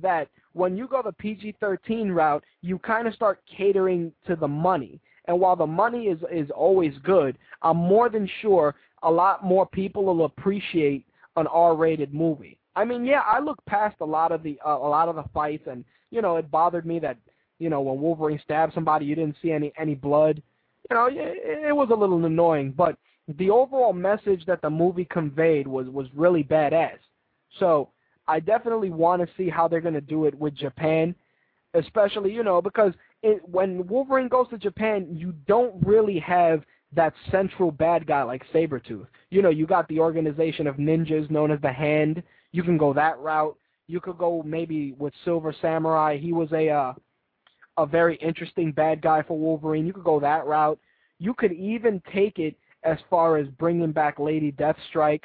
that 0.00 0.28
when 0.54 0.76
you 0.76 0.88
go 0.88 1.02
the 1.02 1.12
PG-13 1.12 2.14
route, 2.14 2.44
you 2.62 2.78
kind 2.78 3.06
of 3.06 3.14
start 3.14 3.40
catering 3.56 4.12
to 4.26 4.36
the 4.36 4.48
money. 4.48 5.00
And 5.26 5.38
while 5.38 5.56
the 5.56 5.66
money 5.66 6.04
is 6.06 6.18
is 6.32 6.50
always 6.50 6.94
good, 7.04 7.38
I'm 7.62 7.76
more 7.76 8.08
than 8.08 8.28
sure 8.40 8.74
a 9.02 9.10
lot 9.10 9.44
more 9.44 9.66
people 9.66 10.04
will 10.04 10.24
appreciate 10.24 11.04
an 11.36 11.46
R-rated 11.46 12.12
movie. 12.12 12.58
I 12.74 12.84
mean, 12.84 13.04
yeah, 13.04 13.22
I 13.26 13.40
look 13.40 13.62
past 13.66 13.96
a 14.00 14.04
lot 14.04 14.32
of 14.32 14.42
the 14.42 14.58
uh, 14.66 14.76
a 14.76 14.88
lot 14.88 15.08
of 15.08 15.16
the 15.16 15.24
fights, 15.34 15.66
and 15.70 15.84
you 16.10 16.22
know, 16.22 16.36
it 16.36 16.50
bothered 16.50 16.86
me 16.86 16.98
that 17.00 17.18
you 17.58 17.68
know 17.68 17.80
when 17.80 18.00
Wolverine 18.00 18.40
stabbed 18.42 18.74
somebody, 18.74 19.04
you 19.04 19.14
didn't 19.14 19.36
see 19.42 19.52
any 19.52 19.72
any 19.78 19.94
blood. 19.94 20.42
You 20.90 20.96
know, 20.96 21.06
it, 21.10 21.68
it 21.68 21.76
was 21.76 21.88
a 21.90 21.94
little 21.94 22.24
annoying, 22.24 22.72
but 22.76 22.96
the 23.38 23.50
overall 23.50 23.92
message 23.92 24.44
that 24.46 24.62
the 24.62 24.70
movie 24.70 25.04
conveyed 25.04 25.66
was 25.66 25.86
was 25.88 26.06
really 26.14 26.42
badass. 26.42 26.98
So 27.58 27.90
I 28.26 28.40
definitely 28.40 28.90
want 28.90 29.22
to 29.22 29.28
see 29.36 29.50
how 29.50 29.68
they're 29.68 29.80
going 29.80 29.94
to 29.94 30.00
do 30.00 30.24
it 30.24 30.34
with 30.38 30.54
Japan, 30.54 31.14
especially 31.74 32.32
you 32.32 32.42
know 32.42 32.62
because 32.62 32.94
it, 33.22 33.46
when 33.48 33.86
Wolverine 33.86 34.28
goes 34.28 34.48
to 34.48 34.58
Japan, 34.58 35.08
you 35.10 35.32
don't 35.46 35.74
really 35.86 36.18
have 36.20 36.62
that 36.94 37.14
central 37.30 37.70
bad 37.70 38.06
guy 38.06 38.22
like 38.22 38.42
Sabretooth. 38.52 39.06
You 39.30 39.42
know, 39.42 39.48
you 39.48 39.66
got 39.66 39.88
the 39.88 40.00
organization 40.00 40.66
of 40.66 40.76
ninjas 40.76 41.30
known 41.30 41.50
as 41.50 41.60
the 41.60 41.72
Hand. 41.72 42.22
You 42.52 42.62
can 42.62 42.76
go 42.76 42.92
that 42.92 43.18
route. 43.18 43.56
You 43.86 44.00
could 44.00 44.18
go 44.18 44.42
maybe 44.44 44.92
with 44.98 45.14
Silver 45.24 45.54
Samurai. 45.60 46.18
He 46.18 46.32
was 46.32 46.50
a 46.52 46.68
uh, 46.68 46.92
a 47.78 47.86
very 47.86 48.16
interesting 48.16 48.72
bad 48.72 49.00
guy 49.00 49.22
for 49.22 49.38
Wolverine. 49.38 49.86
You 49.86 49.92
could 49.92 50.04
go 50.04 50.20
that 50.20 50.46
route. 50.46 50.78
You 51.18 51.34
could 51.34 51.52
even 51.52 52.02
take 52.12 52.38
it 52.38 52.56
as 52.84 52.98
far 53.08 53.36
as 53.36 53.46
bringing 53.58 53.92
back 53.92 54.18
Lady 54.18 54.52
Deathstrike. 54.52 55.24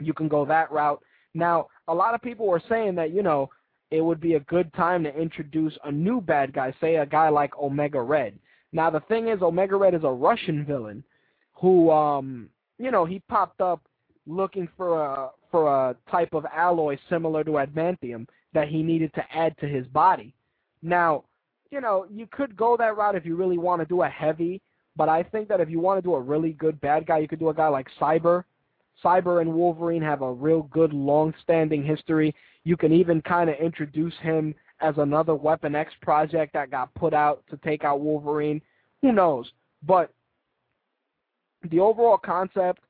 You 0.00 0.14
can 0.14 0.28
go 0.28 0.44
that 0.46 0.70
route. 0.72 1.02
Now, 1.34 1.68
a 1.88 1.94
lot 1.94 2.14
of 2.14 2.22
people 2.22 2.46
were 2.46 2.62
saying 2.68 2.94
that, 2.94 3.12
you 3.12 3.22
know, 3.22 3.50
it 3.90 4.00
would 4.00 4.20
be 4.20 4.34
a 4.34 4.40
good 4.40 4.72
time 4.74 5.04
to 5.04 5.14
introduce 5.14 5.76
a 5.84 5.92
new 5.92 6.20
bad 6.20 6.52
guy, 6.52 6.74
say 6.80 6.96
a 6.96 7.06
guy 7.06 7.28
like 7.28 7.56
Omega 7.58 8.00
Red. 8.00 8.38
Now, 8.74 8.90
the 8.90 9.00
thing 9.00 9.28
is, 9.28 9.40
Omega 9.40 9.76
Red 9.76 9.94
is 9.94 10.02
a 10.02 10.10
Russian 10.10 10.64
villain 10.66 11.04
who, 11.52 11.90
um, 11.92 12.50
you 12.78 12.90
know, 12.90 13.04
he 13.04 13.20
popped 13.20 13.60
up 13.60 13.80
looking 14.26 14.68
for 14.76 15.00
a 15.00 15.30
for 15.50 15.68
a 15.68 15.96
type 16.10 16.34
of 16.34 16.44
alloy 16.52 16.98
similar 17.08 17.44
to 17.44 17.52
adamantium 17.52 18.26
that 18.52 18.66
he 18.66 18.82
needed 18.82 19.14
to 19.14 19.22
add 19.32 19.56
to 19.58 19.68
his 19.68 19.86
body. 19.86 20.34
Now, 20.82 21.22
you 21.70 21.80
know, 21.80 22.06
you 22.10 22.26
could 22.26 22.56
go 22.56 22.76
that 22.76 22.96
route 22.96 23.14
if 23.14 23.24
you 23.24 23.36
really 23.36 23.58
want 23.58 23.80
to 23.80 23.86
do 23.86 24.02
a 24.02 24.08
heavy, 24.08 24.60
but 24.96 25.08
I 25.08 25.22
think 25.22 25.46
that 25.48 25.60
if 25.60 25.70
you 25.70 25.78
want 25.78 25.98
to 25.98 26.02
do 26.02 26.14
a 26.14 26.20
really 26.20 26.52
good 26.54 26.80
bad 26.80 27.06
guy, 27.06 27.18
you 27.18 27.28
could 27.28 27.38
do 27.38 27.50
a 27.50 27.54
guy 27.54 27.68
like 27.68 27.86
Cyber. 28.00 28.42
Cyber 29.04 29.40
and 29.40 29.54
Wolverine 29.54 30.02
have 30.02 30.22
a 30.22 30.32
real 30.32 30.62
good 30.72 30.92
long-standing 30.92 31.84
history. 31.84 32.34
You 32.64 32.76
can 32.76 32.92
even 32.92 33.22
kind 33.22 33.48
of 33.48 33.56
introduce 33.56 34.14
him 34.20 34.54
as 34.80 34.94
another 34.98 35.34
Weapon 35.34 35.74
X 35.74 35.92
project 36.02 36.52
that 36.54 36.70
got 36.70 36.92
put 36.94 37.14
out 37.14 37.42
to 37.50 37.56
take 37.58 37.84
out 37.84 38.00
Wolverine. 38.00 38.60
Who 39.02 39.12
knows? 39.12 39.50
But 39.86 40.12
the 41.70 41.80
overall 41.80 42.18
concept 42.18 42.84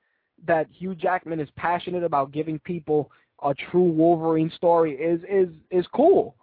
that 0.46 0.66
Hugh 0.70 0.94
Jackman 0.94 1.40
is 1.40 1.48
passionate 1.56 2.02
about 2.02 2.32
giving 2.32 2.58
people 2.60 3.10
a 3.42 3.54
true 3.70 3.90
Wolverine 3.90 4.50
story 4.56 4.94
is 4.94 5.20
is 5.28 5.54
is 5.70 5.86
cool. 5.94 6.34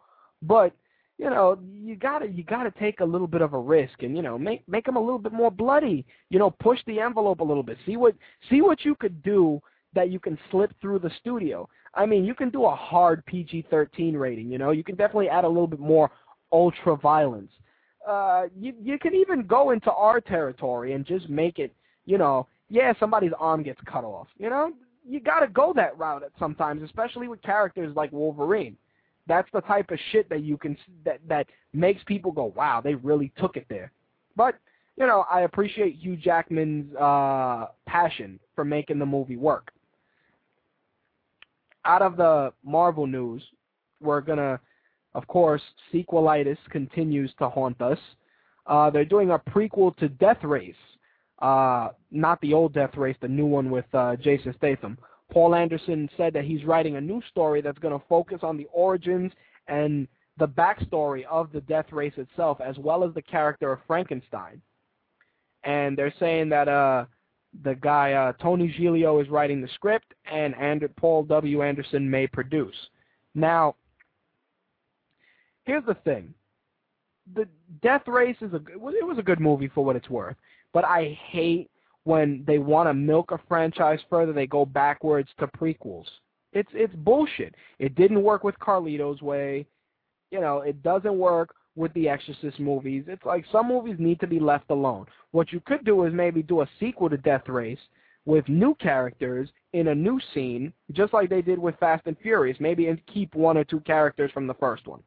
But 0.42 0.74
you 1.18 1.30
know, 1.30 1.58
you 1.72 1.96
gotta 1.96 2.28
you 2.28 2.44
gotta 2.44 2.72
take 2.80 3.00
a 3.00 3.06
little 3.06 3.28
bit 3.28 3.42
of 3.42 3.54
a 3.54 3.60
risk 3.60 4.02
and 4.04 4.16
you 4.16 4.22
know 4.22 4.38
make 4.38 4.68
make 4.68 4.86
them 4.86 4.96
a 4.96 5.02
little 5.02 5.20
bit 5.20 5.34
more 5.34 5.52
bloody. 5.52 6.06
You 6.30 6.40
know, 6.40 6.52
push 6.52 6.80
the 6.88 7.00
envelope 7.00 7.40
a 7.40 7.44
little 7.44 7.64
bit. 7.64 7.78
See 7.86 7.98
what 7.98 8.16
see 8.50 8.62
what 8.62 8.84
you 8.86 8.96
could 8.96 9.22
do 9.24 9.62
that 9.94 10.10
you 10.10 10.20
can 10.20 10.38
slip 10.50 10.74
through 10.82 11.00
the 11.00 11.12
studio. 11.20 11.68
I 11.94 12.06
mean, 12.06 12.24
you 12.24 12.34
can 12.34 12.50
do 12.50 12.66
a 12.66 12.76
hard 12.76 13.26
PG-13 13.26 14.18
rating. 14.18 14.50
You 14.50 14.58
know, 14.58 14.72
you 14.72 14.84
can 14.84 14.96
definitely 14.96 15.30
add 15.30 15.44
a 15.44 15.48
little 15.48 15.68
bit 15.68 15.80
more 15.80 16.10
ultra 16.52 16.96
violence. 16.96 17.52
Uh, 18.08 18.46
you 18.58 18.74
you 18.82 18.98
can 18.98 19.14
even 19.14 19.46
go 19.46 19.72
into 19.72 19.92
our 19.92 20.20
territory 20.20 20.94
and 20.94 21.06
just 21.06 21.30
make 21.30 21.60
it. 21.60 21.74
You 22.06 22.18
know, 22.18 22.48
yeah, 22.70 22.94
somebody's 23.00 23.34
arm 23.38 23.62
gets 23.62 23.80
cut 23.86 24.04
off. 24.04 24.28
You 24.40 24.50
know, 24.50 24.72
you 25.08 25.20
got 25.20 25.42
to 25.42 25.48
go 25.48 25.74
that 25.76 25.98
route 25.98 26.24
sometimes, 26.40 26.82
especially 26.82 27.28
with 27.28 27.42
characters 27.42 27.96
like 27.96 28.12
Wolverine. 28.12 28.76
That's 29.28 29.48
the 29.54 29.62
type 29.62 29.92
of 29.92 30.00
shit 30.12 30.30
that 30.30 30.42
you 30.42 30.58
can 30.58 30.76
that 31.06 31.20
that 31.28 31.48
makes 31.74 32.04
people 32.06 32.32
go, 32.32 32.54
"Wow, 32.56 32.82
they 32.82 32.96
really 32.96 33.32
took 33.38 33.56
it 33.56 33.66
there." 33.70 33.92
But 34.36 34.56
you 34.98 35.06
know, 35.06 35.26
I 35.32 35.42
appreciate 35.42 35.96
Hugh 35.96 36.16
Jackman's 36.16 36.96
uh, 36.96 37.68
passion 37.86 38.40
for 38.56 38.66
making 38.66 39.00
the 39.00 39.06
movie 39.06 39.38
work. 39.38 39.72
Out 41.86 42.02
of 42.02 42.18
the 42.18 42.54
Marvel 42.64 43.08
news, 43.08 43.44
we're 44.00 44.22
gonna, 44.22 44.60
of 45.14 45.28
course, 45.28 45.62
sequelitis 45.94 46.58
continues 46.70 47.32
to 47.40 47.50
haunt 47.50 47.82
us. 47.82 48.00
Uh, 48.68 48.90
they're 48.90 49.06
doing 49.06 49.32
a 49.32 49.40
prequel 49.40 49.96
to 49.98 50.08
Death 50.08 50.44
Race, 50.44 50.76
uh, 51.42 51.90
not 52.12 52.40
the 52.42 52.54
old 52.54 52.74
Death 52.74 52.96
Race, 52.96 53.18
the 53.22 53.28
new 53.28 53.46
one 53.46 53.72
with 53.72 53.86
uh, 53.94 54.16
Jason 54.18 54.54
Statham. 54.58 54.98
Paul 55.32 55.56
Anderson 55.56 56.10
said 56.18 56.34
that 56.34 56.44
he's 56.44 56.66
writing 56.66 56.98
a 56.98 57.02
new 57.02 57.22
story 57.30 57.62
that's 57.62 57.80
going 57.80 57.98
to 57.98 58.06
focus 58.08 58.40
on 58.44 58.58
the 58.58 58.68
origins 58.74 59.32
and 59.68 60.08
the 60.38 60.48
backstory 60.48 61.24
of 61.26 61.52
the 61.52 61.62
death 61.62 61.92
race 61.92 62.14
itself, 62.18 62.60
as 62.62 62.78
well 62.78 63.04
as 63.04 63.14
the 63.14 63.22
character 63.22 63.72
of 63.72 63.80
Frankenstein. 63.88 64.62
And 65.64 65.98
they're 65.98 66.14
saying 66.20 66.50
that 66.50 66.68
uh, 66.68 67.06
the 67.64 67.76
guy 67.76 68.14
uh, 68.14 68.34
Tony 68.42 68.68
Giglio 68.70 69.20
is 69.20 69.30
writing 69.30 69.62
the 69.62 69.68
script, 69.76 70.14
and 70.32 70.56
and 70.56 70.84
Paul 70.96 71.24
W. 71.24 71.62
Anderson 71.62 72.10
may 72.10 72.28
produce. 72.28 72.76
Now, 73.36 73.76
here's 75.64 75.86
the 75.86 75.96
thing: 75.96 76.34
the 77.34 77.48
Death 77.82 78.08
Race 78.08 78.38
is 78.42 78.54
a 78.54 78.62
it 78.68 78.80
was 78.80 79.18
a 79.18 79.24
good 79.24 79.40
movie 79.40 79.68
for 79.68 79.84
what 79.84 79.96
it's 79.96 80.10
worth, 80.10 80.38
but 80.74 80.86
I 80.86 81.18
hate 81.30 81.70
when 82.04 82.44
they 82.48 82.58
want 82.58 82.90
to 82.90 82.94
milk 82.94 83.32
a 83.32 83.40
franchise 83.48 84.00
further, 84.10 84.34
they 84.34 84.48
go 84.48 84.66
backwards 84.66 85.30
to 85.40 85.48
prequels. 85.48 86.06
It's 86.54 86.70
it's 86.74 86.94
bullshit. 86.96 87.56
It 87.80 87.96
didn't 87.96 88.24
work 88.24 88.44
with 88.44 88.58
Carlito's 88.60 89.22
Way. 89.22 89.66
You 90.32 90.42
know, 90.42 90.60
it 90.60 90.82
doesn't 90.84 91.18
work 91.18 91.54
with 91.82 91.94
the 91.94 92.08
Exorcist 92.08 92.60
movies. 92.60 93.06
It's 93.08 93.26
like 93.26 93.44
some 93.52 93.68
movies 93.68 93.96
need 93.98 94.20
to 94.20 94.28
be 94.28 94.40
left 94.40 94.70
alone. 94.70 95.08
What 95.32 95.52
you 95.52 95.60
could 95.62 95.84
do 95.84 96.06
is 96.06 96.14
maybe 96.14 96.44
do 96.44 96.62
a 96.62 96.70
sequel 96.80 97.10
to 97.10 97.18
Death 97.18 97.50
Race 97.50 97.80
with 98.26 98.48
new 98.48 98.76
characters 98.76 99.50
in 99.74 99.88
a 99.88 99.96
new 99.96 100.20
scene, 100.34 100.72
just 100.92 101.12
like 101.12 101.30
they 101.30 101.42
did 101.42 101.58
with 101.58 101.76
Fast 101.80 102.04
and 102.06 102.16
Furious. 102.20 102.58
Maybe 102.60 102.88
and 102.88 103.04
keep 103.08 103.34
one 103.34 103.58
or 103.58 103.64
two 103.64 103.80
characters 103.80 104.32
from 104.32 104.46
the 104.46 104.54
first 104.54 104.88
one. 104.88 105.02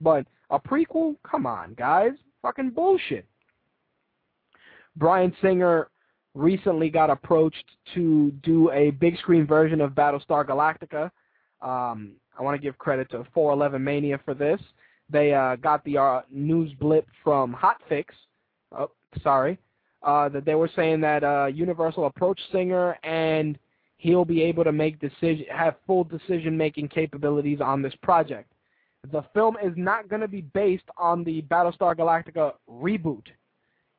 But 0.00 0.26
a 0.50 0.58
prequel? 0.58 1.14
Come 1.22 1.46
on, 1.46 1.74
guys. 1.74 2.12
Fucking 2.42 2.70
bullshit. 2.70 3.24
Bryan 4.96 5.32
Singer 5.40 5.88
recently 6.34 6.90
got 6.90 7.08
approached 7.08 7.64
to 7.94 8.32
do 8.42 8.70
a 8.72 8.90
big 8.90 9.16
screen 9.18 9.46
version 9.46 9.80
of 9.80 9.92
Battlestar 9.92 10.44
Galactica. 10.44 11.04
Um, 11.62 12.12
I 12.36 12.42
want 12.42 12.60
to 12.60 12.62
give 12.62 12.78
credit 12.78 13.10
to 13.12 13.24
411 13.32 13.82
Mania 13.82 14.18
for 14.24 14.34
this. 14.34 14.60
They 15.10 15.34
uh, 15.34 15.56
got 15.56 15.84
the 15.84 15.98
uh, 15.98 16.20
news 16.30 16.72
blip 16.78 17.06
from 17.22 17.54
Hotfix. 17.54 18.06
Oh, 18.76 18.90
sorry. 19.22 19.58
Uh, 20.02 20.28
that 20.30 20.44
they 20.44 20.54
were 20.54 20.70
saying 20.74 21.00
that 21.02 21.24
uh, 21.24 21.46
Universal 21.46 22.06
approached 22.06 22.42
Singer 22.52 22.98
and 23.02 23.58
he'll 23.98 24.24
be 24.24 24.40
able 24.42 24.64
to 24.64 24.72
make 24.72 24.98
decision, 24.98 25.44
have 25.50 25.74
full 25.86 26.04
decision-making 26.04 26.88
capabilities 26.88 27.60
on 27.60 27.82
this 27.82 27.92
project. 28.02 28.50
The 29.12 29.24
film 29.34 29.56
is 29.62 29.72
not 29.76 30.08
going 30.08 30.22
to 30.22 30.28
be 30.28 30.40
based 30.40 30.84
on 30.96 31.22
the 31.24 31.42
Battlestar 31.42 31.94
Galactica 31.94 32.52
reboot 32.70 33.26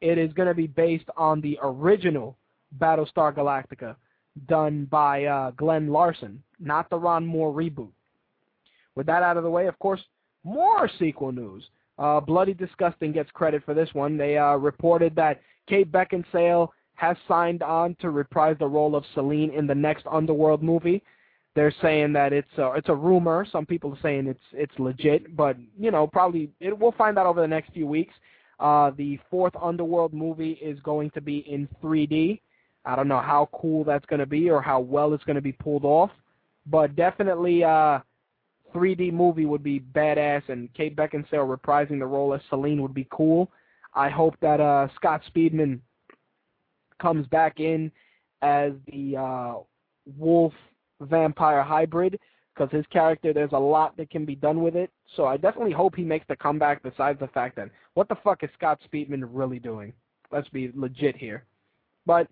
it 0.02 0.18
is 0.18 0.34
going 0.34 0.48
to 0.48 0.54
be 0.54 0.68
based 0.68 1.06
on 1.16 1.40
the 1.42 1.58
original 1.62 2.36
Battlestar 2.80 3.34
Galactica 3.34 3.96
done 4.48 4.86
by 4.86 5.26
uh, 5.26 5.52
Glen 5.52 5.90
Larson, 5.90 6.42
not 6.60 6.90
the 6.90 6.98
Ron 6.98 7.26
Moore 7.26 7.54
reboot. 7.54 7.92
With 8.96 9.06
that 9.06 9.24
out 9.24 9.38
of 9.38 9.44
the 9.44 9.50
way, 9.50 9.68
of 9.68 9.78
course, 9.80 10.02
more 10.44 10.90
sequel 11.00 11.32
news. 11.32 11.64
Uh, 11.98 12.20
Bloody 12.20 12.54
Disgusting 12.54 13.12
gets 13.12 13.30
credit 13.32 13.64
for 13.64 13.74
this 13.74 13.90
one. 13.94 14.18
They 14.18 14.38
uh, 14.38 14.56
reported 14.56 15.16
that 15.16 15.42
Kate 15.68 15.92
Beckinsale 15.92 16.70
has 16.96 17.18
signed 17.28 17.64
on 17.64 17.96
to 18.00 18.10
reprise 18.10 18.56
the 18.60 18.68
role 18.68 18.96
of 18.96 19.04
Selene 19.14 19.52
in 19.52 19.68
the 19.68 19.76
next 19.76 20.06
Underworld 20.10 20.64
movie. 20.64 21.04
They're 21.54 21.74
saying 21.82 22.14
that 22.14 22.32
it's 22.32 22.58
a, 22.58 22.74
it's 22.74 22.90
a 22.90 22.96
rumor. 22.96 23.46
Some 23.52 23.66
people 23.66 23.92
are 23.92 24.00
saying 24.02 24.28
it's 24.28 24.40
it's 24.54 24.78
legit, 24.80 25.36
but 25.36 25.58
you 25.78 25.92
know 25.92 26.08
probably 26.08 26.50
it, 26.60 26.78
we'll 26.78 26.94
find 26.94 27.18
out 27.18 27.26
over 27.26 27.42
the 27.42 27.48
next 27.48 27.74
few 27.74 27.86
weeks. 27.86 28.14
Uh, 28.60 28.92
the 28.96 29.20
fourth 29.30 29.54
Underworld 29.62 30.14
movie 30.14 30.52
is 30.62 30.80
going 30.82 31.10
to 31.12 31.22
be 31.22 31.40
in 31.40 31.68
3D. 31.84 32.40
I 32.86 32.96
don't 32.96 33.08
know 33.08 33.20
how 33.20 33.50
cool 33.54 33.84
that's 33.84 34.06
going 34.06 34.20
to 34.20 34.26
be 34.26 34.50
or 34.50 34.62
how 34.62 34.80
well 34.80 35.14
it's 35.14 35.24
going 35.24 35.36
to 35.36 35.42
be 35.42 35.52
pulled 35.52 35.84
off, 35.84 36.12
but 36.68 36.96
definitely 36.96 37.64
uh 37.64 38.00
3D 38.74 39.14
movie 39.14 39.46
would 39.46 39.64
be 39.64 39.80
badass, 39.80 40.48
and 40.50 40.74
Kate 40.74 40.96
Beckinsale 40.96 41.58
reprising 41.58 42.00
the 42.00 42.06
role 42.06 42.34
as 42.34 42.42
Selene 42.50 42.82
would 42.82 42.94
be 42.94 43.08
cool. 43.12 43.52
I 43.94 44.10
hope 44.10 44.36
that 44.42 44.60
uh 44.60 44.88
Scott 44.96 45.22
Speedman 45.30 45.80
comes 47.02 47.28
back 47.28 47.60
in 47.60 47.92
as 48.42 48.74
the 48.92 49.18
uh 49.18 49.54
wolf 50.18 50.54
vampire 51.02 51.64
hybrid 51.64 52.20
because 52.54 52.72
his 52.72 52.86
character 52.92 53.34
there's 53.34 53.52
a 53.54 53.60
lot 53.60 53.96
that 53.98 54.10
can 54.10 54.26
be 54.26 54.36
done 54.36 54.62
with 54.62 54.76
it. 54.76 54.90
So 55.16 55.26
I 55.26 55.38
definitely 55.38 55.74
hope 55.74 55.96
he 55.96 56.04
makes 56.04 56.26
the 56.28 56.36
comeback. 56.36 56.84
Besides 56.84 57.20
the 57.20 57.28
fact 57.28 57.56
that 57.58 57.70
what 57.94 58.08
the 58.08 58.18
fuck 58.24 58.44
is 58.44 58.50
Scott 58.58 58.80
Speedman 58.92 59.28
really 59.30 59.60
doing? 59.60 59.94
Let's 60.32 60.50
be 60.50 60.72
legit 60.76 61.18
here. 61.18 61.46
But 62.06 62.28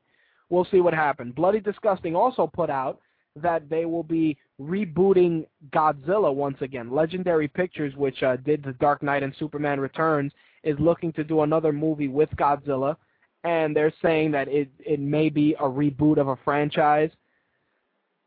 we'll 0.50 0.68
see 0.72 0.82
what 0.82 0.94
happens. 0.94 1.34
Bloody 1.36 1.60
Disgusting 1.60 2.16
also 2.16 2.48
put 2.48 2.70
out 2.70 3.00
that 3.36 3.70
they 3.70 3.86
will 3.86 4.04
be 4.04 4.38
rebooting 4.60 5.46
Godzilla 5.72 6.34
once 6.34 6.58
again. 6.62 6.92
Legendary 6.92 7.48
Pictures, 7.48 7.96
which 7.96 8.24
uh, 8.24 8.38
did 8.38 8.64
The 8.64 8.74
Dark 8.74 9.04
Knight 9.04 9.24
and 9.24 9.34
Superman 9.40 9.80
Returns, 9.80 10.32
is 10.64 10.78
looking 10.80 11.14
to 11.14 11.24
do 11.24 11.42
another 11.42 11.72
movie 11.72 12.08
with 12.08 12.30
Godzilla, 12.32 12.98
and 13.44 13.76
they're 13.76 13.94
saying 14.02 14.32
that 14.32 14.48
it 14.48 14.70
it 14.80 15.00
may 15.00 15.30
be 15.30 15.56
a 15.60 15.64
reboot 15.64 16.18
of 16.18 16.28
a 16.28 16.38
franchise. 16.44 17.12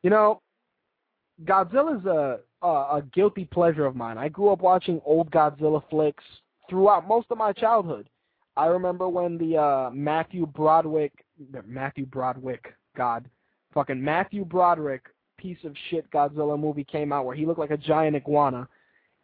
You 0.02 0.10
know, 0.10 0.40
Godzilla's 1.44 2.06
a 2.06 2.40
a, 2.62 2.68
a 2.68 3.02
guilty 3.12 3.44
pleasure 3.44 3.84
of 3.84 3.96
mine. 3.96 4.16
I 4.18 4.28
grew 4.28 4.50
up 4.50 4.60
watching 4.60 5.00
old 5.04 5.30
Godzilla 5.30 5.82
flicks 5.90 6.24
throughout 6.70 7.06
most 7.06 7.26
of 7.30 7.38
my 7.38 7.52
childhood. 7.52 8.08
I 8.56 8.66
remember 8.66 9.08
when 9.08 9.36
the 9.36 9.56
uh 9.56 9.90
Matthew 9.92 10.46
Broderick 10.46 11.12
Matthew 11.66 12.06
Broderick, 12.06 12.74
God, 12.96 13.28
fucking 13.72 14.02
Matthew 14.02 14.44
Broderick 14.44 15.06
piece 15.38 15.58
of 15.64 15.74
shit 15.90 16.10
Godzilla 16.10 16.58
movie 16.58 16.84
came 16.84 17.12
out 17.12 17.26
where 17.26 17.36
he 17.36 17.46
looked 17.46 17.58
like 17.58 17.70
a 17.70 17.76
giant 17.76 18.16
iguana, 18.16 18.68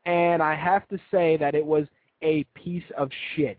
and 0.05 0.43
I 0.43 0.55
have 0.55 0.87
to 0.89 0.99
say 1.11 1.37
that 1.37 1.55
it 1.55 1.65
was 1.65 1.87
a 2.23 2.45
piece 2.55 2.85
of 2.97 3.11
shit. 3.35 3.59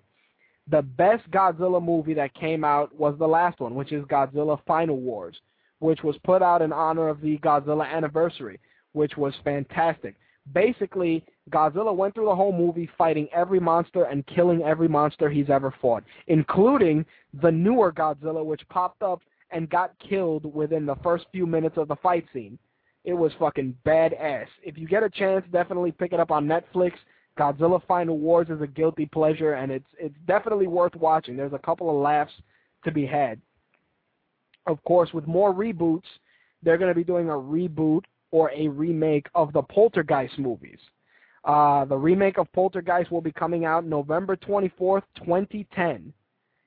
The 0.70 0.82
best 0.82 1.30
Godzilla 1.32 1.84
movie 1.84 2.14
that 2.14 2.34
came 2.34 2.64
out 2.64 2.94
was 2.96 3.16
the 3.18 3.28
last 3.28 3.60
one, 3.60 3.76
which 3.76 3.92
is 3.92 4.04
Godzilla 4.06 4.60
Final 4.68 4.98
Wars, 4.98 5.36
which 5.80 6.04
was 6.04 6.16
put 6.24 6.42
out 6.42 6.62
in 6.62 6.72
honor 6.72 7.08
of 7.08 7.22
the 7.22 7.38
Godzilla 7.40 7.88
anniversary, 7.88 8.60
which 8.94 9.18
was 9.18 9.34
fantastic. 9.44 10.16
Basically, 10.54 11.24
Godzilla 11.50 11.96
went 11.96 12.14
through 12.14 12.26
the 12.26 12.36
whole 12.36 12.54
movie 12.54 12.90
fighting 12.98 13.28
every 13.34 13.60
monster 13.60 14.04
and 14.04 14.26
killing 14.28 14.62
every 14.62 14.88
monster 14.88 15.30
he's 15.30 15.50
ever 15.50 15.74
fought, 15.82 16.04
including 16.28 17.06
the 17.42 17.52
newer 17.52 17.92
Godzilla, 17.92 18.44
which 18.44 18.68
popped 18.70 19.02
up 19.02 19.22
and 19.52 19.70
got 19.70 19.94
killed 20.00 20.54
within 20.54 20.86
the 20.86 20.96
first 20.98 21.26
few 21.32 21.46
minutes 21.46 21.78
of 21.78 21.88
the 21.88 21.96
fight 21.98 22.26
scene. 22.34 22.58
It 23.04 23.14
was 23.14 23.32
fucking 23.40 23.76
badass. 23.86 24.48
If 24.64 24.78
you 24.78 24.88
get 24.88 25.04
a 25.04 25.10
chance, 25.10 25.46
definitely 25.52 25.92
pick 25.92 26.14
it 26.14 26.20
up 26.20 26.32
on 26.32 26.46
Netflix. 26.46 26.94
Godzilla 27.38 27.82
Final 27.88 28.18
Wars 28.18 28.50
is 28.50 28.62
a 28.62 28.68
guilty 28.68 29.06
pleasure, 29.06 29.54
and 29.54 29.72
it's 29.72 29.88
it's 29.98 30.16
definitely 30.28 30.68
worth 30.68 30.96
watching. 30.96 31.38
There's 31.38 31.54
a 31.54 31.60
couple 31.60 31.90
of 31.90 31.96
laughs 31.96 32.34
to 32.84 32.92
be 32.92 33.06
had. 33.06 33.40
Of 34.68 34.84
course, 34.84 35.14
with 35.14 35.26
more 35.26 35.54
reboots, 35.54 36.04
they're 36.62 36.78
going 36.78 36.92
to 36.92 36.96
be 36.96 37.06
doing 37.06 37.30
a 37.30 37.34
reboot 37.34 38.04
or 38.32 38.52
a 38.52 38.68
remake 38.68 39.28
of 39.34 39.54
the 39.54 39.62
Poltergeist 39.64 40.38
movies. 40.38 40.78
Uh, 41.46 41.86
the 41.86 41.98
remake 41.98 42.38
of 42.38 42.52
Poltergeist 42.52 43.12
will 43.12 43.22
be 43.22 43.32
coming 43.32 43.66
out 43.66 43.86
November 43.86 44.36
24th, 44.36 45.04
2010. 45.18 46.14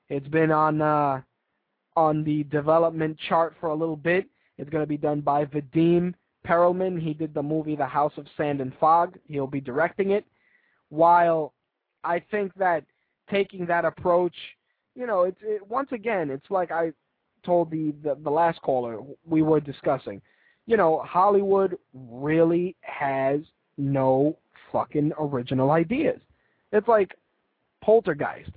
It's 0.09 0.28
been 0.28 0.50
on 0.50 0.80
uh, 0.80 1.20
on 1.97 2.24
the 2.24 2.44
development 2.44 3.19
chart 3.28 3.55
for 3.60 3.69
a 3.69 3.74
little 3.74 3.97
bit. 3.97 4.27
It's 4.59 4.70
going 4.70 4.82
to 4.82 4.89
be 4.89 4.97
done 4.97 5.20
by 5.20 5.44
Vadim 5.44 6.14
Perelman. 6.47 7.01
He 7.01 7.14
did 7.14 7.35
the 7.35 7.43
movie 7.43 7.77
The 7.77 7.86
House 7.86 8.12
of 8.16 8.27
Sand 8.36 8.60
and 8.60 8.73
Fog. 8.78 9.19
He'll 9.28 9.47
be 9.47 9.60
directing 9.60 10.10
it. 10.10 10.27
While 10.89 11.52
I 12.05 12.23
think 12.31 12.52
that 12.55 12.85
taking 13.31 13.66
that 13.66 13.85
approach, 13.85 14.35
you 14.94 15.06
know, 15.06 15.23
it's 15.23 15.39
it, 15.43 15.66
once 15.66 15.89
again, 15.93 16.31
it's 16.31 16.51
like 16.51 16.70
I 16.70 16.93
told 17.44 17.70
the, 17.70 17.94
the 18.02 18.16
the 18.23 18.31
last 18.31 18.60
caller 18.62 19.01
we 19.27 19.43
were 19.43 19.60
discussing. 19.60 20.20
You 20.66 20.77
know, 20.77 21.02
Hollywood 21.05 21.77
really 21.94 22.77
has 22.82 23.40
no 23.78 24.36
fucking 24.70 25.12
original 25.19 25.70
ideas. 25.70 26.20
It's 26.73 26.89
like 26.89 27.14
Poltergeist, 27.82 28.51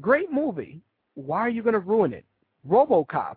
great 0.00 0.30
movie. 0.30 0.80
Why 1.14 1.40
are 1.40 1.48
you 1.48 1.62
going 1.62 1.72
to 1.72 1.80
ruin 1.80 2.12
it? 2.12 2.24
RoboCop, 2.66 3.36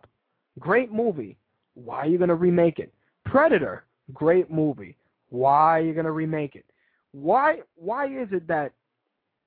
great 0.60 0.92
movie. 0.92 1.38
Why 1.74 2.00
are 2.00 2.08
you 2.08 2.18
going 2.18 2.30
to 2.30 2.36
remake 2.36 2.80
it? 2.80 2.94
Predator, 3.26 3.86
great 4.14 4.52
movie. 4.52 4.98
Why 5.30 5.80
are 5.80 5.82
you 5.82 5.94
going 5.94 6.06
to 6.06 6.12
remake 6.12 6.56
it? 6.56 6.66
Why 7.14 7.60
why 7.76 8.06
is 8.06 8.30
it 8.32 8.48
that 8.48 8.72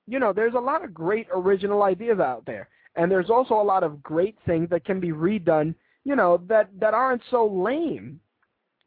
you 0.06 0.18
know, 0.18 0.32
there's 0.32 0.54
a 0.54 0.58
lot 0.60 0.84
of 0.84 0.92
great 0.92 1.26
original 1.32 1.82
ideas 1.82 2.20
out 2.20 2.44
there. 2.46 2.68
And 2.96 3.10
there's 3.10 3.30
also 3.30 3.54
a 3.54 3.62
lot 3.62 3.82
of 3.82 4.02
great 4.02 4.36
things 4.46 4.68
that 4.70 4.84
can 4.84 5.00
be 5.00 5.10
redone, 5.10 5.74
you 6.04 6.14
know, 6.14 6.40
that 6.48 6.68
that 6.78 6.94
aren't 6.94 7.22
so 7.30 7.46
lame. 7.46 8.20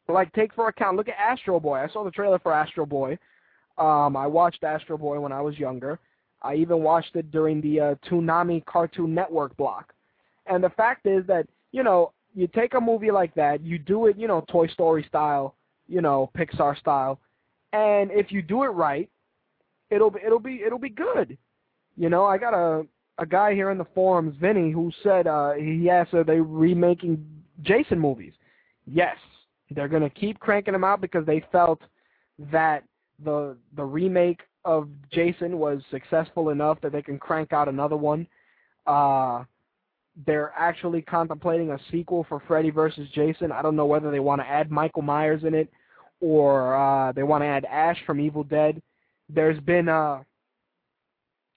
Like 0.08 0.32
take 0.32 0.54
for 0.54 0.68
account, 0.68 0.96
look 0.96 1.08
at 1.08 1.18
Astro 1.18 1.60
Boy. 1.60 1.78
I 1.78 1.88
saw 1.88 2.04
the 2.04 2.10
trailer 2.10 2.38
for 2.38 2.54
Astro 2.54 2.86
Boy. 2.86 3.18
Um, 3.76 4.16
I 4.16 4.26
watched 4.26 4.64
Astro 4.64 4.96
Boy 4.96 5.20
when 5.20 5.32
I 5.32 5.42
was 5.42 5.58
younger. 5.58 5.98
I 6.40 6.54
even 6.54 6.82
watched 6.82 7.16
it 7.16 7.30
during 7.30 7.60
the 7.60 7.80
uh, 7.80 7.94
Toonami 8.08 8.64
Cartoon 8.64 9.14
Network 9.14 9.54
block. 9.56 9.92
And 10.50 10.62
the 10.62 10.70
fact 10.70 11.06
is 11.06 11.26
that, 11.26 11.46
you 11.72 11.82
know, 11.82 12.12
you 12.34 12.46
take 12.48 12.74
a 12.74 12.80
movie 12.80 13.10
like 13.10 13.34
that, 13.34 13.62
you 13.62 13.78
do 13.78 14.06
it, 14.06 14.16
you 14.16 14.28
know, 14.28 14.44
Toy 14.48 14.66
Story 14.68 15.04
style, 15.08 15.54
you 15.88 16.00
know, 16.00 16.30
Pixar 16.36 16.78
style, 16.78 17.18
and 17.72 18.10
if 18.10 18.32
you 18.32 18.42
do 18.42 18.62
it 18.64 18.68
right, 18.68 19.08
it'll 19.90 20.10
be 20.10 20.20
it'll 20.24 20.38
be 20.38 20.62
it'll 20.64 20.78
be 20.78 20.90
good. 20.90 21.36
You 21.96 22.08
know, 22.08 22.24
I 22.24 22.38
got 22.38 22.54
a 22.54 22.86
a 23.18 23.26
guy 23.26 23.54
here 23.54 23.70
in 23.70 23.78
the 23.78 23.86
forums, 23.94 24.36
Vinny, 24.40 24.70
who 24.70 24.92
said 25.02 25.26
uh 25.26 25.52
he 25.52 25.90
asked 25.90 26.14
are 26.14 26.24
they 26.24 26.40
remaking 26.40 27.24
Jason 27.62 27.98
movies? 27.98 28.32
Yes. 28.86 29.16
They're 29.70 29.88
gonna 29.88 30.10
keep 30.10 30.38
cranking 30.38 30.72
them 30.72 30.84
out 30.84 31.00
because 31.00 31.26
they 31.26 31.44
felt 31.52 31.80
that 32.52 32.84
the 33.24 33.56
the 33.76 33.84
remake 33.84 34.40
of 34.64 34.88
Jason 35.12 35.58
was 35.58 35.82
successful 35.90 36.50
enough 36.50 36.80
that 36.82 36.92
they 36.92 37.02
can 37.02 37.18
crank 37.18 37.52
out 37.52 37.68
another 37.68 37.96
one. 37.96 38.26
Uh 38.86 39.44
they're 40.26 40.52
actually 40.56 41.02
contemplating 41.02 41.70
a 41.70 41.78
sequel 41.90 42.26
for 42.28 42.42
Freddy 42.46 42.70
versus 42.70 43.08
Jason. 43.14 43.52
I 43.52 43.62
don't 43.62 43.76
know 43.76 43.86
whether 43.86 44.10
they 44.10 44.20
want 44.20 44.40
to 44.40 44.48
add 44.48 44.70
Michael 44.70 45.02
Myers 45.02 45.44
in 45.44 45.54
it 45.54 45.70
or 46.20 46.74
uh, 46.74 47.12
they 47.12 47.22
want 47.22 47.42
to 47.42 47.46
add 47.46 47.64
Ash 47.64 47.98
from 48.04 48.20
Evil 48.20 48.42
Dead. 48.42 48.82
There's 49.28 49.60
been 49.60 49.88
uh, 49.88 50.22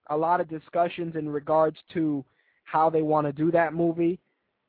a 0.10 0.18
lot 0.18 0.42
of 0.42 0.50
discussions 0.50 1.16
in 1.16 1.30
regards 1.30 1.78
to 1.94 2.24
how 2.66 2.90
they 2.90 3.02
want 3.02 3.28
to 3.28 3.34
do 3.34 3.52
that 3.52 3.74
movie, 3.74 4.20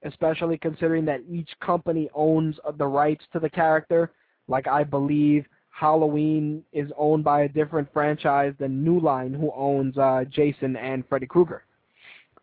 especially 0.05 0.57
considering 0.57 1.05
that 1.05 1.21
each 1.29 1.51
company 1.61 2.09
owns 2.15 2.57
the 2.79 2.87
rights 2.87 3.25
to 3.33 3.39
the 3.39 3.51
character. 3.51 4.11
Like 4.49 4.67
I 4.67 4.85
believe 4.85 5.45
Halloween 5.71 6.63
is 6.73 6.91
owned 6.97 7.25
by 7.25 7.43
a 7.43 7.49
different 7.49 7.93
franchise 7.93 8.55
than 8.59 8.85
New 8.85 9.01
Line, 9.01 9.35
who 9.35 9.53
owns 9.55 9.99
uh, 9.99 10.25
Jason 10.31 10.77
and 10.77 11.05
Freddy 11.09 11.27
Krueger. 11.27 11.65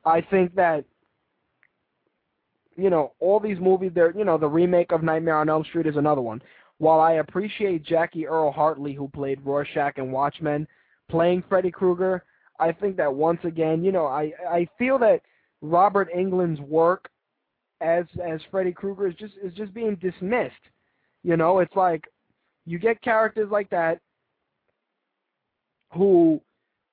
I 0.06 0.22
think 0.22 0.56
that 0.56 0.86
you 2.82 2.90
know, 2.90 3.14
all 3.20 3.40
these 3.40 3.60
movies, 3.60 3.92
they're, 3.94 4.16
you 4.18 4.26
know, 4.26 4.38
the 4.38 4.48
remake 4.48 4.92
of 4.92 5.04
Nightmare 5.04 5.38
on 5.38 5.50
Elm 5.50 5.64
Street 5.66 5.88
is 5.88 5.98
another 5.98 6.22
one. 6.22 6.42
While 6.78 7.00
I 7.00 7.14
appreciate 7.14 7.84
Jackie 7.84 8.26
Earle 8.26 8.52
Hartley, 8.52 8.94
who 8.94 9.08
played 9.10 9.46
Rorschach 9.46 9.98
in 9.98 10.12
Watchmen, 10.12 10.68
playing 11.10 11.44
Freddy 11.50 11.72
Krueger, 11.72 12.24
I 12.60 12.72
think 12.72 12.98
that 12.98 13.14
once 13.14 13.40
again, 13.44 13.84
you 13.84 13.92
know, 13.92 14.06
I 14.06 14.32
I 14.50 14.68
feel 14.78 14.98
that 15.00 15.22
Robert 15.62 16.10
Englund's 16.16 16.60
work 16.62 17.10
as 17.82 18.06
as 18.24 18.40
Freddy 18.52 18.72
Krueger 18.72 19.08
is 19.08 19.16
just 19.16 19.34
is 19.44 19.54
just 19.54 19.74
being 19.74 19.96
dismissed. 19.96 20.54
You 21.24 21.38
know, 21.38 21.60
it's 21.60 21.76
like 21.76 22.06
you 22.66 22.80
get 22.80 23.02
characters 23.02 23.50
like 23.52 23.70
that 23.70 24.00
who, 25.92 26.42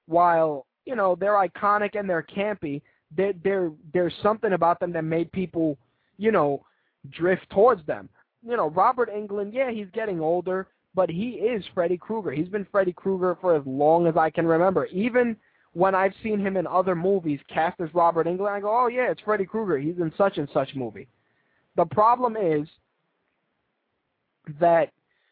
while 0.06 0.66
you 0.84 0.96
know 0.96 1.16
they're 1.18 1.34
iconic 1.34 1.98
and 1.98 2.08
they're 2.08 2.26
campy, 2.34 2.80
there 3.14 3.32
there 3.44 3.70
there's 3.92 4.14
something 4.22 4.52
about 4.52 4.80
them 4.80 4.92
that 4.92 5.02
made 5.02 5.30
people, 5.32 5.76
you 6.18 6.32
know, 6.32 6.64
drift 7.10 7.48
towards 7.50 7.84
them. 7.86 8.08
You 8.46 8.56
know, 8.56 8.70
Robert 8.70 9.10
Englund, 9.10 9.52
yeah, 9.52 9.70
he's 9.70 9.88
getting 9.92 10.20
older, 10.20 10.68
but 10.94 11.10
he 11.10 11.30
is 11.30 11.64
Freddy 11.74 11.96
Krueger. 11.96 12.30
He's 12.30 12.48
been 12.48 12.66
Freddy 12.70 12.92
Krueger 12.92 13.36
for 13.40 13.54
as 13.54 13.62
long 13.66 14.06
as 14.06 14.16
I 14.16 14.30
can 14.30 14.46
remember. 14.46 14.86
Even 14.86 15.36
when 15.72 15.94
I've 15.94 16.14
seen 16.22 16.40
him 16.40 16.56
in 16.56 16.66
other 16.66 16.94
movies 16.94 17.40
cast 17.52 17.80
as 17.80 17.92
Robert 17.92 18.26
Englund, 18.26 18.48
I 18.48 18.60
go, 18.60 18.84
oh 18.84 18.86
yeah, 18.86 19.10
it's 19.10 19.20
Freddy 19.20 19.44
Krueger. 19.44 19.78
He's 19.78 19.98
in 19.98 20.12
such 20.16 20.38
and 20.38 20.48
such 20.54 20.74
movie. 20.74 21.06
The 21.76 21.84
problem 21.84 22.36
is 22.36 22.66
that, 24.58 24.90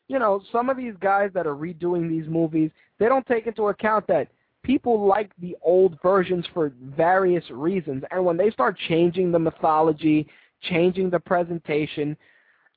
you 0.08 0.18
know, 0.18 0.42
some 0.52 0.68
of 0.68 0.76
these 0.76 0.94
guys 1.00 1.30
that 1.32 1.46
are 1.46 1.54
redoing 1.54 2.10
these 2.10 2.28
movies, 2.28 2.70
they 2.98 3.06
don't 3.06 3.26
take 3.26 3.46
into 3.46 3.68
account 3.68 4.06
that 4.08 4.28
people 4.64 5.06
like 5.06 5.30
the 5.40 5.56
old 5.62 5.96
versions 6.02 6.44
for 6.52 6.72
various 6.96 7.48
reasons, 7.50 8.02
and 8.10 8.24
when 8.24 8.36
they 8.36 8.50
start 8.50 8.76
changing 8.88 9.30
the 9.30 9.38
mythology, 9.38 10.26
changing 10.62 11.10
the 11.10 11.20
presentation, 11.20 12.16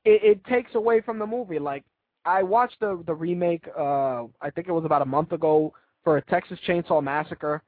it, 0.06 0.22
it 0.24 0.46
takes 0.46 0.76
away 0.76 1.02
from 1.02 1.18
the 1.18 1.26
movie. 1.26 1.58
Like 1.58 1.84
I 2.26 2.44
watched 2.44 2.80
the 2.80 3.02
the 3.08 3.16
remake. 3.16 3.66
Uh, 3.76 4.26
I 4.42 4.52
think 4.54 4.68
it 4.68 4.74
was 4.74 4.86
about 4.86 5.02
a 5.02 5.06
month 5.06 5.32
ago 5.32 5.74
for 6.04 6.18
a 6.18 6.22
Texas 6.26 6.60
Chainsaw 6.68 7.02
Massacre, 7.02 7.64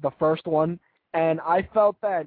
the 0.00 0.12
first 0.18 0.46
one, 0.46 0.78
and 1.12 1.40
I 1.40 1.68
felt 1.74 1.96
that, 2.02 2.26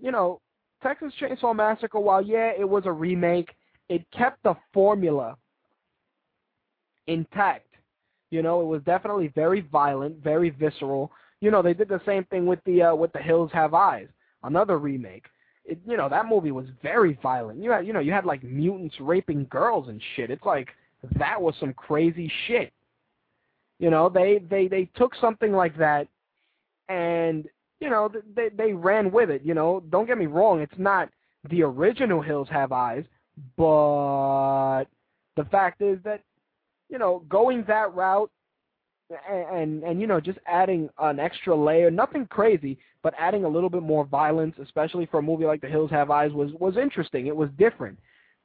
you 0.00 0.10
know, 0.10 0.40
Texas 0.82 1.12
Chainsaw 1.20 1.54
Massacre. 1.54 2.00
While 2.00 2.22
yeah, 2.22 2.52
it 2.58 2.68
was 2.68 2.84
a 2.86 2.92
remake, 2.92 3.50
it 3.88 4.04
kept 4.16 4.42
the 4.44 4.54
formula 4.72 5.36
intact. 7.06 7.67
You 8.30 8.42
know, 8.42 8.60
it 8.60 8.66
was 8.66 8.82
definitely 8.82 9.28
very 9.34 9.60
violent, 9.60 10.22
very 10.22 10.50
visceral. 10.50 11.10
You 11.40 11.50
know, 11.50 11.62
they 11.62 11.74
did 11.74 11.88
the 11.88 12.00
same 12.04 12.24
thing 12.24 12.46
with 12.46 12.62
the 12.64 12.82
uh, 12.82 12.94
with 12.94 13.12
the 13.12 13.20
Hills 13.20 13.50
Have 13.52 13.74
Eyes, 13.74 14.08
another 14.42 14.78
remake. 14.78 15.26
It, 15.64 15.78
you 15.86 15.96
know, 15.96 16.08
that 16.08 16.26
movie 16.26 16.50
was 16.50 16.66
very 16.82 17.18
violent. 17.22 17.62
You 17.62 17.70
had, 17.70 17.86
you 17.86 17.92
know, 17.92 18.00
you 18.00 18.12
had 18.12 18.24
like 18.24 18.42
mutants 18.42 18.96
raping 19.00 19.46
girls 19.50 19.88
and 19.88 20.00
shit. 20.16 20.30
It's 20.30 20.44
like 20.44 20.68
that 21.18 21.40
was 21.40 21.54
some 21.60 21.72
crazy 21.74 22.30
shit. 22.46 22.72
You 23.78 23.90
know, 23.90 24.08
they 24.08 24.40
they 24.50 24.68
they 24.68 24.90
took 24.96 25.14
something 25.14 25.52
like 25.52 25.76
that, 25.78 26.08
and 26.88 27.46
you 27.80 27.88
know 27.88 28.10
they 28.34 28.48
they 28.50 28.72
ran 28.72 29.10
with 29.12 29.30
it. 29.30 29.42
You 29.44 29.54
know, 29.54 29.82
don't 29.90 30.06
get 30.06 30.18
me 30.18 30.26
wrong, 30.26 30.60
it's 30.60 30.78
not 30.78 31.08
the 31.48 31.62
original 31.62 32.20
Hills 32.20 32.48
Have 32.50 32.72
Eyes, 32.72 33.04
but 33.56 34.84
the 35.36 35.44
fact 35.50 35.80
is 35.80 35.98
that 36.04 36.22
you 36.88 36.98
know 36.98 37.22
going 37.28 37.64
that 37.66 37.94
route 37.94 38.30
and, 39.28 39.56
and 39.56 39.82
and 39.84 40.00
you 40.00 40.06
know 40.06 40.20
just 40.20 40.38
adding 40.46 40.88
an 40.98 41.18
extra 41.18 41.54
layer, 41.54 41.90
nothing 41.90 42.26
crazy, 42.26 42.78
but 43.02 43.14
adding 43.18 43.44
a 43.44 43.48
little 43.48 43.70
bit 43.70 43.82
more 43.82 44.04
violence, 44.04 44.54
especially 44.62 45.06
for 45.06 45.18
a 45.18 45.22
movie 45.22 45.44
like 45.44 45.60
The 45.60 45.68
Hills 45.68 45.90
Have 45.90 46.10
Eyes, 46.10 46.32
was 46.32 46.50
was 46.58 46.76
interesting. 46.76 47.26
It 47.26 47.36
was 47.36 47.50
different 47.58 47.98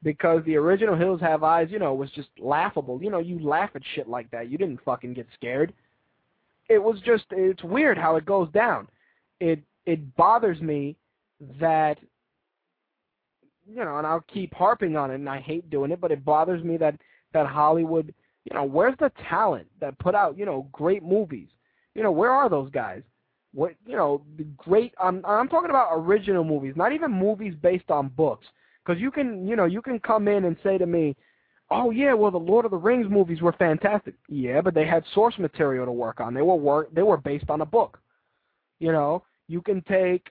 because 0.03 0.43
the 0.45 0.55
original 0.55 0.95
Hills 0.95 1.21
Have 1.21 1.43
Eyes, 1.43 1.67
you 1.69 1.79
know, 1.79 1.93
was 1.93 2.11
just 2.11 2.29
laughable. 2.39 3.01
You 3.01 3.09
know, 3.09 3.19
you 3.19 3.39
laugh 3.39 3.71
at 3.75 3.81
shit 3.95 4.07
like 4.07 4.29
that. 4.31 4.49
You 4.49 4.57
didn't 4.57 4.83
fucking 4.83 5.13
get 5.13 5.27
scared. 5.33 5.73
It 6.69 6.81
was 6.81 6.99
just 7.05 7.25
it's 7.31 7.63
weird 7.63 7.97
how 7.97 8.15
it 8.15 8.25
goes 8.25 8.49
down. 8.51 8.87
It 9.39 9.61
it 9.85 10.15
bothers 10.15 10.61
me 10.61 10.95
that 11.59 11.97
you 13.67 13.83
know, 13.83 13.97
and 13.97 14.07
I'll 14.07 14.25
keep 14.33 14.53
harping 14.53 14.97
on 14.97 15.11
it 15.11 15.15
and 15.15 15.29
I 15.29 15.39
hate 15.39 15.69
doing 15.69 15.91
it, 15.91 16.01
but 16.01 16.11
it 16.11 16.25
bothers 16.25 16.63
me 16.63 16.77
that 16.77 16.95
that 17.33 17.47
Hollywood, 17.47 18.13
you 18.45 18.55
know, 18.55 18.63
where's 18.63 18.95
the 18.99 19.11
talent 19.29 19.67
that 19.79 19.97
put 19.99 20.15
out, 20.15 20.37
you 20.37 20.45
know, 20.45 20.67
great 20.71 21.03
movies? 21.03 21.47
You 21.95 22.03
know, 22.03 22.11
where 22.11 22.31
are 22.31 22.49
those 22.49 22.69
guys? 22.71 23.01
What, 23.53 23.73
you 23.85 23.95
know, 23.95 24.23
great 24.57 24.93
I'm 25.01 25.23
I'm 25.25 25.47
talking 25.47 25.69
about 25.69 25.89
original 25.93 26.43
movies, 26.43 26.73
not 26.75 26.91
even 26.91 27.11
movies 27.11 27.53
based 27.61 27.89
on 27.89 28.09
books. 28.09 28.45
Because 28.83 29.01
you 29.01 29.11
can, 29.11 29.47
you 29.47 29.55
know, 29.55 29.65
you 29.65 29.81
can 29.81 29.99
come 29.99 30.27
in 30.27 30.45
and 30.45 30.57
say 30.63 30.77
to 30.77 30.85
me, 30.85 31.15
"Oh 31.71 31.91
yeah, 31.91 32.13
well 32.13 32.31
the 32.31 32.37
Lord 32.37 32.65
of 32.65 32.71
the 32.71 32.77
Rings 32.77 33.07
movies 33.09 33.41
were 33.41 33.53
fantastic." 33.53 34.15
Yeah, 34.27 34.59
but 34.61 34.73
they 34.73 34.85
had 34.85 35.03
source 35.13 35.37
material 35.37 35.85
to 35.85 35.91
work 35.91 36.19
on. 36.19 36.33
They 36.33 36.41
were 36.41 36.55
work. 36.55 36.93
They 36.93 37.03
were 37.03 37.17
based 37.17 37.49
on 37.49 37.61
a 37.61 37.65
book. 37.65 37.99
You 38.79 38.91
know, 38.91 39.23
you 39.47 39.61
can 39.61 39.81
take 39.83 40.29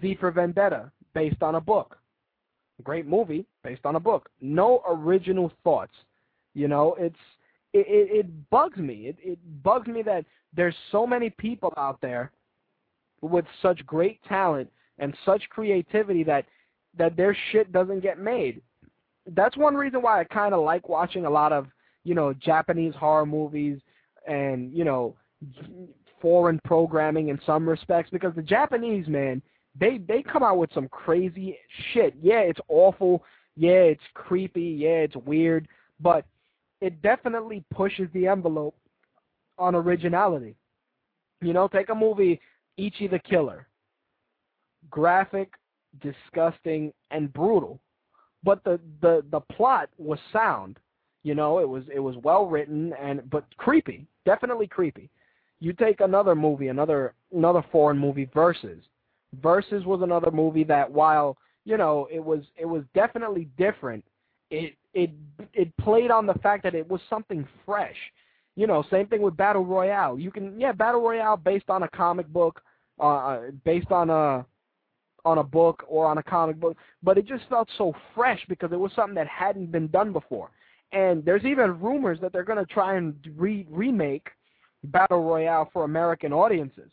V 0.00 0.16
for 0.16 0.30
Vendetta, 0.30 0.90
based 1.14 1.42
on 1.42 1.54
a 1.54 1.60
book. 1.60 1.96
Great 2.82 3.06
movie 3.06 3.46
based 3.62 3.84
on 3.84 3.96
a 3.96 4.00
book. 4.00 4.28
No 4.40 4.82
original 4.88 5.52
thoughts. 5.62 5.92
You 6.54 6.68
know, 6.68 6.96
it's 6.98 7.16
it, 7.72 7.86
it, 7.88 8.18
it 8.18 8.50
bugs 8.50 8.78
me. 8.78 9.06
It, 9.06 9.16
it 9.22 9.62
bugs 9.62 9.86
me 9.86 10.02
that 10.02 10.24
there's 10.54 10.74
so 10.90 11.06
many 11.06 11.30
people 11.30 11.72
out 11.76 12.00
there 12.00 12.32
with 13.22 13.44
such 13.62 13.84
great 13.86 14.22
talent 14.24 14.70
and 14.98 15.14
such 15.24 15.42
creativity 15.50 16.24
that 16.24 16.44
that 16.98 17.16
their 17.16 17.36
shit 17.52 17.72
doesn't 17.72 18.00
get 18.00 18.18
made. 18.18 18.60
That's 19.28 19.56
one 19.56 19.74
reason 19.74 20.02
why 20.02 20.20
I 20.20 20.24
kind 20.24 20.54
of 20.54 20.64
like 20.64 20.88
watching 20.88 21.24
a 21.24 21.30
lot 21.30 21.52
of, 21.52 21.66
you 22.02 22.14
know, 22.14 22.32
Japanese 22.32 22.94
horror 22.94 23.26
movies 23.26 23.78
and, 24.26 24.72
you 24.72 24.84
know, 24.84 25.14
foreign 26.20 26.58
programming 26.64 27.28
in 27.28 27.38
some 27.46 27.68
respects 27.68 28.10
because 28.10 28.34
the 28.34 28.42
Japanese, 28.42 29.06
man, 29.06 29.40
they 29.78 29.98
they 29.98 30.22
come 30.22 30.42
out 30.42 30.58
with 30.58 30.72
some 30.74 30.88
crazy 30.88 31.56
shit. 31.92 32.14
Yeah, 32.20 32.40
it's 32.40 32.60
awful. 32.68 33.22
Yeah, 33.56 33.70
it's 33.70 34.02
creepy. 34.14 34.62
Yeah, 34.62 35.00
it's 35.04 35.16
weird, 35.16 35.68
but 36.00 36.24
it 36.80 37.02
definitely 37.02 37.64
pushes 37.72 38.08
the 38.12 38.26
envelope 38.26 38.74
on 39.58 39.74
originality. 39.74 40.56
You 41.40 41.52
know, 41.52 41.68
take 41.68 41.88
a 41.90 41.94
movie 41.94 42.40
Ichi 42.76 43.08
the 43.08 43.18
Killer. 43.18 43.66
Graphic, 44.90 45.52
disgusting, 46.00 46.92
and 47.10 47.32
brutal. 47.32 47.80
But 48.42 48.64
the, 48.64 48.80
the, 49.02 49.22
the 49.30 49.40
plot 49.40 49.90
was 49.98 50.18
sound. 50.32 50.78
You 51.22 51.34
know, 51.34 51.58
it 51.58 51.68
was 51.68 51.84
it 51.94 51.98
was 51.98 52.16
well 52.22 52.46
written 52.46 52.94
and 52.94 53.28
but 53.28 53.44
creepy. 53.58 54.06
Definitely 54.24 54.66
creepy. 54.66 55.10
You 55.60 55.74
take 55.74 56.00
another 56.00 56.34
movie, 56.34 56.68
another 56.68 57.12
another 57.34 57.62
foreign 57.70 57.98
movie, 57.98 58.30
Versus. 58.32 58.82
Versus 59.42 59.84
was 59.84 60.00
another 60.02 60.30
movie 60.30 60.64
that 60.64 60.90
while, 60.90 61.36
you 61.66 61.76
know, 61.76 62.08
it 62.10 62.24
was 62.24 62.40
it 62.56 62.64
was 62.64 62.84
definitely 62.94 63.48
different, 63.58 64.02
it 64.50 64.74
it 64.94 65.10
it 65.52 65.76
played 65.78 66.10
on 66.10 66.26
the 66.26 66.34
fact 66.34 66.62
that 66.64 66.74
it 66.74 66.88
was 66.88 67.00
something 67.08 67.46
fresh. 67.64 67.96
You 68.56 68.66
know, 68.66 68.84
same 68.90 69.06
thing 69.06 69.22
with 69.22 69.36
Battle 69.36 69.64
Royale. 69.64 70.18
You 70.18 70.30
can 70.30 70.58
yeah, 70.60 70.72
Battle 70.72 71.00
Royale 71.00 71.36
based 71.36 71.70
on 71.70 71.82
a 71.82 71.88
comic 71.88 72.28
book, 72.28 72.60
uh 72.98 73.38
based 73.64 73.90
on 73.90 74.10
a 74.10 74.44
on 75.24 75.38
a 75.38 75.44
book 75.44 75.84
or 75.88 76.06
on 76.06 76.18
a 76.18 76.22
comic 76.22 76.58
book, 76.58 76.76
but 77.02 77.18
it 77.18 77.26
just 77.26 77.44
felt 77.48 77.68
so 77.76 77.94
fresh 78.14 78.40
because 78.48 78.72
it 78.72 78.78
was 78.78 78.92
something 78.94 79.14
that 79.14 79.28
hadn't 79.28 79.70
been 79.70 79.88
done 79.88 80.12
before. 80.12 80.50
And 80.92 81.24
there's 81.24 81.44
even 81.44 81.80
rumors 81.80 82.18
that 82.20 82.32
they're 82.32 82.44
going 82.44 82.64
to 82.64 82.72
try 82.72 82.96
and 82.96 83.14
re- 83.36 83.66
remake 83.70 84.28
Battle 84.84 85.22
Royale 85.22 85.68
for 85.72 85.84
American 85.84 86.32
audiences. 86.32 86.90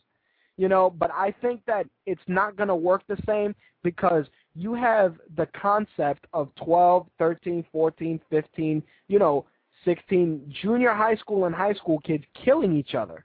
You 0.56 0.68
know, 0.68 0.90
but 0.90 1.10
I 1.12 1.32
think 1.40 1.60
that 1.66 1.86
it's 2.04 2.20
not 2.26 2.56
going 2.56 2.68
to 2.68 2.74
work 2.74 3.02
the 3.08 3.16
same 3.26 3.54
because 3.84 4.26
you 4.54 4.74
have 4.74 5.16
the 5.36 5.46
concept 5.60 6.26
of 6.32 6.48
12, 6.56 7.06
13, 7.18 7.64
14, 7.70 8.20
15, 8.30 8.82
you 9.08 9.18
know, 9.18 9.46
16 9.84 10.54
junior 10.62 10.92
high 10.92 11.16
school 11.16 11.44
and 11.44 11.54
high 11.54 11.74
school 11.74 12.00
kids 12.00 12.24
killing 12.44 12.76
each 12.76 12.94
other. 12.94 13.24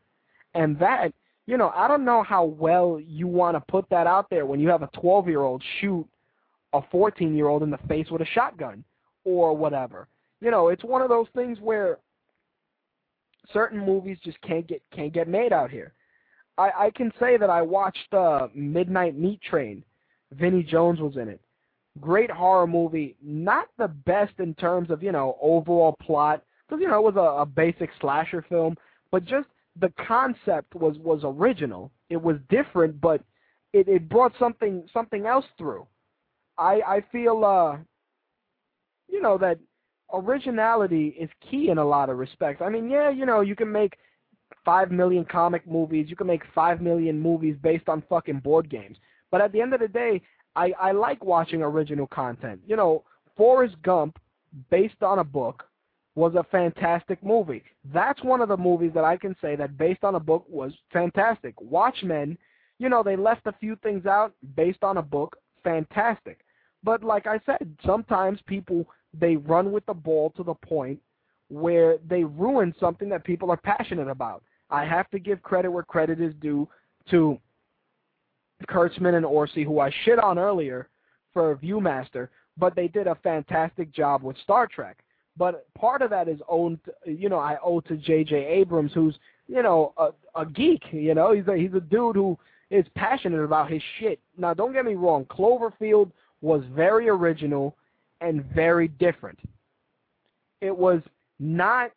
And 0.54 0.78
that 0.80 1.14
you 1.46 1.58
know, 1.58 1.74
I 1.76 1.88
don't 1.88 2.06
know 2.06 2.24
how 2.24 2.46
well 2.46 3.02
you 3.06 3.28
want 3.28 3.58
to 3.58 3.72
put 3.72 3.90
that 3.90 4.08
out 4.08 4.30
there 4.30 4.46
when 4.46 4.60
you 4.60 4.70
have 4.70 4.82
a 4.82 4.90
12 4.94 5.28
year 5.28 5.42
old 5.42 5.62
shoot 5.82 6.08
a 6.74 6.82
14 6.92 7.36
year 7.36 7.48
old 7.48 7.64
in 7.64 7.70
the 7.70 7.78
face 7.88 8.10
with 8.10 8.22
a 8.22 8.26
shotgun 8.26 8.84
or 9.24 9.56
whatever. 9.56 10.08
You 10.42 10.52
know, 10.52 10.70
it's 10.70 10.84
one 10.84 11.02
of 11.02 11.10
those 11.10 11.28
things 11.36 11.60
where 11.62 12.00
certain 13.54 13.80
movies 13.80 14.18
just 14.24 14.42
can't 14.42 14.68
get 14.68 14.82
can't 14.92 15.14
get 15.14 15.28
made 15.28 15.54
out 15.54 15.70
here. 15.70 15.94
I, 16.58 16.72
I 16.78 16.92
can 16.92 17.12
say 17.20 17.38
that 17.38 17.50
I 17.50 17.62
watched 17.62 18.14
uh, 18.14 18.48
Midnight 18.54 19.18
Meat 19.18 19.42
Train. 19.42 19.84
Vinnie 20.38 20.64
Jones 20.64 21.00
was 21.00 21.18
in 21.18 21.28
it. 21.28 21.42
Great 22.02 22.32
horror 22.32 22.68
movie. 22.68 23.16
Not 23.22 23.68
the 23.78 23.88
best 23.88 24.34
in 24.40 24.54
terms 24.56 24.90
of 24.90 25.04
you 25.04 25.12
know 25.12 25.38
overall 25.42 25.96
plot 26.02 26.44
because 26.68 26.82
you 26.82 26.88
know 26.88 26.98
it 27.08 27.14
was 27.14 27.16
a, 27.16 27.42
a 27.42 27.46
basic 27.46 27.90
slasher 28.00 28.46
film, 28.50 28.76
but 29.12 29.26
just 29.26 29.48
the 29.80 29.92
concept 30.08 30.76
was 30.76 30.98
was 31.00 31.22
original. 31.24 31.92
It 32.10 32.22
was 32.22 32.38
different, 32.50 33.00
but 33.00 33.22
it, 33.74 33.88
it 33.88 34.10
brought 34.10 34.34
something 34.40 34.88
something 34.94 35.26
else 35.26 35.46
through. 35.58 35.86
I 36.58 36.82
I 36.86 37.04
feel 37.12 37.44
uh 37.46 37.78
you 39.08 39.22
know 39.22 39.38
that 39.38 39.60
originality 40.14 41.16
is 41.20 41.30
key 41.50 41.70
in 41.70 41.78
a 41.78 41.86
lot 41.86 42.10
of 42.10 42.18
respects. 42.18 42.62
I 42.62 42.70
mean, 42.70 42.90
yeah, 42.90 43.10
you 43.10 43.26
know, 43.26 43.42
you 43.42 43.56
can 43.56 43.72
make 43.72 43.98
five 44.64 44.92
million 44.92 45.26
comic 45.26 45.68
movies, 45.68 46.08
you 46.10 46.16
can 46.16 46.28
make 46.28 46.44
five 46.54 46.82
million 46.82 47.20
movies 47.20 47.56
based 47.62 47.90
on 47.90 48.04
fucking 48.08 48.40
board 48.40 48.70
games. 48.70 48.98
But 49.34 49.42
at 49.42 49.52
the 49.52 49.62
end 49.62 49.74
of 49.74 49.80
the 49.80 49.88
day, 49.88 50.22
I, 50.56 50.74
I 50.80 50.92
like 50.92 51.26
watching 51.26 51.64
original 51.64 52.06
content. 52.06 52.62
You 52.68 52.76
know, 52.76 53.04
Forrest 53.36 53.76
Gump, 53.82 54.20
based 54.70 55.02
on 55.02 55.18
a 55.18 55.24
book, 55.24 55.64
was 56.14 56.36
a 56.36 56.46
fantastic 56.52 57.18
movie. 57.24 57.64
That's 57.92 58.24
one 58.24 58.42
of 58.42 58.48
the 58.48 58.58
movies 58.58 58.92
that 58.94 59.04
I 59.04 59.18
can 59.18 59.36
say 59.42 59.56
that 59.56 59.76
based 59.76 60.04
on 60.04 60.14
a 60.14 60.20
book 60.20 60.46
was 60.48 60.72
fantastic. 60.92 61.60
Watchmen, 61.60 62.38
you 62.78 62.90
know, 62.90 63.02
they 63.02 63.16
left 63.16 63.48
a 63.48 63.56
few 63.60 63.76
things 63.78 64.06
out 64.06 64.34
based 64.56 64.84
on 64.84 64.98
a 64.98 65.02
book, 65.02 65.36
fantastic. 65.64 66.42
But 66.84 67.04
like 67.04 67.26
I 67.26 67.40
said, 67.44 67.76
sometimes 67.84 68.38
people 68.46 68.86
they 69.20 69.38
run 69.38 69.72
with 69.72 69.84
the 69.88 69.96
ball 69.96 70.32
to 70.38 70.44
the 70.44 70.54
point 70.54 71.00
where 71.50 71.98
they 72.08 72.24
ruin 72.24 72.72
something 72.80 73.10
that 73.10 73.24
people 73.24 73.50
are 73.50 73.58
passionate 73.58 74.10
about. 74.10 74.44
I 74.70 74.86
have 74.86 75.10
to 75.10 75.18
give 75.18 75.42
credit 75.42 75.72
where 75.72 75.82
credit 75.82 76.22
is 76.22 76.36
due 76.40 76.70
to 77.10 77.40
Kurtzman 78.68 79.16
and 79.16 79.26
Orci, 79.26 79.66
who 79.66 79.80
I 79.80 79.92
shit 80.04 80.20
on 80.20 80.38
earlier 80.38 80.88
for 81.34 81.56
Viewmaster, 81.58 82.30
but 82.58 82.76
they 82.76 82.88
did 82.88 83.08
a 83.08 83.16
fantastic 83.16 83.92
job 83.92 84.24
with 84.24 84.38
Star 84.44 84.68
Trek 84.68 85.04
but 85.38 85.68
part 85.74 86.02
of 86.02 86.10
that 86.12 86.28
is 86.28 86.40
owned, 86.48 86.80
you 87.06 87.30
know, 87.30 87.40
I 87.40 87.58
owe 87.64 87.80
to 87.82 87.98
J.J. 87.98 88.36
Abrams, 88.36 88.92
who's, 88.94 89.18
you 89.48 89.64
know, 89.64 89.94
a, 89.98 90.10
a 90.40 90.46
geek. 90.46 90.84
You 90.92 91.16
know, 91.16 91.34
he's 91.34 91.48
a 91.48 91.56
he's 91.56 91.74
a 91.74 91.80
dude 91.80 92.16
who 92.16 92.38
is 92.70 92.86
passionate 92.96 93.44
about 93.44 93.72
his 93.72 93.82
shit. 94.00 94.20
Now, 94.38 94.54
don't 94.54 94.74
get 94.74 94.86
me 94.86 94.96
wrong, 94.96 95.26
Cloverfield 95.26 96.12
was 96.42 96.64
very 96.74 97.10
original 97.10 97.76
and 98.22 98.46
very 98.46 98.88
different. 98.88 99.40
It 100.62 100.76
was 100.76 101.02
not, 101.40 101.92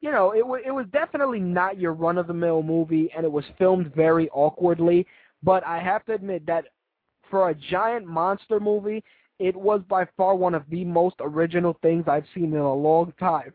you 0.00 0.10
know, 0.10 0.34
it 0.34 0.46
was 0.46 0.62
it 0.64 0.70
was 0.70 0.86
definitely 0.92 1.40
not 1.40 1.78
your 1.78 1.92
run 1.92 2.16
of 2.16 2.26
the 2.26 2.34
mill 2.34 2.62
movie, 2.62 3.10
and 3.14 3.24
it 3.24 3.32
was 3.32 3.44
filmed 3.58 3.94
very 3.94 4.30
awkwardly. 4.30 5.06
But 5.44 5.64
I 5.66 5.78
have 5.78 6.04
to 6.06 6.14
admit 6.14 6.46
that 6.46 6.64
for 7.30 7.50
a 7.50 7.54
giant 7.54 8.06
monster 8.06 8.58
movie, 8.58 9.04
it 9.38 9.54
was 9.54 9.82
by 9.88 10.06
far 10.16 10.34
one 10.34 10.54
of 10.54 10.62
the 10.70 10.84
most 10.84 11.16
original 11.20 11.76
things 11.82 12.04
I've 12.08 12.24
seen 12.34 12.52
in 12.52 12.58
a 12.58 12.74
long 12.74 13.12
time. 13.20 13.52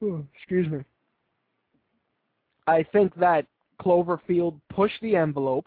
Hmm, 0.00 0.20
excuse 0.34 0.70
me. 0.70 0.80
I 2.66 2.84
think 2.84 3.14
that 3.16 3.46
Cloverfield 3.80 4.60
pushed 4.70 5.00
the 5.02 5.16
envelope 5.16 5.66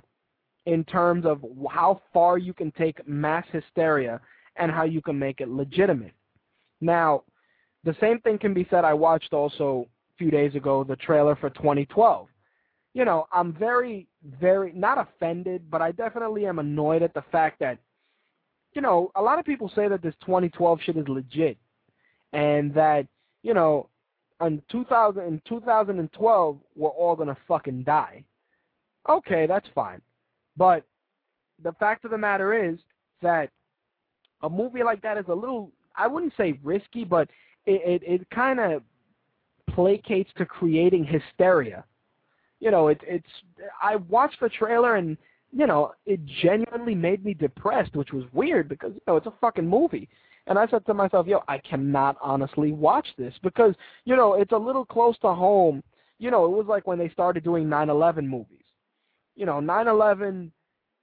in 0.65 0.83
terms 0.85 1.25
of 1.25 1.43
how 1.69 2.01
far 2.13 2.37
you 2.37 2.53
can 2.53 2.71
take 2.71 3.05
mass 3.07 3.45
hysteria 3.51 4.21
and 4.55 4.71
how 4.71 4.83
you 4.83 5.01
can 5.01 5.19
make 5.19 5.41
it 5.41 5.49
legitimate. 5.49 6.13
Now, 6.79 7.23
the 7.83 7.95
same 7.99 8.19
thing 8.21 8.37
can 8.37 8.53
be 8.53 8.65
said. 8.69 8.85
I 8.85 8.93
watched 8.93 9.33
also 9.33 9.87
a 10.13 10.17
few 10.17 10.31
days 10.31 10.55
ago 10.55 10.83
the 10.83 10.95
trailer 10.95 11.35
for 11.35 11.49
2012. 11.49 12.27
You 12.93 13.05
know, 13.05 13.27
I'm 13.31 13.53
very, 13.53 14.07
very, 14.39 14.71
not 14.73 14.99
offended, 14.99 15.69
but 15.69 15.81
I 15.81 15.91
definitely 15.91 16.45
am 16.45 16.59
annoyed 16.59 17.01
at 17.01 17.13
the 17.13 17.23
fact 17.31 17.59
that, 17.59 17.79
you 18.73 18.81
know, 18.81 19.11
a 19.15 19.21
lot 19.21 19.39
of 19.39 19.45
people 19.45 19.71
say 19.75 19.87
that 19.87 20.01
this 20.01 20.13
2012 20.25 20.79
shit 20.83 20.97
is 20.97 21.07
legit 21.07 21.57
and 22.33 22.73
that, 22.73 23.07
you 23.41 23.53
know, 23.53 23.89
in 24.41 24.61
2000 24.71 25.23
in 25.23 25.41
2012 25.47 26.57
we're 26.75 26.89
all 26.89 27.15
gonna 27.15 27.37
fucking 27.47 27.83
die. 27.83 28.23
Okay, 29.07 29.45
that's 29.47 29.67
fine, 29.75 30.01
but 30.57 30.83
the 31.61 31.73
fact 31.73 32.05
of 32.05 32.11
the 32.11 32.17
matter 32.17 32.53
is 32.53 32.77
that 33.21 33.49
a 34.41 34.49
movie 34.49 34.83
like 34.83 35.01
that 35.01 35.17
is 35.17 35.25
a 35.27 35.33
little 35.33 35.71
I 35.95 36.07
wouldn't 36.07 36.33
say 36.35 36.59
risky, 36.63 37.03
but 37.03 37.29
it 37.65 38.01
it, 38.01 38.21
it 38.21 38.29
kind 38.31 38.59
of 38.59 38.83
placates 39.71 40.31
to 40.37 40.45
creating 40.45 41.05
hysteria. 41.05 41.85
You 42.63 42.71
know, 42.71 42.87
it, 42.87 43.01
it's 43.05 43.27
I 43.81 43.97
watched 43.97 44.39
the 44.39 44.47
trailer 44.47 44.95
and 44.95 45.17
you 45.51 45.67
know 45.67 45.91
it 46.05 46.21
genuinely 46.41 46.95
made 46.95 47.25
me 47.25 47.33
depressed, 47.33 47.93
which 47.93 48.13
was 48.13 48.23
weird 48.31 48.69
because 48.69 48.93
you 48.93 49.01
know 49.05 49.17
it's 49.17 49.27
a 49.27 49.33
fucking 49.41 49.67
movie. 49.67 50.07
And 50.47 50.57
I 50.57 50.65
said 50.67 50.85
to 50.85 50.93
myself, 50.93 51.27
yo, 51.27 51.41
I 51.49 51.57
cannot 51.57 52.15
honestly 52.21 52.71
watch 52.71 53.07
this 53.17 53.33
because, 53.43 53.75
you 54.05 54.15
know, 54.15 54.35
it's 54.35 54.51
a 54.53 54.57
little 54.57 54.85
close 54.85 55.17
to 55.19 55.33
home. 55.33 55.83
You 56.19 56.31
know, 56.31 56.45
it 56.45 56.51
was 56.51 56.65
like 56.67 56.87
when 56.87 56.97
they 56.97 57.09
started 57.09 57.43
doing 57.43 57.67
9/11 57.67 58.27
movies. 58.27 58.63
You 59.35 59.45
know, 59.45 59.59
9/11 59.59 60.49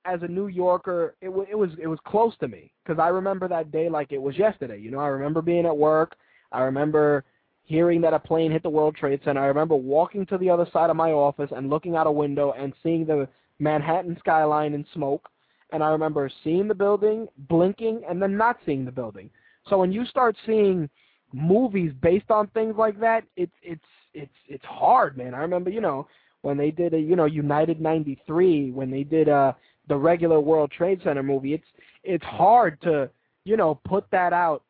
as 0.06 0.22
a 0.22 0.28
New 0.28 0.46
Yorker, 0.46 1.14
it, 1.20 1.26
w- 1.26 1.46
it 1.50 1.54
was 1.56 1.72
it 1.78 1.88
was 1.88 1.98
close 2.06 2.34
to 2.38 2.48
me 2.48 2.72
because 2.82 2.98
I 2.98 3.08
remember 3.08 3.48
that 3.48 3.70
day 3.70 3.90
like 3.90 4.12
it 4.12 4.22
was 4.22 4.38
yesterday. 4.38 4.78
You 4.78 4.90
know, 4.90 4.98
I 4.98 5.08
remember 5.08 5.42
being 5.42 5.66
at 5.66 5.76
work. 5.76 6.16
I 6.52 6.62
remember 6.62 7.24
hearing 7.70 8.00
that 8.00 8.12
a 8.12 8.18
plane 8.18 8.50
hit 8.50 8.64
the 8.64 8.68
World 8.68 8.96
Trade 8.96 9.20
Center. 9.24 9.40
I 9.40 9.46
remember 9.46 9.76
walking 9.76 10.26
to 10.26 10.36
the 10.38 10.50
other 10.50 10.66
side 10.72 10.90
of 10.90 10.96
my 10.96 11.12
office 11.12 11.52
and 11.54 11.70
looking 11.70 11.94
out 11.94 12.08
a 12.08 12.10
window 12.10 12.52
and 12.58 12.72
seeing 12.82 13.06
the 13.06 13.28
Manhattan 13.60 14.16
skyline 14.18 14.74
in 14.74 14.84
smoke. 14.92 15.28
And 15.72 15.80
I 15.80 15.90
remember 15.90 16.28
seeing 16.42 16.66
the 16.66 16.74
building, 16.74 17.28
blinking, 17.48 18.02
and 18.10 18.20
then 18.20 18.36
not 18.36 18.58
seeing 18.66 18.84
the 18.84 18.90
building. 18.90 19.30
So 19.68 19.78
when 19.78 19.92
you 19.92 20.04
start 20.04 20.34
seeing 20.46 20.90
movies 21.32 21.92
based 22.02 22.28
on 22.28 22.48
things 22.48 22.74
like 22.76 22.98
that, 22.98 23.22
it's 23.36 23.54
it's 23.62 23.84
it's 24.14 24.34
it's 24.48 24.64
hard, 24.64 25.16
man. 25.16 25.32
I 25.32 25.38
remember, 25.38 25.70
you 25.70 25.80
know, 25.80 26.08
when 26.42 26.56
they 26.56 26.72
did 26.72 26.92
a 26.92 26.98
you 26.98 27.14
know 27.14 27.26
United 27.26 27.80
'93, 27.80 28.72
when 28.72 28.90
they 28.90 29.04
did 29.04 29.28
uh 29.28 29.52
the 29.86 29.96
regular 29.96 30.40
World 30.40 30.72
Trade 30.72 31.02
Center 31.04 31.22
movie, 31.22 31.54
it's 31.54 31.68
it's 32.02 32.24
hard 32.24 32.82
to 32.82 33.08
you 33.44 33.56
know 33.56 33.80
put 33.84 34.10
that 34.10 34.32
out 34.32 34.64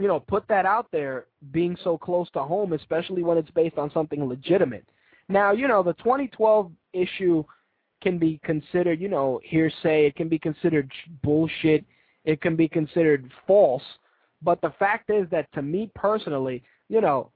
you 0.00 0.08
know, 0.08 0.18
put 0.18 0.48
that 0.48 0.64
out 0.64 0.86
there 0.90 1.26
being 1.52 1.76
so 1.84 1.98
close 1.98 2.28
to 2.30 2.42
home, 2.42 2.72
especially 2.72 3.22
when 3.22 3.36
it's 3.36 3.50
based 3.50 3.76
on 3.76 3.90
something 3.92 4.24
legitimate. 4.24 4.86
Now, 5.28 5.52
you 5.52 5.68
know, 5.68 5.82
the 5.82 5.92
2012 5.94 6.72
issue 6.94 7.44
can 8.02 8.16
be 8.16 8.40
considered, 8.42 8.98
you 8.98 9.08
know, 9.08 9.40
hearsay. 9.44 10.06
It 10.06 10.16
can 10.16 10.30
be 10.30 10.38
considered 10.38 10.90
bullshit. 11.22 11.84
It 12.24 12.40
can 12.40 12.56
be 12.56 12.66
considered 12.66 13.30
false. 13.46 13.82
But 14.40 14.62
the 14.62 14.72
fact 14.78 15.10
is 15.10 15.28
that 15.30 15.52
to 15.52 15.60
me 15.60 15.90
personally, 15.94 16.62
you 16.88 17.02
know, 17.02 17.30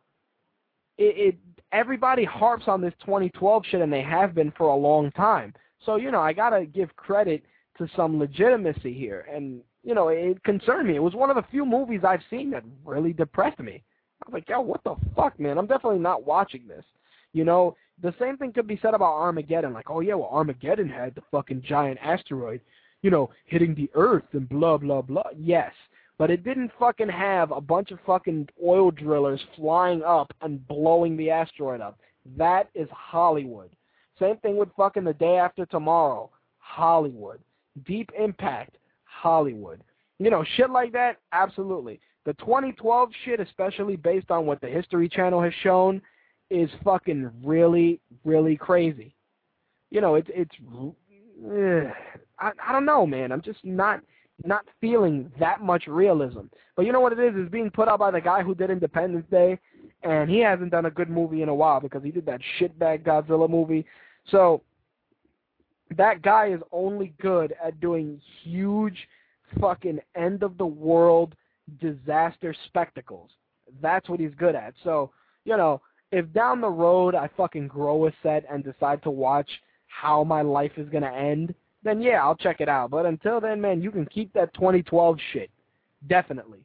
it, 0.97 1.35
it 1.35 1.39
everybody 1.71 2.25
harps 2.25 2.65
on 2.67 2.81
this 2.81 2.95
2012 3.01 3.63
shit, 3.71 3.83
and 3.83 3.93
they 3.93 4.03
have 4.03 4.35
been 4.35 4.53
for 4.57 4.69
a 4.69 4.77
long 4.77 5.11
time. 5.11 5.53
So 5.85 5.97
you 5.97 6.11
know, 6.11 6.21
I 6.21 6.33
gotta 6.33 6.65
give 6.65 6.97
credit 6.97 7.45
to 7.77 7.87
some 7.95 8.19
legitimacy 8.19 8.95
here, 8.95 9.27
and 9.31 9.61
you 9.85 9.95
know, 9.95 10.09
it 10.09 10.43
concerned 10.45 10.89
me. 10.89 10.97
It 10.97 11.03
was 11.03 11.15
one 11.15 11.31
of 11.31 11.37
the 11.37 11.45
few 11.51 11.67
movies 11.67 12.01
I've 12.07 12.23
seen 12.31 12.51
that 12.51 12.65
really 12.85 13.13
depressed 13.13 13.61
me. 13.61 13.83
I 14.23 14.31
was 14.31 14.33
like, 14.33 14.49
yo, 14.49 14.61
what 14.61 14.83
the 14.85 14.97
fuck, 15.15 15.39
man? 15.39 15.59
I'm 15.59 15.67
definitely 15.67 15.99
not 15.99 16.27
watching 16.27 16.67
this. 16.67 16.85
You 17.33 17.45
know, 17.45 17.77
the 18.03 18.15
same 18.19 18.37
thing 18.37 18.53
could 18.53 18.67
be 18.67 18.79
said 18.81 18.95
about 18.95 19.15
Armageddon. 19.15 19.73
Like, 19.73 19.91
oh 19.91 20.01
yeah, 20.01 20.15
well 20.15 20.31
Armageddon 20.33 20.89
had 20.89 21.15
the 21.15 21.23
fucking 21.31 21.63
giant 21.67 21.99
asteroid, 22.03 22.61
you 23.03 23.11
know, 23.11 23.31
hitting 23.45 23.75
the 23.75 23.91
Earth 23.95 24.25
and 24.33 24.49
blah 24.49 24.79
blah 24.79 25.03
blah. 25.03 25.25
Yes, 25.37 25.73
but 26.17 26.31
it 26.31 26.45
didn't 26.45 26.73
fucking 26.79 27.09
have 27.09 27.51
a 27.51 27.61
bunch 27.61 27.91
of 27.91 27.99
fucking 28.07 28.49
oil 28.65 28.91
drillers 28.91 29.41
flying 29.57 30.03
up 30.03 30.33
and 30.41 30.67
blowing 30.67 31.17
the 31.17 31.31
asteroid 31.31 31.81
up. 31.81 31.99
That 32.37 32.69
is 32.75 32.89
Hollywood. 32.91 33.71
Same 34.19 34.37
thing 34.39 34.57
with 34.57 34.69
fucking 34.77 35.05
the 35.05 35.13
day 35.13 35.37
after 35.37 35.67
tomorrow. 35.67 36.31
Hollywood. 36.59 37.41
Deep 37.85 38.11
Impact. 38.19 38.77
Hollywood. 39.21 39.83
You 40.19 40.31
know, 40.31 40.45
shit 40.57 40.71
like 40.71 40.93
that, 40.93 41.19
absolutely. 41.33 42.01
The 42.25 42.35
2012 42.35 43.11
shit, 43.25 43.41
especially 43.41 43.97
based 43.97 44.31
on 44.31 44.47
what 44.47 44.61
the 44.61 44.69
History 44.69 45.09
Channel 45.09 45.43
has 45.43 45.53
shown, 45.63 46.01
is 46.51 46.71
fucking 46.83 47.31
really, 47.43 48.01
really 48.25 48.57
crazy. 48.57 49.15
You 49.91 50.01
know, 50.01 50.15
it's 50.15 50.29
it's. 50.33 50.55
Eh, 51.53 51.91
I 52.39 52.53
I 52.67 52.73
don't 52.73 52.85
know, 52.85 53.07
man. 53.07 53.33
I'm 53.33 53.43
just 53.43 53.65
not 53.65 54.01
not 54.45 54.65
feeling 54.81 55.31
that 55.39 55.61
much 55.63 55.87
realism. 55.87 56.47
But 56.77 56.87
you 56.87 56.93
know 56.93 57.01
what 57.01 57.13
it 57.13 57.19
is? 57.19 57.35
It's 57.37 57.51
being 57.51 57.71
put 57.71 57.89
out 57.89 57.99
by 57.99 58.11
the 58.11 58.21
guy 58.21 58.43
who 58.43 58.55
did 58.55 58.71
Independence 58.71 59.27
Day, 59.31 59.59
and 60.03 60.29
he 60.29 60.39
hasn't 60.41 60.71
done 60.71 60.87
a 60.87 60.91
good 60.91 61.11
movie 61.11 61.43
in 61.43 61.49
a 61.49 61.55
while 61.55 61.81
because 61.81 62.03
he 62.03 62.11
did 62.11 62.27
that 62.27 62.41
shitbag 62.59 63.05
Godzilla 63.05 63.49
movie. 63.49 63.87
So 64.31 64.63
that 65.97 66.23
guy 66.23 66.49
is 66.49 66.61
only 66.73 67.15
good 67.21 67.55
at 67.63 67.81
doing 67.81 68.21
huge 68.43 69.09
fucking 69.61 70.01
end 70.17 70.43
of 70.43 70.59
the 70.59 70.67
world 70.67 71.35
disaster 71.81 72.55
spectacles. 72.67 73.31
That's 73.81 74.09
what 74.09 74.21
he's 74.21 74.35
good 74.37 74.55
at. 74.55 74.75
So, 74.83 75.11
you 75.45 75.57
know, 75.57 75.81
if 76.13 76.31
down 76.33 76.61
the 76.61 76.69
road 76.69 77.15
I 77.15 77.29
fucking 77.37 77.69
grow 77.69 78.07
a 78.07 78.13
set 78.23 78.45
and 78.51 78.63
decide 78.63 79.03
to 79.03 79.11
watch 79.11 79.49
how 79.87 80.25
my 80.25 80.43
life 80.43 80.73
is 80.77 80.89
going 80.89 81.03
to 81.03 81.13
end, 81.13 81.55
then 81.83 82.01
yeah, 82.01 82.23
I'll 82.23 82.37
check 82.37 82.61
it 82.61 82.69
out. 82.69 82.91
But 82.91 83.07
until 83.07 83.41
then, 83.41 83.61
man, 83.61 83.83
you 83.83 83.91
can 83.91 84.07
keep 84.07 84.33
that 84.35 84.55
2012 84.55 85.19
shit. 85.33 85.51
Definitely. 86.09 86.61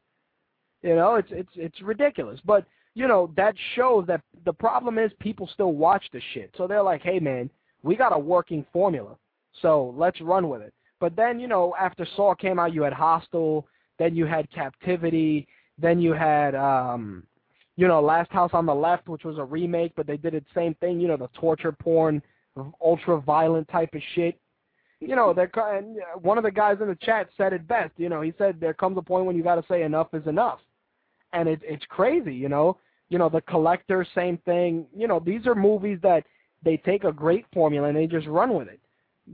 You 0.82 0.96
know, 0.96 1.16
it's 1.16 1.28
it's 1.30 1.52
it's 1.56 1.80
ridiculous. 1.82 2.40
But 2.44 2.66
you 2.94 3.06
know, 3.06 3.32
that 3.36 3.54
shows 3.74 4.06
that 4.06 4.22
the 4.44 4.52
problem 4.52 4.98
is 4.98 5.12
people 5.20 5.48
still 5.52 5.72
watch 5.72 6.04
the 6.12 6.20
shit. 6.34 6.52
So 6.56 6.66
they're 6.66 6.82
like, 6.82 7.02
hey 7.02 7.20
man, 7.20 7.50
we 7.82 7.96
got 7.96 8.14
a 8.14 8.18
working 8.18 8.66
formula, 8.72 9.16
so 9.62 9.94
let's 9.96 10.20
run 10.20 10.48
with 10.48 10.62
it. 10.62 10.72
But 11.00 11.16
then, 11.16 11.38
you 11.38 11.48
know, 11.48 11.74
after 11.78 12.06
Saw 12.16 12.34
came 12.34 12.58
out, 12.58 12.72
you 12.72 12.82
had 12.82 12.92
Hostel, 12.92 13.66
then 13.98 14.14
you 14.16 14.26
had 14.26 14.50
Captivity, 14.50 15.46
then 15.78 16.00
you 16.00 16.12
had, 16.12 16.54
um, 16.54 17.24
you 17.76 17.86
know, 17.86 18.00
Last 18.00 18.30
House 18.32 18.50
on 18.52 18.66
the 18.66 18.74
Left, 18.74 19.08
which 19.08 19.24
was 19.24 19.38
a 19.38 19.44
remake, 19.44 19.92
but 19.96 20.06
they 20.06 20.16
did 20.16 20.34
it 20.34 20.44
same 20.54 20.74
thing, 20.74 21.00
you 21.00 21.08
know, 21.08 21.16
the 21.16 21.28
torture 21.34 21.72
porn, 21.72 22.20
ultra 22.84 23.20
violent 23.20 23.68
type 23.68 23.94
of 23.94 24.02
shit. 24.14 24.38
You 25.00 25.14
know, 25.14 25.32
there 25.32 25.48
and 25.76 25.98
one 26.22 26.38
of 26.38 26.44
the 26.44 26.50
guys 26.50 26.78
in 26.80 26.88
the 26.88 26.96
chat 26.96 27.28
said 27.36 27.52
it 27.52 27.68
best. 27.68 27.92
You 27.96 28.08
know, 28.08 28.20
he 28.20 28.32
said 28.36 28.58
there 28.58 28.74
comes 28.74 28.98
a 28.98 29.02
point 29.02 29.26
when 29.26 29.36
you 29.36 29.44
got 29.44 29.54
to 29.54 29.64
say 29.68 29.84
enough 29.84 30.08
is 30.12 30.26
enough, 30.26 30.58
and 31.32 31.48
it, 31.48 31.60
it's 31.62 31.84
crazy. 31.88 32.34
You 32.34 32.48
know, 32.48 32.78
you 33.08 33.16
know, 33.16 33.28
The 33.28 33.40
Collector, 33.42 34.04
same 34.12 34.38
thing. 34.38 34.86
You 34.96 35.06
know, 35.06 35.20
these 35.24 35.46
are 35.46 35.54
movies 35.54 36.00
that 36.02 36.24
they 36.64 36.78
take 36.78 37.04
a 37.04 37.12
great 37.12 37.46
formula 37.54 37.88
and 37.88 37.96
they 37.96 38.08
just 38.08 38.26
run 38.26 38.54
with 38.54 38.66
it. 38.66 38.80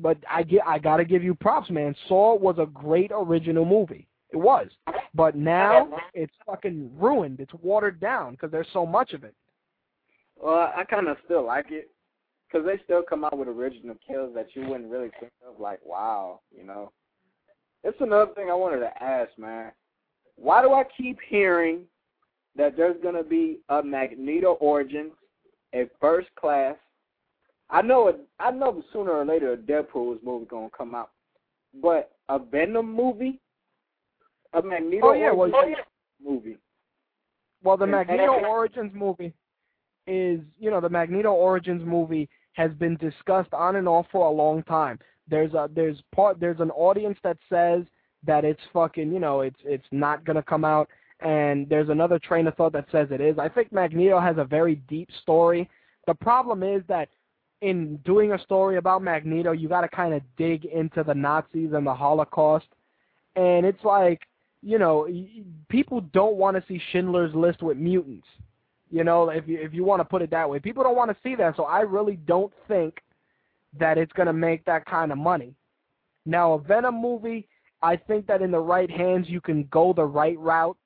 But 0.01 0.19
I 0.31 0.43
get, 0.43 0.62
I 0.66 0.79
got 0.79 0.99
to 0.99 1.05
give 1.05 1.23
you 1.23 1.35
props, 1.35 1.71
man. 1.71 1.95
Saw 2.09 2.37
was 2.37 2.57
a 2.59 2.66
great 2.66 3.11
original 3.15 3.65
movie. 3.65 4.07
It 4.31 4.37
was. 4.37 4.69
But 5.15 5.37
now 5.37 5.89
it's 6.12 6.33
fucking 6.45 6.91
ruined. 6.99 7.41
It's 7.41 7.55
watered 7.62 8.01
down 8.01 8.33
because 8.33 8.51
there's 8.51 8.66
so 8.73 8.85
much 8.85 9.12
of 9.12 9.23
it. 9.25 9.35
Well, 10.37 10.73
I 10.77 10.85
kind 10.85 11.09
of 11.09 11.16
still 11.25 11.47
like 11.47 11.71
it 11.71 11.91
because 12.47 12.66
they 12.66 12.83
still 12.85 13.03
come 13.03 13.25
out 13.25 13.39
with 13.39 13.49
original 13.49 13.97
kills 14.07 14.35
that 14.35 14.49
you 14.55 14.66
wouldn't 14.66 14.91
really 14.91 15.11
think 15.21 15.33
of. 15.49 15.61
Like, 15.61 15.79
wow, 15.85 16.41
you 16.57 16.65
know. 16.65 16.91
It's 17.85 18.01
another 18.01 18.33
thing 18.35 18.51
I 18.51 18.55
wanted 18.55 18.81
to 18.81 19.03
ask, 19.03 19.31
man. 19.39 19.71
Why 20.37 20.62
do 20.62 20.73
I 20.73 20.83
keep 20.97 21.19
hearing 21.29 21.83
that 22.57 22.77
there's 22.77 23.01
to 23.03 23.25
be 23.25 23.61
a 23.69 23.83
Magneto 23.83 24.53
origin, 24.61 25.11
a 25.75 25.89
first 26.01 26.29
class. 26.37 26.77
I 27.70 27.82
know 27.82 28.09
it. 28.09 28.20
I 28.39 28.51
know 28.51 28.82
sooner 28.93 29.12
or 29.12 29.24
later 29.24 29.53
a 29.53 29.57
Deadpool's 29.57 30.20
movie 30.24 30.47
going 30.47 30.70
to 30.70 30.77
come 30.77 30.95
out, 30.95 31.11
but 31.82 32.12
a 32.28 32.39
Venom 32.39 32.95
movie, 32.95 33.41
a 34.53 34.62
Magneto 34.62 35.09
oh, 35.09 35.12
yeah, 35.12 35.32
well, 35.32 35.51
movie. 36.23 36.59
Well, 37.62 37.77
the 37.77 37.86
Magneto 37.86 38.45
Origins 38.45 38.93
movie 38.95 39.32
is, 40.07 40.41
you 40.59 40.70
know, 40.70 40.81
the 40.81 40.89
Magneto 40.89 41.32
Origins 41.32 41.82
movie 41.85 42.28
has 42.53 42.70
been 42.73 42.97
discussed 42.97 43.53
on 43.53 43.77
and 43.77 43.89
off 43.89 44.07
for 44.12 44.27
a 44.27 44.31
long 44.31 44.62
time. 44.65 44.99
There's 45.28 45.55
a 45.55 45.69
there's 45.74 45.97
part 46.15 46.39
there's 46.39 46.61
an 46.61 46.70
audience 46.73 47.19
that 47.24 47.39
says 47.49 47.85
that 48.27 48.45
it's 48.45 48.61
fucking, 48.73 49.11
you 49.12 49.19
know, 49.19 49.41
it's 49.41 49.59
it's 49.65 49.86
not 49.91 50.24
gonna 50.24 50.43
come 50.43 50.65
out 50.65 50.89
and 51.20 51.69
there's 51.69 51.89
another 51.89 52.19
train 52.19 52.47
of 52.47 52.55
thought 52.55 52.73
that 52.73 52.86
says 52.93 53.09
it 53.11 53.20
is. 53.20 53.39
I 53.39 53.49
think 53.49 53.73
Magneto 53.73 54.20
has 54.20 54.36
a 54.39 54.45
very 54.45 54.77
deep 54.89 55.09
story. 55.23 55.69
The 56.07 56.15
problem 56.15 56.62
is 56.62 56.82
that 56.89 57.09
in 57.65 57.97
doing 58.05 58.32
a 58.32 58.39
story 58.39 58.77
about 58.77 59.03
Magneto, 59.03 59.53
you 59.53 59.69
got 59.69 59.81
to 59.81 59.89
kind 59.89 60.12
of 60.12 60.23
dig 60.36 60.66
into 60.66 61.03
the 61.03 61.15
Nazis 61.15 61.70
and 61.73 61.86
the 61.86 61.95
Holocaust, 61.95 62.66
and 63.36 63.65
it's 63.65 63.82
like, 63.85 64.20
you 64.62 64.78
know, 64.78 65.09
people 65.69 66.03
don't 66.12 66.36
want 66.36 66.57
to 66.57 66.65
see 66.69 66.81
Schindler's 66.93 67.35
List 67.35 67.62
with 67.62 67.78
mutants. 67.78 68.27
You 68.91 69.03
know, 69.03 69.31
if 69.31 69.49
you 69.49 69.59
if 69.59 69.73
you 69.73 69.82
want 69.82 70.01
to 70.01 70.05
put 70.05 70.23
it 70.23 70.31
that 70.31 70.49
way, 70.49 70.59
people 70.59 70.85
don't 70.85 70.97
want 70.97 71.11
to 71.11 71.16
see 71.23 71.35
that. 71.36 71.57
So 71.57 71.65
I 71.65 71.81
really 71.81 72.16
don't 72.27 72.53
think 72.69 73.01
that 73.78 73.99
it's 73.99 74.12
going 74.12 74.27
to 74.27 74.32
make 74.32 74.65
that 74.66 74.85
kind 74.85 75.11
of 75.11 75.19
money. 75.19 75.55
Now, 76.27 76.53
a 76.53 76.59
Venom 76.59 77.01
movie, 77.01 77.49
I 77.82 77.97
think 77.97 78.27
that 78.27 78.43
in 78.43 78.51
the 78.51 78.61
right 78.61 78.91
hands, 78.91 79.28
you 79.28 79.41
can 79.41 79.65
go 79.70 79.93
the 79.93 80.05
right 80.05 80.39
route 80.39 80.77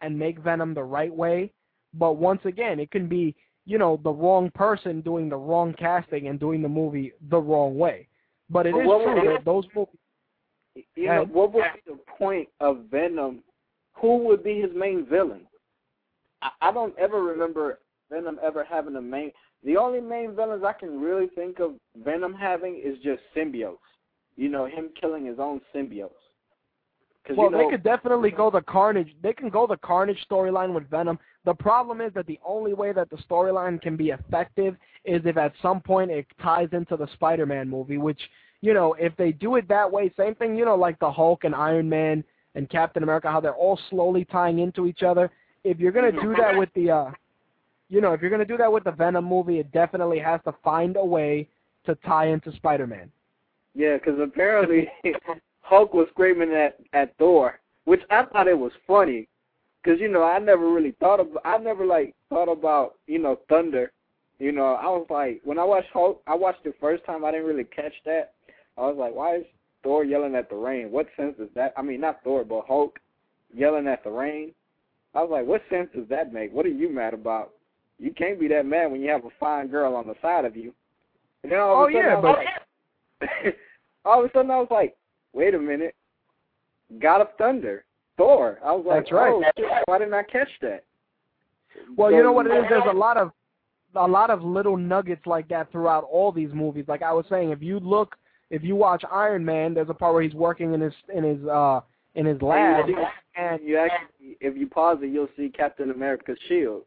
and 0.00 0.18
make 0.18 0.38
Venom 0.38 0.74
the 0.74 0.84
right 0.84 1.12
way. 1.12 1.50
But 1.94 2.14
once 2.14 2.40
again, 2.44 2.78
it 2.78 2.90
can 2.90 3.08
be, 3.08 3.34
you 3.66 3.78
know, 3.78 4.00
the 4.04 4.10
wrong 4.10 4.50
person 4.54 5.00
doing 5.00 5.28
the 5.28 5.36
wrong 5.36 5.74
casting 5.78 6.28
and 6.28 6.38
doing 6.38 6.62
the 6.62 6.68
movie 6.68 7.12
the 7.28 7.38
wrong 7.38 7.76
way. 7.76 8.08
But 8.48 8.66
it 8.66 8.72
but 8.72 8.80
is 8.80 8.86
true 8.86 9.32
that 9.34 9.44
those 9.44 9.64
movies. 9.74 9.98
You 10.94 11.06
know, 11.06 11.24
what 11.24 11.52
would 11.52 11.64
be 11.74 11.92
the 11.92 11.98
point 12.18 12.48
of 12.60 12.84
Venom? 12.90 13.42
Who 13.94 14.18
would 14.26 14.44
be 14.44 14.60
his 14.60 14.70
main 14.74 15.06
villain? 15.06 15.46
I, 16.42 16.50
I 16.60 16.72
don't 16.72 16.96
ever 16.98 17.22
remember 17.22 17.80
Venom 18.10 18.38
ever 18.42 18.62
having 18.62 18.94
a 18.96 19.02
main. 19.02 19.32
The 19.64 19.76
only 19.76 20.00
main 20.00 20.36
villains 20.36 20.62
I 20.64 20.74
can 20.74 21.00
really 21.00 21.28
think 21.34 21.58
of 21.58 21.72
Venom 22.04 22.34
having 22.34 22.80
is 22.82 22.98
just 23.02 23.22
symbiotes. 23.34 23.78
You 24.36 24.48
know, 24.48 24.66
him 24.66 24.90
killing 25.00 25.26
his 25.26 25.38
own 25.40 25.60
symbiotes. 25.74 26.10
Well, 27.28 27.46
you 27.46 27.50
know, 27.50 27.58
they 27.58 27.70
could 27.70 27.82
definitely 27.82 28.30
go 28.30 28.50
the 28.50 28.62
Carnage. 28.62 29.14
They 29.22 29.32
can 29.32 29.48
go 29.48 29.66
the 29.66 29.76
Carnage 29.78 30.18
storyline 30.30 30.72
with 30.74 30.88
Venom. 30.88 31.18
The 31.44 31.54
problem 31.54 32.00
is 32.00 32.12
that 32.14 32.26
the 32.26 32.38
only 32.46 32.74
way 32.74 32.92
that 32.92 33.10
the 33.10 33.16
storyline 33.16 33.80
can 33.80 33.96
be 33.96 34.10
effective 34.10 34.76
is 35.04 35.22
if 35.24 35.36
at 35.36 35.52
some 35.62 35.80
point 35.80 36.10
it 36.10 36.26
ties 36.42 36.68
into 36.72 36.96
the 36.96 37.08
Spider-Man 37.14 37.68
movie. 37.68 37.98
Which 37.98 38.20
you 38.60 38.74
know, 38.74 38.94
if 38.98 39.16
they 39.16 39.32
do 39.32 39.56
it 39.56 39.68
that 39.68 39.90
way, 39.90 40.12
same 40.16 40.34
thing. 40.34 40.56
You 40.56 40.64
know, 40.64 40.76
like 40.76 40.98
the 40.98 41.10
Hulk 41.10 41.44
and 41.44 41.54
Iron 41.54 41.88
Man 41.88 42.24
and 42.54 42.68
Captain 42.68 43.02
America, 43.02 43.30
how 43.30 43.40
they're 43.40 43.54
all 43.54 43.78
slowly 43.90 44.24
tying 44.24 44.58
into 44.58 44.86
each 44.86 45.02
other. 45.02 45.30
If 45.64 45.78
you're 45.78 45.92
gonna 45.92 46.12
do 46.12 46.34
that 46.36 46.56
with 46.56 46.70
the, 46.74 46.90
uh, 46.90 47.10
you 47.88 48.00
know, 48.00 48.12
if 48.12 48.20
you're 48.20 48.30
gonna 48.30 48.44
do 48.44 48.56
that 48.56 48.72
with 48.72 48.84
the 48.84 48.92
Venom 48.92 49.24
movie, 49.24 49.58
it 49.58 49.70
definitely 49.72 50.18
has 50.18 50.40
to 50.44 50.54
find 50.64 50.96
a 50.96 51.04
way 51.04 51.48
to 51.84 51.94
tie 52.06 52.28
into 52.28 52.52
Spider-Man. 52.56 53.10
Yeah, 53.74 53.98
because 53.98 54.18
apparently 54.20 54.88
Hulk 55.66 55.94
was 55.94 56.06
screaming 56.10 56.52
at 56.52 56.78
at 56.92 57.16
Thor, 57.18 57.58
which 57.86 58.02
I 58.10 58.24
thought 58.24 58.46
it 58.46 58.58
was 58.58 58.70
funny, 58.86 59.26
because 59.82 60.00
you 60.00 60.06
know 60.06 60.22
I 60.22 60.38
never 60.38 60.70
really 60.70 60.94
thought 61.00 61.18
of 61.18 61.26
I 61.44 61.58
never 61.58 61.84
like 61.84 62.14
thought 62.28 62.48
about 62.48 62.94
you 63.08 63.18
know 63.18 63.40
thunder, 63.48 63.90
you 64.38 64.52
know 64.52 64.74
I 64.74 64.86
was 64.86 65.06
like 65.10 65.40
when 65.42 65.58
I 65.58 65.64
watched 65.64 65.90
Hulk 65.92 66.22
I 66.28 66.36
watched 66.36 66.64
it 66.66 66.76
first 66.80 67.04
time 67.04 67.24
I 67.24 67.32
didn't 67.32 67.46
really 67.46 67.64
catch 67.64 67.92
that. 68.04 68.34
I 68.78 68.82
was 68.82 68.96
like 68.96 69.12
why 69.12 69.38
is 69.38 69.44
Thor 69.82 70.04
yelling 70.04 70.36
at 70.36 70.48
the 70.48 70.56
rain? 70.56 70.92
What 70.92 71.08
sense 71.16 71.34
is 71.40 71.48
that? 71.56 71.72
I 71.76 71.82
mean 71.82 72.00
not 72.00 72.22
Thor 72.22 72.44
but 72.44 72.66
Hulk 72.66 73.00
yelling 73.52 73.88
at 73.88 74.04
the 74.04 74.10
rain? 74.10 74.52
I 75.14 75.22
was 75.22 75.30
like 75.32 75.46
what 75.46 75.62
sense 75.68 75.88
does 75.96 76.08
that 76.10 76.32
make? 76.32 76.52
What 76.52 76.66
are 76.66 76.68
you 76.68 76.88
mad 76.88 77.12
about? 77.12 77.54
You 77.98 78.12
can't 78.12 78.38
be 78.38 78.46
that 78.48 78.66
mad 78.66 78.92
when 78.92 79.00
you 79.00 79.10
have 79.10 79.24
a 79.24 79.30
fine 79.40 79.66
girl 79.66 79.96
on 79.96 80.06
the 80.06 80.14
side 80.22 80.44
of 80.44 80.56
you. 80.56 80.72
And 81.42 81.50
then 81.50 81.58
all 81.58 81.82
oh 81.82 81.88
a 81.88 81.92
sudden 81.92 82.06
yeah, 82.06 82.16
I 82.16 82.20
but 82.20 82.38
like, 82.38 83.56
all 84.04 84.24
of 84.24 84.30
a 84.30 84.32
sudden 84.32 84.52
I 84.52 84.58
was 84.58 84.68
like 84.70 84.96
wait 85.32 85.54
a 85.54 85.58
minute, 85.58 85.94
God 87.00 87.20
of 87.20 87.28
Thunder, 87.38 87.84
Thor. 88.16 88.58
I 88.64 88.72
was 88.72 88.84
like, 88.86 89.00
That's 89.00 89.12
right. 89.12 89.32
oh, 89.32 89.44
shit, 89.56 89.66
why 89.86 89.98
didn't 89.98 90.14
I 90.14 90.22
catch 90.22 90.48
that? 90.62 90.84
Well, 91.96 92.10
So- 92.10 92.16
you 92.16 92.22
know 92.22 92.32
what 92.32 92.46
it 92.46 92.52
is. 92.56 92.64
There's 92.68 92.84
a 92.88 92.92
lot 92.96 93.16
of 93.16 93.32
a 93.94 94.06
lot 94.06 94.28
of 94.28 94.42
little 94.42 94.76
nuggets 94.76 95.24
like 95.26 95.48
that 95.48 95.72
throughout 95.72 96.04
all 96.04 96.30
these 96.30 96.50
movies. 96.52 96.84
Like 96.86 97.00
I 97.02 97.12
was 97.12 97.24
saying, 97.30 97.50
if 97.50 97.62
you 97.62 97.80
look, 97.80 98.14
if 98.50 98.62
you 98.62 98.76
watch 98.76 99.02
Iron 99.10 99.42
Man, 99.42 99.72
there's 99.72 99.88
a 99.88 99.94
part 99.94 100.12
where 100.12 100.22
he's 100.22 100.34
working 100.34 100.74
in 100.74 100.80
his 100.82 100.92
in 101.14 101.24
his 101.24 101.42
uh 101.46 101.80
in 102.14 102.26
his 102.26 102.40
lab, 102.42 102.86
And 102.86 102.96
and 103.36 103.62
you 103.66 103.78
actually, 103.78 104.36
if 104.40 104.56
you 104.56 104.66
pause 104.66 104.98
it, 105.02 105.08
you'll 105.08 105.28
see 105.36 105.48
Captain 105.50 105.90
America's 105.90 106.38
shield. 106.48 106.82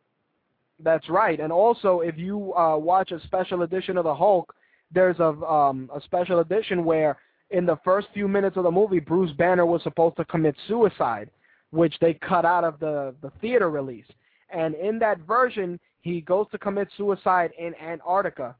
that's 0.82 1.10
right. 1.10 1.40
And 1.40 1.52
also, 1.52 2.02
if 2.02 2.18
you 2.18 2.53
uh 2.56 2.78
watch 2.78 3.11
a 3.11 3.20
special 3.22 3.64
edition 3.64 3.98
of 3.98 4.03
the 4.03 4.14
Hulk, 4.16 4.53
there's 4.94 5.20
a 5.20 5.30
um 5.45 5.90
a 5.94 6.02
special 6.02 6.40
edition 6.40 6.86
where 6.86 7.18
in 7.51 7.65
the 7.65 7.77
first 7.84 8.07
few 8.13 8.27
minutes 8.27 8.57
of 8.57 8.63
the 8.63 8.71
movie, 8.71 8.99
Bruce 8.99 9.31
Banner 9.34 9.65
was 9.65 9.81
supposed 9.84 10.17
to 10.17 10.26
commit 10.26 10.55
suicide, 10.67 11.30
which 11.71 11.95
they 11.99 12.13
cut 12.13 12.45
out 12.45 12.63
of 12.63 12.80
the 12.80 13.15
the 13.21 13.31
theater 13.41 13.69
release. 13.69 14.05
And 14.51 14.76
in 14.76 14.99
that 14.99 15.19
version, 15.19 15.80
he 16.01 16.21
goes 16.21 16.47
to 16.51 16.57
commit 16.57 16.88
suicide 16.97 17.51
in 17.57 17.76
Antarctica, 17.76 18.55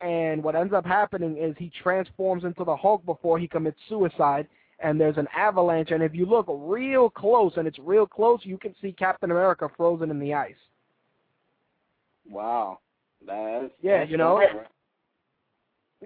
and 0.00 0.42
what 0.42 0.54
ends 0.54 0.72
up 0.74 0.84
happening 0.84 1.36
is 1.38 1.54
he 1.58 1.70
transforms 1.82 2.44
into 2.44 2.64
the 2.64 2.76
Hulk 2.76 3.04
before 3.06 3.38
he 3.38 3.48
commits 3.48 3.78
suicide, 3.88 4.46
and 4.80 5.00
there's 5.00 5.16
an 5.16 5.28
avalanche. 5.34 5.90
And 5.90 6.02
if 6.02 6.14
you 6.14 6.26
look 6.26 6.46
real 6.48 7.08
close, 7.08 7.52
and 7.56 7.66
it's 7.66 7.78
real 7.78 8.06
close, 8.06 8.40
you 8.42 8.58
can 8.58 8.74
see 8.82 8.92
Captain 8.92 9.30
America 9.30 9.68
frozen 9.76 10.10
in 10.10 10.18
the 10.18 10.34
ice. 10.34 10.54
Wow. 12.28 12.80
That's, 13.26 13.72
yeah, 13.80 14.00
that's 14.00 14.10
you 14.10 14.16
know. 14.16 14.36
right. 14.36 14.66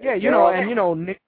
Yeah, 0.01 0.15
you 0.15 0.31
know, 0.31 0.47
and 0.47 0.69
you 0.69 0.75
know 0.75 0.93
Nick 0.93 1.19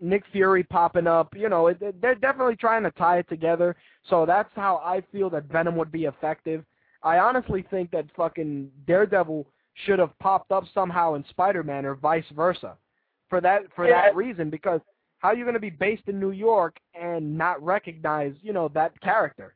Nick 0.00 0.24
Fury 0.32 0.62
popping 0.62 1.06
up. 1.06 1.34
You 1.36 1.48
know, 1.48 1.68
it, 1.68 2.00
they're 2.00 2.14
definitely 2.14 2.56
trying 2.56 2.82
to 2.84 2.90
tie 2.92 3.18
it 3.18 3.28
together. 3.28 3.76
So 4.08 4.24
that's 4.26 4.50
how 4.54 4.76
I 4.84 5.02
feel 5.12 5.30
that 5.30 5.44
Venom 5.44 5.76
would 5.76 5.92
be 5.92 6.04
effective. 6.04 6.64
I 7.02 7.18
honestly 7.18 7.64
think 7.70 7.90
that 7.92 8.06
fucking 8.16 8.70
Daredevil 8.86 9.46
should 9.84 9.98
have 9.98 10.18
popped 10.18 10.50
up 10.50 10.64
somehow 10.74 11.14
in 11.14 11.24
Spider-Man 11.30 11.86
or 11.86 11.94
vice 11.94 12.24
versa. 12.34 12.76
For 13.28 13.40
that 13.42 13.62
for 13.76 13.86
Yeah. 13.86 14.02
that 14.02 14.16
reason, 14.16 14.50
because 14.50 14.80
how 15.18 15.28
are 15.28 15.34
you 15.34 15.44
going 15.44 15.54
to 15.54 15.60
be 15.60 15.70
based 15.70 16.04
in 16.06 16.18
New 16.18 16.30
York 16.30 16.78
and 16.94 17.36
not 17.36 17.62
recognize, 17.62 18.34
you 18.40 18.52
know, 18.52 18.68
that 18.68 18.98
character? 19.00 19.54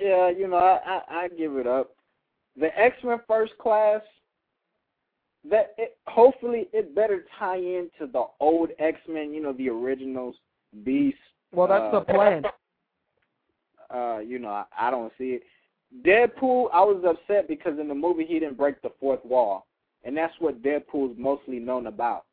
Yeah, 0.00 0.28
you 0.30 0.48
know, 0.48 0.56
I, 0.56 0.80
I 0.86 1.02
I 1.24 1.28
give 1.28 1.56
it 1.56 1.66
up. 1.66 1.94
The 2.58 2.76
X 2.78 2.96
Men 3.04 3.20
First 3.26 3.56
Class. 3.58 4.00
That 5.50 5.74
it, 5.78 5.96
hopefully 6.06 6.68
it 6.72 6.94
better 6.94 7.24
tie 7.38 7.58
into 7.58 8.10
the 8.12 8.24
old 8.40 8.70
X 8.78 8.98
Men. 9.08 9.32
You 9.32 9.42
know, 9.42 9.52
the 9.52 9.68
originals, 9.68 10.36
Beast. 10.84 11.16
Well, 11.52 11.68
that's 11.68 11.94
uh, 11.94 12.00
the 12.00 12.04
plan. 12.04 12.42
Uh, 13.88 14.18
you 14.18 14.38
know, 14.38 14.48
I, 14.48 14.64
I 14.78 14.90
don't 14.90 15.12
see 15.16 15.38
it. 15.38 15.42
Deadpool, 16.04 16.66
I 16.72 16.82
was 16.82 17.04
upset 17.06 17.48
because 17.48 17.78
in 17.78 17.88
the 17.88 17.94
movie 17.94 18.26
he 18.26 18.40
didn't 18.40 18.56
break 18.56 18.82
the 18.82 18.90
fourth 19.00 19.24
wall, 19.24 19.66
and 20.04 20.16
that's 20.16 20.34
what 20.40 20.62
Deadpool's 20.62 21.16
mostly 21.16 21.58
known 21.58 21.86
about. 21.86 22.24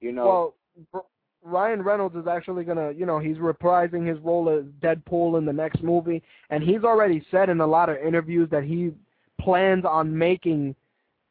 You 0.00 0.12
know, 0.12 0.54
Well, 0.84 1.02
Ryan 1.44 1.82
Reynolds 1.82 2.16
is 2.16 2.26
actually 2.26 2.64
gonna, 2.64 2.92
you 2.92 3.04
know, 3.04 3.18
he's 3.18 3.36
reprising 3.36 4.06
his 4.06 4.18
role 4.20 4.48
as 4.48 4.64
Deadpool 4.80 5.38
in 5.38 5.44
the 5.44 5.52
next 5.52 5.82
movie, 5.82 6.22
and 6.50 6.62
he's 6.62 6.84
already 6.84 7.24
said 7.30 7.48
in 7.48 7.60
a 7.60 7.66
lot 7.66 7.88
of 7.88 7.96
interviews 7.98 8.48
that 8.50 8.64
he 8.64 8.92
plans 9.40 9.84
on 9.84 10.16
making, 10.16 10.74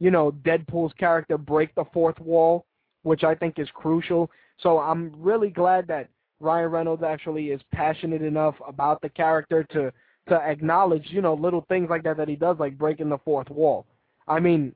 you 0.02 0.10
know, 0.10 0.32
Deadpool's 0.44 0.94
character 0.98 1.38
break 1.38 1.76
the 1.76 1.86
fourth 1.94 2.19
wall, 2.19 2.65
which 3.03 3.23
I 3.23 3.36
think 3.36 3.60
is 3.60 3.69
crucial. 3.72 4.32
So 4.60 4.80
I'm 4.80 5.14
really 5.15 5.52
glad 5.52 5.88
that 5.90 6.10
Ryan 6.40 6.72
Reynolds 6.72 7.03
actually 7.03 7.52
is 7.52 7.61
passionate 7.72 8.23
enough 8.23 8.56
about 8.68 8.99
the 9.02 9.10
character 9.10 9.64
to 9.72 9.94
to 10.28 10.36
acknowledge, 10.36 11.06
you 11.10 11.22
know, 11.22 11.36
little 11.36 11.65
things 11.69 11.90
like 11.90 12.03
that 12.03 12.18
that 12.18 12.28
he 12.28 12.36
does, 12.36 12.57
like 12.60 12.78
breaking 12.78 13.10
the 13.10 13.18
fourth 13.19 13.49
wall. 13.49 13.86
I 14.28 14.40
mean, 14.40 14.73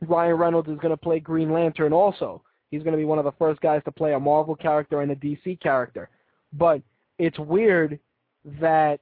Ryan 0.00 0.36
Reynolds 0.36 0.68
is 0.68 0.78
going 0.78 0.90
to 0.90 0.96
play 0.96 1.18
Green 1.18 1.52
Lantern 1.52 1.92
also. 1.92 2.42
He's 2.70 2.82
going 2.82 2.92
to 2.92 2.98
be 2.98 3.04
one 3.04 3.18
of 3.18 3.24
the 3.24 3.32
first 3.32 3.60
guys 3.60 3.82
to 3.84 3.92
play 3.92 4.12
a 4.12 4.20
Marvel 4.20 4.54
character 4.56 5.02
and 5.02 5.10
a 5.12 5.16
DC 5.16 5.60
character. 5.60 6.08
But 6.52 6.82
it's 7.18 7.38
weird 7.38 7.98
that, 8.60 9.00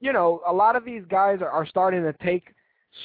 you 0.00 0.12
know, 0.12 0.40
a 0.46 0.52
lot 0.52 0.76
of 0.76 0.84
these 0.84 1.02
guys 1.08 1.40
are, 1.40 1.50
are 1.50 1.66
starting 1.66 2.02
to 2.02 2.14
take 2.24 2.54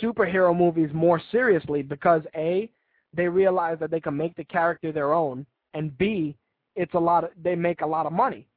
superhero 0.02 0.56
movies 0.56 0.90
more 0.94 1.22
seriously 1.32 1.82
because 1.82 2.22
A, 2.36 2.70
they 3.14 3.28
realize 3.28 3.78
that 3.80 3.92
they 3.92 4.00
can 4.00 4.16
make 4.16 4.36
the 4.36 4.44
character 4.44 4.92
their 4.92 5.14
own, 5.14 5.46
and 5.74 5.98
B, 5.98 6.36
it's 6.76 6.94
a 6.94 7.00
lot 7.00 7.24
of, 7.24 7.32
they 7.42 7.56
make 7.56 7.82
a 7.82 7.88
lot 7.88 8.06
of 8.06 8.14
money. 8.14 8.48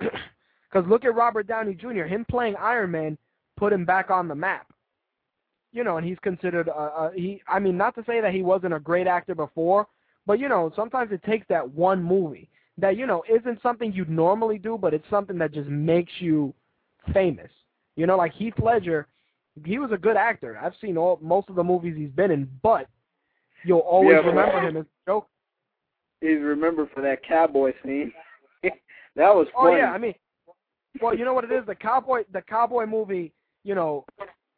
Because 0.72 0.88
look 0.88 1.04
at 1.04 1.14
Robert 1.14 1.46
Downey 1.46 1.74
Jr. 1.74 2.04
Him 2.04 2.24
playing 2.30 2.56
Iron 2.56 2.90
Man 2.90 3.18
put 3.56 3.72
him 3.72 3.84
back 3.84 4.10
on 4.10 4.26
the 4.26 4.34
map. 4.34 4.66
You 5.72 5.84
know, 5.84 5.96
and 5.96 6.06
he's 6.06 6.18
considered 6.22 6.68
a, 6.68 6.72
a 6.72 7.12
he. 7.14 7.42
I 7.48 7.58
mean, 7.58 7.76
not 7.76 7.94
to 7.94 8.04
say 8.06 8.20
that 8.20 8.34
he 8.34 8.42
wasn't 8.42 8.74
a 8.74 8.80
great 8.80 9.06
actor 9.06 9.34
before, 9.34 9.86
but 10.26 10.38
you 10.38 10.48
know, 10.48 10.70
sometimes 10.76 11.12
it 11.12 11.22
takes 11.24 11.46
that 11.48 11.70
one 11.70 12.02
movie 12.02 12.48
that 12.78 12.96
you 12.96 13.06
know 13.06 13.22
isn't 13.30 13.62
something 13.62 13.92
you'd 13.92 14.10
normally 14.10 14.58
do, 14.58 14.78
but 14.78 14.92
it's 14.92 15.08
something 15.08 15.38
that 15.38 15.52
just 15.52 15.68
makes 15.68 16.12
you 16.20 16.52
famous. 17.12 17.50
You 17.96 18.06
know, 18.06 18.16
like 18.16 18.32
Heath 18.34 18.54
Ledger, 18.58 19.06
he 19.64 19.78
was 19.78 19.92
a 19.92 19.96
good 19.96 20.16
actor. 20.16 20.58
I've 20.62 20.74
seen 20.80 20.96
all 20.96 21.18
most 21.22 21.48
of 21.48 21.54
the 21.56 21.64
movies 21.64 21.94
he's 21.96 22.10
been 22.10 22.30
in, 22.30 22.48
but 22.62 22.86
you'll 23.64 23.80
always 23.80 24.14
Yeah, 24.22 24.28
remember 24.28 24.60
him 24.60 24.76
as 24.78 24.84
Joker. 25.06 25.26
he's 26.20 26.40
remembered 26.40 26.88
for 26.94 27.00
that 27.02 27.22
cowboy 27.26 27.72
scene. 27.84 28.12
that 28.62 28.72
was 29.34 29.46
Oh 29.56 29.66
funny. 29.66 29.78
yeah, 29.78 29.90
I 29.92 29.98
mean, 29.98 30.14
well, 31.00 31.14
you 31.16 31.24
know 31.24 31.34
what 31.34 31.44
it 31.44 31.52
is. 31.52 31.64
The 31.66 31.74
cowboy, 31.74 32.24
the 32.32 32.42
cowboy 32.42 32.86
movie. 32.86 33.32
You 33.64 33.74
know, 33.74 34.04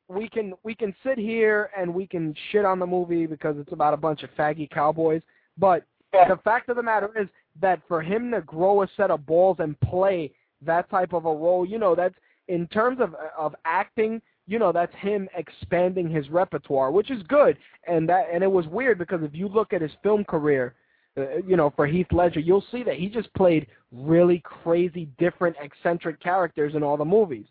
we 0.08 0.28
can 0.28 0.54
we 0.62 0.74
can 0.74 0.94
sit 1.04 1.18
here 1.18 1.70
and 1.76 1.92
we 1.92 2.06
can 2.06 2.34
shit 2.50 2.64
on 2.64 2.78
the 2.78 2.86
movie 2.86 3.26
because 3.26 3.56
it's 3.58 3.72
about 3.72 3.94
a 3.94 3.98
bunch 3.98 4.22
of 4.22 4.30
faggy 4.38 4.68
cowboys. 4.70 5.22
But 5.58 5.84
the 6.12 6.38
fact 6.44 6.68
of 6.68 6.76
the 6.76 6.82
matter 6.82 7.10
is 7.20 7.28
that 7.60 7.80
for 7.88 8.00
him 8.00 8.30
to 8.30 8.40
grow 8.42 8.82
a 8.82 8.88
set 8.96 9.10
of 9.10 9.26
balls 9.26 9.56
and 9.60 9.78
play 9.80 10.32
that 10.62 10.88
type 10.90 11.12
of 11.12 11.26
a 11.26 11.32
role, 11.32 11.66
you 11.66 11.78
know, 11.78 11.94
that's 11.94 12.14
in 12.48 12.66
terms 12.68 13.00
of 13.00 13.14
of 13.36 13.54
acting. 13.64 14.22
You 14.46 14.58
know, 14.58 14.72
that's 14.72 14.94
him 14.96 15.28
expanding 15.36 16.08
his 16.08 16.28
repertoire, 16.28 16.90
which 16.90 17.10
is 17.10 17.22
good. 17.28 17.56
And 17.86 18.08
that 18.08 18.26
and 18.32 18.42
it 18.44 18.50
was 18.50 18.66
weird 18.66 18.98
because 18.98 19.22
if 19.22 19.34
you 19.34 19.48
look 19.48 19.72
at 19.72 19.80
his 19.80 19.92
film 20.02 20.24
career, 20.24 20.74
uh, 21.16 21.36
you 21.46 21.56
know, 21.56 21.72
for 21.74 21.86
Heath 21.86 22.08
Ledger, 22.12 22.40
you'll 22.40 22.64
see 22.72 22.82
that 22.82 22.96
he 22.96 23.08
just 23.08 23.32
played 23.34 23.66
really 23.92 24.40
crazy, 24.44 25.08
different, 25.18 25.56
eccentric 25.60 26.20
characters 26.20 26.74
in 26.74 26.82
all 26.82 26.96
the 26.96 27.04
movies. 27.04 27.46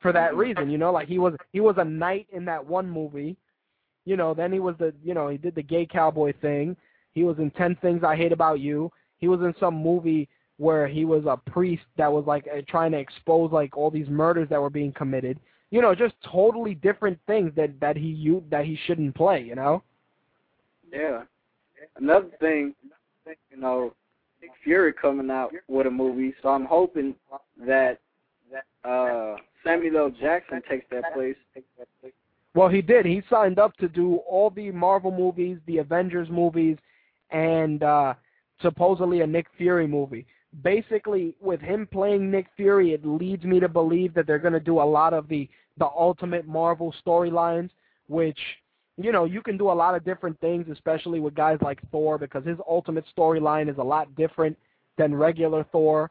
For 0.00 0.12
that 0.12 0.36
reason, 0.36 0.70
you 0.70 0.78
know, 0.78 0.92
like 0.92 1.08
he 1.08 1.18
was 1.18 1.34
he 1.52 1.60
was 1.60 1.76
a 1.78 1.84
knight 1.84 2.26
in 2.32 2.44
that 2.46 2.64
one 2.64 2.88
movie, 2.88 3.36
you 4.04 4.16
know. 4.16 4.34
Then 4.34 4.52
he 4.52 4.58
was 4.58 4.74
the 4.78 4.92
you 5.02 5.14
know 5.14 5.28
he 5.28 5.38
did 5.38 5.54
the 5.54 5.62
gay 5.62 5.86
cowboy 5.86 6.32
thing. 6.40 6.76
He 7.12 7.24
was 7.24 7.38
in 7.38 7.50
Ten 7.52 7.76
Things 7.76 8.02
I 8.04 8.16
Hate 8.16 8.32
About 8.32 8.60
You. 8.60 8.90
He 9.18 9.28
was 9.28 9.40
in 9.40 9.54
some 9.60 9.74
movie 9.74 10.28
where 10.58 10.86
he 10.86 11.04
was 11.04 11.24
a 11.26 11.36
priest 11.50 11.82
that 11.96 12.12
was 12.12 12.24
like 12.26 12.46
uh, 12.46 12.60
trying 12.68 12.92
to 12.92 12.98
expose 12.98 13.50
like 13.52 13.76
all 13.76 13.90
these 13.90 14.08
murders 14.08 14.48
that 14.50 14.60
were 14.60 14.70
being 14.70 14.92
committed. 14.92 15.38
You 15.70 15.80
know, 15.80 15.94
just 15.94 16.14
totally 16.30 16.74
different 16.74 17.18
things 17.26 17.52
that 17.56 17.78
that 17.80 17.96
he 17.96 18.08
you 18.08 18.44
that 18.50 18.64
he 18.64 18.78
shouldn't 18.86 19.14
play. 19.14 19.42
You 19.42 19.54
know. 19.54 19.82
Yeah. 20.92 21.22
Another 21.96 22.28
thing, 22.40 22.74
you 23.50 23.56
know, 23.56 23.94
Nick 24.40 24.50
Fury 24.62 24.92
coming 24.92 25.30
out 25.30 25.52
with 25.68 25.86
a 25.86 25.90
movie, 25.90 26.34
so 26.42 26.50
I'm 26.50 26.66
hoping 26.66 27.14
that 27.66 28.00
uh 28.84 29.36
Samuel 29.64 29.96
L. 29.96 30.10
Jackson 30.20 30.62
takes 30.68 30.84
that 30.90 31.14
place. 31.14 31.36
Well, 32.54 32.68
he 32.68 32.82
did. 32.82 33.06
He 33.06 33.22
signed 33.30 33.58
up 33.58 33.76
to 33.78 33.88
do 33.88 34.16
all 34.28 34.50
the 34.50 34.70
Marvel 34.70 35.10
movies, 35.10 35.58
the 35.66 35.78
Avengers 35.78 36.28
movies, 36.30 36.76
and 37.30 37.82
uh 37.82 38.14
supposedly 38.60 39.22
a 39.22 39.26
Nick 39.26 39.46
Fury 39.56 39.86
movie. 39.86 40.26
Basically, 40.62 41.34
with 41.40 41.60
him 41.60 41.88
playing 41.90 42.30
Nick 42.30 42.46
Fury, 42.56 42.92
it 42.92 43.06
leads 43.06 43.44
me 43.44 43.58
to 43.60 43.68
believe 43.68 44.12
that 44.14 44.26
they're 44.26 44.38
going 44.38 44.52
to 44.52 44.60
do 44.60 44.80
a 44.80 44.84
lot 44.84 45.14
of 45.14 45.28
the 45.28 45.48
the 45.78 45.86
Ultimate 45.86 46.46
Marvel 46.46 46.94
storylines, 47.04 47.70
which 48.08 48.38
you 48.98 49.10
know 49.12 49.24
you 49.24 49.40
can 49.40 49.56
do 49.56 49.70
a 49.70 49.72
lot 49.72 49.94
of 49.94 50.04
different 50.04 50.38
things, 50.40 50.66
especially 50.70 51.20
with 51.20 51.34
guys 51.34 51.56
like 51.62 51.80
Thor, 51.90 52.18
because 52.18 52.44
his 52.44 52.58
Ultimate 52.68 53.06
storyline 53.16 53.70
is 53.70 53.78
a 53.78 53.82
lot 53.82 54.14
different 54.14 54.58
than 54.98 55.14
regular 55.14 55.64
Thor. 55.72 56.10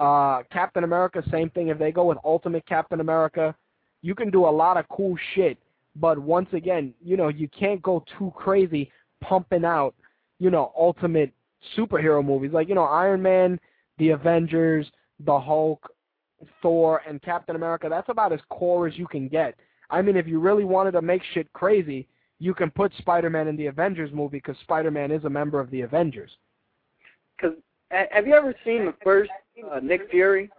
Uh, 0.00 0.42
Captain 0.52 0.84
America, 0.84 1.22
same 1.30 1.50
thing. 1.50 1.68
If 1.68 1.78
they 1.78 1.92
go 1.92 2.04
with 2.04 2.18
Ultimate 2.24 2.66
Captain 2.66 3.00
America, 3.00 3.54
you 4.02 4.14
can 4.14 4.30
do 4.30 4.46
a 4.46 4.50
lot 4.50 4.76
of 4.76 4.88
cool 4.88 5.16
shit. 5.34 5.58
But 5.96 6.18
once 6.18 6.48
again, 6.52 6.94
you 7.04 7.16
know, 7.16 7.28
you 7.28 7.48
can't 7.48 7.82
go 7.82 8.04
too 8.18 8.32
crazy 8.36 8.90
pumping 9.20 9.64
out, 9.64 9.94
you 10.38 10.50
know, 10.50 10.72
ultimate 10.78 11.32
superhero 11.76 12.24
movies. 12.24 12.52
Like, 12.52 12.68
you 12.68 12.74
know, 12.74 12.84
Iron 12.84 13.20
Man, 13.20 13.58
the 13.98 14.10
Avengers, 14.10 14.90
the 15.24 15.38
Hulk, 15.38 15.90
Thor, 16.62 17.02
and 17.06 17.20
Captain 17.22 17.56
America. 17.56 17.88
That's 17.88 18.08
about 18.08 18.32
as 18.32 18.40
core 18.50 18.86
as 18.86 18.96
you 18.96 19.06
can 19.06 19.28
get. 19.28 19.54
I 19.90 20.02
mean, 20.02 20.16
if 20.16 20.26
you 20.26 20.40
really 20.40 20.64
wanted 20.64 20.92
to 20.92 21.02
make 21.02 21.22
shit 21.32 21.52
crazy, 21.52 22.06
you 22.38 22.54
can 22.54 22.70
put 22.70 22.92
Spider-Man 22.98 23.48
in 23.48 23.56
the 23.56 23.66
Avengers 23.66 24.10
movie 24.12 24.38
because 24.38 24.56
Spider-Man 24.62 25.10
is 25.10 25.24
a 25.24 25.30
member 25.30 25.60
of 25.60 25.70
the 25.70 25.80
Avengers. 25.80 26.30
Cause 27.40 27.52
have 27.90 28.26
you 28.26 28.34
ever 28.34 28.54
seen 28.64 28.84
the 28.84 28.94
first 29.02 29.30
uh, 29.72 29.80
Nick 29.80 30.10
Fury? 30.10 30.50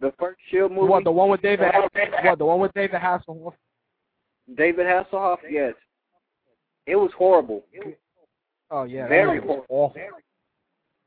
The 0.00 0.12
first 0.18 0.40
Shield 0.50 0.72
movie. 0.72 0.88
What, 0.88 1.04
the 1.04 1.12
one 1.12 1.30
with 1.30 1.40
David, 1.40 1.68
what, 2.24 2.38
the 2.38 2.44
one 2.44 2.58
with 2.58 2.72
David 2.74 3.00
Hasselhoff? 3.00 3.52
David 4.56 4.86
Hasselhoff. 4.86 5.36
Yes. 5.48 5.74
It 6.86 6.96
was 6.96 7.12
horrible. 7.16 7.64
Oh, 8.70 8.82
yeah. 8.82 9.06
Very 9.06 9.40
horrible. 9.40 9.66
awful. 9.68 10.02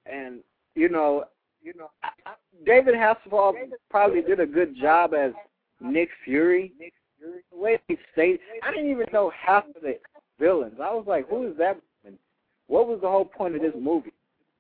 And 0.06 0.40
you 0.76 0.90
know, 0.90 1.26
you 1.66 1.74
know, 1.78 1.90
David 2.66 2.94
Hasselhoff 2.94 3.56
probably 3.90 4.22
did 4.22 4.40
a 4.40 4.46
good 4.46 4.76
job 4.80 5.14
as 5.14 5.32
Nick 5.82 6.10
Fury. 6.24 6.72
The 7.20 7.58
way 7.58 7.80
he 7.88 7.98
stayed, 8.14 8.40
I 8.64 8.72
didn't 8.72 8.92
even 8.92 9.08
know 9.12 9.32
half 9.32 9.66
of 9.76 9.82
the 9.82 9.98
villains. 10.40 10.76
I 10.82 10.94
was 10.94 11.06
like, 11.08 11.28
who 11.28 11.48
is 11.48 11.58
that? 11.58 11.78
woman? 12.04 12.20
What 12.68 12.88
was 12.88 13.00
the 13.02 13.10
whole 13.10 13.26
point 13.26 13.56
of 13.56 13.62
this 13.62 13.74
movie? 13.80 14.14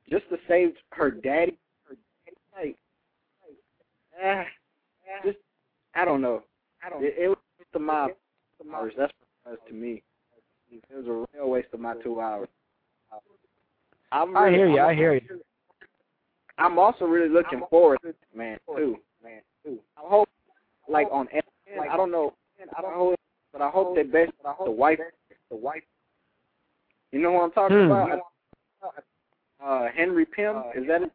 Just 0.10 0.28
to 0.30 0.38
save 0.48 0.74
her 0.92 1.12
daddy? 1.12 1.58
Like, 2.58 2.76
eh, 4.22 4.44
just 5.24 5.38
I 5.94 6.06
don't 6.06 6.22
know. 6.22 6.42
I 6.84 6.90
don't. 6.90 7.04
It, 7.04 7.14
it 7.18 7.28
was 7.30 7.38
the 7.74 7.80
mob. 7.80 8.12
That's 8.58 8.70
what 8.72 8.88
it 8.96 9.12
was 9.46 9.58
to 9.68 9.74
me. 9.74 10.02
It 10.72 10.84
was 10.96 11.06
a 11.06 11.38
real 11.38 11.50
waste 11.50 11.68
of 11.74 11.80
my 11.80 11.96
two 11.96 12.20
hours. 12.20 12.48
I'm 14.12 14.36
I 14.36 14.50
hear 14.50 14.70
you. 14.70 14.80
I'm, 14.80 14.90
I 14.90 14.96
hear 14.96 15.14
you. 15.16 15.22
I'm 16.58 16.80
also 16.80 17.06
really 17.06 17.30
looking 17.30 17.62
forward 17.70 18.00
to 18.04 18.10
it, 18.10 18.16
man, 18.36 18.58
too. 18.76 18.98
Man, 19.24 19.42
too. 19.64 19.80
I 19.98 20.02
hope, 20.08 20.30
like 20.88 21.08
on, 21.12 21.28
like, 21.78 21.90
I 21.90 21.98
don't 21.98 22.12
know, 22.12 22.34
I 22.78 22.82
don't 22.82 22.92
know, 22.92 23.16
but 23.52 23.62
I 23.62 23.70
hope 23.70 23.96
they 23.96 24.04
best 24.04 24.32
the 24.64 24.72
wife, 24.72 25.00
the 25.50 25.56
wife. 25.56 25.84
You 27.12 27.22
know 27.22 27.32
what 27.32 27.44
I'm 27.44 27.52
talking 27.52 27.78
Hmm. 27.78 27.92
about? 27.92 28.20
Uh, 29.64 29.88
Henry 29.96 30.26
Pym, 30.26 30.64
is 30.76 30.86
that 30.88 31.02
it? 31.02 31.12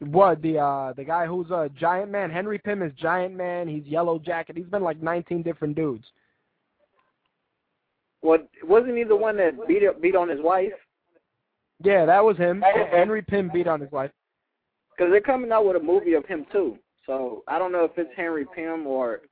What 0.00 0.40
the 0.40 0.58
uh 0.58 0.92
the 0.94 1.04
guy 1.04 1.26
who's 1.26 1.50
a 1.50 1.70
giant 1.78 2.10
man? 2.10 2.30
Henry 2.30 2.58
Pym 2.58 2.82
is 2.82 2.92
giant 2.94 3.34
man. 3.34 3.68
He's 3.68 3.84
Yellowjacket. 3.84 4.56
He's 4.56 4.66
been 4.66 4.82
like 4.82 5.02
19 5.02 5.42
different 5.42 5.76
dudes. 5.76 6.04
Well, 8.22 8.38
wasn't 8.64 8.96
he 8.96 9.04
the 9.04 9.16
one 9.16 9.36
that 9.36 9.66
beat 9.68 9.82
beat 10.00 10.16
on 10.16 10.28
his 10.28 10.40
wife? 10.40 10.72
Yeah, 11.82 12.04
that 12.04 12.24
was 12.24 12.36
him. 12.36 12.62
Henry 12.90 13.22
Pym 13.22 13.50
beat 13.52 13.66
on 13.66 13.80
his 13.80 13.90
wife. 13.90 14.10
Because 14.96 15.10
they're 15.10 15.20
coming 15.20 15.50
out 15.50 15.66
with 15.66 15.76
a 15.76 15.80
movie 15.80 16.14
of 16.14 16.26
him 16.26 16.44
too. 16.52 16.78
So 17.06 17.42
I 17.48 17.58
don't 17.58 17.72
know 17.72 17.84
if 17.84 17.92
it's 17.96 18.10
Henry 18.16 18.44
Pym 18.54 18.86
or 18.86 19.22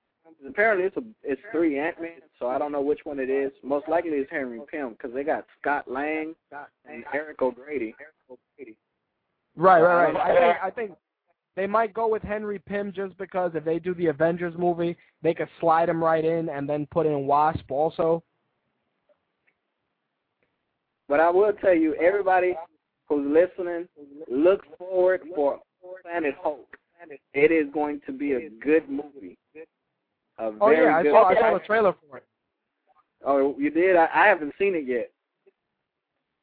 apparently 0.47 0.87
it's 0.87 0.97
a 0.97 1.03
it's 1.23 1.41
three 1.53 1.79
Ant 1.79 2.01
Man. 2.01 2.21
So 2.39 2.49
I 2.49 2.59
don't 2.59 2.73
know 2.73 2.81
which 2.81 3.01
one 3.05 3.21
it 3.21 3.29
is. 3.29 3.53
Most 3.63 3.89
likely 3.89 4.13
it's 4.13 4.31
Henry 4.31 4.61
Pym 4.71 4.91
because 4.91 5.13
they 5.15 5.25
got 5.25 5.45
Scott 5.61 5.91
Lang 5.91 6.35
and 6.91 7.05
Eric 7.13 7.43
O'Grady. 7.43 7.95
Right, 9.57 9.83
right, 9.83 10.13
right. 10.13 10.15
Um, 10.15 10.17
I 10.17 10.35
think 10.35 10.57
I 10.63 10.71
think 10.71 10.91
they 11.57 11.67
might 11.67 11.93
go 11.93 12.09
with 12.09 12.23
Henry 12.23 12.61
Pym 12.61 12.93
just 12.95 13.19
because 13.19 13.51
if 13.55 13.65
they 13.65 13.79
do 13.79 13.93
the 13.95 14.07
Avengers 14.07 14.55
movie, 14.57 14.97
they 15.23 15.35
could 15.35 15.49
slide 15.61 15.89
him 15.89 16.03
right 16.03 16.25
in 16.25 16.49
and 16.49 16.69
then 16.69 16.87
put 16.91 17.05
in 17.05 17.27
Wasp 17.27 17.71
also. 17.71 18.23
But 21.09 21.21
I 21.21 21.31
will 21.31 21.53
tell 21.55 21.75
you, 21.75 21.95
everybody 21.95 22.55
who's 23.09 23.27
listening, 23.33 23.89
look 24.31 24.63
forward 24.77 25.23
for 25.35 25.59
Planet 26.03 26.35
Hulk. 26.43 26.77
It 27.33 27.53
is 27.53 27.73
going 27.73 28.01
to 28.07 28.13
be 28.13 28.33
a 28.35 28.51
good 28.51 28.89
movie. 28.89 29.39
A 30.39 30.53
Oh 30.61 30.71
yeah, 30.71 30.97
I 30.97 31.03
good 31.03 31.13
saw 31.13 31.25
I 31.29 31.35
saw 31.35 31.55
the 31.55 31.61
trailer 31.65 31.95
for 32.09 32.19
it. 32.19 32.25
Oh, 33.25 33.57
you 33.59 33.71
did? 33.71 33.97
I, 33.97 34.09
I 34.15 34.27
haven't 34.27 34.53
seen 34.59 34.75
it 34.75 34.85
yet. 34.87 35.11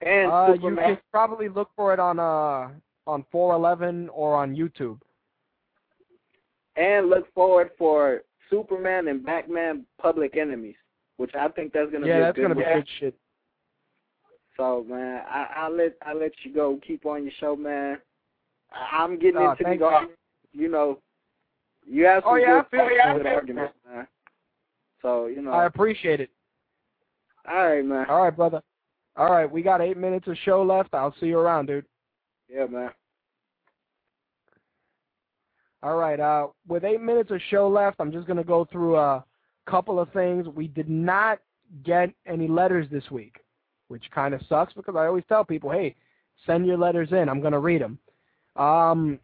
And 0.02 0.32
Uh, 0.32 0.54
you 0.62 0.76
can 0.76 0.98
probably 1.12 1.48
look 1.50 1.70
for 1.76 1.94
it 1.94 2.00
on 2.00 2.20
uh 2.20 2.70
on 3.08 3.26
411 3.32 4.10
or 4.10 4.36
on 4.36 4.56
YouTube. 4.56 5.00
and 6.76 7.10
look 7.10 7.32
forward 7.34 7.70
for 7.78 8.24
Superman 8.50 9.08
and 9.08 9.26
Batman 9.26 9.86
Public 10.02 10.36
Enemies, 10.38 10.76
which 11.18 11.34
I 11.36 11.48
think 11.50 11.72
that's 11.74 11.92
gonna 11.92 12.08
Yeah, 12.08 12.16
be 12.16 12.20
a 12.22 12.24
that's 12.26 12.36
good 12.38 12.42
gonna 12.44 12.56
be 12.56 12.62
good 12.64 12.88
shit. 13.00 13.16
So 14.58 14.86
man, 14.88 15.22
I 15.30 15.48
I'll 15.58 15.76
let 15.76 15.96
I 16.06 16.14
let 16.14 16.32
you 16.44 16.54
go. 16.54 16.80
Keep 16.86 17.06
on 17.06 17.24
your 17.24 17.34
show, 17.40 17.56
man. 17.56 17.98
I, 18.72 19.04
I'm 19.04 19.20
getting 19.20 19.38
Oh, 19.42 19.52
into 19.52 19.64
the 19.64 19.84
arguments. 19.86 20.18
You 20.54 20.70
know, 20.70 21.00
you 21.86 22.06
have 22.06 22.24
some 22.24 22.34
Oh, 22.34 22.36
yeah, 22.36 22.62
good, 22.72 22.78
feel 22.80 22.90
you. 22.90 23.18
good 23.18 23.28
arguments, 23.28 23.74
man. 23.90 24.08
So 25.02 25.26
you 25.28 25.42
know, 25.42 25.52
I 25.52 25.66
appreciate 25.66 26.22
it. 26.22 26.30
all 27.50 27.68
right, 27.68 27.86
man. 27.86 28.06
All 28.10 28.24
right, 28.24 28.36
brother. 28.36 28.62
All 29.18 29.32
right, 29.32 29.50
we 29.50 29.62
got 29.62 29.82
eight 29.82 29.98
minutes 29.98 30.28
of 30.28 30.38
show 30.44 30.64
left. 30.64 30.94
I'll 30.94 31.16
see 31.20 31.28
you 31.28 31.40
around, 31.40 31.68
dude. 31.68 31.86
Yeah, 32.50 32.66
man. 32.66 32.90
All 35.84 35.98
right. 35.98 36.20
Uh, 36.20 36.48
with 36.68 36.84
eight 36.84 37.02
minutes 37.02 37.32
of 37.32 37.40
show 37.50 37.68
left, 37.68 37.98
I'm 38.00 38.12
just 38.12 38.28
gonna 38.28 38.44
go 38.44 38.66
through 38.66 38.96
a 38.98 39.24
couple 39.68 40.00
of 40.00 40.12
things. 40.12 40.48
We 40.48 40.68
did 40.68 40.90
not 40.90 41.40
get 41.84 42.10
any 42.26 42.48
letters 42.48 42.88
this 42.92 43.10
week, 43.12 43.38
which 43.88 44.04
kind 44.14 44.34
of 44.34 44.42
sucks 44.48 44.74
because 44.74 44.96
I 44.96 45.06
always 45.06 45.24
tell 45.28 45.44
people, 45.44 45.72
hey, 45.72 45.96
send 46.46 46.66
your 46.66 46.78
letters 46.78 47.10
in. 47.12 47.30
I'm 47.30 47.42
gonna 47.42 47.60
read 47.60 47.82
them. 47.82 48.00
Um, 48.56 49.20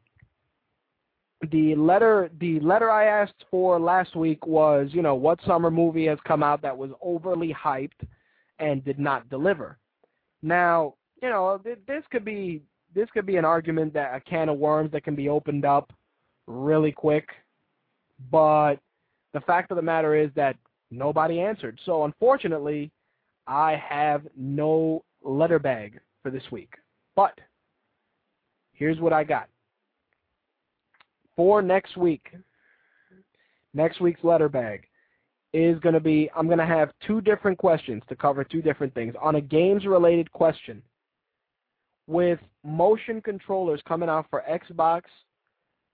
the 1.49 1.75
letter, 1.75 2.29
the 2.39 2.59
letter 2.59 2.91
I 2.91 3.05
asked 3.05 3.45
for 3.49 3.79
last 3.79 4.15
week 4.15 4.45
was, 4.45 4.89
you 4.91 5.01
know, 5.01 5.15
what 5.15 5.39
summer 5.45 5.71
movie 5.71 6.05
has 6.05 6.19
come 6.25 6.43
out 6.43 6.61
that 6.61 6.77
was 6.77 6.91
overly 7.01 7.53
hyped 7.53 8.07
and 8.59 8.85
did 8.85 8.99
not 8.99 9.29
deliver. 9.29 9.77
Now, 10.43 10.95
you 11.21 11.29
know, 11.29 11.59
th- 11.63 11.79
this 11.87 12.03
could 12.11 12.25
be 12.25 12.61
this 12.93 13.09
could 13.13 13.25
be 13.25 13.37
an 13.37 13.45
argument 13.45 13.93
that 13.93 14.13
a 14.13 14.19
can 14.19 14.49
of 14.49 14.57
worms 14.57 14.91
that 14.91 15.03
can 15.03 15.15
be 15.15 15.29
opened 15.29 15.65
up 15.65 15.93
really 16.45 16.91
quick. 16.91 17.29
But 18.29 18.75
the 19.33 19.41
fact 19.41 19.71
of 19.71 19.77
the 19.77 19.81
matter 19.81 20.15
is 20.15 20.29
that 20.35 20.57
nobody 20.91 21.39
answered. 21.39 21.79
So 21.85 22.03
unfortunately, 22.03 22.91
I 23.47 23.75
have 23.75 24.27
no 24.37 25.03
letter 25.23 25.59
bag 25.59 25.99
for 26.23 26.31
this 26.31 26.43
week. 26.51 26.73
But 27.15 27.37
here's 28.73 28.99
what 28.99 29.13
I 29.13 29.23
got. 29.23 29.47
For 31.35 31.61
next 31.61 31.97
week, 31.97 32.27
next 33.73 34.01
week's 34.01 34.23
letter 34.23 34.49
bag 34.49 34.85
is 35.53 35.79
going 35.79 35.93
to 35.93 35.99
be 35.99 36.29
I'm 36.35 36.47
going 36.47 36.59
to 36.59 36.65
have 36.65 36.91
two 37.05 37.21
different 37.21 37.57
questions 37.57 38.03
to 38.09 38.15
cover 38.15 38.43
two 38.43 38.61
different 38.61 38.93
things. 38.93 39.15
On 39.21 39.35
a 39.35 39.41
games 39.41 39.85
related 39.85 40.31
question, 40.31 40.81
with 42.07 42.39
motion 42.63 43.21
controllers 43.21 43.81
coming 43.87 44.09
out 44.09 44.27
for 44.29 44.43
Xbox, 44.49 45.03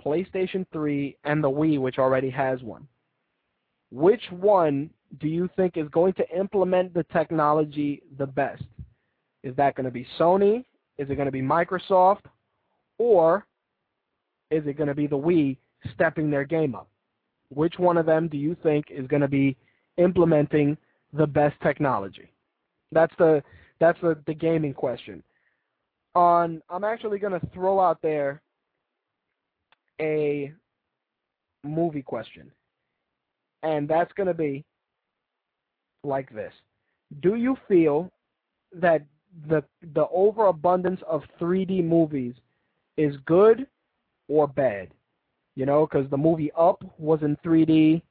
PlayStation 0.03 0.65
3, 0.72 1.15
and 1.24 1.44
the 1.44 1.49
Wii, 1.49 1.80
which 1.80 1.98
already 1.98 2.30
has 2.30 2.61
one. 2.64 2.88
Which 3.91 4.24
one 4.32 4.90
do 5.19 5.27
you 5.27 5.49
think 5.55 5.77
is 5.77 5.88
going 5.89 6.13
to 6.13 6.29
implement 6.38 6.93
the 6.93 7.03
technology 7.11 8.03
the 8.17 8.27
best? 8.27 8.63
Is 9.43 9.55
that 9.55 9.75
going 9.75 9.85
to 9.85 9.91
be 9.91 10.05
Sony? 10.19 10.65
Is 10.97 11.09
it 11.09 11.15
going 11.15 11.27
to 11.27 11.31
be 11.31 11.41
Microsoft? 11.41 12.25
Or 12.97 13.45
is 14.51 14.65
it 14.65 14.77
going 14.77 14.88
to 14.88 14.95
be 14.95 15.07
the 15.07 15.17
Wii 15.17 15.57
stepping 15.93 16.29
their 16.29 16.43
game 16.43 16.75
up? 16.75 16.89
Which 17.49 17.75
one 17.77 17.97
of 17.97 18.05
them 18.05 18.27
do 18.27 18.38
you 18.38 18.55
think 18.61 18.88
is 18.89 19.07
going 19.07 19.21
to 19.21 19.27
be 19.27 19.55
implementing 19.97 20.77
the 21.13 21.27
best 21.27 21.55
technology? 21.61 22.31
That's 22.91 23.13
the 23.17 23.43
that's 23.79 23.99
the, 24.01 24.17
the 24.25 24.34
gaming 24.34 24.73
question. 24.73 25.23
On 26.15 26.61
I'm 26.69 26.84
actually 26.84 27.19
going 27.19 27.39
to 27.39 27.47
throw 27.53 27.79
out 27.79 27.99
there 28.01 28.41
a 30.01 30.51
movie 31.63 32.01
question. 32.01 32.51
And 33.63 33.88
that's 33.88 34.11
going 34.13 34.27
to 34.27 34.34
be 34.34 34.63
like 36.03 36.34
this. 36.34 36.53
Do 37.22 37.36
you 37.36 37.57
feel 37.68 38.11
that 38.74 39.03
the 39.49 39.64
the 39.94 40.07
overabundance 40.10 41.02
of 41.07 41.24
3D 41.40 41.84
movies 41.84 42.34
is 42.98 43.15
good 43.26 43.68
or 44.28 44.48
bad? 44.48 44.90
You 45.56 45.65
know, 45.65 45.88
because 45.88 46.10
the 46.10 46.18
movie 46.18 46.52
Up 46.57 46.84
was 46.98 47.19
in 47.22 47.38
3D. 47.38 48.02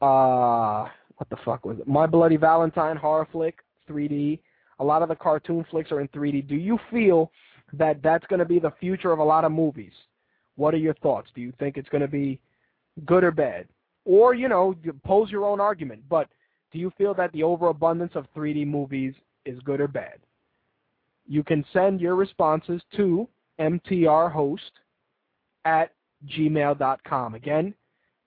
Uh, 0.00 0.88
what 1.16 1.28
the 1.30 1.36
fuck 1.44 1.64
was 1.64 1.78
it? 1.80 1.88
My 1.88 2.06
Bloody 2.06 2.36
Valentine 2.36 2.96
horror 2.96 3.26
flick, 3.32 3.58
3D. 3.88 4.38
A 4.78 4.84
lot 4.84 5.02
of 5.02 5.08
the 5.08 5.16
cartoon 5.16 5.66
flicks 5.70 5.90
are 5.90 6.00
in 6.00 6.08
3D. 6.08 6.46
Do 6.46 6.54
you 6.54 6.78
feel 6.90 7.32
that 7.72 8.00
that's 8.02 8.26
going 8.28 8.38
to 8.38 8.44
be 8.44 8.60
the 8.60 8.72
future 8.78 9.10
of 9.10 9.18
a 9.18 9.24
lot 9.24 9.44
of 9.44 9.50
movies? 9.50 9.92
What 10.54 10.72
are 10.74 10.78
your 10.78 10.94
thoughts? 10.94 11.30
Do 11.34 11.40
you 11.40 11.52
think 11.58 11.76
it's 11.76 11.88
going 11.88 12.02
to 12.02 12.08
be 12.08 12.38
good 13.04 13.24
or 13.24 13.32
bad? 13.32 13.66
Or, 14.04 14.34
you 14.34 14.48
know, 14.48 14.74
pose 15.04 15.30
your 15.30 15.44
own 15.44 15.60
argument, 15.60 16.02
but 16.08 16.28
do 16.72 16.78
you 16.78 16.92
feel 16.98 17.14
that 17.14 17.32
the 17.32 17.42
overabundance 17.42 18.12
of 18.14 18.26
3D 18.36 18.66
movies 18.66 19.14
is 19.44 19.58
good 19.60 19.80
or 19.80 19.88
bad? 19.88 20.18
You 21.26 21.42
can 21.42 21.64
send 21.72 22.00
your 22.00 22.14
responses 22.14 22.80
to 22.96 23.28
mtrhost 23.60 24.58
at 25.64 25.92
gmail.com. 26.26 27.34
Again, 27.34 27.74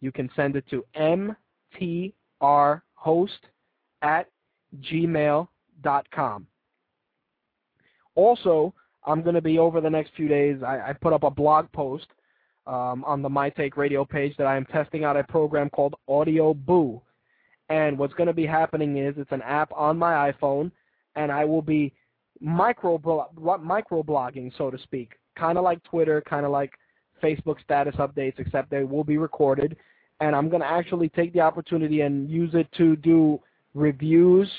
you 0.01 0.11
can 0.11 0.29
send 0.35 0.55
it 0.55 0.65
to 0.69 0.85
mtrhost 2.41 3.29
at 4.01 4.27
gmail.com. 4.81 6.47
Also, 8.15 8.73
I'm 9.05 9.21
going 9.21 9.35
to 9.35 9.41
be 9.41 9.57
over 9.57 9.81
the 9.81 9.89
next 9.89 10.11
few 10.15 10.27
days, 10.27 10.61
I, 10.63 10.89
I 10.89 10.93
put 10.93 11.13
up 11.13 11.23
a 11.23 11.31
blog 11.31 11.71
post 11.71 12.07
um, 12.67 13.03
on 13.05 13.21
the 13.21 13.29
My 13.29 13.49
Take 13.49 13.77
Radio 13.77 14.05
page 14.05 14.35
that 14.37 14.47
I 14.47 14.55
am 14.55 14.65
testing 14.65 15.03
out 15.03 15.17
a 15.17 15.23
program 15.23 15.69
called 15.69 15.95
Audioboo. 16.09 17.01
And 17.71 17.97
what's 17.97 18.13
going 18.15 18.27
to 18.27 18.33
be 18.33 18.45
happening 18.45 18.97
is 18.97 19.15
it's 19.17 19.31
an 19.31 19.41
app 19.43 19.71
on 19.71 19.97
my 19.97 20.29
iPhone, 20.29 20.71
and 21.15 21.31
I 21.31 21.45
will 21.45 21.61
be 21.61 21.93
micro 22.41 22.99
micro 23.61 24.03
blogging, 24.03 24.51
so 24.57 24.69
to 24.69 24.77
speak, 24.79 25.13
kind 25.37 25.57
of 25.57 25.63
like 25.63 25.81
Twitter, 25.83 26.21
kind 26.21 26.45
of 26.45 26.51
like 26.51 26.73
Facebook 27.23 27.63
status 27.63 27.95
updates, 27.95 28.39
except 28.39 28.69
they 28.69 28.83
will 28.83 29.05
be 29.05 29.17
recorded. 29.17 29.77
And 30.19 30.35
I'm 30.35 30.49
going 30.49 30.61
to 30.61 30.67
actually 30.67 31.07
take 31.07 31.31
the 31.31 31.39
opportunity 31.39 32.01
and 32.01 32.29
use 32.29 32.51
it 32.55 32.67
to 32.73 32.97
do 32.97 33.39
reviews 33.73 34.49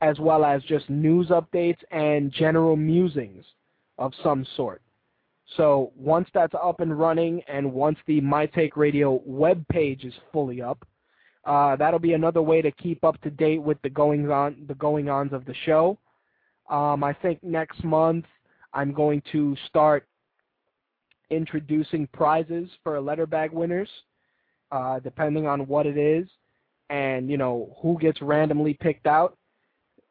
as 0.00 0.18
well 0.18 0.44
as 0.44 0.64
just 0.64 0.90
news 0.90 1.28
updates 1.28 1.78
and 1.92 2.32
general 2.32 2.74
musings 2.74 3.44
of 3.98 4.12
some 4.24 4.44
sort. 4.56 4.82
So 5.56 5.92
once 5.96 6.28
that's 6.34 6.54
up 6.60 6.80
and 6.80 6.98
running 6.98 7.40
and 7.46 7.72
once 7.72 7.98
the 8.08 8.20
My 8.20 8.46
Take 8.46 8.76
Radio 8.76 9.22
web 9.24 9.64
page 9.68 10.02
is 10.02 10.14
fully 10.32 10.60
up, 10.60 10.84
Uh, 11.46 11.76
that'll 11.76 12.00
be 12.00 12.14
another 12.14 12.42
way 12.42 12.60
to 12.60 12.72
keep 12.72 13.04
up 13.04 13.20
to 13.22 13.30
date 13.30 13.62
with 13.62 13.80
the 13.82 13.88
goings 13.88 14.28
on 14.28 14.56
the 14.66 14.74
going 14.74 15.08
ons 15.08 15.32
of 15.32 15.44
the 15.44 15.54
show. 15.64 15.96
Um, 16.68 17.04
I 17.04 17.12
think 17.12 17.42
next 17.44 17.84
month 17.84 18.24
I'm 18.74 18.92
going 18.92 19.22
to 19.30 19.56
start 19.68 20.06
introducing 21.30 22.08
prizes 22.08 22.68
for 22.82 23.00
letter 23.00 23.26
bag 23.26 23.52
winners, 23.52 23.88
uh, 24.72 24.98
depending 24.98 25.46
on 25.46 25.68
what 25.68 25.86
it 25.86 25.96
is, 25.96 26.26
and 26.90 27.30
you 27.30 27.36
know 27.36 27.76
who 27.80 27.96
gets 27.98 28.20
randomly 28.20 28.74
picked 28.74 29.06
out. 29.06 29.36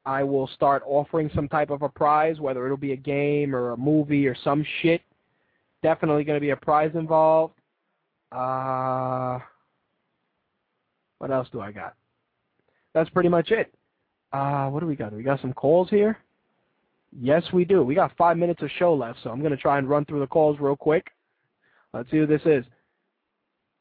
I 0.06 0.24
will 0.24 0.48
start 0.48 0.84
offering 0.86 1.30
some 1.36 1.49
type 1.49 1.70
of 1.70 1.82
a 1.82 1.90
prize, 1.90 2.40
whether 2.40 2.64
it'll 2.66 2.78
be 2.78 2.94
a 2.94 2.98
game 2.98 3.53
or 3.53 3.72
a 3.72 3.78
movie 3.78 4.28
or 4.28 4.36
some 4.44 4.66
shit. 4.82 5.02
Definitely 5.84 6.24
going 6.24 6.38
to 6.38 6.41
be 6.41 6.52
a 6.52 6.56
prize 6.56 6.91
involved. 6.94 7.56
Uh, 8.32 9.40
what 11.19 11.31
else 11.31 11.47
do 11.51 11.61
I 11.61 11.71
got? 11.71 11.95
That's 12.93 13.09
pretty 13.09 13.29
much 13.29 13.51
it. 13.51 13.73
Uh, 14.31 14.67
what 14.69 14.79
do 14.79 14.85
we 14.85 14.95
got? 14.95 15.13
We 15.13 15.23
got 15.23 15.41
some 15.41 15.53
calls 15.53 15.89
here. 15.89 16.17
Yes, 17.17 17.43
we 17.53 17.63
do. 17.63 17.83
We 17.83 17.95
got 17.95 18.15
five 18.17 18.37
minutes 18.37 18.61
of 18.61 18.69
show 18.77 18.93
left, 18.93 19.19
so 19.23 19.29
I'm 19.29 19.39
going 19.39 19.51
to 19.51 19.57
try 19.57 19.77
and 19.77 19.89
run 19.89 20.05
through 20.05 20.19
the 20.19 20.27
calls 20.27 20.59
real 20.59 20.75
quick. 20.75 21.07
Let's 21.93 22.11
see 22.11 22.17
who 22.17 22.27
this 22.27 22.41
is. 22.45 22.65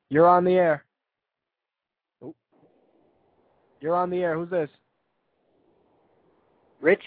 You're 0.08 0.28
on 0.28 0.44
the 0.44 0.52
air. 0.52 0.84
Oh. 2.22 2.34
You're 3.80 3.96
on 3.96 4.10
the 4.10 4.18
air. 4.18 4.36
Who's 4.36 4.50
this? 4.50 4.70
Rich? 6.80 7.02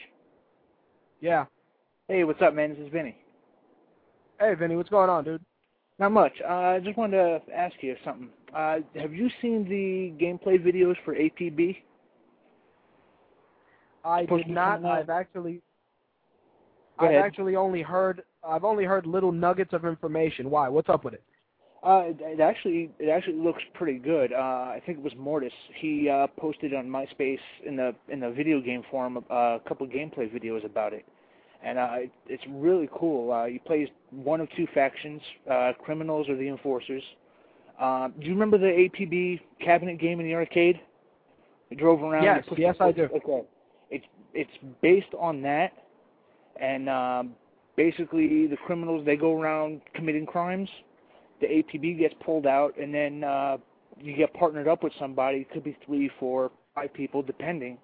Yeah. 1.21 1.45
Hey, 2.09 2.23
what's 2.23 2.41
up, 2.41 2.53
man? 2.53 2.71
This 2.71 2.79
is 2.79 2.91
Vinny. 2.91 3.17
Hey, 4.39 4.53
Vinny. 4.55 4.75
What's 4.75 4.89
going 4.89 5.09
on, 5.09 5.23
dude? 5.23 5.41
Not 5.99 6.11
much. 6.11 6.33
Uh, 6.47 6.53
I 6.53 6.79
just 6.79 6.97
wanted 6.97 7.17
to 7.17 7.41
ask 7.55 7.75
you 7.81 7.95
something. 8.05 8.29
Uh, 8.55 8.77
have 8.95 9.13
you 9.13 9.29
seen 9.41 9.67
the 9.67 10.13
gameplay 10.23 10.63
videos 10.63 10.95
for 11.03 11.15
APB? 11.15 11.77
I 14.05 14.25
did 14.25 14.47
not. 14.47 14.85
I've 14.85 15.09
actually, 15.09 15.61
I've 16.99 17.11
actually 17.11 17.55
only 17.55 17.81
heard. 17.81 18.23
I've 18.47 18.63
only 18.63 18.85
heard 18.85 19.05
little 19.05 19.31
nuggets 19.31 19.73
of 19.73 19.85
information. 19.85 20.49
Why? 20.49 20.69
What's 20.69 20.87
up 20.87 21.03
with 21.03 21.15
it? 21.15 21.23
Uh, 21.83 22.03
it, 22.05 22.17
it 22.21 22.39
actually 22.39 22.89
it 22.99 23.09
actually 23.09 23.35
looks 23.35 23.61
pretty 23.73 23.99
good. 23.99 24.33
Uh, 24.33 24.37
I 24.37 24.81
think 24.85 24.99
it 24.99 25.03
was 25.03 25.13
Mortis. 25.17 25.53
He 25.79 26.09
uh, 26.09 26.27
posted 26.39 26.73
on 26.73 26.87
MySpace 26.87 27.39
in 27.65 27.75
the 27.75 27.93
in 28.09 28.19
the 28.19 28.31
video 28.31 28.61
game 28.61 28.83
forum 28.89 29.17
uh, 29.17 29.33
a 29.33 29.61
couple 29.67 29.85
of 29.85 29.91
gameplay 29.91 30.31
videos 30.31 30.65
about 30.65 30.93
it, 30.93 31.05
and 31.63 31.77
uh, 31.77 31.89
it, 31.93 32.11
it's 32.27 32.43
really 32.49 32.89
cool. 32.93 33.31
Uh, 33.31 33.45
you 33.45 33.59
play 33.59 33.91
one 34.11 34.41
of 34.41 34.47
two 34.55 34.67
factions, 34.73 35.21
uh, 35.49 35.73
criminals 35.83 36.29
or 36.29 36.35
the 36.35 36.47
enforcers. 36.47 37.03
Uh, 37.79 38.09
do 38.19 38.25
you 38.25 38.33
remember 38.33 38.57
the 38.57 38.65
APB 38.65 39.39
cabinet 39.63 39.99
game 39.99 40.19
in 40.19 40.25
the 40.25 40.33
arcade? 40.33 40.79
You 41.69 41.77
drove 41.77 42.01
around. 42.01 42.23
Yes, 42.23 42.43
yes, 42.57 42.75
I 42.79 42.91
do. 42.91 43.03
Okay, 43.03 43.41
it's 43.91 44.05
it's 44.33 44.51
based 44.81 45.13
on 45.19 45.41
that, 45.41 45.73
and 46.59 46.89
um, 46.89 47.33
basically 47.75 48.47
the 48.47 48.57
criminals 48.65 49.05
they 49.05 49.15
go 49.15 49.39
around 49.39 49.81
committing 49.93 50.25
crimes 50.25 50.69
the 51.39 51.47
APB 51.47 51.99
gets 51.99 52.15
pulled 52.25 52.47
out, 52.47 52.77
and 52.77 52.93
then 52.93 53.23
uh, 53.23 53.57
you 53.99 54.15
get 54.15 54.33
partnered 54.33 54.67
up 54.67 54.83
with 54.83 54.93
somebody. 54.99 55.39
It 55.39 55.51
could 55.51 55.63
be 55.63 55.77
three, 55.85 56.09
four, 56.19 56.51
five 56.75 56.93
people, 56.93 57.21
depending, 57.21 57.77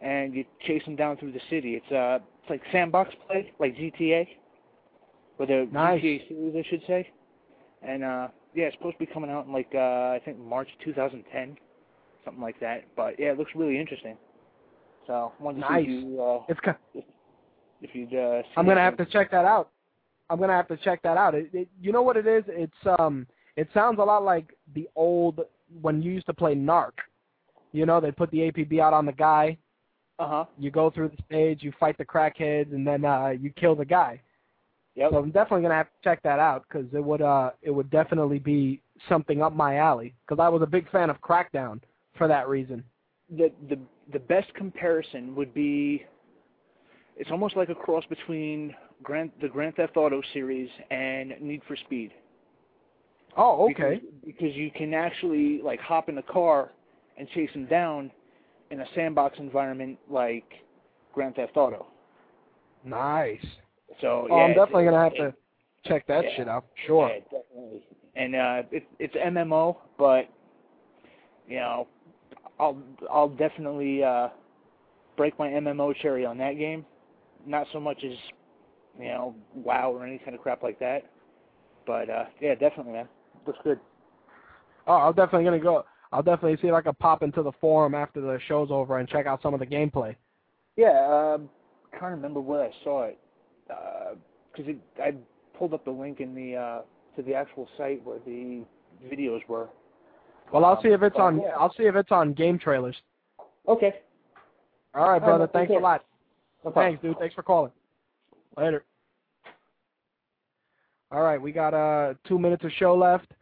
and 0.00 0.34
you 0.34 0.44
chase 0.66 0.84
them 0.84 0.96
down 0.96 1.16
through 1.16 1.32
the 1.32 1.40
city. 1.50 1.74
It's 1.74 1.92
uh, 1.92 2.18
it's 2.44 2.50
like 2.50 2.62
sandbox 2.72 3.14
play, 3.26 3.52
like 3.58 3.74
GTA, 3.76 4.26
or 5.38 5.46
the 5.46 5.66
Nice. 5.72 6.02
GTA 6.02 6.28
series, 6.28 6.54
I 6.66 6.68
should 6.68 6.82
say. 6.86 7.08
And 7.82 8.04
uh, 8.04 8.28
yeah, 8.54 8.64
it's 8.66 8.76
supposed 8.76 8.96
to 8.98 9.06
be 9.06 9.12
coming 9.12 9.30
out 9.30 9.46
in 9.46 9.52
like 9.52 9.70
uh, 9.74 9.78
I 9.78 10.20
think 10.24 10.38
March 10.38 10.68
2010, 10.84 11.56
something 12.24 12.42
like 12.42 12.60
that. 12.60 12.84
But 12.96 13.18
yeah, 13.18 13.32
it 13.32 13.38
looks 13.38 13.52
really 13.54 13.78
interesting. 13.78 14.16
So 15.06 15.32
wanted 15.40 15.62
to 15.62 15.70
Nice. 15.70 15.86
see 15.86 15.92
if 15.92 16.04
you 16.04 16.22
uh, 16.22 16.40
It's. 16.48 16.60
ki- 16.60 17.02
if 17.82 17.90
you'd. 17.94 18.14
Uh, 18.14 18.42
see 18.42 18.48
I'm 18.56 18.66
gonna 18.66 18.80
have 18.80 18.96
to 18.98 19.06
check 19.06 19.30
that 19.30 19.44
out. 19.44 19.70
I'm 20.30 20.38
gonna 20.38 20.52
have 20.54 20.68
to 20.68 20.76
check 20.78 21.02
that 21.02 21.16
out. 21.16 21.34
It, 21.34 21.50
it, 21.52 21.68
you 21.80 21.92
know 21.92 22.02
what 22.02 22.16
it 22.16 22.26
is? 22.26 22.44
It's 22.48 22.98
um. 22.98 23.26
It 23.56 23.68
sounds 23.72 23.98
a 24.00 24.02
lot 24.02 24.22
like 24.24 24.52
the 24.74 24.88
old 24.96 25.40
when 25.80 26.02
you 26.02 26.12
used 26.12 26.26
to 26.26 26.34
play 26.34 26.54
Narc. 26.54 26.92
You 27.72 27.86
know, 27.86 28.00
they 28.00 28.12
put 28.12 28.30
the 28.30 28.38
APB 28.50 28.80
out 28.80 28.92
on 28.92 29.06
the 29.06 29.12
guy. 29.12 29.56
Uh 30.18 30.28
huh. 30.28 30.44
You 30.58 30.70
go 30.70 30.90
through 30.90 31.08
the 31.08 31.22
stage, 31.26 31.62
you 31.62 31.72
fight 31.78 31.98
the 31.98 32.04
crackheads, 32.04 32.72
and 32.72 32.86
then 32.86 33.04
uh, 33.04 33.30
you 33.30 33.50
kill 33.50 33.74
the 33.74 33.84
guy. 33.84 34.20
Yep. 34.94 35.10
So 35.10 35.18
I'm 35.18 35.30
definitely 35.30 35.62
gonna 35.62 35.74
have 35.74 35.88
to 35.88 36.04
check 36.04 36.22
that 36.22 36.38
out 36.38 36.64
because 36.68 36.86
it 36.92 37.02
would 37.02 37.20
uh 37.20 37.50
it 37.62 37.70
would 37.70 37.90
definitely 37.90 38.38
be 38.38 38.80
something 39.08 39.42
up 39.42 39.52
my 39.52 39.76
alley 39.78 40.14
because 40.26 40.40
I 40.40 40.48
was 40.48 40.62
a 40.62 40.66
big 40.66 40.88
fan 40.90 41.10
of 41.10 41.20
Crackdown 41.20 41.80
for 42.16 42.28
that 42.28 42.48
reason. 42.48 42.84
the 43.28 43.50
the 43.68 43.78
the 44.12 44.20
best 44.20 44.52
comparison 44.54 45.34
would 45.34 45.52
be 45.52 46.04
it's 47.16 47.30
almost 47.30 47.56
like 47.56 47.68
a 47.70 47.74
cross 47.74 48.04
between 48.08 48.74
Grand 49.02 49.32
the 49.40 49.48
Grand 49.48 49.74
Theft 49.74 49.96
Auto 49.96 50.22
series 50.32 50.68
and 50.90 51.34
Need 51.40 51.62
for 51.66 51.76
Speed. 51.76 52.12
Oh, 53.36 53.68
okay. 53.70 54.00
Because, 54.00 54.10
because 54.24 54.54
you 54.54 54.70
can 54.70 54.94
actually 54.94 55.60
like 55.62 55.80
hop 55.80 56.08
in 56.08 56.18
a 56.18 56.22
car 56.22 56.70
and 57.18 57.28
chase 57.30 57.50
them 57.52 57.66
down 57.66 58.12
in 58.74 58.80
a 58.80 58.86
sandbox 58.94 59.38
environment 59.38 59.96
like 60.10 60.44
Grand 61.14 61.36
Theft 61.36 61.56
Auto. 61.56 61.86
Nice. 62.84 63.44
So 64.00 64.26
Oh, 64.30 64.34
I'm 64.40 64.50
it's- 64.50 64.56
definitely 64.56 64.84
gonna 64.84 65.02
have 65.02 65.12
it- 65.14 65.16
to 65.18 65.34
check 65.88 66.06
that 66.08 66.24
yeah. 66.24 66.30
shit 66.36 66.48
out. 66.48 66.64
Sure. 66.86 67.08
Yeah, 67.08 67.20
definitely. 67.30 67.86
And 68.16 68.34
uh, 68.34 68.62
it, 68.72 68.84
it's 68.98 69.14
MMO, 69.14 69.76
but 69.96 70.28
you 71.48 71.56
know, 71.56 71.86
I'll 72.58 72.76
I'll 73.10 73.28
definitely 73.28 74.02
uh, 74.02 74.28
break 75.16 75.38
my 75.38 75.48
MMO 75.48 75.94
cherry 75.96 76.26
on 76.26 76.36
that 76.38 76.58
game. 76.58 76.84
Not 77.46 77.66
so 77.72 77.78
much 77.80 78.02
as 78.04 78.12
you 78.98 79.06
know 79.06 79.34
WoW 79.54 79.92
or 79.92 80.04
any 80.06 80.18
kind 80.18 80.34
of 80.34 80.42
crap 80.42 80.62
like 80.62 80.78
that. 80.80 81.04
But 81.86 82.08
uh, 82.10 82.24
yeah, 82.40 82.54
definitely, 82.54 82.92
man. 82.94 83.08
Looks 83.46 83.58
good. 83.62 83.78
Oh, 84.86 84.94
I'm 84.94 85.14
definitely 85.14 85.44
gonna 85.44 85.58
go. 85.60 85.84
I'll 86.14 86.22
definitely 86.22 86.56
see 86.62 86.68
if 86.68 86.74
I 86.74 86.80
can 86.80 86.94
pop 86.94 87.24
into 87.24 87.42
the 87.42 87.50
forum 87.60 87.92
after 87.92 88.20
the 88.20 88.38
show's 88.46 88.70
over 88.70 88.98
and 88.98 89.08
check 89.08 89.26
out 89.26 89.42
some 89.42 89.52
of 89.52 89.58
the 89.58 89.66
gameplay. 89.66 90.14
Yeah, 90.76 91.34
um, 91.34 91.50
trying 91.98 92.12
to 92.12 92.16
remember 92.16 92.40
where 92.40 92.62
I 92.62 92.70
saw 92.84 93.02
it 93.06 93.18
because 93.66 94.68
it 94.70 94.76
I 95.02 95.14
pulled 95.58 95.74
up 95.74 95.84
the 95.84 95.90
link 95.90 96.20
in 96.20 96.32
the 96.32 96.54
uh, 96.56 96.80
to 97.16 97.22
the 97.22 97.34
actual 97.34 97.68
site 97.76 98.04
where 98.06 98.20
the 98.24 98.62
videos 99.12 99.40
were. 99.48 99.68
Well, 100.52 100.64
I'll 100.64 100.76
Um, 100.76 100.82
see 100.84 100.90
if 100.90 101.02
it's 101.02 101.16
on. 101.16 101.40
yeah. 101.40 101.48
I'll 101.58 101.72
see 101.74 101.82
if 101.82 101.96
it's 101.96 102.12
on 102.12 102.32
game 102.32 102.60
trailers. 102.60 102.94
Okay. 103.66 103.94
All 104.94 105.00
right, 105.02 105.06
All 105.06 105.10
right, 105.14 105.22
brother. 105.22 105.48
Thanks 105.48 105.72
a 105.72 105.78
lot. 105.80 106.04
No. 106.64 106.70
Thanks, 106.70 107.02
dude. 107.02 107.18
Thanks 107.18 107.34
for 107.34 107.42
calling. 107.42 107.72
Later. 108.56 108.84
All 111.10 111.22
right, 111.22 111.42
we 111.42 111.50
got 111.50 111.74
uh 111.74 112.14
two 112.28 112.38
minutes 112.38 112.62
of 112.64 112.70
show 112.78 112.94
left. 112.96 113.32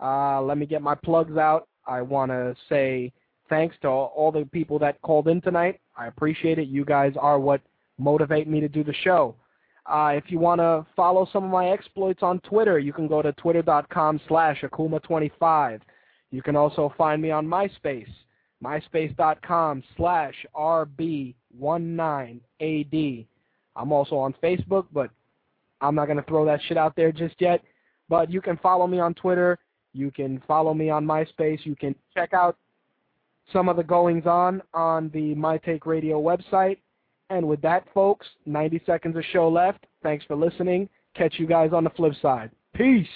Uh, 0.00 0.40
let 0.40 0.56
me 0.56 0.66
get 0.66 0.82
my 0.82 0.94
plugs 0.94 1.36
out. 1.36 1.66
I 1.86 2.02
want 2.02 2.30
to 2.30 2.54
say 2.68 3.12
thanks 3.48 3.76
to 3.82 3.88
all, 3.88 4.32
the 4.32 4.44
people 4.46 4.78
that 4.78 5.00
called 5.02 5.28
in 5.28 5.40
tonight. 5.40 5.80
I 5.96 6.06
appreciate 6.06 6.58
it. 6.58 6.68
You 6.68 6.84
guys 6.84 7.12
are 7.20 7.38
what 7.38 7.60
motivate 7.98 8.48
me 8.48 8.60
to 8.60 8.68
do 8.68 8.82
the 8.82 8.94
show. 9.04 9.36
Uh, 9.86 10.12
if 10.14 10.24
you 10.28 10.38
want 10.38 10.60
to 10.60 10.86
follow 10.94 11.28
some 11.32 11.44
of 11.44 11.50
my 11.50 11.70
exploits 11.70 12.22
on 12.22 12.38
Twitter, 12.40 12.78
you 12.78 12.92
can 12.92 13.08
go 13.08 13.20
to 13.20 13.32
twitter.com 13.32 14.20
slash 14.28 14.62
akuma25. 14.62 15.80
You 16.30 16.40
can 16.40 16.56
also 16.56 16.94
find 16.96 17.20
me 17.20 17.30
on 17.30 17.46
MySpace, 17.46 18.08
myspace.com 18.64 19.82
slash 19.96 20.34
rb19ad. 20.56 23.26
I'm 23.74 23.92
also 23.92 24.16
on 24.16 24.34
Facebook, 24.42 24.86
but 24.92 25.10
I'm 25.80 25.94
not 25.94 26.06
going 26.06 26.18
to 26.18 26.24
throw 26.24 26.44
that 26.46 26.60
shit 26.68 26.76
out 26.76 26.94
there 26.94 27.12
just 27.12 27.34
yet. 27.38 27.62
But 28.08 28.30
you 28.30 28.40
can 28.40 28.56
follow 28.58 28.86
me 28.86 29.00
on 29.00 29.14
Twitter. 29.14 29.58
You 29.92 30.10
can 30.10 30.42
follow 30.46 30.74
me 30.74 30.90
on 30.90 31.04
MySpace. 31.04 31.64
You 31.64 31.76
can 31.76 31.94
check 32.14 32.32
out 32.32 32.56
some 33.52 33.68
of 33.68 33.76
the 33.76 33.82
goings 33.82 34.26
on 34.26 34.62
on 34.72 35.10
the 35.12 35.34
My 35.34 35.58
Take 35.58 35.86
Radio 35.86 36.20
website. 36.20 36.78
And 37.30 37.46
with 37.48 37.62
that, 37.62 37.86
folks, 37.94 38.26
90 38.46 38.82
seconds 38.84 39.16
of 39.16 39.24
show 39.32 39.48
left. 39.48 39.86
Thanks 40.02 40.24
for 40.26 40.36
listening. 40.36 40.88
Catch 41.14 41.34
you 41.38 41.46
guys 41.46 41.70
on 41.72 41.84
the 41.84 41.90
flip 41.90 42.12
side. 42.20 42.50
Peace. 42.74 43.06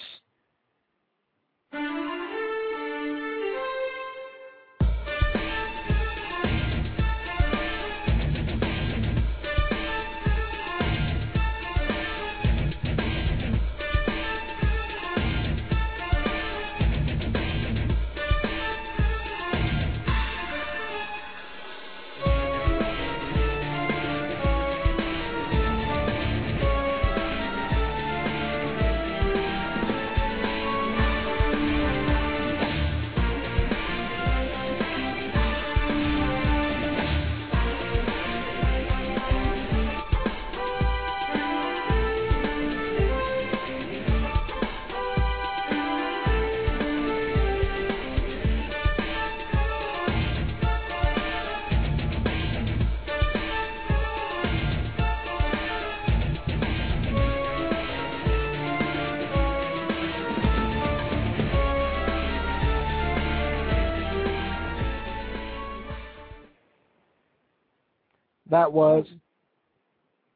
That 68.56 68.72
was 68.72 69.04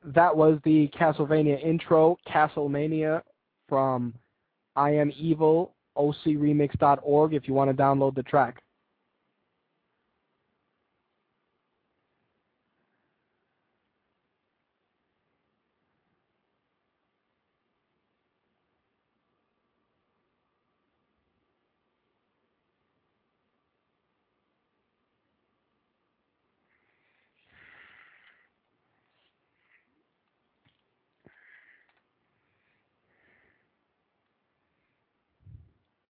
that 0.05 0.37
was 0.37 0.59
the 0.63 0.89
Castlevania 0.89 1.59
intro, 1.65 2.19
Castlemania 2.29 3.23
from 3.67 4.13
I 4.77 4.91
Am 4.91 5.11
Evil, 5.19 5.73
OCRemix.org 5.97 7.33
if 7.33 7.49
you 7.49 7.55
want 7.55 7.75
to 7.75 7.83
download 7.83 8.15
the 8.15 8.23
track. 8.25 8.63